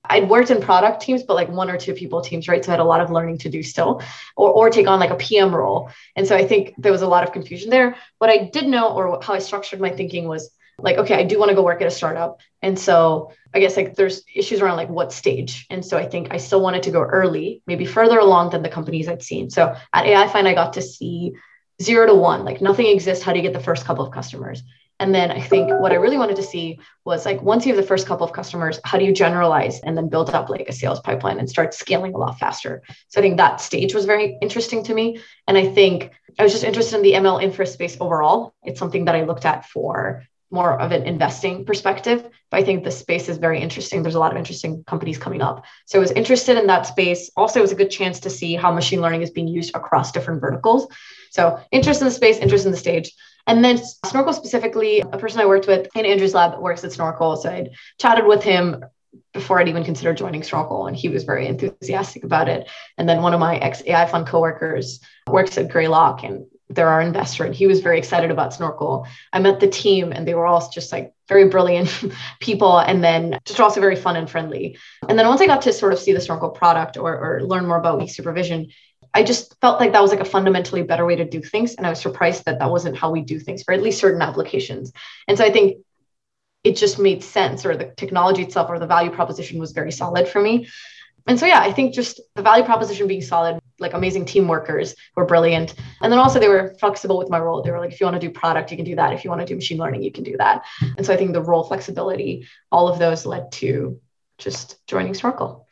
I'd 0.04 0.28
worked 0.28 0.50
in 0.50 0.60
product 0.60 1.00
teams, 1.00 1.22
but 1.22 1.34
like 1.34 1.48
one 1.48 1.70
or 1.70 1.78
two 1.78 1.94
people 1.94 2.20
teams, 2.20 2.48
right? 2.48 2.64
So 2.64 2.72
I 2.72 2.74
had 2.74 2.80
a 2.80 2.84
lot 2.84 3.00
of 3.00 3.10
learning 3.10 3.38
to 3.38 3.48
do 3.48 3.62
still, 3.62 4.02
or, 4.36 4.50
or 4.50 4.70
take 4.70 4.88
on 4.88 4.98
like 4.98 5.10
a 5.10 5.16
PM 5.16 5.54
role. 5.54 5.90
And 6.16 6.26
so 6.26 6.34
I 6.36 6.46
think 6.46 6.74
there 6.76 6.92
was 6.92 7.02
a 7.02 7.06
lot 7.06 7.22
of 7.24 7.32
confusion 7.32 7.70
there. 7.70 7.96
What 8.18 8.28
I 8.28 8.50
did 8.52 8.66
know, 8.66 8.92
or 8.92 9.22
how 9.22 9.34
I 9.34 9.38
structured 9.38 9.80
my 9.80 9.90
thinking 9.90 10.26
was 10.26 10.50
like, 10.82 10.98
okay, 10.98 11.14
I 11.14 11.22
do 11.24 11.38
want 11.38 11.50
to 11.50 11.54
go 11.54 11.62
work 11.62 11.80
at 11.80 11.86
a 11.86 11.90
startup. 11.90 12.40
And 12.60 12.78
so 12.78 13.32
I 13.54 13.60
guess 13.60 13.76
like 13.76 13.94
there's 13.94 14.22
issues 14.34 14.60
around 14.60 14.76
like 14.76 14.88
what 14.88 15.12
stage. 15.12 15.66
And 15.70 15.84
so 15.84 15.96
I 15.96 16.06
think 16.06 16.28
I 16.30 16.36
still 16.36 16.60
wanted 16.60 16.82
to 16.84 16.90
go 16.90 17.02
early, 17.02 17.62
maybe 17.66 17.86
further 17.86 18.18
along 18.18 18.50
than 18.50 18.62
the 18.62 18.68
companies 18.68 19.08
I'd 19.08 19.22
seen. 19.22 19.50
So 19.50 19.74
at 19.92 20.06
AI 20.06 20.28
Fund, 20.28 20.48
I 20.48 20.54
got 20.54 20.74
to 20.74 20.82
see 20.82 21.34
zero 21.80 22.06
to 22.06 22.14
one, 22.14 22.44
like 22.44 22.60
nothing 22.60 22.86
exists. 22.86 23.24
How 23.24 23.32
do 23.32 23.38
you 23.38 23.42
get 23.42 23.52
the 23.52 23.60
first 23.60 23.84
couple 23.84 24.04
of 24.04 24.12
customers? 24.12 24.62
And 25.00 25.12
then 25.12 25.32
I 25.32 25.40
think 25.40 25.68
what 25.80 25.90
I 25.90 25.96
really 25.96 26.16
wanted 26.16 26.36
to 26.36 26.44
see 26.44 26.78
was 27.04 27.26
like 27.26 27.42
once 27.42 27.66
you 27.66 27.74
have 27.74 27.82
the 27.82 27.88
first 27.88 28.06
couple 28.06 28.24
of 28.24 28.32
customers, 28.32 28.78
how 28.84 28.98
do 28.98 29.04
you 29.04 29.12
generalize 29.12 29.80
and 29.80 29.96
then 29.96 30.08
build 30.08 30.30
up 30.30 30.48
like 30.48 30.68
a 30.68 30.72
sales 30.72 31.00
pipeline 31.00 31.40
and 31.40 31.50
start 31.50 31.74
scaling 31.74 32.14
a 32.14 32.18
lot 32.18 32.38
faster? 32.38 32.82
So 33.08 33.20
I 33.20 33.22
think 33.22 33.36
that 33.38 33.60
stage 33.60 33.94
was 33.94 34.04
very 34.04 34.38
interesting 34.40 34.84
to 34.84 34.94
me. 34.94 35.18
And 35.48 35.58
I 35.58 35.66
think 35.66 36.12
I 36.38 36.44
was 36.44 36.52
just 36.52 36.62
interested 36.62 36.96
in 36.96 37.02
the 37.02 37.14
ML 37.14 37.42
infra 37.42 37.66
space 37.66 37.96
overall. 37.98 38.54
It's 38.62 38.78
something 38.78 39.06
that 39.06 39.16
I 39.16 39.24
looked 39.24 39.44
at 39.44 39.66
for 39.66 40.22
more 40.52 40.78
of 40.78 40.92
an 40.92 41.04
investing 41.04 41.64
perspective. 41.64 42.28
But 42.50 42.60
I 42.60 42.64
think 42.64 42.84
the 42.84 42.90
space 42.90 43.28
is 43.28 43.38
very 43.38 43.60
interesting. 43.60 44.02
There's 44.02 44.14
a 44.14 44.20
lot 44.20 44.32
of 44.32 44.38
interesting 44.38 44.84
companies 44.84 45.18
coming 45.18 45.40
up. 45.40 45.64
So 45.86 45.98
I 45.98 46.00
was 46.00 46.12
interested 46.12 46.58
in 46.58 46.66
that 46.66 46.86
space. 46.86 47.30
Also, 47.36 47.58
it 47.58 47.62
was 47.62 47.72
a 47.72 47.76
good 47.76 47.90
chance 47.90 48.20
to 48.20 48.30
see 48.30 48.54
how 48.54 48.72
machine 48.72 49.00
learning 49.00 49.22
is 49.22 49.30
being 49.30 49.48
used 49.48 49.74
across 49.74 50.12
different 50.12 50.40
verticals. 50.40 50.86
So 51.30 51.58
interest 51.72 52.02
in 52.02 52.06
the 52.06 52.12
space, 52.12 52.38
interest 52.38 52.66
in 52.66 52.72
the 52.72 52.78
stage. 52.78 53.12
And 53.46 53.64
then 53.64 53.78
Snorkel 54.04 54.34
specifically, 54.34 55.00
a 55.00 55.18
person 55.18 55.40
I 55.40 55.46
worked 55.46 55.66
with 55.66 55.88
in 55.96 56.04
Andrew's 56.04 56.34
lab 56.34 56.60
works 56.60 56.84
at 56.84 56.92
Snorkel. 56.92 57.36
So 57.36 57.50
I'd 57.50 57.70
chatted 57.98 58.26
with 58.26 58.42
him 58.42 58.84
before 59.32 59.58
I'd 59.58 59.68
even 59.68 59.84
considered 59.84 60.16
joining 60.16 60.42
Snorkel, 60.42 60.86
and 60.86 60.96
he 60.96 61.08
was 61.08 61.24
very 61.24 61.46
enthusiastic 61.46 62.24
about 62.24 62.48
it. 62.48 62.68
And 62.98 63.08
then 63.08 63.22
one 63.22 63.34
of 63.34 63.40
my 63.40 63.56
ex 63.56 63.82
AI 63.86 64.06
Fund 64.06 64.26
coworkers 64.26 65.00
works 65.28 65.58
at 65.58 65.68
Greylock, 65.68 66.22
and 66.22 66.46
they're 66.74 66.88
our 66.88 67.00
investor, 67.00 67.44
and 67.44 67.54
he 67.54 67.66
was 67.66 67.80
very 67.80 67.98
excited 67.98 68.30
about 68.30 68.54
Snorkel. 68.54 69.06
I 69.32 69.40
met 69.40 69.60
the 69.60 69.68
team, 69.68 70.12
and 70.12 70.26
they 70.26 70.34
were 70.34 70.46
all 70.46 70.68
just 70.70 70.92
like 70.92 71.12
very 71.28 71.48
brilliant 71.48 71.88
people, 72.40 72.78
and 72.78 73.02
then 73.02 73.38
just 73.44 73.60
also 73.60 73.80
very 73.80 73.96
fun 73.96 74.16
and 74.16 74.28
friendly. 74.28 74.78
And 75.08 75.18
then 75.18 75.28
once 75.28 75.40
I 75.40 75.46
got 75.46 75.62
to 75.62 75.72
sort 75.72 75.92
of 75.92 75.98
see 75.98 76.12
the 76.12 76.20
Snorkel 76.20 76.50
product 76.50 76.96
or, 76.96 77.16
or 77.16 77.42
learn 77.42 77.66
more 77.66 77.78
about 77.78 77.98
weak 77.98 78.10
supervision, 78.10 78.68
I 79.14 79.22
just 79.22 79.60
felt 79.60 79.78
like 79.78 79.92
that 79.92 80.02
was 80.02 80.10
like 80.10 80.20
a 80.20 80.24
fundamentally 80.24 80.82
better 80.82 81.04
way 81.04 81.16
to 81.16 81.24
do 81.24 81.42
things. 81.42 81.74
And 81.74 81.86
I 81.86 81.90
was 81.90 82.00
surprised 82.00 82.46
that 82.46 82.58
that 82.60 82.70
wasn't 82.70 82.96
how 82.96 83.10
we 83.10 83.20
do 83.20 83.38
things 83.38 83.62
for 83.62 83.74
at 83.74 83.82
least 83.82 84.00
certain 84.00 84.22
applications. 84.22 84.92
And 85.28 85.36
so 85.36 85.44
I 85.44 85.50
think 85.50 85.78
it 86.64 86.76
just 86.76 86.98
made 86.98 87.22
sense, 87.22 87.66
or 87.66 87.76
the 87.76 87.92
technology 87.96 88.42
itself 88.42 88.70
or 88.70 88.78
the 88.78 88.86
value 88.86 89.10
proposition 89.10 89.58
was 89.58 89.72
very 89.72 89.92
solid 89.92 90.28
for 90.28 90.40
me. 90.40 90.68
And 91.26 91.38
so, 91.38 91.46
yeah, 91.46 91.60
I 91.60 91.72
think 91.72 91.94
just 91.94 92.20
the 92.34 92.42
value 92.42 92.64
proposition 92.64 93.06
being 93.06 93.22
solid, 93.22 93.60
like 93.82 93.92
amazing 93.92 94.24
team 94.24 94.48
workers 94.48 94.94
were 95.16 95.26
brilliant. 95.26 95.74
And 96.00 96.10
then 96.10 96.18
also 96.18 96.38
they 96.38 96.48
were 96.48 96.74
flexible 96.80 97.18
with 97.18 97.28
my 97.28 97.38
role. 97.38 97.62
They 97.62 97.70
were 97.70 97.80
like, 97.80 97.92
if 97.92 98.00
you 98.00 98.06
want 98.06 98.20
to 98.20 98.26
do 98.26 98.30
product, 98.30 98.70
you 98.70 98.76
can 98.76 98.86
do 98.86 98.96
that. 98.96 99.12
If 99.12 99.24
you 99.24 99.30
want 99.30 99.40
to 99.40 99.46
do 99.46 99.54
machine 99.54 99.78
learning, 99.78 100.02
you 100.02 100.12
can 100.12 100.24
do 100.24 100.36
that. 100.38 100.64
And 100.96 101.04
so 101.04 101.12
I 101.12 101.16
think 101.16 101.32
the 101.32 101.42
role 101.42 101.64
flexibility, 101.64 102.46
all 102.70 102.88
of 102.88 102.98
those 102.98 103.26
led 103.26 103.52
to 103.52 104.00
just 104.38 104.84
joining 104.86 105.14
Snorkel 105.14 105.66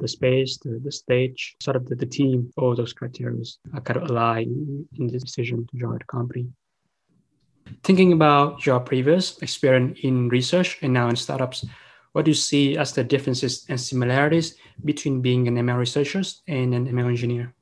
the 0.00 0.08
space, 0.08 0.58
the, 0.58 0.80
the 0.82 0.90
stage, 0.90 1.56
sort 1.60 1.76
of 1.76 1.86
the, 1.88 1.94
the 1.94 2.06
team, 2.06 2.50
all 2.56 2.74
those 2.74 2.92
criteria 2.92 3.42
are 3.74 3.80
kind 3.80 4.02
of 4.02 4.10
align 4.10 4.86
in 4.98 5.06
the 5.06 5.18
decision 5.18 5.66
to 5.66 5.76
join 5.76 5.98
the 5.98 6.04
company. 6.04 6.46
Thinking 7.84 8.12
about 8.12 8.66
your 8.66 8.80
previous 8.80 9.38
experience 9.38 10.00
in 10.02 10.28
research 10.28 10.78
and 10.82 10.92
now 10.92 11.08
in 11.08 11.16
startups, 11.16 11.64
what 12.12 12.24
do 12.24 12.30
you 12.30 12.34
see 12.34 12.76
as 12.76 12.92
the 12.92 13.04
differences 13.04 13.64
and 13.68 13.80
similarities 13.80 14.56
between 14.84 15.20
being 15.20 15.48
an 15.48 15.56
ML 15.56 15.78
researcher 15.78 16.22
and 16.48 16.74
an 16.74 16.86
ML 16.88 17.08
engineer? 17.08 17.54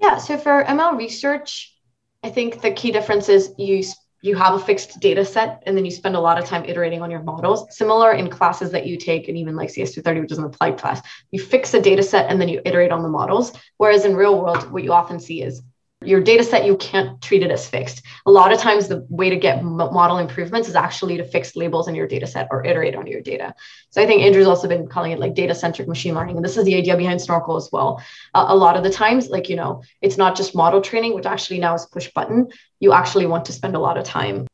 Yeah, 0.00 0.18
so 0.18 0.36
for 0.36 0.64
ML 0.64 0.98
research, 0.98 1.76
I 2.22 2.30
think 2.30 2.60
the 2.60 2.72
key 2.72 2.90
difference 2.90 3.28
is 3.28 3.52
you 3.58 3.84
you 4.24 4.34
have 4.34 4.54
a 4.54 4.58
fixed 4.58 5.00
data 5.00 5.22
set 5.22 5.62
and 5.66 5.76
then 5.76 5.84
you 5.84 5.90
spend 5.90 6.16
a 6.16 6.20
lot 6.20 6.38
of 6.38 6.46
time 6.46 6.64
iterating 6.64 7.02
on 7.02 7.10
your 7.10 7.22
models 7.22 7.66
similar 7.76 8.12
in 8.12 8.30
classes 8.30 8.70
that 8.70 8.86
you 8.86 8.96
take 8.96 9.28
and 9.28 9.36
even 9.36 9.54
like 9.54 9.68
cs230 9.68 10.22
which 10.22 10.32
is 10.32 10.38
an 10.38 10.44
applied 10.44 10.78
class 10.78 11.02
you 11.30 11.38
fix 11.38 11.74
a 11.74 11.80
data 11.80 12.02
set 12.02 12.30
and 12.30 12.40
then 12.40 12.48
you 12.48 12.58
iterate 12.64 12.90
on 12.90 13.02
the 13.02 13.08
models 13.08 13.52
whereas 13.76 14.06
in 14.06 14.16
real 14.16 14.40
world 14.40 14.72
what 14.72 14.82
you 14.82 14.94
often 14.94 15.20
see 15.20 15.42
is 15.42 15.60
your 16.06 16.20
data 16.20 16.44
set 16.44 16.64
you 16.64 16.76
can't 16.76 17.20
treat 17.22 17.42
it 17.42 17.50
as 17.50 17.68
fixed. 17.68 18.02
A 18.26 18.30
lot 18.30 18.52
of 18.52 18.58
times 18.58 18.88
the 18.88 19.06
way 19.08 19.30
to 19.30 19.36
get 19.36 19.62
model 19.62 20.18
improvements 20.18 20.68
is 20.68 20.76
actually 20.76 21.16
to 21.16 21.24
fix 21.24 21.56
labels 21.56 21.88
in 21.88 21.94
your 21.94 22.06
data 22.06 22.26
set 22.26 22.48
or 22.50 22.64
iterate 22.64 22.94
on 22.94 23.06
your 23.06 23.20
data. 23.20 23.54
So 23.90 24.02
i 24.02 24.06
think 24.06 24.22
andrew's 24.22 24.46
also 24.46 24.68
been 24.68 24.86
calling 24.86 25.12
it 25.12 25.18
like 25.18 25.34
data 25.34 25.54
centric 25.54 25.88
machine 25.88 26.14
learning 26.14 26.36
and 26.36 26.44
this 26.44 26.56
is 26.56 26.64
the 26.64 26.76
idea 26.76 26.96
behind 26.96 27.20
snorkel 27.20 27.56
as 27.56 27.68
well. 27.72 28.02
Uh, 28.34 28.46
a 28.48 28.56
lot 28.56 28.76
of 28.76 28.82
the 28.82 28.90
times 28.90 29.28
like 29.28 29.48
you 29.48 29.56
know 29.56 29.82
it's 30.00 30.16
not 30.16 30.36
just 30.36 30.54
model 30.54 30.80
training 30.80 31.14
which 31.14 31.26
actually 31.26 31.58
now 31.58 31.74
is 31.74 31.86
push 31.86 32.10
button. 32.12 32.48
You 32.80 32.92
actually 32.92 33.26
want 33.26 33.44
to 33.46 33.52
spend 33.52 33.74
a 33.76 33.80
lot 33.80 33.98
of 33.98 34.04
time 34.04 34.46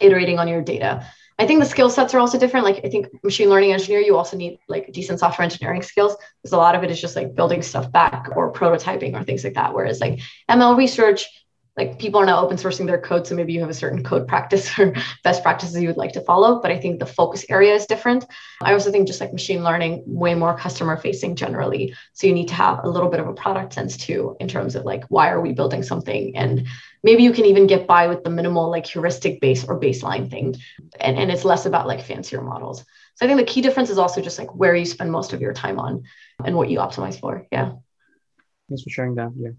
iterating 0.00 0.38
on 0.38 0.48
your 0.48 0.62
data 0.62 1.06
I 1.38 1.46
think 1.46 1.60
the 1.60 1.66
skill 1.66 1.90
sets 1.90 2.14
are 2.14 2.20
also 2.20 2.38
different. 2.38 2.64
Like 2.64 2.84
I 2.84 2.88
think 2.88 3.08
machine 3.24 3.48
learning 3.48 3.72
engineer, 3.72 4.00
you 4.00 4.16
also 4.16 4.36
need 4.36 4.58
like 4.68 4.92
decent 4.92 5.18
software 5.18 5.44
engineering 5.44 5.82
skills 5.82 6.16
because 6.42 6.52
a 6.52 6.56
lot 6.56 6.74
of 6.74 6.84
it 6.84 6.90
is 6.90 7.00
just 7.00 7.16
like 7.16 7.34
building 7.34 7.62
stuff 7.62 7.90
back 7.90 8.28
or 8.36 8.52
prototyping 8.52 9.14
or 9.14 9.24
things 9.24 9.42
like 9.42 9.54
that. 9.54 9.74
Whereas 9.74 10.00
like 10.00 10.20
ML 10.48 10.76
research, 10.76 11.26
like 11.76 11.98
people 11.98 12.20
are 12.20 12.26
now 12.26 12.40
open 12.40 12.56
sourcing 12.56 12.86
their 12.86 13.00
code 13.00 13.26
so 13.26 13.34
maybe 13.34 13.52
you 13.52 13.60
have 13.60 13.70
a 13.70 13.74
certain 13.74 14.02
code 14.02 14.28
practice 14.28 14.78
or 14.78 14.94
best 15.22 15.42
practices 15.42 15.80
you 15.80 15.88
would 15.88 15.96
like 15.96 16.12
to 16.12 16.20
follow 16.20 16.60
but 16.60 16.70
i 16.70 16.78
think 16.78 16.98
the 16.98 17.06
focus 17.06 17.44
area 17.48 17.74
is 17.74 17.86
different. 17.86 18.24
I 18.62 18.72
also 18.72 18.90
think 18.90 19.06
just 19.06 19.20
like 19.20 19.32
machine 19.32 19.62
learning 19.62 20.02
way 20.06 20.34
more 20.34 20.56
customer 20.56 20.96
facing 20.96 21.36
generally 21.36 21.94
so 22.12 22.26
you 22.26 22.32
need 22.32 22.48
to 22.48 22.54
have 22.54 22.84
a 22.84 22.88
little 22.88 23.10
bit 23.10 23.20
of 23.20 23.28
a 23.28 23.32
product 23.32 23.74
sense 23.74 23.96
too 23.96 24.36
in 24.40 24.48
terms 24.48 24.74
of 24.74 24.84
like 24.84 25.04
why 25.08 25.30
are 25.30 25.40
we 25.40 25.52
building 25.52 25.82
something? 25.82 26.36
And 26.36 26.66
maybe 27.02 27.22
you 27.22 27.32
can 27.32 27.44
even 27.44 27.66
get 27.66 27.86
by 27.86 28.06
with 28.06 28.24
the 28.24 28.30
minimal 28.30 28.70
like 28.70 28.86
heuristic 28.86 29.40
base 29.40 29.64
or 29.64 29.78
baseline 29.78 30.30
thing 30.30 30.56
and, 31.00 31.18
and 31.18 31.30
it's 31.30 31.44
less 31.44 31.66
about 31.66 31.86
like 31.86 32.02
fancier 32.02 32.40
models. 32.42 32.84
So 33.16 33.26
i 33.26 33.28
think 33.28 33.38
the 33.38 33.52
key 33.52 33.60
difference 33.60 33.90
is 33.90 33.98
also 33.98 34.20
just 34.20 34.38
like 34.38 34.54
where 34.54 34.74
you 34.74 34.86
spend 34.86 35.12
most 35.12 35.32
of 35.32 35.40
your 35.40 35.52
time 35.52 35.78
on 35.78 36.04
and 36.44 36.56
what 36.56 36.70
you 36.70 36.78
optimize 36.78 37.18
for. 37.18 37.46
Yeah. 37.52 37.72
Thanks 38.68 38.82
for 38.82 38.90
sharing 38.90 39.16
that. 39.16 39.32
Yeah 39.36 39.50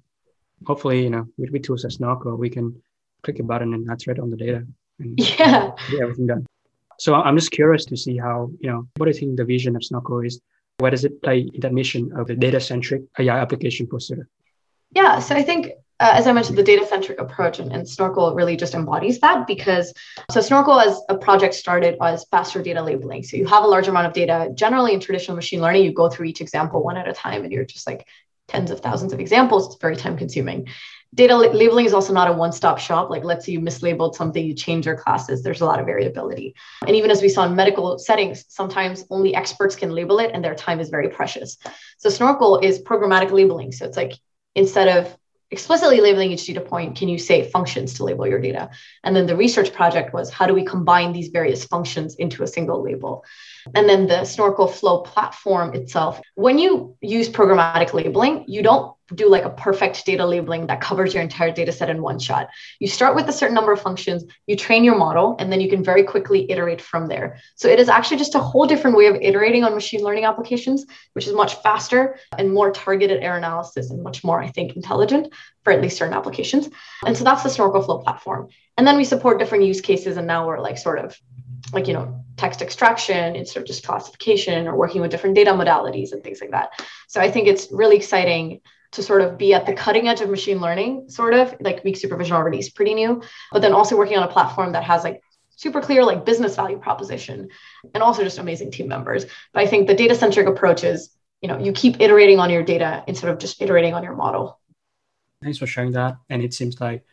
hopefully, 0.66 1.04
you 1.04 1.10
know, 1.10 1.28
with, 1.38 1.52
with 1.52 1.64
tools 1.64 1.84
like 1.84 1.94
Snorkel, 1.94 2.36
we 2.36 2.50
can 2.50 2.82
click 3.24 3.40
a 3.40 3.44
button 3.44 3.74
and 3.74 3.90
iterate 3.90 4.20
on 4.20 4.30
the 4.30 4.38
data 4.38 4.66
and 5.00 5.20
yeah. 5.40 5.72
get 5.90 6.02
everything 6.02 6.28
done. 6.28 6.46
So 6.98 7.14
I'm 7.14 7.36
just 7.36 7.52
curious 7.52 7.86
to 7.86 7.98
see 7.98 8.18
how, 8.18 8.52
you 8.60 8.70
know, 8.70 8.88
what 8.98 9.06
do 9.06 9.12
you 9.12 9.20
think 9.20 9.38
the 9.38 9.46
vision 9.46 9.76
of 9.76 9.84
Snorkel 9.84 10.22
is? 10.22 10.40
Where 10.78 10.92
does 10.92 11.06
it 11.06 11.22
play 11.22 11.50
in 11.54 11.60
that 11.62 11.74
mission 11.74 12.12
of 12.18 12.28
the 12.28 12.36
data-centric 12.36 13.04
AI 13.20 13.38
application 13.38 13.88
procedure? 13.88 14.28
Yeah, 14.92 15.20
so 15.20 15.36
I 15.36 15.44
think 15.44 15.72
uh, 16.00 16.12
as 16.14 16.28
I 16.28 16.34
mentioned, 16.34 16.58
the 16.58 16.64
data 16.64 16.86
centric 16.86 17.20
approach 17.22 17.60
and, 17.60 17.72
and, 17.72 17.88
Snorkel 17.88 18.36
really 18.36 18.58
just 18.58 18.74
embodies 18.74 19.20
that 19.22 19.48
because 19.48 19.94
so 20.30 20.42
Snorkel 20.42 20.80
as 20.82 21.00
a 21.08 21.18
project 21.18 21.54
started 21.54 21.96
as 22.02 22.26
faster 22.32 22.62
data 22.62 22.82
labeling. 22.84 23.24
So 23.24 23.38
you 23.38 23.46
have 23.46 23.64
a 23.64 23.68
large 23.68 23.88
amount 23.88 24.08
of 24.08 24.12
data. 24.12 24.52
Generally, 24.54 24.94
in 24.94 25.00
traditional 25.00 25.36
machine 25.36 25.62
learning, 25.62 25.86
you 25.86 25.94
go 25.94 26.10
through 26.10 26.26
each 26.26 26.42
example 26.42 26.84
one 26.84 26.98
at 26.98 27.08
a 27.08 27.14
time 27.14 27.44
and 27.44 27.52
you're 27.52 27.64
just 27.64 27.88
like 27.88 28.06
tens 28.48 28.72
of 28.72 28.80
thousands 28.80 29.14
of 29.14 29.20
examples, 29.20 29.68
it's 29.68 29.82
very 29.82 29.96
time 29.96 30.18
consuming. 30.18 30.68
Data 31.14 31.36
labeling 31.36 31.86
is 31.86 31.94
also 31.94 32.14
not 32.14 32.30
a 32.30 32.34
one 32.34 32.52
stop 32.52 32.78
shop. 32.78 33.10
Like, 33.10 33.24
let's 33.24 33.46
say 33.46 33.54
you 33.54 33.62
mislabeled 33.62 34.16
something, 34.16 34.46
you 34.46 34.54
change 34.54 34.86
your 34.86 34.98
classes, 34.98 35.44
there's 35.44 35.62
a 35.62 35.66
lot 35.66 35.80
of 35.80 35.86
variability. 35.86 36.56
And 36.86 36.96
even 36.96 37.10
as 37.10 37.22
we 37.22 37.30
saw 37.30 37.46
in 37.46 37.56
medical 37.56 37.98
settings, 37.98 38.46
sometimes 38.50 39.06
only 39.10 39.34
experts 39.34 39.76
can 39.76 39.92
label 39.92 40.20
it 40.20 40.32
and 40.34 40.44
their 40.44 40.56
time 40.56 40.80
is 40.80 40.90
very 40.90 41.10
precious. 41.10 41.58
So, 41.98 42.10
Snorkel 42.10 42.60
is 42.60 42.82
programmatic 42.82 43.32
labeling. 43.32 43.72
So, 43.72 43.86
it's 43.86 43.98
like 43.98 44.14
instead 44.56 44.90
of 44.90 45.18
explicitly 45.52 46.02
labeling 46.02 46.32
each 46.32 46.46
data 46.46 46.62
point, 46.62 46.98
can 46.98 47.08
you 47.08 47.18
say 47.18 47.50
functions 47.50 47.94
to 47.94 48.04
label 48.04 48.28
your 48.28 48.42
data? 48.42 48.70
And 49.04 49.16
then 49.16 49.26
the 49.26 49.36
research 49.38 49.74
project 49.74 50.14
was 50.14 50.30
how 50.30 50.48
do 50.48 50.54
we 50.54 50.66
combine 50.66 51.14
these 51.14 51.30
various 51.30 51.64
functions 51.66 52.16
into 52.16 52.44
a 52.44 52.48
single 52.48 52.84
label? 52.84 53.24
And 53.74 53.90
then 53.90 54.08
the 54.08 54.26
Snorkel 54.26 54.68
Flow 54.68 55.00
platform 55.02 55.74
itself, 55.74 56.22
when 56.36 56.60
you 56.60 56.96
use 57.02 57.30
programmatic 57.30 57.94
labeling, 57.94 58.46
you 58.48 58.62
don't 58.62 58.96
do 59.14 59.30
like 59.30 59.44
a 59.44 59.52
perfect 59.52 60.04
data 60.06 60.26
labeling 60.26 60.66
that 60.68 60.82
covers 60.82 61.14
your 61.14 61.22
entire 61.22 61.52
data 61.52 61.72
set 61.72 61.90
in 61.90 62.02
one 62.02 62.18
shot. 62.18 62.50
You 62.80 62.88
start 62.88 63.16
with 63.16 63.28
a 63.30 63.32
certain 63.32 63.54
number 63.54 63.72
of 63.72 63.82
functions, 63.82 64.24
you 64.48 64.56
train 64.56 64.84
your 64.84 64.98
model, 64.98 65.36
and 65.38 65.52
then 65.52 65.62
you 65.62 65.70
can 65.70 65.84
very 65.84 66.04
quickly 66.04 66.50
iterate 66.50 66.82
from 66.82 67.08
there. 67.08 67.38
So 67.56 67.68
it 67.68 67.80
is 67.80 67.88
actually 67.88 68.18
just 68.18 68.34
a 68.34 68.40
whole 68.40 68.66
different 68.66 68.98
way 68.98 69.06
of 69.06 69.16
iterating 69.16 69.64
on 69.64 69.76
machine 69.76 70.02
learning 70.02 70.26
applications, 70.26 70.86
which 71.14 71.28
is 71.28 71.34
much 71.34 71.56
faster 71.62 72.18
and 72.38 72.52
more 72.52 72.72
targeted 72.72 73.22
error 73.22 73.38
analysis 73.38 73.92
and 73.92 74.02
much 74.02 74.24
more, 74.24 74.42
I 74.42 74.48
think, 74.48 74.76
intelligent 74.76 75.32
for 75.64 75.72
at 75.72 75.82
least 75.82 75.98
certain 75.98 76.16
applications. 76.16 76.70
And 77.06 77.16
so 77.16 77.24
that's 77.24 77.44
the 77.44 77.50
Snorkel 77.50 77.84
Flow 77.84 78.00
platform. 78.00 78.50
And 78.78 78.88
then 78.88 78.98
we 78.98 79.04
support 79.04 79.40
different 79.40 79.66
use 79.66 79.82
cases. 79.82 80.18
And 80.18 80.26
now 80.26 80.48
we're 80.48 80.60
like 80.60 80.80
sort 80.80 81.00
of 81.00 81.16
like, 81.74 81.88
you 81.88 81.94
know, 81.94 82.24
text 82.38 82.62
extraction 82.62 83.36
instead 83.36 83.62
of 83.62 83.68
just 83.68 83.86
classification 83.86 84.68
or 84.68 84.76
working 84.76 85.02
with 85.02 85.12
different 85.12 85.36
data 85.36 85.52
modalities 85.52 86.12
and 86.12 86.24
things 86.24 86.42
like 86.42 86.52
that. 86.52 86.72
So 87.08 87.22
I 87.22 87.32
think 87.32 87.48
it's 87.48 87.72
really 87.72 87.96
exciting 87.96 88.62
to 88.92 89.04
sort 89.04 89.22
of 89.22 89.38
be 89.38 89.54
at 89.54 89.66
the 89.66 89.74
cutting 89.74 90.08
edge 90.08 90.22
of 90.22 90.30
machine 90.30 90.60
learning, 90.60 91.10
sort 91.10 91.34
of 91.34 91.56
like 91.60 91.84
weak 91.84 91.98
supervision 91.98 92.36
already 92.36 92.60
is 92.60 92.70
pretty 92.70 92.94
new, 92.94 93.22
but 93.52 93.62
then 93.62 93.74
also 93.74 93.98
working 93.98 94.18
on 94.18 94.24
a 94.24 94.32
platform 94.32 94.72
that 94.74 94.84
has 94.84 95.04
like 95.04 95.22
super 95.58 95.82
clear 95.82 96.04
like 96.04 96.26
business 96.26 96.56
value 96.56 96.78
proposition 96.78 97.50
and 97.94 98.04
also 98.04 98.24
just 98.24 98.38
amazing 98.38 98.72
team 98.72 98.88
members. 98.88 99.26
But 99.54 99.64
I 99.64 99.68
think 99.68 99.88
the 99.88 99.96
data 99.96 100.16
centric 100.16 100.48
approach 100.48 100.84
is, 100.84 101.10
you 101.42 101.50
know, 101.50 101.58
you 101.58 101.72
keep 101.72 102.00
iterating 102.00 102.40
on 102.40 102.50
your 102.50 102.64
data 102.64 103.04
instead 103.08 103.30
of 103.30 103.38
just 103.40 103.62
iterating 103.62 103.94
on 103.94 104.04
your 104.04 104.16
model. 104.16 104.60
Thanks 105.44 105.58
for 105.58 105.68
sharing 105.68 105.92
that. 105.92 106.18
And 106.30 106.42
it 106.42 106.54
seems 106.54 106.80
like 106.80 107.06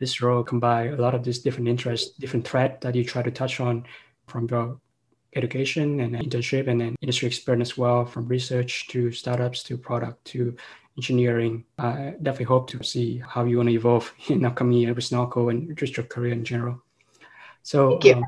this 0.00 0.20
role 0.20 0.42
combine 0.42 0.94
a 0.94 0.96
lot 0.96 1.14
of 1.14 1.22
these 1.22 1.38
different 1.38 1.68
interests, 1.68 2.16
different 2.18 2.48
thread 2.48 2.80
that 2.80 2.94
you 2.96 3.04
try 3.04 3.22
to 3.22 3.30
touch 3.30 3.60
on 3.60 3.84
from 4.26 4.48
your 4.48 4.80
education 5.36 6.00
and 6.00 6.16
internship 6.16 6.66
and 6.66 6.80
then 6.80 6.96
industry 7.02 7.28
experience 7.28 7.70
as 7.70 7.78
well, 7.78 8.04
from 8.04 8.26
research 8.26 8.88
to 8.88 9.12
startups 9.12 9.62
to 9.62 9.76
product 9.76 10.24
to 10.24 10.56
engineering. 10.96 11.64
I 11.78 12.14
definitely 12.22 12.46
hope 12.46 12.68
to 12.70 12.82
see 12.82 13.22
how 13.24 13.44
you 13.44 13.58
want 13.58 13.68
to 13.68 13.74
evolve 13.74 14.12
in 14.28 14.44
upcoming 14.44 14.78
years 14.78 14.96
with 14.96 15.04
Snorkel 15.04 15.50
and 15.50 15.76
just 15.76 15.96
your 15.96 16.06
career 16.06 16.32
in 16.32 16.44
general. 16.44 16.82
So 17.62 17.90
Thank 17.90 18.04
you. 18.04 18.14
Um, 18.14 18.24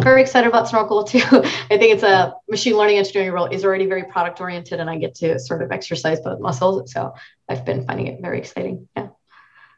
very 0.00 0.22
excited 0.22 0.46
about 0.46 0.68
Snorkel 0.68 1.04
too. 1.04 1.18
I 1.32 1.78
think 1.78 1.94
it's 1.94 2.02
a 2.02 2.34
machine 2.48 2.76
learning 2.76 2.98
engineering 2.98 3.32
role 3.32 3.46
is 3.46 3.64
already 3.64 3.86
very 3.86 4.04
product 4.04 4.40
oriented 4.40 4.78
and 4.78 4.88
I 4.88 4.98
get 4.98 5.16
to 5.16 5.38
sort 5.38 5.62
of 5.62 5.72
exercise 5.72 6.20
both 6.20 6.38
muscles. 6.38 6.92
So 6.92 7.14
I've 7.48 7.64
been 7.64 7.84
finding 7.86 8.06
it 8.06 8.20
very 8.20 8.38
exciting. 8.38 8.88
Yeah. 8.96 9.08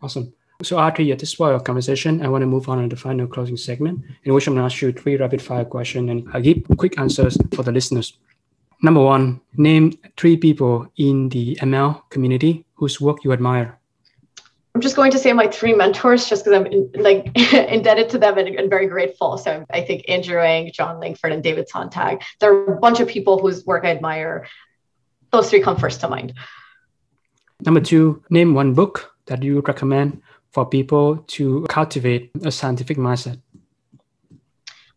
Awesome. 0.03 0.35
So 0.65 0.77
Aarti, 0.77 1.13
at 1.13 1.21
this 1.21 1.37
point 1.37 1.55
of 1.55 1.63
conversation, 1.63 2.21
I 2.21 2.27
want 2.27 2.43
to 2.43 2.47
move 2.47 2.69
on 2.69 2.83
to 2.83 2.89
the 2.89 3.01
final 3.01 3.29
closing 3.29 3.57
segment 3.57 4.05
in 4.25 4.35
which 4.35 4.49
I'm 4.49 4.55
going 4.55 4.69
to 4.69 4.75
ask 4.75 4.83
you 4.83 4.91
three 4.91 5.17
rapid 5.17 5.41
fire 5.41 5.65
questions 5.65 6.11
and 6.11 6.29
I'll 6.35 6.43
give 6.43 6.65
quick 6.77 6.99
answers 6.99 7.39
for 7.55 7.63
the 7.63 7.71
listeners. 7.71 8.19
Number 8.83 9.01
one, 9.01 9.41
name 9.57 9.97
three 10.17 10.37
people 10.37 10.91
in 10.97 11.29
the 11.29 11.55
ML 11.63 12.03
community 12.11 12.67
whose 12.75 13.01
work 13.01 13.23
you 13.23 13.33
admire. 13.33 13.79
I'm 14.75 14.81
just 14.81 14.97
going 14.97 15.13
to 15.13 15.19
say 15.19 15.33
my 15.33 15.47
three 15.47 15.75
mentors 15.75 16.29
just 16.29 16.45
because 16.45 16.59
I'm 16.59 16.67
in, 16.67 16.91
like 16.97 17.31
indebted 17.53 18.09
to 18.11 18.19
them 18.19 18.37
and, 18.37 18.49
and, 18.49 18.69
very 18.69 18.89
grateful. 18.89 19.39
So 19.39 19.65
I 19.71 19.83
think 19.83 20.07
Andrew 20.09 20.41
Ng, 20.41 20.73
John 20.73 20.99
Langford, 20.99 21.31
and 21.31 21.41
David 21.41 21.69
Sontag. 21.69 22.23
There 22.41 22.53
are 22.53 22.75
a 22.75 22.81
bunch 22.81 22.99
of 22.99 23.07
people 23.07 23.39
whose 23.39 23.65
work 23.65 23.85
I 23.85 23.91
admire. 23.91 24.49
Those 25.31 25.51
three 25.51 25.61
come 25.61 25.77
first 25.77 26.01
to 26.01 26.09
mind. 26.09 26.35
Number 27.65 27.81
two, 27.81 28.25
name 28.29 28.55
one 28.55 28.75
book 28.75 29.13
that 29.27 29.43
you 29.45 29.57
would 29.57 29.69
recommend 29.69 30.21
for 30.51 30.67
people 30.67 31.19
to 31.29 31.67
cultivate 31.69 32.31
a 32.45 32.51
scientific 32.51 32.97
mindset. 32.97 33.41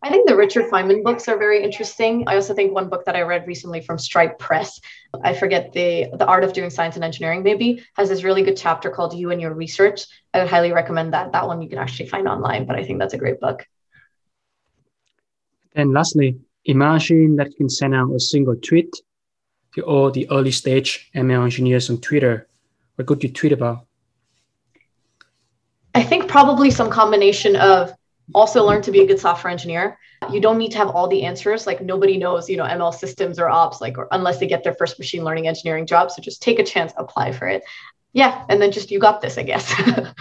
I 0.04 0.10
think 0.10 0.28
the 0.28 0.36
Richard 0.36 0.66
Feynman 0.72 1.04
books 1.04 1.28
are 1.28 1.38
very 1.38 1.64
interesting. 1.64 2.24
I 2.28 2.36
also 2.36 2.56
think 2.56 2.74
one 2.74 2.90
book 2.90 3.06
that 3.06 3.16
I 3.16 3.22
read 3.22 3.46
recently 3.46 3.82
from 3.82 4.00
Stripe 4.00 4.40
Press, 4.40 4.82
I 5.24 5.36
forget 5.36 5.74
the 5.74 6.10
the 6.18 6.26
art 6.26 6.44
of 6.44 6.54
doing 6.54 6.72
science 6.72 6.96
and 6.96 7.04
engineering 7.04 7.44
maybe, 7.44 7.84
has 7.94 8.10
this 8.10 8.24
really 8.24 8.42
good 8.42 8.58
chapter 8.58 8.90
called 8.90 9.14
You 9.14 9.30
and 9.30 9.40
Your 9.40 9.54
Research. 9.54 10.08
I 10.34 10.40
would 10.40 10.50
highly 10.50 10.72
recommend 10.72 11.14
that. 11.14 11.34
That 11.34 11.46
one 11.46 11.62
you 11.62 11.70
can 11.70 11.78
actually 11.78 12.10
find 12.10 12.28
online, 12.28 12.66
but 12.66 12.76
I 12.76 12.84
think 12.84 12.98
that's 12.98 13.14
a 13.14 13.20
great 13.20 13.40
book. 13.40 13.68
And 15.76 15.94
lastly, 15.94 16.40
imagine 16.66 17.36
that 17.36 17.50
you 17.52 17.56
can 17.56 17.70
send 17.70 17.94
out 17.94 18.12
a 18.12 18.20
single 18.20 18.56
tweet 18.56 18.92
to 19.76 19.84
all 19.84 20.10
the 20.10 20.28
early 20.32 20.52
stage 20.52 21.12
ML 21.16 21.44
engineers 21.44 21.92
on 21.92 22.02
Twitter. 22.02 22.48
What 22.96 23.08
could 23.08 23.24
you 23.24 23.30
tweet 23.30 23.52
about? 23.52 23.86
I 25.94 26.04
think 26.04 26.28
probably 26.28 26.72
some 26.72 26.90
combination 26.90 27.56
of 27.56 27.94
also 28.34 28.66
learn 28.66 28.82
to 28.84 28.92
be 28.92 29.02
a 29.02 29.08
good 29.08 29.20
software 29.20 29.52
engineer. 29.52 29.98
You 30.32 30.40
don't 30.40 30.58
need 30.58 30.72
to 30.72 30.78
have 30.78 30.90
all 30.90 31.08
the 31.08 31.24
answers. 31.24 31.68
Like 31.68 31.82
nobody 31.82 32.18
knows 32.18 32.50
you 32.50 32.58
know 32.58 32.66
ml 32.66 32.94
systems 32.94 33.40
or 33.40 33.50
ops 33.50 33.82
like 33.82 33.98
or 33.98 34.08
unless 34.12 34.40
they 34.40 34.48
get 34.48 34.64
their 34.64 34.76
first 34.76 35.00
machine 35.00 35.24
learning 35.24 35.48
engineering 35.48 35.86
job. 35.86 36.12
So 36.12 36.22
just 36.22 36.42
take 36.42 36.60
a 36.60 36.64
chance 36.64 36.94
apply 36.98 37.32
for 37.34 37.48
it. 37.48 37.64
Yeah 38.14 38.46
and 38.50 38.62
then 38.62 38.72
just 38.72 38.92
you 38.92 39.00
got 39.00 39.22
this 39.22 39.38
i 39.38 39.44
guess. 39.44 39.74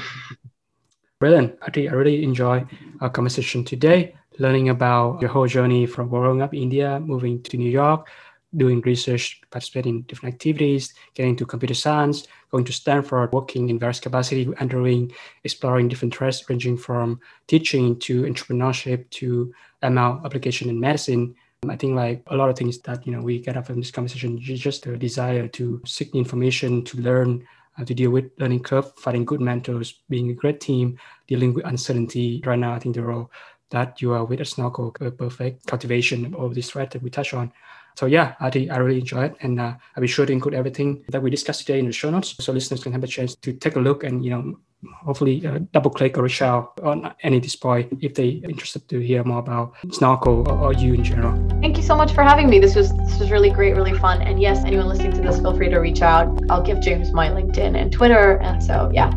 Brilliant. 1.21 1.59
I 1.61 1.71
really 1.81 2.25
enjoy 2.25 2.65
our 3.01 3.11
conversation 3.11 3.65
today 3.65 4.15
learning 4.39 4.71
about 4.71 5.21
your 5.21 5.29
whole 5.29 5.47
journey 5.47 5.85
from 5.85 6.09
growing 6.09 6.41
up 6.41 6.55
in 6.55 6.63
india 6.63 6.99
moving 7.01 7.43
to 7.43 7.59
new 7.59 7.69
york 7.69 8.09
doing 8.57 8.81
research, 8.81 9.41
participating 9.51 9.97
in 9.97 10.03
different 10.03 10.35
activities, 10.35 10.95
getting 11.15 11.31
into 11.31 11.47
computer 11.47 11.75
science, 11.75 12.27
going 12.51 12.65
to 12.65 12.73
Stanford, 12.73 13.33
working 13.33 13.69
in 13.69 13.79
various 13.79 14.01
capacity, 14.01 14.49
entering, 14.59 15.13
exploring 15.45 15.89
different 15.89 16.15
threads 16.15 16.45
ranging 16.49 16.77
from 16.77 17.21
teaching 17.47 17.99
to 18.01 18.23
entrepreneurship 18.23 19.09
to 19.11 19.53
ML 19.83 20.25
application 20.25 20.69
in 20.69 20.81
medicine. 20.81 21.35
I 21.69 21.77
think 21.77 21.95
like 21.95 22.23
a 22.29 22.37
lot 22.37 22.49
of 22.49 22.57
things 22.57 22.79
that 22.81 23.07
you 23.07 23.13
know 23.13 23.21
we 23.21 23.39
get 23.39 23.57
out 23.57 23.67
from 23.67 23.81
this 23.81 23.91
conversation 23.91 24.39
is 24.39 24.61
just 24.61 24.87
a 24.87 24.97
desire 24.97 25.47
to 25.49 25.81
seek 25.85 26.15
information, 26.15 26.85
to 26.85 26.99
learn, 26.99 27.47
uh, 27.79 27.85
to 27.85 27.95
deal 27.95 28.11
with 28.11 28.31
learning 28.39 28.63
curve, 28.63 28.93
finding 28.97 29.25
good 29.25 29.41
mentors, 29.41 30.01
being 30.09 30.31
a 30.31 30.35
great 30.35 30.61
team, 30.61 30.99
dealing 31.29 31.53
with 31.53 31.67
uncertainty. 31.67 32.43
Right 32.45 32.59
now, 32.59 32.73
I 32.73 32.79
think 32.79 32.95
the 32.95 33.03
role 33.03 33.31
that 33.71 34.03
you 34.03 34.13
are 34.13 34.25
with 34.25 34.41
a 34.41 34.45
Snorkel, 34.45 34.97
a 35.01 35.11
perfect 35.11 35.67
cultivation 35.67 36.35
of 36.35 36.55
this 36.55 36.71
thread 36.71 36.91
that 36.91 37.03
we 37.03 37.11
touch 37.11 37.35
on. 37.35 37.53
So 38.01 38.07
yeah, 38.07 38.33
I, 38.41 38.47
I 38.73 38.79
really 38.79 39.01
enjoy 39.01 39.25
it, 39.25 39.37
and 39.43 39.61
uh, 39.61 39.75
I'll 39.95 40.01
be 40.01 40.07
sure 40.07 40.25
to 40.25 40.33
include 40.33 40.55
everything 40.55 41.05
that 41.11 41.23
we 41.23 41.29
discussed 41.29 41.67
today 41.67 41.79
in 41.79 41.85
the 41.85 41.93
show 41.93 42.09
notes, 42.09 42.35
so 42.41 42.51
listeners 42.51 42.83
can 42.83 42.93
have 42.93 43.05
a 43.05 43.07
chance 43.07 43.35
to 43.35 43.53
take 43.53 43.77
a 43.77 43.79
look 43.79 44.05
and 44.05 44.25
you 44.25 44.31
know 44.31 44.59
hopefully 45.05 45.47
uh, 45.47 45.59
double 45.75 45.91
click 45.91 46.17
or 46.17 46.23
reach 46.23 46.41
out 46.41 46.81
on 46.83 47.13
any 47.25 47.39
display 47.39 47.87
if 48.01 48.15
they're 48.15 48.41
interested 48.49 48.89
to 48.89 49.01
hear 49.01 49.23
more 49.23 49.41
about 49.41 49.75
Snorkel 49.93 50.49
or, 50.49 50.59
or, 50.69 50.73
you 50.73 50.95
in 50.95 51.05
general. 51.05 51.37
Thank 51.61 51.77
you 51.77 51.83
so 51.83 51.95
much 51.95 52.13
for 52.13 52.23
having 52.23 52.49
me. 52.49 52.59
This 52.59 52.75
was 52.75 52.97
this 52.97 53.21
was 53.21 53.31
really 53.31 53.51
great, 53.51 53.77
really 53.77 53.99
fun. 53.99 54.23
And 54.23 54.41
yes, 54.41 54.65
anyone 54.65 54.89
listening 54.89 55.13
to 55.13 55.21
this, 55.21 55.39
feel 55.39 55.55
free 55.55 55.69
to 55.69 55.79
reach 55.79 56.01
out. 56.01 56.27
I'll 56.49 56.63
give 56.63 56.81
James 56.81 57.13
my 57.13 57.29
LinkedIn 57.29 57.77
and 57.77 57.93
Twitter. 57.93 58.39
And 58.39 58.65
so 58.65 58.91
yeah, 58.95 59.11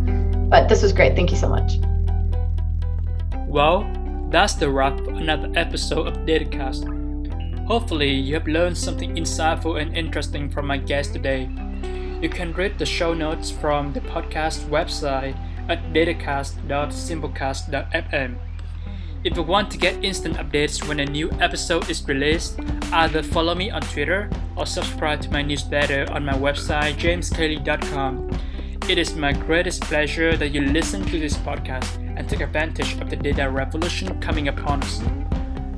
but 0.49 0.67
this 0.67 0.83
was 0.83 0.91
great. 0.91 1.15
Thank 1.15 1.31
you 1.31 1.37
so 1.37 1.47
much. 1.47 1.79
Well, 3.47 3.89
that's 4.29 4.55
the 4.55 4.69
wrap 4.69 4.97
for 4.97 5.11
another 5.11 5.49
episode 5.55 6.05
of 6.05 6.17
Datacast. 6.25 7.02
Hopefully, 7.67 8.11
you 8.11 8.33
have 8.33 8.47
learned 8.47 8.77
something 8.77 9.15
insightful 9.15 9.81
and 9.81 9.95
interesting 9.95 10.49
from 10.49 10.67
my 10.67 10.75
guest 10.77 11.13
today. 11.13 11.49
You 12.21 12.27
can 12.29 12.51
read 12.53 12.77
the 12.77 12.85
show 12.85 13.13
notes 13.13 13.49
from 13.51 13.93
the 13.93 14.01
podcast 14.01 14.65
website 14.67 15.37
at 15.69 15.93
datacast.simplecast.fm. 15.93 18.35
If 19.23 19.37
you 19.37 19.43
want 19.43 19.71
to 19.71 19.77
get 19.77 20.03
instant 20.03 20.35
updates 20.35 20.85
when 20.85 20.99
a 20.99 21.05
new 21.05 21.31
episode 21.39 21.89
is 21.89 22.05
released, 22.05 22.59
either 22.91 23.23
follow 23.23 23.55
me 23.55 23.71
on 23.71 23.81
Twitter 23.81 24.29
or 24.57 24.65
subscribe 24.65 25.21
to 25.21 25.31
my 25.31 25.41
newsletter 25.41 26.05
on 26.11 26.25
my 26.25 26.33
website 26.33 26.95
jameskle.com. 26.95 28.29
It 28.89 28.97
is 28.97 29.15
my 29.15 29.31
greatest 29.31 29.83
pleasure 29.83 30.35
that 30.35 30.49
you 30.49 30.59
listen 30.59 31.05
to 31.05 31.17
this 31.17 31.37
podcast 31.37 31.95
and 32.17 32.27
take 32.27 32.41
advantage 32.41 32.99
of 32.99 33.09
the 33.09 33.15
data 33.15 33.49
revolution 33.49 34.19
coming 34.19 34.49
upon 34.49 34.83
us. 34.83 35.01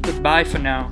Goodbye 0.02 0.44
for 0.44 0.58
now. 0.58 0.92